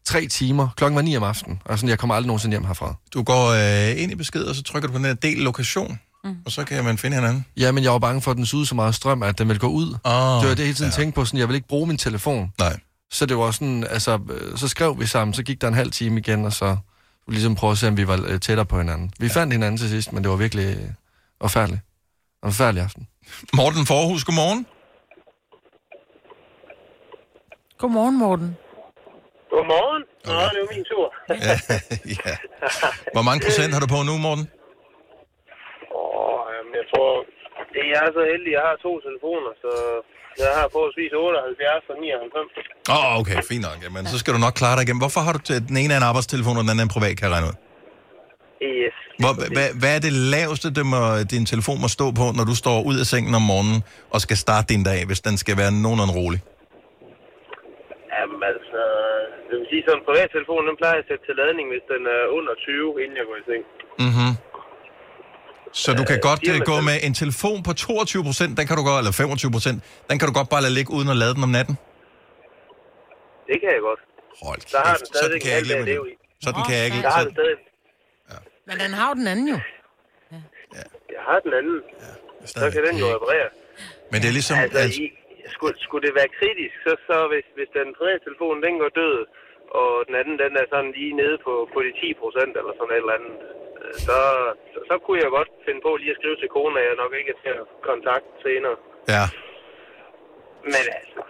tre 0.04 0.26
timer. 0.26 0.68
Klokken 0.76 0.96
var 0.96 1.02
9 1.02 1.16
om 1.16 1.22
aftenen, 1.22 1.62
og 1.64 1.78
sådan, 1.78 1.88
jeg 1.88 1.98
kommer 1.98 2.14
aldrig 2.14 2.26
nogensinde 2.26 2.54
hjem 2.54 2.64
herfra. 2.64 2.94
Du 3.14 3.22
går 3.22 3.48
øh, 3.48 4.02
ind 4.02 4.12
i 4.12 4.14
besked, 4.14 4.42
og 4.42 4.54
så 4.54 4.62
trykker 4.62 4.86
du 4.86 4.92
på 4.92 4.98
den 4.98 5.06
her 5.06 5.14
del 5.14 5.38
lokation, 5.38 5.98
mm. 6.24 6.36
og 6.44 6.52
så 6.52 6.64
kan 6.64 6.84
man 6.84 6.98
finde 6.98 7.16
hinanden. 7.16 7.44
Ja, 7.56 7.72
men 7.72 7.84
jeg 7.84 7.92
var 7.92 7.98
bange 7.98 8.22
for, 8.22 8.30
at 8.30 8.36
den 8.36 8.46
sugede 8.46 8.66
så 8.66 8.74
meget 8.74 8.94
strøm, 8.94 9.22
at 9.22 9.38
den 9.38 9.48
ville 9.48 9.60
gå 9.60 9.68
ud. 9.68 9.86
Oh, 9.86 9.92
det 9.92 9.98
var 10.04 10.40
det, 10.40 10.58
jeg 10.58 10.66
hele 10.66 10.74
tiden 10.74 10.90
ja. 10.90 10.96
tænkte 10.96 11.14
på. 11.14 11.24
Sådan, 11.24 11.40
jeg 11.40 11.48
vil 11.48 11.54
ikke 11.54 11.68
bruge 11.68 11.86
min 11.86 11.98
telefon. 11.98 12.52
Nej. 12.58 12.80
Så 13.12 13.26
det 13.26 13.36
var 13.36 13.50
sådan, 13.50 13.86
altså, 13.90 14.18
øh, 14.30 14.58
så 14.58 14.68
skrev 14.68 15.00
vi 15.00 15.06
sammen, 15.06 15.34
så 15.34 15.42
gik 15.42 15.60
der 15.60 15.68
en 15.68 15.74
halv 15.74 15.90
time 15.90 16.20
igen, 16.20 16.44
og 16.44 16.52
så 16.52 16.76
ligesom 17.28 17.54
prøve 17.54 17.70
at 17.70 17.78
se, 17.78 17.88
om 17.88 17.96
vi 17.96 18.06
var 18.06 18.20
øh, 18.26 18.40
tættere 18.40 18.66
på 18.66 18.78
hinanden. 18.78 19.12
Vi 19.18 19.26
ja. 19.26 19.32
fandt 19.32 19.52
hinanden 19.52 19.78
til 19.78 19.88
sidst, 19.88 20.12
men 20.12 20.22
det 20.22 20.30
var 20.30 20.36
virkelig 20.36 20.76
øh, 20.76 20.90
forfærdeligt. 21.40 21.82
En 22.44 22.52
forfærdelig 22.52 22.82
aften. 22.84 23.06
Morten 23.54 23.86
Forhus, 23.86 24.24
godmorgen. 24.24 24.66
Godmorgen, 27.80 28.16
Morten. 28.24 28.48
Godmorgen. 29.54 30.02
Nå, 30.26 30.34
det 30.52 30.56
er 30.58 30.62
jo 30.64 30.68
min 30.74 30.84
tur. 30.92 31.06
ja, 31.48 31.56
ja. 32.26 32.34
Hvor 33.14 33.24
mange 33.28 33.40
procent 33.46 33.70
har 33.74 33.80
du 33.84 33.88
på 33.96 34.00
nu, 34.08 34.14
Morten? 34.26 34.44
Åh, 36.00 36.44
jamen, 36.54 36.72
jeg 36.80 36.86
tror... 36.92 37.10
Det 37.76 37.84
er 38.00 38.06
så 38.18 38.22
heldig, 38.32 38.50
jeg 38.58 38.64
har 38.68 38.76
to 38.86 38.92
telefoner, 39.06 39.52
så 39.64 39.70
jeg 40.42 40.50
har 40.58 40.66
forholdsvis 40.74 41.12
78 41.12 41.92
og 41.92 41.96
99. 42.00 42.94
Åh, 42.94 42.96
oh, 42.96 43.20
okay, 43.20 43.36
fint 43.50 43.64
nok. 43.68 43.78
Jamen, 43.84 44.04
så 44.12 44.16
skal 44.20 44.30
du 44.36 44.40
nok 44.46 44.54
klare 44.60 44.74
dig 44.76 44.82
igennem. 44.84 45.02
Hvorfor 45.04 45.22
har 45.26 45.32
du 45.36 45.40
den 45.70 45.76
ene 45.82 45.92
af 45.94 45.98
en 46.02 46.06
arbejdstelefon, 46.10 46.56
og 46.58 46.62
den 46.64 46.70
anden 46.72 46.86
en 46.88 46.94
privat, 46.96 47.14
kan 47.16 47.24
jeg 47.26 47.32
regne 47.36 47.48
ud? 47.50 47.56
Yes. 48.78 48.96
Hvor, 49.22 49.32
hvad, 49.56 49.68
hvad 49.80 49.92
er 49.96 50.00
det 50.06 50.14
laveste, 50.34 50.66
det 50.78 50.84
må, 50.92 51.00
din 51.34 51.44
telefon 51.52 51.78
må 51.84 51.88
stå 51.98 52.06
på, 52.20 52.26
når 52.38 52.44
du 52.50 52.54
står 52.62 52.78
ud 52.90 52.96
af 53.02 53.06
sengen 53.12 53.34
om 53.40 53.44
morgenen 53.52 53.78
og 54.14 54.18
skal 54.26 54.36
starte 54.44 54.66
din 54.72 54.82
dag, 54.90 55.00
hvis 55.08 55.20
den 55.28 55.34
skal 55.42 55.54
være 55.62 55.72
nogenlunde 55.84 56.14
rolig? 56.20 56.40
Jamen, 58.20 58.40
altså... 58.52 58.80
Det 59.46 59.54
vil 59.58 59.66
sige, 59.72 59.82
sådan 59.86 59.98
en 60.00 60.04
privattelefon, 60.08 60.62
den 60.70 60.76
plejer 60.80 60.94
jeg 60.98 61.04
at 61.04 61.08
sætte 61.10 61.24
til 61.28 61.34
ladning, 61.42 61.66
hvis 61.72 61.84
den 61.92 62.02
er 62.16 62.22
under 62.38 62.52
20, 62.54 63.02
inden 63.02 63.16
jeg 63.20 63.26
går 63.28 63.36
i 63.42 63.44
seng. 63.50 63.62
Mm-hmm. 64.06 64.32
Så 65.82 65.90
du 66.00 66.04
kan 66.10 66.18
Øh, 66.20 66.26
godt 66.28 66.40
gå 66.72 66.76
med 66.88 66.96
en 67.06 67.14
telefon 67.22 67.58
på 67.68 67.72
22 67.72 68.24
procent, 68.28 68.52
den 68.58 68.64
kan 68.68 68.74
du 68.80 68.84
godt, 68.90 68.98
eller 69.02 69.14
25 69.22 69.50
procent, 69.56 69.78
den 70.08 70.16
kan 70.18 70.26
du 70.30 70.34
godt 70.38 70.48
bare 70.54 70.62
lade 70.66 70.74
ligge 70.78 70.90
uden 70.98 71.08
at 71.14 71.18
lade 71.22 71.32
den 71.36 71.42
om 71.48 71.52
natten? 71.58 71.74
Det 73.48 73.56
kan 73.62 73.70
jeg 73.76 73.82
godt. 73.88 74.00
Hold 74.44 74.60
Der 74.74 74.80
har 74.88 74.96
den 74.96 75.06
sådan 75.22 75.40
kan 75.42 75.50
jeg 75.50 75.58
alt, 75.58 75.70
ikke 75.70 75.74
leve 75.74 75.78
jeg 75.78 75.86
med 75.86 75.92
lever 75.94 76.06
i. 76.12 76.14
Sådan 76.46 76.62
kan 76.68 76.74
jeg 76.78 76.84
ikke. 76.88 77.00
Der 77.06 77.10
har 77.16 77.22
Sådan, 77.22 77.34
den 77.34 77.36
stadig. 77.40 77.58
Men 78.68 78.74
den 78.82 78.90
har 78.98 79.06
jo 79.10 79.14
den 79.20 79.26
anden 79.32 79.48
jo. 79.54 79.58
Jeg 81.16 81.22
har 81.28 81.38
den 81.46 81.52
anden. 81.60 81.78
så 82.46 82.66
kan 82.74 82.80
den 82.86 82.96
jo 83.02 83.06
reparere. 83.16 83.48
men 84.10 84.18
det 84.22 84.28
er 84.32 84.36
ligesom... 84.40 84.56
Altså, 84.58 84.78
Altså, 84.78 85.00
skulle, 85.56 85.76
skulle 85.86 86.04
det 86.06 86.14
være 86.20 86.36
kritisk, 86.38 86.74
så, 86.86 86.92
så 87.08 87.16
hvis, 87.30 87.46
hvis 87.56 87.70
den 87.78 87.88
tredje 87.98 88.18
telefon, 88.26 88.62
den 88.66 88.74
går 88.82 88.92
død, 89.02 89.16
og 89.80 89.90
den 90.06 90.14
anden, 90.20 90.36
den 90.44 90.52
er 90.62 90.66
sådan 90.72 90.92
lige 90.98 91.14
nede 91.22 91.36
på, 91.46 91.52
på 91.74 91.78
de 91.86 91.92
10 92.00 92.14
procent 92.22 92.52
eller 92.60 92.72
sådan 92.78 92.94
et 92.94 93.02
eller 93.04 93.18
andet, 93.18 93.34
øh, 93.82 93.94
så, 94.06 94.18
så, 94.72 94.78
så 94.90 94.94
kunne 95.04 95.20
jeg 95.24 95.30
godt 95.38 95.50
finde 95.66 95.80
på 95.86 95.90
lige 95.96 96.12
at 96.14 96.18
skrive 96.20 96.36
til 96.36 96.48
kone, 96.56 96.80
at 96.80 96.86
jeg 96.88 96.96
nok 97.02 97.12
ikke 97.18 97.32
er 97.34 97.40
til 97.44 97.52
at 97.60 97.66
kontakte 97.90 98.30
senere. 98.46 98.76
ja. 99.16 99.24
Men 100.74 100.84
altså, 100.98 101.20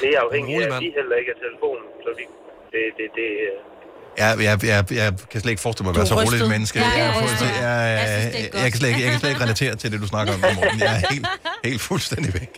det 0.00 0.08
er 0.14 0.20
afhængigt 0.26 0.62
af, 0.62 0.68
at 0.68 0.82
de 0.82 0.96
heller 0.98 1.16
ikke 1.20 1.30
er 1.34 1.40
telefonen, 1.46 1.88
så 2.04 2.10
vi, 2.18 2.24
det, 2.72 2.82
det, 2.98 3.08
det, 3.18 3.30
øh, 3.48 3.58
Jeg, 4.22 4.30
jeg, 4.48 4.54
jeg, 4.72 4.78
jeg 5.02 5.08
kan 5.30 5.38
slet 5.42 5.52
ikke 5.54 5.64
forestille 5.66 5.84
mig 5.86 5.92
at 5.94 5.98
være 6.00 6.08
Du 6.08 6.14
så 6.14 6.18
roligt 6.24 6.42
et 6.46 6.50
menneske. 6.56 6.76
Ja, 6.78 6.86
fuldstændig- 6.86 7.24
rystet. 7.24 7.48
jeg, 7.66 7.76
Jeg 8.00 8.08
jeg, 8.42 8.62
jeg, 8.62 8.68
kan 8.72 8.76
slet 8.80 8.88
ikke, 8.92 9.02
jeg 9.04 9.10
kan 9.12 9.18
slet 9.22 9.30
ikke 9.34 9.44
relatere 9.46 9.72
til 9.80 9.88
det, 9.92 9.98
du 10.04 10.08
snakker 10.14 10.30
om, 10.36 10.40
Morten. 10.44 10.78
Jeg 10.88 10.92
er 10.98 11.02
helt, 11.14 11.26
helt 11.68 11.82
fuldstændig 11.90 12.30
væk. 12.40 12.50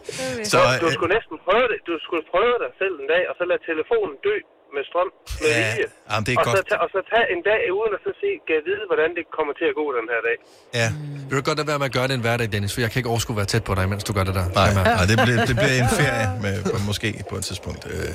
Så, 0.51 0.51
Så, 0.53 0.59
du 0.83 0.87
øh, 0.89 0.93
skulle 0.97 1.13
næsten 1.17 1.37
prøve 1.47 1.67
det. 1.73 1.79
Du 1.91 1.95
skulle 2.05 2.25
prøve 2.35 2.55
dig 2.65 2.71
selv 2.81 2.95
en 3.03 3.09
dag, 3.15 3.23
og 3.31 3.35
så 3.39 3.43
lade 3.51 3.61
telefonen 3.71 4.15
dø 4.29 4.37
med 4.77 4.83
strøm 4.91 5.11
med 5.43 5.51
Ja, 5.51 5.59
vilje. 5.59 5.87
jamen, 6.11 6.25
det 6.27 6.33
er 6.35 6.39
og, 6.41 6.45
så 6.45 6.51
godt. 6.59 6.67
tage, 6.71 6.81
og 6.85 6.89
så 6.95 7.01
tage 7.13 7.27
en 7.35 7.41
dag 7.51 7.61
uden 7.79 7.93
at 7.97 8.01
så 8.07 8.13
se, 8.23 8.31
kan 8.47 8.53
jeg 8.59 8.65
vide, 8.71 8.83
hvordan 8.91 9.09
det 9.19 9.25
kommer 9.37 9.53
til 9.61 9.67
at 9.73 9.75
gå 9.81 9.87
den 9.99 10.07
her 10.13 10.21
dag. 10.29 10.37
Ja. 10.81 10.89
Vil 11.29 11.35
du 11.39 11.43
godt 11.49 11.59
lade 11.61 11.69
være 11.73 11.81
med 11.83 11.89
at 11.91 11.95
gøre 11.99 12.09
det 12.11 12.15
en 12.21 12.25
hverdag, 12.27 12.47
Dennis? 12.55 12.71
For 12.75 12.81
jeg 12.85 12.91
kan 12.93 12.99
ikke 13.01 13.13
overskue 13.15 13.35
at 13.37 13.41
være 13.43 13.51
tæt 13.55 13.65
på 13.69 13.73
dig, 13.79 13.85
mens 13.93 14.03
du 14.09 14.13
gør 14.19 14.25
det 14.29 14.35
der. 14.41 14.47
Nej, 14.61 14.69
nej 14.99 15.05
det, 15.11 15.17
bliver, 15.25 15.39
det 15.51 15.55
bliver 15.61 15.77
en 15.85 15.91
ferie, 16.01 16.27
med, 16.45 16.55
på, 16.73 16.77
måske 16.91 17.09
på 17.31 17.35
et 17.41 17.45
tidspunkt. 17.51 17.83
Øh, 17.93 18.11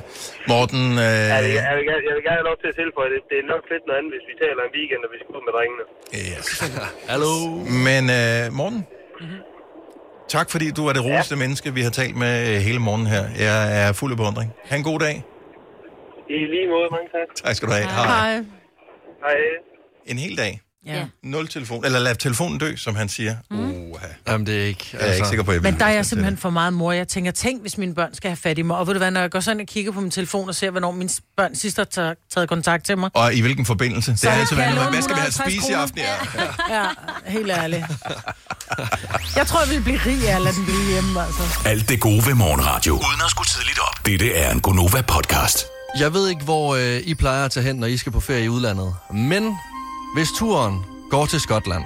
Morten, 0.52 0.84
øh, 1.06 1.24
Jeg, 1.34 1.42
vil, 1.46 1.54
jeg, 1.70 1.76
vil, 1.80 1.86
gerne- 1.90 2.06
jeg 2.10 2.14
vil 2.18 2.24
gerne 2.28 2.40
have 2.42 2.48
lov 2.52 2.58
til 2.64 2.68
at 2.74 2.76
tilføje 2.82 3.10
det. 3.16 3.20
Det 3.32 3.38
er 3.44 3.46
nok 3.54 3.64
lidt 3.74 3.84
noget 3.88 3.98
andet, 4.00 4.12
hvis 4.16 4.26
vi 4.32 4.34
taler 4.44 4.62
en 4.68 4.72
weekend, 4.78 5.02
og 5.06 5.10
vi 5.14 5.18
skal 5.22 5.32
ud 5.38 5.44
med 5.48 5.54
drengene. 5.58 5.84
yes. 6.32 6.48
Hallo. 7.12 7.34
Men 7.88 8.04
øh, 8.20 8.44
Morten, 8.60 8.82
tak 10.36 10.48
fordi 10.54 10.68
du 10.78 10.82
er 10.90 10.94
det 10.98 11.04
roligste 11.10 11.36
ja. 11.36 11.40
menneske, 11.44 11.68
vi 11.78 11.82
har 11.88 11.94
talt 12.02 12.16
med 12.24 12.34
øh, 12.52 12.56
hele 12.68 12.80
morgen 12.88 13.06
her. 13.14 13.24
Jeg 13.48 13.58
er 13.82 13.94
fuld 14.00 14.12
af 14.16 14.18
beundring. 14.18 14.50
Ha' 14.70 14.76
en 14.82 14.84
god 14.92 15.00
dag. 15.08 15.16
I 16.30 16.34
lige 16.54 16.68
måde, 16.74 16.88
mange 16.92 17.10
tak. 17.16 17.46
Tak 17.46 17.56
skal 17.56 17.68
du 17.68 17.74
have. 17.74 17.88
Hej. 17.88 18.44
En 20.06 20.18
hel 20.18 20.38
dag. 20.38 20.62
Ja. 20.86 21.06
Nul 21.24 21.48
telefon. 21.48 21.86
Eller 21.86 22.00
lad 22.00 22.16
telefonen 22.16 22.60
dø, 22.60 22.76
som 22.76 22.96
han 22.96 23.10
siger. 23.10 23.36
Mm. 23.52 23.60
Uh, 23.60 24.00
Jamen, 24.28 24.48
det 24.48 24.62
er 24.62 24.66
ikke... 24.66 24.90
Jeg 24.94 25.10
er 25.10 25.14
ikke 25.14 25.28
sikker 25.28 25.44
på, 25.44 25.52
at 25.52 25.56
jeg 25.56 25.64
Men 25.64 25.80
der 25.80 25.86
er 25.86 25.90
jeg 25.90 26.06
simpelthen 26.06 26.38
for 26.38 26.50
meget 26.50 26.74
mor. 26.74 26.92
Jeg 26.92 27.08
tænker, 27.08 27.32
tænk, 27.32 27.62
hvis 27.62 27.78
mine 27.78 27.96
børn 27.96 28.14
skal 28.14 28.30
have 28.30 28.38
fat 28.38 28.58
i 28.58 28.62
mig. 28.62 28.78
Og 28.78 28.88
ved 28.88 28.94
du 28.94 28.98
hvad, 28.98 29.12
når 29.12 29.22
jeg 29.22 29.32
går 29.32 29.40
sådan 29.40 29.62
og 29.62 29.68
kigger 29.68 29.92
på 29.92 30.02
min 30.02 30.12
telefon 30.12 30.50
og 30.50 30.56
ser, 30.56 30.70
hvornår 30.72 30.92
mine 30.92 31.10
børn 31.38 31.56
sidst 31.56 31.78
har 31.78 31.84
taget, 31.84 32.18
taget 32.34 32.50
kontakt 32.50 32.86
til 32.86 32.98
mig. 32.98 33.10
Og 33.14 33.34
i 33.34 33.42
hvilken 33.42 33.66
forbindelse? 33.66 34.12
Det 34.12 34.20
Så 34.20 34.30
er 34.30 34.34
altid 34.34 34.56
været 34.56 34.76
noget, 34.76 34.86
låne 34.86 34.96
hvad 34.96 35.02
skal 35.02 35.16
vi 35.16 35.20
have 35.20 35.28
150 35.28 35.54
spise 35.54 35.72
i 35.72 35.76
aften? 35.76 36.00
Ja. 36.00 36.16
Ja, 36.82 36.88
helt 37.26 37.52
ærligt. 37.52 37.86
Jeg 39.36 39.48
tror, 39.48 39.60
jeg 39.60 39.70
vil 39.70 39.84
blive 39.84 40.00
rig 40.06 40.30
af 40.30 40.36
at 40.36 40.42
lade 40.42 40.56
den 40.56 40.66
blive 40.66 40.92
hjemme, 40.92 41.22
altså. 41.22 41.44
Alt 41.66 41.90
det 41.90 42.00
gode 42.00 42.22
ved 42.28 42.34
morgenradio. 42.34 42.94
Uden 42.94 43.22
at 43.26 43.32
skulle 43.32 43.48
tidligt 43.48 43.80
op. 43.80 44.06
Dette 44.06 44.34
er 44.34 44.52
en 44.52 44.62
Gonova-podcast. 44.62 45.73
Jeg 46.00 46.14
ved 46.14 46.30
ikke, 46.30 46.44
hvor 46.44 46.76
øh, 46.76 46.98
I 47.06 47.14
plejer 47.14 47.46
at 47.46 47.52
tage 47.52 47.64
hen, 47.64 47.76
når 47.76 47.88
I 47.88 47.98
skal 47.98 48.12
på 48.12 48.20
ferie 48.20 48.44
i 48.46 48.50
udlandet. 48.50 48.96
Men 49.14 49.56
hvis 50.16 50.28
turen 50.38 50.86
går 51.10 51.26
til 51.26 51.40
Skotland, 51.40 51.84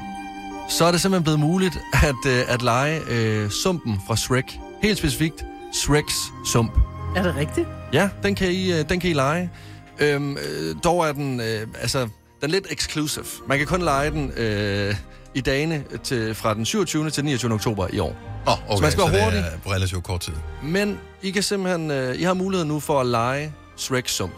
så 0.69 0.85
er 0.85 0.91
det 0.91 1.01
simpelthen 1.01 1.23
blevet 1.23 1.39
muligt 1.39 1.77
at, 1.93 2.31
øh, 2.31 2.43
at 2.53 2.61
lege 2.61 3.01
øh, 3.09 3.49
sumpen 3.49 4.01
fra 4.07 4.15
Shrek. 4.15 4.59
Helt 4.83 4.97
specifikt 4.97 5.45
Shreks 5.73 6.13
sump. 6.45 6.71
Er 7.15 7.23
det 7.23 7.35
rigtigt? 7.35 7.67
Ja, 7.93 8.09
den 8.23 8.35
kan 8.35 8.51
I, 8.51 8.71
øh, 8.71 8.89
den 8.89 8.99
kan 8.99 9.09
I 9.09 9.13
lege. 9.13 9.49
Øhm, 9.99 10.37
øh, 10.37 10.75
dog 10.83 11.07
er 11.07 11.11
den, 11.11 11.39
øh, 11.39 11.67
altså, 11.81 11.99
den 11.99 12.09
er 12.41 12.47
lidt 12.47 12.67
exclusive. 12.71 13.25
Man 13.47 13.57
kan 13.57 13.67
kun 13.67 13.81
lege 13.81 14.11
den 14.11 14.31
øh, 14.37 14.95
i 15.33 15.41
dagene 15.41 15.83
til, 16.03 16.35
fra 16.35 16.53
den 16.53 16.65
27. 16.65 17.09
til 17.09 17.23
den 17.23 17.25
29. 17.25 17.53
oktober 17.53 17.87
i 17.93 17.99
år. 17.99 18.15
Oh, 18.45 18.53
okay, 18.53 18.75
så 18.75 18.81
man 18.81 18.91
skal 18.91 19.03
så 19.03 19.09
være 19.09 19.17
det 19.17 19.23
hurtig. 19.23 19.39
er 19.39 19.57
på 19.63 19.71
relativt 19.71 20.03
kort 20.03 20.21
tid. 20.21 20.33
Men 20.63 20.99
I 21.21 21.31
kan 21.31 21.43
simpelthen, 21.43 21.91
øh, 21.91 22.15
I 22.15 22.23
har 22.23 22.33
mulighed 22.33 22.65
nu 22.65 22.79
for 22.79 23.01
at 23.01 23.07
lege 23.07 23.53
Shreks 23.77 24.11
sump. 24.15 24.33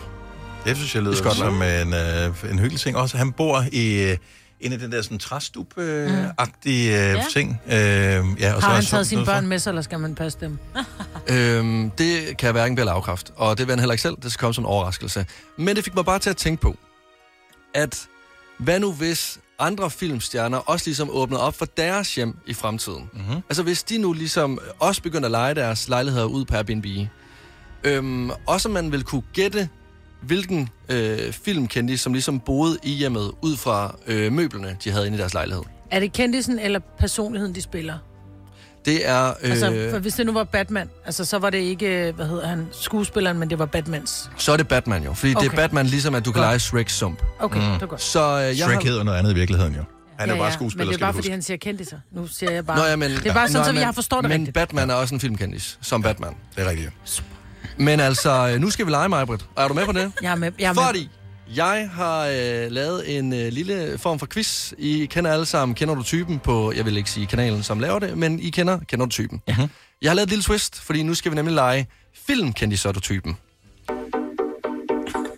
Det 0.65 0.77
synes 0.77 0.95
jeg 0.95 1.03
lyder 1.03 1.15
Skotland. 1.15 1.37
som 1.37 1.61
en, 1.61 1.93
øh, 1.93 2.51
en 2.51 2.59
hyggelig 2.59 2.79
ting. 2.79 2.97
Også 2.97 3.17
han 3.17 3.31
bor 3.31 3.63
i 3.71 4.03
øh, 4.11 4.17
en 4.59 4.73
af 4.73 4.79
den 4.79 4.91
der 4.91 5.01
sådan 5.01 5.17
træstup-agtige 5.19 6.89
øh, 6.89 7.15
Ja. 7.15 7.23
ting. 7.33 7.61
Øh, 7.65 7.71
ja, 7.73 8.53
og 8.53 8.61
så 8.61 8.67
Har 8.67 8.69
er 8.69 8.73
han 8.73 8.83
så- 8.83 8.89
taget 8.89 9.07
sine 9.07 9.25
børn 9.25 9.47
med 9.47 9.59
sig, 9.59 9.69
eller 9.71 9.81
skal 9.81 9.99
man 9.99 10.15
passe 10.15 10.37
dem? 10.41 10.57
Øhm, 11.33 11.89
det 11.89 12.37
kan 12.37 12.45
jeg 12.45 12.51
hverken 12.51 12.75
blive 12.75 12.89
afkræft, 12.91 13.31
og 13.35 13.57
det 13.57 13.67
vil 13.67 13.71
han 13.71 13.79
heller 13.79 13.93
ikke 13.93 14.01
selv. 14.01 14.15
Det 14.23 14.31
skal 14.31 14.39
komme 14.41 14.53
som 14.53 14.61
en 14.63 14.65
overraskelse. 14.65 15.25
Men 15.57 15.75
det 15.75 15.83
fik 15.83 15.95
mig 15.95 16.05
bare 16.05 16.19
til 16.19 16.29
at 16.29 16.37
tænke 16.37 16.61
på, 16.61 16.77
at 17.75 18.07
hvad 18.57 18.79
nu 18.79 18.91
hvis 18.91 19.39
andre 19.59 19.89
filmstjerner 19.91 20.57
også 20.57 20.85
ligesom 20.87 21.09
åbnede 21.11 21.41
op 21.41 21.55
for 21.55 21.65
deres 21.65 22.15
hjem 22.15 22.35
i 22.45 22.53
fremtiden? 22.53 23.09
Mhm. 23.13 23.21
Mm-hmm. 23.23 23.41
Altså 23.49 23.63
hvis 23.63 23.83
de 23.83 23.97
nu 23.97 24.13
ligesom 24.13 24.59
også 24.79 25.01
begynder 25.01 25.25
at 25.25 25.31
lege 25.31 25.53
deres 25.55 25.87
lejligheder 25.89 26.25
ud 26.25 26.45
på 26.45 26.55
Airbnb, 26.55 26.85
øhm, 27.83 28.31
også 28.45 28.69
man 28.69 28.91
vil 28.91 29.03
kunne 29.03 29.23
gætte, 29.33 29.69
hvilken 30.21 30.69
øh, 30.89 31.33
filmkendis, 31.33 32.01
som 32.01 32.13
ligesom 32.13 32.39
boede 32.39 32.77
i 32.83 32.91
hjemmet, 32.91 33.31
ud 33.41 33.57
fra 33.57 33.95
øh, 34.07 34.31
møblerne, 34.33 34.77
de 34.83 34.91
havde 34.91 35.05
inde 35.07 35.17
i 35.17 35.19
deres 35.19 35.33
lejlighed. 35.33 35.63
Er 35.91 35.99
det 35.99 36.13
kendisen 36.13 36.59
eller 36.59 36.79
personligheden, 36.99 37.55
de 37.55 37.61
spiller? 37.61 37.97
Det 38.85 39.07
er... 39.09 39.27
Øh, 39.43 39.51
Altså, 39.51 39.87
for 39.91 39.99
hvis 39.99 40.13
det 40.13 40.25
nu 40.25 40.31
var 40.31 40.43
Batman, 40.43 40.89
altså, 41.05 41.25
så 41.25 41.37
var 41.39 41.49
det 41.49 41.57
ikke, 41.57 42.13
hvad 42.15 42.25
hedder 42.27 42.47
han, 42.47 42.67
skuespilleren, 42.71 43.39
men 43.39 43.49
det 43.49 43.59
var 43.59 43.65
Batmans. 43.65 44.29
så 44.37 44.51
er 44.51 44.57
det 44.57 44.67
Batman 44.67 45.03
jo, 45.03 45.13
fordi 45.13 45.35
okay. 45.35 45.45
det 45.45 45.51
er. 45.51 45.55
Batman 45.55 45.85
ligesom, 45.85 46.15
at 46.15 46.25
du 46.25 46.31
kan 46.31 46.39
Godt. 46.39 46.47
lege 46.47 46.59
Shrek 46.59 46.89
Sump. 46.89 47.23
Okay, 47.39 47.61
det 47.73 47.81
er 47.81 47.85
godt. 47.85 48.01
Så 48.01 48.19
øh, 48.19 48.43
jeg 48.43 48.55
Shrek 48.55 48.73
har... 48.73 48.81
hedder 48.81 49.03
noget 49.03 49.17
andet 49.17 49.31
i 49.31 49.35
virkeligheden 49.35 49.75
jo. 49.75 49.83
Han 50.19 50.29
er 50.29 50.33
ja, 50.33 50.39
bare 50.39 50.47
ja, 50.47 50.53
skuespiller, 50.53 50.85
Men 50.85 50.93
det 50.93 51.01
er 51.01 51.05
bare, 51.05 51.13
fordi 51.13 51.27
huske. 51.27 51.31
han 51.31 51.41
siger 51.41 51.57
kendtiser. 51.57 51.97
Nu 52.11 52.27
siger 52.27 52.51
jeg 52.51 52.65
bare... 52.65 52.77
Nå, 52.77 52.85
ja, 52.85 52.95
men, 52.95 53.11
det 53.11 53.25
er 53.25 53.33
bare 53.33 53.47
sådan, 53.47 53.59
Nå, 53.61 53.65
så 53.65 53.71
men, 53.71 53.79
jeg 53.79 53.87
har 53.87 53.91
forstået 53.93 54.23
det 54.23 54.29
men 54.29 54.39
rigtigt. 54.39 54.53
Batman 54.53 54.89
er 54.89 54.93
også 54.93 55.15
en 55.15 55.19
filmkendis, 55.19 55.77
som 55.81 56.01
Batman. 56.01 56.33
Det 56.55 56.65
er 56.65 56.69
rigtigt. 56.69 56.91
Men 57.79 57.99
altså, 57.99 58.49
øh, 58.53 58.61
nu 58.61 58.69
skal 58.69 58.85
vi 58.85 58.91
lege 58.91 59.09
mig, 59.09 59.27
Britt. 59.27 59.45
Er 59.57 59.67
du 59.67 59.73
med 59.73 59.85
på 59.85 59.91
det? 59.91 60.11
Jeg 60.21 60.31
er 60.31 60.35
med. 60.35 60.51
Jeg 60.59 60.69
er 60.69 60.73
med. 60.73 60.83
Fordi 60.83 61.09
jeg 61.55 61.89
har 61.93 62.25
øh, 62.25 62.71
lavet 62.71 63.17
en 63.17 63.33
øh, 63.33 63.51
lille 63.51 63.97
form 63.97 64.19
for 64.19 64.25
quiz. 64.25 64.73
I 64.77 65.05
kender 65.05 65.31
alle 65.33 65.45
sammen, 65.45 65.75
kender 65.75 65.95
du 65.95 66.03
typen 66.03 66.39
på, 66.39 66.73
jeg 66.75 66.85
vil 66.85 66.97
ikke 66.97 67.09
sige 67.09 67.25
kanalen, 67.25 67.63
som 67.63 67.79
laver 67.79 67.99
det, 67.99 68.17
men 68.17 68.39
I 68.39 68.49
kender, 68.49 68.79
kender 68.87 69.05
du 69.05 69.09
typen. 69.11 69.41
Mhm. 69.47 69.67
Jeg 70.01 70.09
har 70.09 70.15
lavet 70.15 70.25
et 70.25 70.29
lille 70.29 70.43
twist, 70.43 70.81
fordi 70.81 71.03
nu 71.03 71.13
skal 71.13 71.31
vi 71.31 71.35
nemlig 71.35 71.55
lege 71.55 71.87
filmkendiser 72.27 72.91
du 72.91 72.99
typen. 72.99 73.37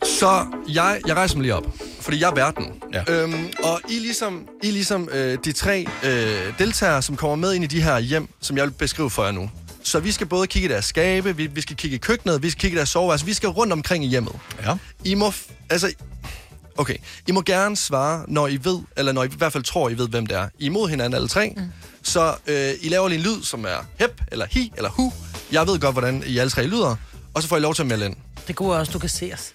Så 0.04 0.46
jeg, 0.70 1.02
jeg 1.08 1.16
rejser 1.16 1.36
mig 1.36 1.42
lige 1.42 1.56
op, 1.56 1.66
fordi 2.02 2.22
jeg 2.22 2.30
er 2.30 2.36
verden. 2.36 2.66
Ja. 2.94 3.04
Øhm, 3.08 3.50
og 3.64 3.82
I 3.90 3.98
er 3.98 4.02
ligesom, 4.02 4.48
I 4.64 4.68
er 4.68 4.72
ligesom 4.72 5.10
øh, 5.12 5.38
de 5.46 5.52
tre 5.52 5.86
øh, 6.04 6.54
deltagere, 6.60 7.02
som 7.02 7.16
kommer 7.16 7.36
med 7.36 7.54
ind 7.54 7.64
i 7.64 7.68
de 7.68 7.82
her 7.82 8.00
hjem, 8.00 8.30
som 8.42 8.58
jeg 8.58 8.66
vil 8.66 8.72
beskrive 8.72 9.10
for 9.10 9.24
jer 9.24 9.32
nu. 9.32 9.50
Så 9.84 10.00
vi 10.00 10.12
skal 10.12 10.28
både 10.28 10.48
kigge 10.48 10.70
i 10.70 10.72
deres 10.72 10.86
skabe, 10.86 11.36
vi, 11.36 11.48
vi 11.48 11.62
skal 11.62 11.76
kigge 11.76 11.96
i 11.96 11.98
køkkenet, 11.98 12.44
vi 12.44 12.50
skal 12.50 12.62
kigge 12.62 12.76
i 12.76 12.78
deres 12.78 12.90
soveværelse, 12.90 13.26
vi 13.26 13.34
skal 13.34 13.50
rundt 13.50 13.74
omkring 13.74 14.06
i 14.06 14.08
hjemmet. 14.08 14.34
Ja. 14.66 14.76
I 15.04 15.14
må, 15.14 15.34
altså, 15.70 15.94
okay, 16.78 16.96
I 17.28 17.32
må 17.32 17.42
gerne 17.42 17.78
svare, 17.78 18.26
når 18.28 18.48
I 18.48 18.60
ved, 18.64 18.80
eller 18.98 19.12
når 19.12 19.24
I 19.24 19.26
i 19.28 19.30
hvert 19.38 19.54
fald 19.54 19.64
tror, 19.64 19.90
I 19.90 19.98
ved, 19.98 20.08
hvem 20.08 20.26
det 20.26 20.38
er. 20.38 20.44
I 20.60 20.66
er 20.66 20.66
imod 20.66 20.90
hinanden 20.90 21.14
alle 21.14 21.28
tre, 21.28 21.54
mm. 21.58 21.64
så 22.04 22.36
øh, 22.48 22.74
I 22.82 22.90
laver 22.90 23.08
lige 23.08 23.18
en 23.18 23.24
lyd, 23.24 23.44
som 23.44 23.66
er 23.66 23.86
hep, 24.00 24.22
eller 24.32 24.46
hi, 24.52 24.74
eller 24.78 24.90
hu. 24.90 25.14
Jeg 25.52 25.68
ved 25.68 25.80
godt, 25.80 25.94
hvordan 25.94 26.24
I 26.26 26.38
alle 26.38 26.50
tre 26.50 26.68
lyder, 26.68 26.96
og 27.34 27.42
så 27.42 27.48
får 27.48 27.58
I 27.58 27.60
lov 27.60 27.76
til 27.76 27.82
at 27.82 27.88
melde 27.88 28.06
ind. 28.06 28.16
Det 28.48 28.56
gode 28.56 28.76
er 28.76 28.80
også, 28.80 28.92
du 28.92 29.00
kan 29.00 29.10
se 29.10 29.32
os. 29.34 29.54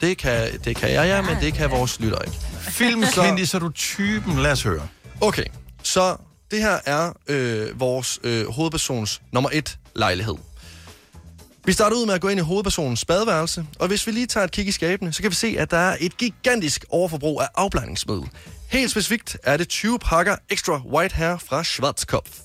Det 0.00 0.18
kan, 0.18 0.58
det 0.64 0.76
kan 0.76 0.92
jeg, 0.92 1.06
ja, 1.06 1.22
men 1.22 1.36
det 1.40 1.54
kan 1.54 1.70
vores 1.70 2.00
lytter 2.00 2.18
ikke. 2.18 2.38
Filmkendis, 2.78 3.50
så 3.50 3.56
er 3.56 3.60
du 3.60 3.70
typen. 3.70 4.38
Lad 4.38 4.52
os 4.52 4.62
høre. 4.62 4.88
Okay, 5.20 5.44
så 5.82 6.16
det 6.54 6.62
her 6.62 6.78
er 6.84 7.12
øh, 7.28 7.80
vores 7.80 8.20
øh, 8.22 8.48
hovedpersons 8.48 9.22
nummer 9.32 9.50
et 9.52 9.78
lejlighed. 9.96 10.34
Vi 11.64 11.72
starter 11.72 11.96
ud 11.96 12.06
med 12.06 12.14
at 12.14 12.20
gå 12.20 12.28
ind 12.28 12.40
i 12.40 12.42
hovedpersonens 12.42 13.04
badeværelse, 13.04 13.66
og 13.78 13.88
hvis 13.88 14.06
vi 14.06 14.12
lige 14.12 14.26
tager 14.26 14.44
et 14.44 14.50
kig 14.50 14.66
i 14.66 14.72
skabene, 14.72 15.12
så 15.12 15.22
kan 15.22 15.30
vi 15.30 15.36
se, 15.36 15.56
at 15.58 15.70
der 15.70 15.76
er 15.76 15.96
et 16.00 16.16
gigantisk 16.16 16.84
overforbrug 16.88 17.40
af 17.40 17.46
afblandingsmiddel. 17.54 18.28
Helt 18.68 18.90
specifikt 18.90 19.36
er 19.42 19.56
det 19.56 19.68
20 19.68 19.98
pakker 19.98 20.36
Extra 20.50 20.82
White 20.86 21.14
Hair 21.14 21.36
fra 21.36 21.64
Schwarzkopf. 21.64 22.38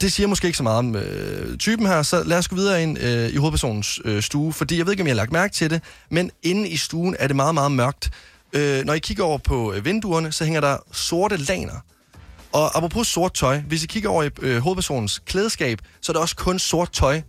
Det 0.00 0.12
siger 0.12 0.26
måske 0.26 0.46
ikke 0.46 0.56
så 0.56 0.62
meget 0.62 0.78
om 0.78 0.96
øh, 0.96 1.58
typen 1.58 1.86
her, 1.86 2.02
så 2.02 2.22
lad 2.22 2.38
os 2.38 2.48
gå 2.48 2.56
videre 2.56 2.82
ind 2.82 2.98
øh, 2.98 3.28
i 3.28 3.36
hovedpersonens 3.36 4.00
øh, 4.04 4.22
stue, 4.22 4.52
fordi 4.52 4.78
jeg 4.78 4.86
ved 4.86 4.92
ikke, 4.92 5.02
om 5.02 5.06
jeg 5.06 5.14
har 5.14 5.22
lagt 5.22 5.32
mærke 5.32 5.54
til 5.54 5.70
det, 5.70 5.82
men 6.10 6.30
inde 6.42 6.68
i 6.68 6.76
stuen 6.76 7.16
er 7.18 7.26
det 7.26 7.36
meget, 7.36 7.54
meget 7.54 7.72
mørkt. 7.72 8.10
Øh, 8.52 8.84
når 8.84 8.94
I 8.94 8.98
kigger 8.98 9.24
over 9.24 9.38
på 9.38 9.72
øh, 9.72 9.84
vinduerne, 9.84 10.32
så 10.32 10.44
hænger 10.44 10.60
der 10.60 10.76
sorte 10.92 11.36
laner. 11.36 11.80
Og 12.54 12.76
apropos 12.76 13.06
sort 13.06 13.34
tøj, 13.34 13.58
hvis 13.58 13.84
I 13.84 13.86
kigger 13.86 14.08
over 14.10 14.22
i 14.22 14.28
øh, 14.42 14.58
hovedpersonens 14.58 15.22
klædeskab, 15.26 15.78
så 16.00 16.12
er 16.12 16.14
det 16.14 16.20
også 16.20 16.36
kun 16.36 16.58
sort 16.58 16.92
tøj, 16.92 17.20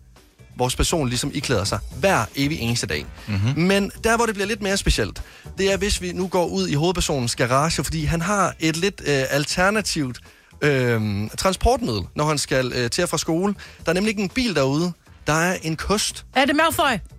vores 0.58 0.76
person 0.76 1.10
ligesom 1.10 1.32
iklæder 1.34 1.64
sig 1.64 1.80
hver 2.00 2.26
evig 2.36 2.60
eneste 2.60 2.88
dag. 2.88 3.06
Mm-hmm. 3.28 3.64
Men 3.64 3.92
der, 4.04 4.16
hvor 4.16 4.26
det 4.26 4.36
bliver 4.36 4.48
lidt 4.48 4.62
mere 4.62 4.78
specielt, 4.78 5.22
det 5.58 5.74
er, 5.74 5.78
hvis 5.78 6.02
vi 6.02 6.12
nu 6.12 6.28
går 6.28 6.46
ud 6.46 6.68
i 6.68 6.74
hovedpersonens 6.74 7.36
garage, 7.36 7.84
fordi 7.84 8.06
han 8.06 8.22
har 8.22 8.56
et 8.60 8.78
lidt 8.78 9.02
øh, 9.06 9.24
alternativt 9.30 10.20
øh, 10.62 11.30
transportmiddel, 11.38 12.02
når 12.16 12.26
han 12.26 12.38
skal 12.38 12.74
øh, 12.76 12.90
til 12.90 13.04
og 13.04 13.10
fra 13.10 13.18
skole. 13.18 13.56
Der 13.86 13.90
er 13.90 13.94
nemlig 13.94 14.10
ikke 14.10 14.24
en 14.24 14.30
bil 14.30 14.56
derude. 14.56 14.94
Der 15.28 15.34
er 15.34 15.58
en 15.62 15.76
kost. 15.76 16.26
Er 16.36 16.46
det 16.46 16.56
Malfoy? 16.56 17.15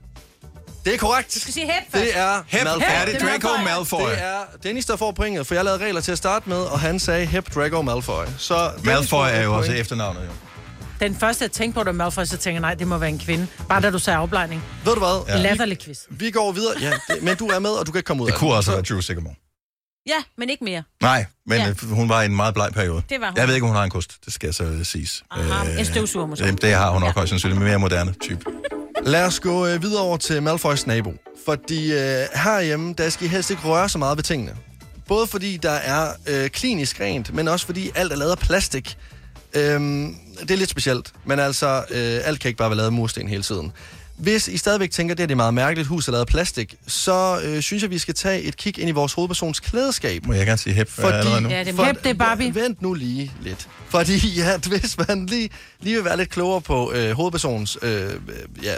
Det 0.87 0.95
er 0.95 0.99
korrekt. 0.99 1.35
Du 1.35 1.41
skal 1.41 1.55
sige 1.55 1.67
hep 1.67 1.93
først. 1.93 2.05
Det 2.05 2.17
er 2.19 2.43
Hep, 2.47 2.65
Malfoy. 2.65 2.83
er 2.89 3.05
det 3.05 3.21
Draco 3.21 3.63
Malfoy? 3.65 4.11
Det 4.11 4.19
er 4.23 4.41
Dennis, 4.63 4.85
der 4.87 4.97
får 4.97 5.13
pointet, 5.13 5.47
for 5.47 5.55
jeg 5.55 5.65
lavede 5.65 5.85
regler 5.85 6.01
til 6.01 6.13
at 6.13 6.19
starte 6.19 6.49
med, 6.49 6.57
og 6.57 6.81
han 6.81 6.99
sagde 7.01 7.27
Hep 7.27 7.55
Draco 7.55 7.83
Malfoy. 7.83 8.25
Så 8.39 8.71
Dennis 8.71 8.85
Malfoy 8.87 9.27
er 9.27 9.41
et 9.41 9.45
jo 9.45 9.55
også 9.57 9.73
efternavnet, 9.73 10.21
jo. 10.21 10.31
Den 11.01 11.17
første, 11.17 11.43
jeg 11.45 11.53
tænkte 11.53 11.79
på, 11.79 11.85
da 11.85 11.93
Malfoy, 11.93 12.25
så 12.25 12.37
tænker 12.37 12.55
jeg, 12.55 12.61
nej, 12.61 12.75
det 12.75 12.87
må 12.89 12.99
være 12.99 13.11
en 13.11 13.19
kvinde. 13.19 13.47
Bare 13.69 13.81
da 13.81 13.91
du 13.91 13.99
sagde 13.99 14.17
afblejning. 14.19 14.63
Ved 14.85 14.93
du 14.95 14.99
hvad? 14.99 15.25
Ja. 15.29 15.43
Latterlig 15.43 15.79
quiz. 15.79 15.99
Vi 16.11 16.31
går 16.31 16.53
videre. 16.53 16.75
Ja, 16.81 16.93
det, 17.15 17.23
men 17.23 17.37
du 17.37 17.47
er 17.47 17.59
med, 17.59 17.71
og 17.71 17.87
du 17.87 17.93
kan 17.93 17.99
ikke 17.99 18.07
komme 18.07 18.23
ud 18.23 18.27
Det 18.29 18.33
af 18.35 18.39
kunne 18.39 18.51
det. 18.51 18.57
også 18.57 18.71
være 18.71 18.83
Drew 18.83 19.01
Sigamore. 19.01 19.35
Ja, 20.09 20.23
men 20.39 20.51
ikke 20.51 20.65
mere. 20.65 20.83
Nej, 21.03 21.27
men 21.47 21.59
Ja. 21.59 21.67
ja. 21.67 21.73
hun 21.95 22.09
var 22.09 22.23
i 22.23 22.27
en 22.27 22.37
meget 22.37 22.55
bleg 22.55 22.71
periode. 22.73 23.03
Det 23.09 23.21
var 23.21 23.27
hun. 23.27 23.37
Jeg 23.37 23.49
ved 23.49 23.55
ikke, 23.55 23.65
om 23.65 23.69
hun 23.69 23.77
har 23.77 23.85
en 23.85 23.91
kost. 23.91 24.13
Det 24.25 24.33
skal 24.33 24.55
så 24.55 24.65
øh, 24.65 24.85
siges. 24.85 25.25
Aha, 25.31 25.79
en 25.79 25.85
støvsuger 25.85 26.27
måske. 26.27 26.47
Det, 26.47 26.63
det 26.63 26.75
har 26.75 26.91
hun 26.91 27.01
nok 27.03 27.15
højst 27.15 27.31
sandsynligt, 27.31 27.59
men 27.61 27.69
mere 27.69 27.79
moderne 27.79 28.15
type. 28.23 28.45
Lad 29.03 29.25
os 29.27 29.41
gå 29.41 29.67
øh, 29.67 29.83
videre 29.83 30.03
over 30.03 30.17
til 30.17 30.43
Malfoys 30.43 30.87
nabo. 30.87 31.15
Fordi 31.45 31.93
øh, 31.93 31.99
herhjemme, 32.35 32.95
der 32.99 33.09
skal 33.09 33.27
I 33.27 33.29
helst 33.29 33.51
ikke 33.51 33.63
røre 33.63 33.89
så 33.89 33.99
meget 33.99 34.17
ved 34.19 34.25
tingene. 34.25 34.57
Både 35.09 35.27
fordi 35.27 35.57
der 35.57 35.71
er 35.71 36.13
øh, 36.27 36.51
klinisk 36.51 37.01
rent, 37.01 37.35
men 37.35 37.49
også 37.49 37.67
fordi 37.67 37.91
alt 37.95 38.13
er 38.13 38.17
lavet 38.17 38.31
af 38.31 38.39
plastik. 38.39 38.97
Øhm, 39.55 40.17
det 40.41 40.51
er 40.51 40.57
lidt 40.57 40.71
specielt, 40.71 41.13
men 41.25 41.39
altså, 41.39 41.85
øh, 41.91 42.21
alt 42.25 42.41
kan 42.41 42.49
ikke 42.49 42.59
bare 42.59 42.71
være 42.71 42.77
lavet 42.77 42.87
af 42.87 42.93
mursten 42.93 43.29
hele 43.29 43.43
tiden. 43.43 43.73
Hvis 44.19 44.49
I 44.49 44.57
stadigvæk 44.57 44.91
tænker, 44.91 45.15
at 45.15 45.19
det, 45.19 45.23
er 45.23 45.27
det 45.27 45.35
er 45.35 45.37
meget 45.37 45.55
mærkeligt, 45.55 45.89
hus 45.89 46.09
er 46.09 46.13
lavet 46.13 46.21
af 46.21 46.27
plastik, 46.27 46.75
så 46.87 47.41
øh, 47.45 47.63
synes 47.63 47.83
jeg, 47.83 47.91
vi 47.91 47.99
skal 47.99 48.15
tage 48.15 48.43
et 48.43 48.57
kig 48.57 48.79
ind 48.79 48.89
i 48.89 48.93
vores 48.93 49.13
hovedpersons 49.13 49.61
klædeskab. 49.61 50.27
Må 50.27 50.33
jeg 50.33 50.47
gerne 50.47 50.59
sige 50.59 50.75
hep 50.75 50.89
Fordi, 50.89 51.41
nu? 51.41 51.49
Ja, 51.49 51.65
det 51.65 51.79
er 51.79 51.85
Hep, 51.85 52.05
det 52.05 52.11
er 52.11 52.15
Barbie. 52.15 52.55
Vent 52.55 52.83
nu 52.83 52.95
lige 52.95 53.33
lidt. 53.43 53.69
Fordi 53.89 54.29
ja, 54.41 54.57
hvis 54.59 54.99
man 55.09 55.27
lige, 55.27 55.51
lige 55.81 55.97
vil 55.97 56.05
være 56.05 56.17
lidt 56.17 56.31
klogere 56.31 56.61
på 56.61 56.93
øh, 56.93 57.11
hovedpersonens 57.11 57.79
øh, 57.83 58.11
ja, 58.63 58.75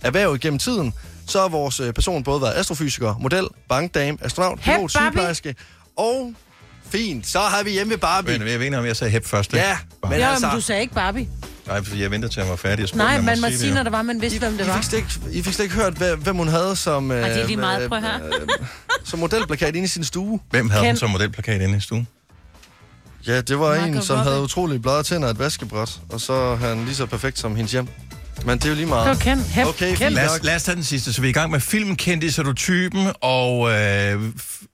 erhverv 0.00 0.38
gennem 0.38 0.58
tiden, 0.58 0.94
så 1.26 1.40
har 1.40 1.48
vores 1.48 1.80
øh, 1.80 1.92
person 1.92 2.22
både 2.22 2.42
været 2.42 2.54
astrofysiker, 2.54 3.14
model, 3.20 3.46
bankdame, 3.68 4.18
astronaut, 4.20 4.60
Hep, 4.60 4.74
pilot, 4.74 4.90
sygeplejerske 4.90 5.54
og 5.96 6.34
fint, 6.90 7.26
så 7.26 7.38
har 7.38 7.62
vi 7.62 7.70
hjemme 7.70 7.90
ved 7.90 7.98
Barbie. 7.98 8.38
Men 8.38 8.48
jeg 8.48 8.58
ved 8.58 8.66
ikke, 8.66 8.78
om 8.78 8.86
jeg 8.86 8.96
sagde 8.96 9.10
hep 9.10 9.26
først. 9.26 9.52
ikke? 9.52 9.66
Ja, 9.66 9.76
men 10.02 10.18
Jo, 10.18 10.26
altså, 10.26 10.46
men 10.46 10.54
du 10.54 10.60
sagde 10.60 10.82
ikke 10.82 10.94
Barbie. 10.94 11.28
Nej, 11.66 11.84
fordi 11.84 12.02
jeg 12.02 12.10
venter 12.10 12.28
til, 12.28 12.40
at 12.40 12.44
jeg 12.44 12.50
var 12.50 12.56
færdig. 12.56 12.82
og 12.82 12.88
spurgte, 12.88 13.04
Nej, 13.04 13.12
jeg 13.14 13.24
man 13.24 13.40
må 13.40 13.46
sige 13.50 13.74
når 13.74 13.82
der 13.82 13.90
var, 13.90 14.02
man 14.02 14.20
vidste, 14.20 14.38
hvem 14.38 14.56
det 14.58 14.64
I 14.64 14.68
var. 14.68 14.76
fik, 14.76 14.84
slet 14.84 14.98
ikke, 14.98 15.38
I 15.38 15.42
fik 15.42 15.54
slet 15.54 15.64
ikke 15.64 15.76
hørt, 15.76 15.92
hvem, 15.94 16.18
hvem 16.22 16.36
hun 16.36 16.48
havde 16.48 16.76
som... 16.76 17.10
Øh, 17.10 17.28
det 17.28 17.40
er 17.42 17.46
lige 17.46 17.56
meget. 17.56 17.82
øh, 17.82 17.88
Prøv 17.88 17.98
at 17.98 18.04
høre. 18.04 18.20
øh, 18.26 18.48
som 19.04 19.18
modelplakat 19.18 19.68
inde 19.76 19.84
i 19.84 19.88
sin 19.88 20.04
stue. 20.04 20.40
Hvem 20.50 20.70
havde 20.70 20.82
Ken. 20.84 20.88
den 20.88 20.96
som 20.96 21.10
modelplakat 21.10 21.60
inde 21.60 21.76
i 21.76 21.80
stuen? 21.80 22.08
Ja, 23.26 23.40
det 23.40 23.58
var 23.58 23.68
Margot 23.80 23.88
en, 23.96 24.02
som 24.02 24.16
Robbie. 24.16 24.30
havde 24.32 24.42
utrolig 24.44 24.82
blade 24.82 25.02
tænder 25.02 25.28
og 25.28 25.32
et 25.32 25.38
vaskebræt, 25.38 26.00
og 26.08 26.20
så 26.20 26.32
er 26.32 26.56
han 26.56 26.84
lige 26.84 26.94
så 26.94 27.06
perfekt 27.06 27.38
som 27.38 27.56
hendes 27.56 27.72
hjem. 27.72 27.88
Men 28.46 28.58
det 28.58 28.64
er 28.64 28.68
jo 28.68 28.74
lige 28.74 28.86
meget. 28.86 29.20
Ken. 29.20 29.38
Hep. 29.40 29.66
Okay, 29.66 29.88
Ken. 29.88 29.96
fint 29.96 30.10
Lad 30.10 30.24
os, 30.26 30.32
nok. 30.32 30.44
lad 30.44 30.54
os 30.56 30.62
tage 30.62 30.74
den 30.74 30.84
sidste, 30.84 31.12
så 31.12 31.20
vi 31.20 31.26
er 31.26 31.30
i 31.30 31.32
gang 31.32 31.50
med 31.50 31.60
filmen 31.60 31.96
Kendte, 31.96 32.32
så 32.32 32.42
du 32.42 32.50
er 32.50 32.54
typen, 32.54 33.06
og 33.20 33.70
øh, 33.70 34.22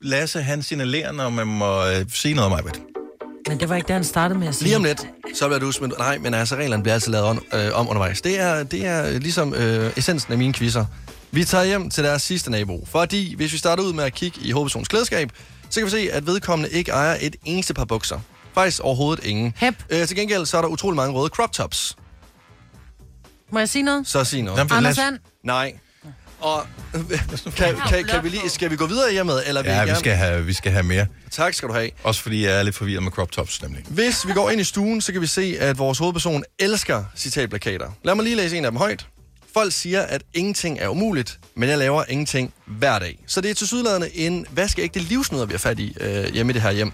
Lasse 0.02 0.42
han 0.42 0.62
signalerer, 0.62 1.12
når 1.12 1.30
man 1.30 1.46
må 1.46 1.86
øh, 1.86 2.04
sige 2.14 2.34
noget 2.34 2.52
om 2.52 2.64
mig. 2.64 2.72
Men 3.48 3.60
det 3.60 3.68
var 3.68 3.76
ikke 3.76 3.86
det, 3.86 3.94
han 3.94 4.04
startede 4.04 4.38
med 4.38 4.48
at 4.48 4.54
sige. 4.54 4.64
Lige 4.64 4.76
om 4.76 4.84
lidt, 4.84 5.06
så 5.34 5.46
bliver 5.46 5.58
du 5.58 5.72
smidt... 5.72 5.98
Nej, 5.98 6.18
men 6.18 6.34
altså, 6.34 6.56
reglerne 6.56 6.82
bliver 6.82 6.94
altid 6.94 7.12
lavet 7.12 7.28
on, 7.28 7.40
øh, 7.52 7.70
om 7.74 7.88
undervejs. 7.88 8.20
Det 8.20 8.40
er, 8.40 8.62
det 8.62 8.86
er 8.86 9.18
ligesom 9.18 9.54
øh, 9.54 9.92
essensen 9.96 10.32
af 10.32 10.38
mine 10.38 10.54
quizzer. 10.54 10.84
Vi 11.30 11.44
tager 11.44 11.64
hjem 11.64 11.90
til 11.90 12.04
deres 12.04 12.22
sidste 12.22 12.50
nabo, 12.50 12.86
fordi 12.90 13.34
hvis 13.34 13.52
vi 13.52 13.58
starter 13.58 13.82
ud 13.82 13.92
med 13.92 14.04
at 14.04 14.14
kigge 14.14 14.40
i 14.40 14.50
hovedpersonens 14.50 14.88
klædeskab, 14.88 15.32
så 15.70 15.80
kan 15.80 15.86
vi 15.86 15.90
se, 15.90 16.08
at 16.12 16.26
vedkommende 16.26 16.70
ikke 16.70 16.90
ejer 16.92 17.16
et 17.20 17.36
eneste 17.44 17.74
par 17.74 17.84
bukser. 17.84 18.20
Faktisk 18.54 18.80
overhovedet 18.80 19.24
ingen. 19.24 19.52
Hep. 19.56 19.74
Øh, 19.90 20.06
til 20.06 20.16
gengæld 20.16 20.46
så 20.46 20.56
er 20.56 20.62
der 20.62 20.68
utrolig 20.68 20.96
mange 20.96 21.14
røde 21.14 21.28
crop 21.28 21.52
tops. 21.52 21.96
Må 23.52 23.58
jeg 23.58 23.68
sige 23.68 23.82
noget? 23.82 24.08
Så 24.08 24.24
sig 24.24 24.42
noget. 24.42 24.58
Jamen, 24.58 24.72
Anders 24.72 24.96
Sand. 24.96 25.18
Nej. 25.44 25.74
Og 26.40 26.66
kan, 27.56 27.76
kan, 27.88 28.04
kan 28.04 28.24
vi 28.24 28.28
lige, 28.28 28.50
skal 28.50 28.70
vi 28.70 28.76
gå 28.76 28.86
videre 28.86 29.12
hjemmet, 29.12 29.42
eller 29.48 29.62
vil 29.62 29.70
I 29.70 29.74
Ja, 29.74 29.80
vi 29.82 29.86
gerne? 29.88 29.98
skal, 30.00 30.12
have, 30.14 30.44
vi 30.46 30.52
skal 30.52 30.72
have 30.72 30.82
mere. 30.82 31.06
Tak 31.30 31.54
skal 31.54 31.68
du 31.68 31.74
have. 31.74 31.90
Også 32.02 32.22
fordi 32.22 32.44
jeg 32.44 32.58
er 32.58 32.62
lidt 32.62 32.76
forvirret 32.76 33.02
med 33.02 33.12
crop 33.12 33.32
tops, 33.32 33.62
nemlig. 33.62 33.84
Hvis 33.88 34.26
vi 34.26 34.32
går 34.32 34.50
ind 34.50 34.60
i 34.60 34.64
stuen, 34.64 35.00
så 35.00 35.12
kan 35.12 35.20
vi 35.20 35.26
se, 35.26 35.56
at 35.60 35.78
vores 35.78 35.98
hovedperson 35.98 36.44
elsker 36.58 37.04
citatplakater. 37.16 37.90
Lad 38.04 38.14
mig 38.14 38.24
lige 38.24 38.36
læse 38.36 38.56
en 38.58 38.64
af 38.64 38.70
dem 38.70 38.78
højt. 38.78 39.06
Folk 39.54 39.72
siger, 39.72 40.02
at 40.02 40.22
ingenting 40.34 40.78
er 40.78 40.88
umuligt, 40.88 41.38
men 41.54 41.68
jeg 41.68 41.78
laver 41.78 42.04
ingenting 42.08 42.52
hver 42.66 42.98
dag. 42.98 43.18
Så 43.26 43.40
det 43.40 43.50
er 43.50 43.54
til 43.54 43.66
sydladende 43.66 44.16
en 44.16 44.46
vaskeægte 44.50 45.00
livsnyder, 45.00 45.46
vi 45.46 45.52
har 45.52 45.58
fat 45.58 45.78
i 45.78 45.96
øh, 46.00 46.32
hjemme 46.32 46.50
i 46.50 46.54
det 46.54 46.62
her 46.62 46.70
hjem. 46.70 46.92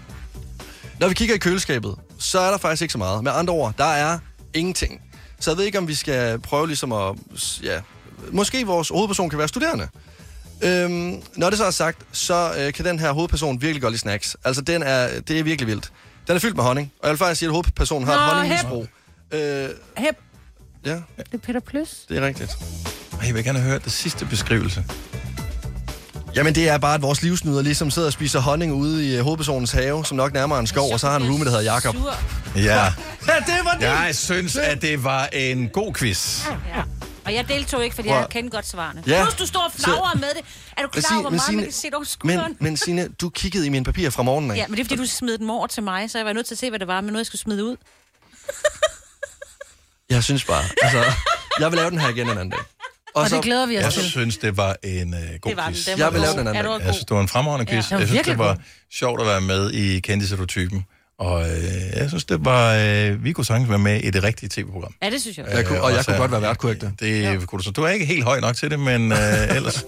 Når 0.99 1.07
vi 1.07 1.13
kigger 1.13 1.35
i 1.35 1.37
køleskabet, 1.37 1.95
så 2.19 2.39
er 2.39 2.51
der 2.51 2.57
faktisk 2.57 2.81
ikke 2.81 2.91
så 2.91 2.97
meget. 2.97 3.23
Med 3.23 3.31
andre 3.35 3.53
ord, 3.53 3.73
der 3.77 3.85
er 3.85 4.19
ingenting. 4.53 5.01
Så 5.39 5.51
jeg 5.51 5.57
ved 5.57 5.65
ikke, 5.65 5.77
om 5.77 5.87
vi 5.87 5.95
skal 5.95 6.39
prøve 6.39 6.67
ligesom 6.67 6.91
at... 6.91 7.15
Ja, 7.63 7.79
måske 8.31 8.65
vores 8.67 8.89
hovedperson 8.89 9.29
kan 9.29 9.39
være 9.39 9.47
studerende. 9.47 9.87
Øhm, 10.61 11.21
når 11.35 11.49
det 11.49 11.57
så 11.57 11.65
er 11.65 11.71
sagt, 11.71 11.97
så 12.11 12.53
øh, 12.57 12.73
kan 12.73 12.85
den 12.85 12.99
her 12.99 13.11
hovedperson 13.11 13.61
virkelig 13.61 13.81
godt 13.81 13.91
lide 13.91 14.01
snacks. 14.01 14.35
Altså, 14.43 14.61
den 14.61 14.83
er, 14.83 15.19
det 15.27 15.39
er 15.39 15.43
virkelig 15.43 15.67
vildt. 15.67 15.91
Den 16.27 16.35
er 16.35 16.39
fyldt 16.39 16.55
med 16.55 16.63
honning, 16.63 16.91
og 16.99 17.07
jeg 17.07 17.11
vil 17.11 17.17
faktisk 17.17 17.39
sige, 17.39 17.47
at 17.47 17.51
hovedpersonen 17.51 18.07
har 18.07 18.15
Nå, 18.15 18.21
et 18.21 18.29
honningmisbrug. 18.31 18.87
Øh, 19.31 19.69
Hep. 19.97 20.15
ja, 20.85 20.91
Det 21.17 21.33
er 21.33 21.37
Peter 21.37 21.59
Plus. 21.59 21.89
det 22.09 22.17
er 22.17 22.27
rigtigt. 22.27 22.51
Ej, 23.19 23.25
Jeg 23.27 23.35
vil 23.35 23.43
gerne 23.43 23.59
hørt 23.59 23.83
det 23.83 23.91
sidste 23.91 24.25
beskrivelse. 24.25 24.85
Jamen, 26.35 26.55
det 26.55 26.69
er 26.69 26.77
bare, 26.77 26.95
at 26.95 27.01
vores 27.01 27.21
livsnyder 27.21 27.61
ligesom 27.61 27.91
sidder 27.91 28.07
og 28.07 28.13
spiser 28.13 28.39
honning 28.39 28.73
ude 28.73 29.07
i 29.07 29.15
øh, 29.15 29.23
hovedpersonens 29.23 29.71
have, 29.71 30.05
som 30.05 30.17
nok 30.17 30.33
nærmere 30.33 30.59
en 30.59 30.67
skov, 30.67 30.93
og 30.93 30.99
så 30.99 31.05
har 31.07 31.13
han 31.13 31.21
en 31.21 31.27
roomie, 31.29 31.45
der 31.45 31.51
hedder 31.51 31.71
Jakob. 31.73 31.95
Ja. 32.55 32.85
Ja, 33.27 33.33
det 33.39 33.65
var 33.65 33.71
det! 33.79 33.81
Jeg 33.81 34.09
synes, 34.15 34.55
at 34.55 34.81
det 34.81 35.03
var 35.03 35.25
en 35.33 35.69
god 35.69 35.93
quiz. 35.93 36.45
Ja. 36.47 36.81
Og 37.27 37.33
jeg 37.33 37.47
deltog 37.47 37.83
ikke, 37.83 37.95
fordi 37.95 38.09
Prøv- 38.09 38.17
jeg 38.17 38.27
kendte 38.29 38.55
godt 38.55 38.67
svarene. 38.67 39.03
Ja. 39.07 39.23
Plus, 39.23 39.35
du 39.35 39.45
står 39.45 39.59
og 39.63 39.71
flagrer 39.71 40.15
med 40.15 40.27
det. 40.37 40.41
Er 40.77 40.81
du 40.81 40.87
klar 40.87 41.03
over, 41.11 41.21
hvor 41.21 41.29
meget 41.29 41.31
man 41.31 41.39
Signe- 41.39 41.63
kan 41.63 41.71
se 41.73 41.89
over 41.93 42.03
skulderen? 42.15 42.51
Men, 42.51 42.57
men 42.59 42.77
Signe, 42.77 43.07
du 43.21 43.29
kiggede 43.29 43.65
i 43.65 43.69
mine 43.69 43.85
papirer 43.85 44.09
fra 44.09 44.23
morgenen 44.23 44.51
af. 44.51 44.55
Ja, 44.57 44.67
men 44.67 44.77
det 44.77 44.83
er, 44.83 44.85
fordi 44.87 44.95
du 45.01 45.05
smed 45.07 45.37
dem 45.37 45.49
over 45.49 45.67
til 45.67 45.83
mig, 45.83 46.09
så 46.11 46.17
jeg 46.17 46.25
var 46.25 46.33
nødt 46.33 46.45
til 46.45 46.53
at 46.53 46.59
se, 46.59 46.69
hvad 46.69 46.79
det 46.79 46.87
var, 46.87 47.01
men 47.01 47.07
noget, 47.07 47.19
jeg 47.19 47.25
skulle 47.25 47.41
smide 47.41 47.65
ud. 47.65 47.75
Jeg 50.09 50.23
synes 50.23 50.45
bare, 50.45 50.63
altså, 50.81 51.03
jeg 51.59 51.71
vil 51.71 51.77
lave 51.77 51.89
den 51.89 51.99
her 51.99 52.09
igen 52.09 52.25
en 52.25 52.31
anden 52.31 52.49
dag. 52.49 52.59
Og 53.15 53.29
det 53.29 53.41
glæder 53.43 53.65
vi 53.65 53.77
os 53.77 53.83
Jeg 53.83 53.93
til. 53.93 54.03
synes, 54.03 54.37
det 54.37 54.57
var 54.57 54.75
en 54.83 55.13
uh, 55.13 55.19
god 55.19 55.49
Det 55.49 55.57
var 55.57 55.65
den. 55.65 55.73
quiz. 55.73 55.85
Den 55.85 55.99
var 55.99 56.05
Jeg 56.05 56.13
vil 56.13 56.21
lave 56.21 56.31
den 56.31 56.47
anden 56.47 56.65
dag. 56.65 56.85
Jeg 56.85 56.93
synes, 56.93 57.05
det 57.05 57.15
var 57.15 57.21
en 57.21 57.27
fremragende 57.27 57.65
quiz. 57.71 57.91
Ja, 57.91 57.95
den 57.95 57.95
var 57.95 57.99
jeg 57.99 58.07
synes, 58.07 58.09
det 58.09 58.13
virkelig 58.27 58.37
var 58.39 58.53
god. 58.55 58.63
sjovt 58.91 59.21
at 59.21 59.27
være 59.27 59.41
med 59.41 59.71
i 59.73 59.99
så 60.27 60.35
er 60.35 60.45
typen. 60.45 60.85
Og 61.19 61.41
øh, 61.41 61.63
jeg 61.95 62.05
synes, 62.09 62.25
det 62.25 62.45
var... 62.45 62.73
Øh, 62.75 63.23
vi 63.23 63.31
kunne 63.31 63.45
sagtens 63.45 63.69
være 63.69 63.79
med 63.79 63.99
i 64.03 64.09
det 64.11 64.23
rigtige 64.23 64.49
tv-program. 64.49 64.93
Ja, 65.03 65.09
det 65.09 65.21
synes 65.21 65.37
jeg. 65.37 65.45
Jeg 65.51 65.65
kunne, 65.65 65.81
og 65.81 65.89
jeg 65.89 65.97
også 65.97 66.11
kunne 66.11 66.19
godt 66.19 66.31
være 66.31 66.41
vært, 66.41 66.57
kunne 66.57 66.71
ikke 66.71 66.91
det? 66.99 66.99
Det 67.39 67.47
kunne 67.47 67.59
du 67.59 67.63
så. 67.63 67.71
Du 67.71 67.83
er 67.83 67.89
ikke 67.89 68.05
helt 68.05 68.23
høj 68.23 68.39
nok 68.39 68.55
til 68.55 68.71
det, 68.71 68.79
men 68.79 69.11
øh, 69.11 69.17
ellers 69.57 69.73
så, 69.73 69.83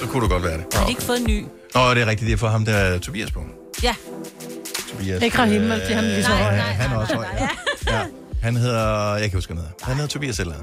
så 0.00 0.06
kunne 0.06 0.22
du 0.22 0.28
godt 0.28 0.42
være 0.42 0.56
det. 0.56 0.64
Har 0.74 0.84
de 0.84 0.90
ikke 0.90 1.02
fået 1.02 1.18
en 1.20 1.26
ny? 1.26 1.44
Nå, 1.74 1.94
det 1.94 2.02
er 2.02 2.06
rigtigt. 2.06 2.26
Det 2.26 2.32
er 2.32 2.36
for 2.36 2.48
ham, 2.48 2.64
der 2.64 2.72
er 2.74 2.98
Tobias 2.98 3.30
på. 3.30 3.40
Ja. 3.82 3.94
Tobias, 4.90 5.22
Ikke 5.22 5.38
Rahim, 5.38 5.62
vel? 5.62 5.70
Det 5.80 5.92
er 5.92 6.00
lige 6.00 6.24
så 6.24 6.30
høj. 6.30 6.52
Han 6.54 6.90
er 6.92 6.96
også 6.96 7.14
høj. 7.14 7.26
Ja. 7.86 8.00
Han 8.42 8.56
hedder... 8.56 9.14
Jeg 9.16 9.30
kan 9.30 9.36
huske, 9.36 9.50
han 9.52 9.56
hedder. 9.56 9.72
Han 9.82 9.94
hedder 9.94 10.08
Tobias 10.08 10.40
eller 10.40 10.54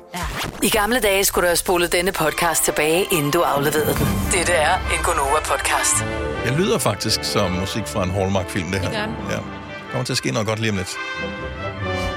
I 0.64 0.70
gamle 0.70 1.00
dage 1.00 1.24
skulle 1.26 1.44
du 1.44 1.50
have 1.50 1.56
spolet 1.58 1.92
denne 1.92 2.12
podcast 2.12 2.64
tilbage, 2.66 3.06
inden 3.12 3.32
du 3.32 3.42
afleverede 3.42 3.94
den. 3.94 4.08
Dette 4.40 4.54
er 4.54 4.76
en 4.78 5.00
Gonova-podcast. 5.04 6.04
Jeg 6.46 6.54
lyder 6.58 6.78
faktisk 6.78 7.24
som 7.24 7.52
musik 7.52 7.88
fra 7.88 8.04
en 8.04 8.12
Hallmark-film, 8.12 8.72
det 8.72 8.80
her. 8.80 8.90
Det 8.90 8.98
gør 8.98 9.06
den. 9.06 9.16
Ja 9.32 9.61
kommer 9.92 10.06
til 10.06 10.14
at 10.14 10.18
ske 10.18 10.32
noget 10.32 10.48
godt 10.48 10.60
lige 10.60 10.72
om 10.72 10.78
lidt. 10.78 10.98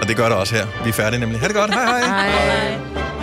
Og 0.01 0.09
det 0.09 0.17
gør 0.17 0.29
der 0.29 0.37
også 0.37 0.55
her. 0.55 0.67
Vi 0.85 0.89
er 0.89 0.93
færdige 0.93 1.21
nemlig. 1.21 1.41
Ha' 1.41 1.49
det 1.49 1.57
godt. 1.57 1.75
Hej 1.75 1.85
hej. 1.85 2.29
Hej. 2.31 3.14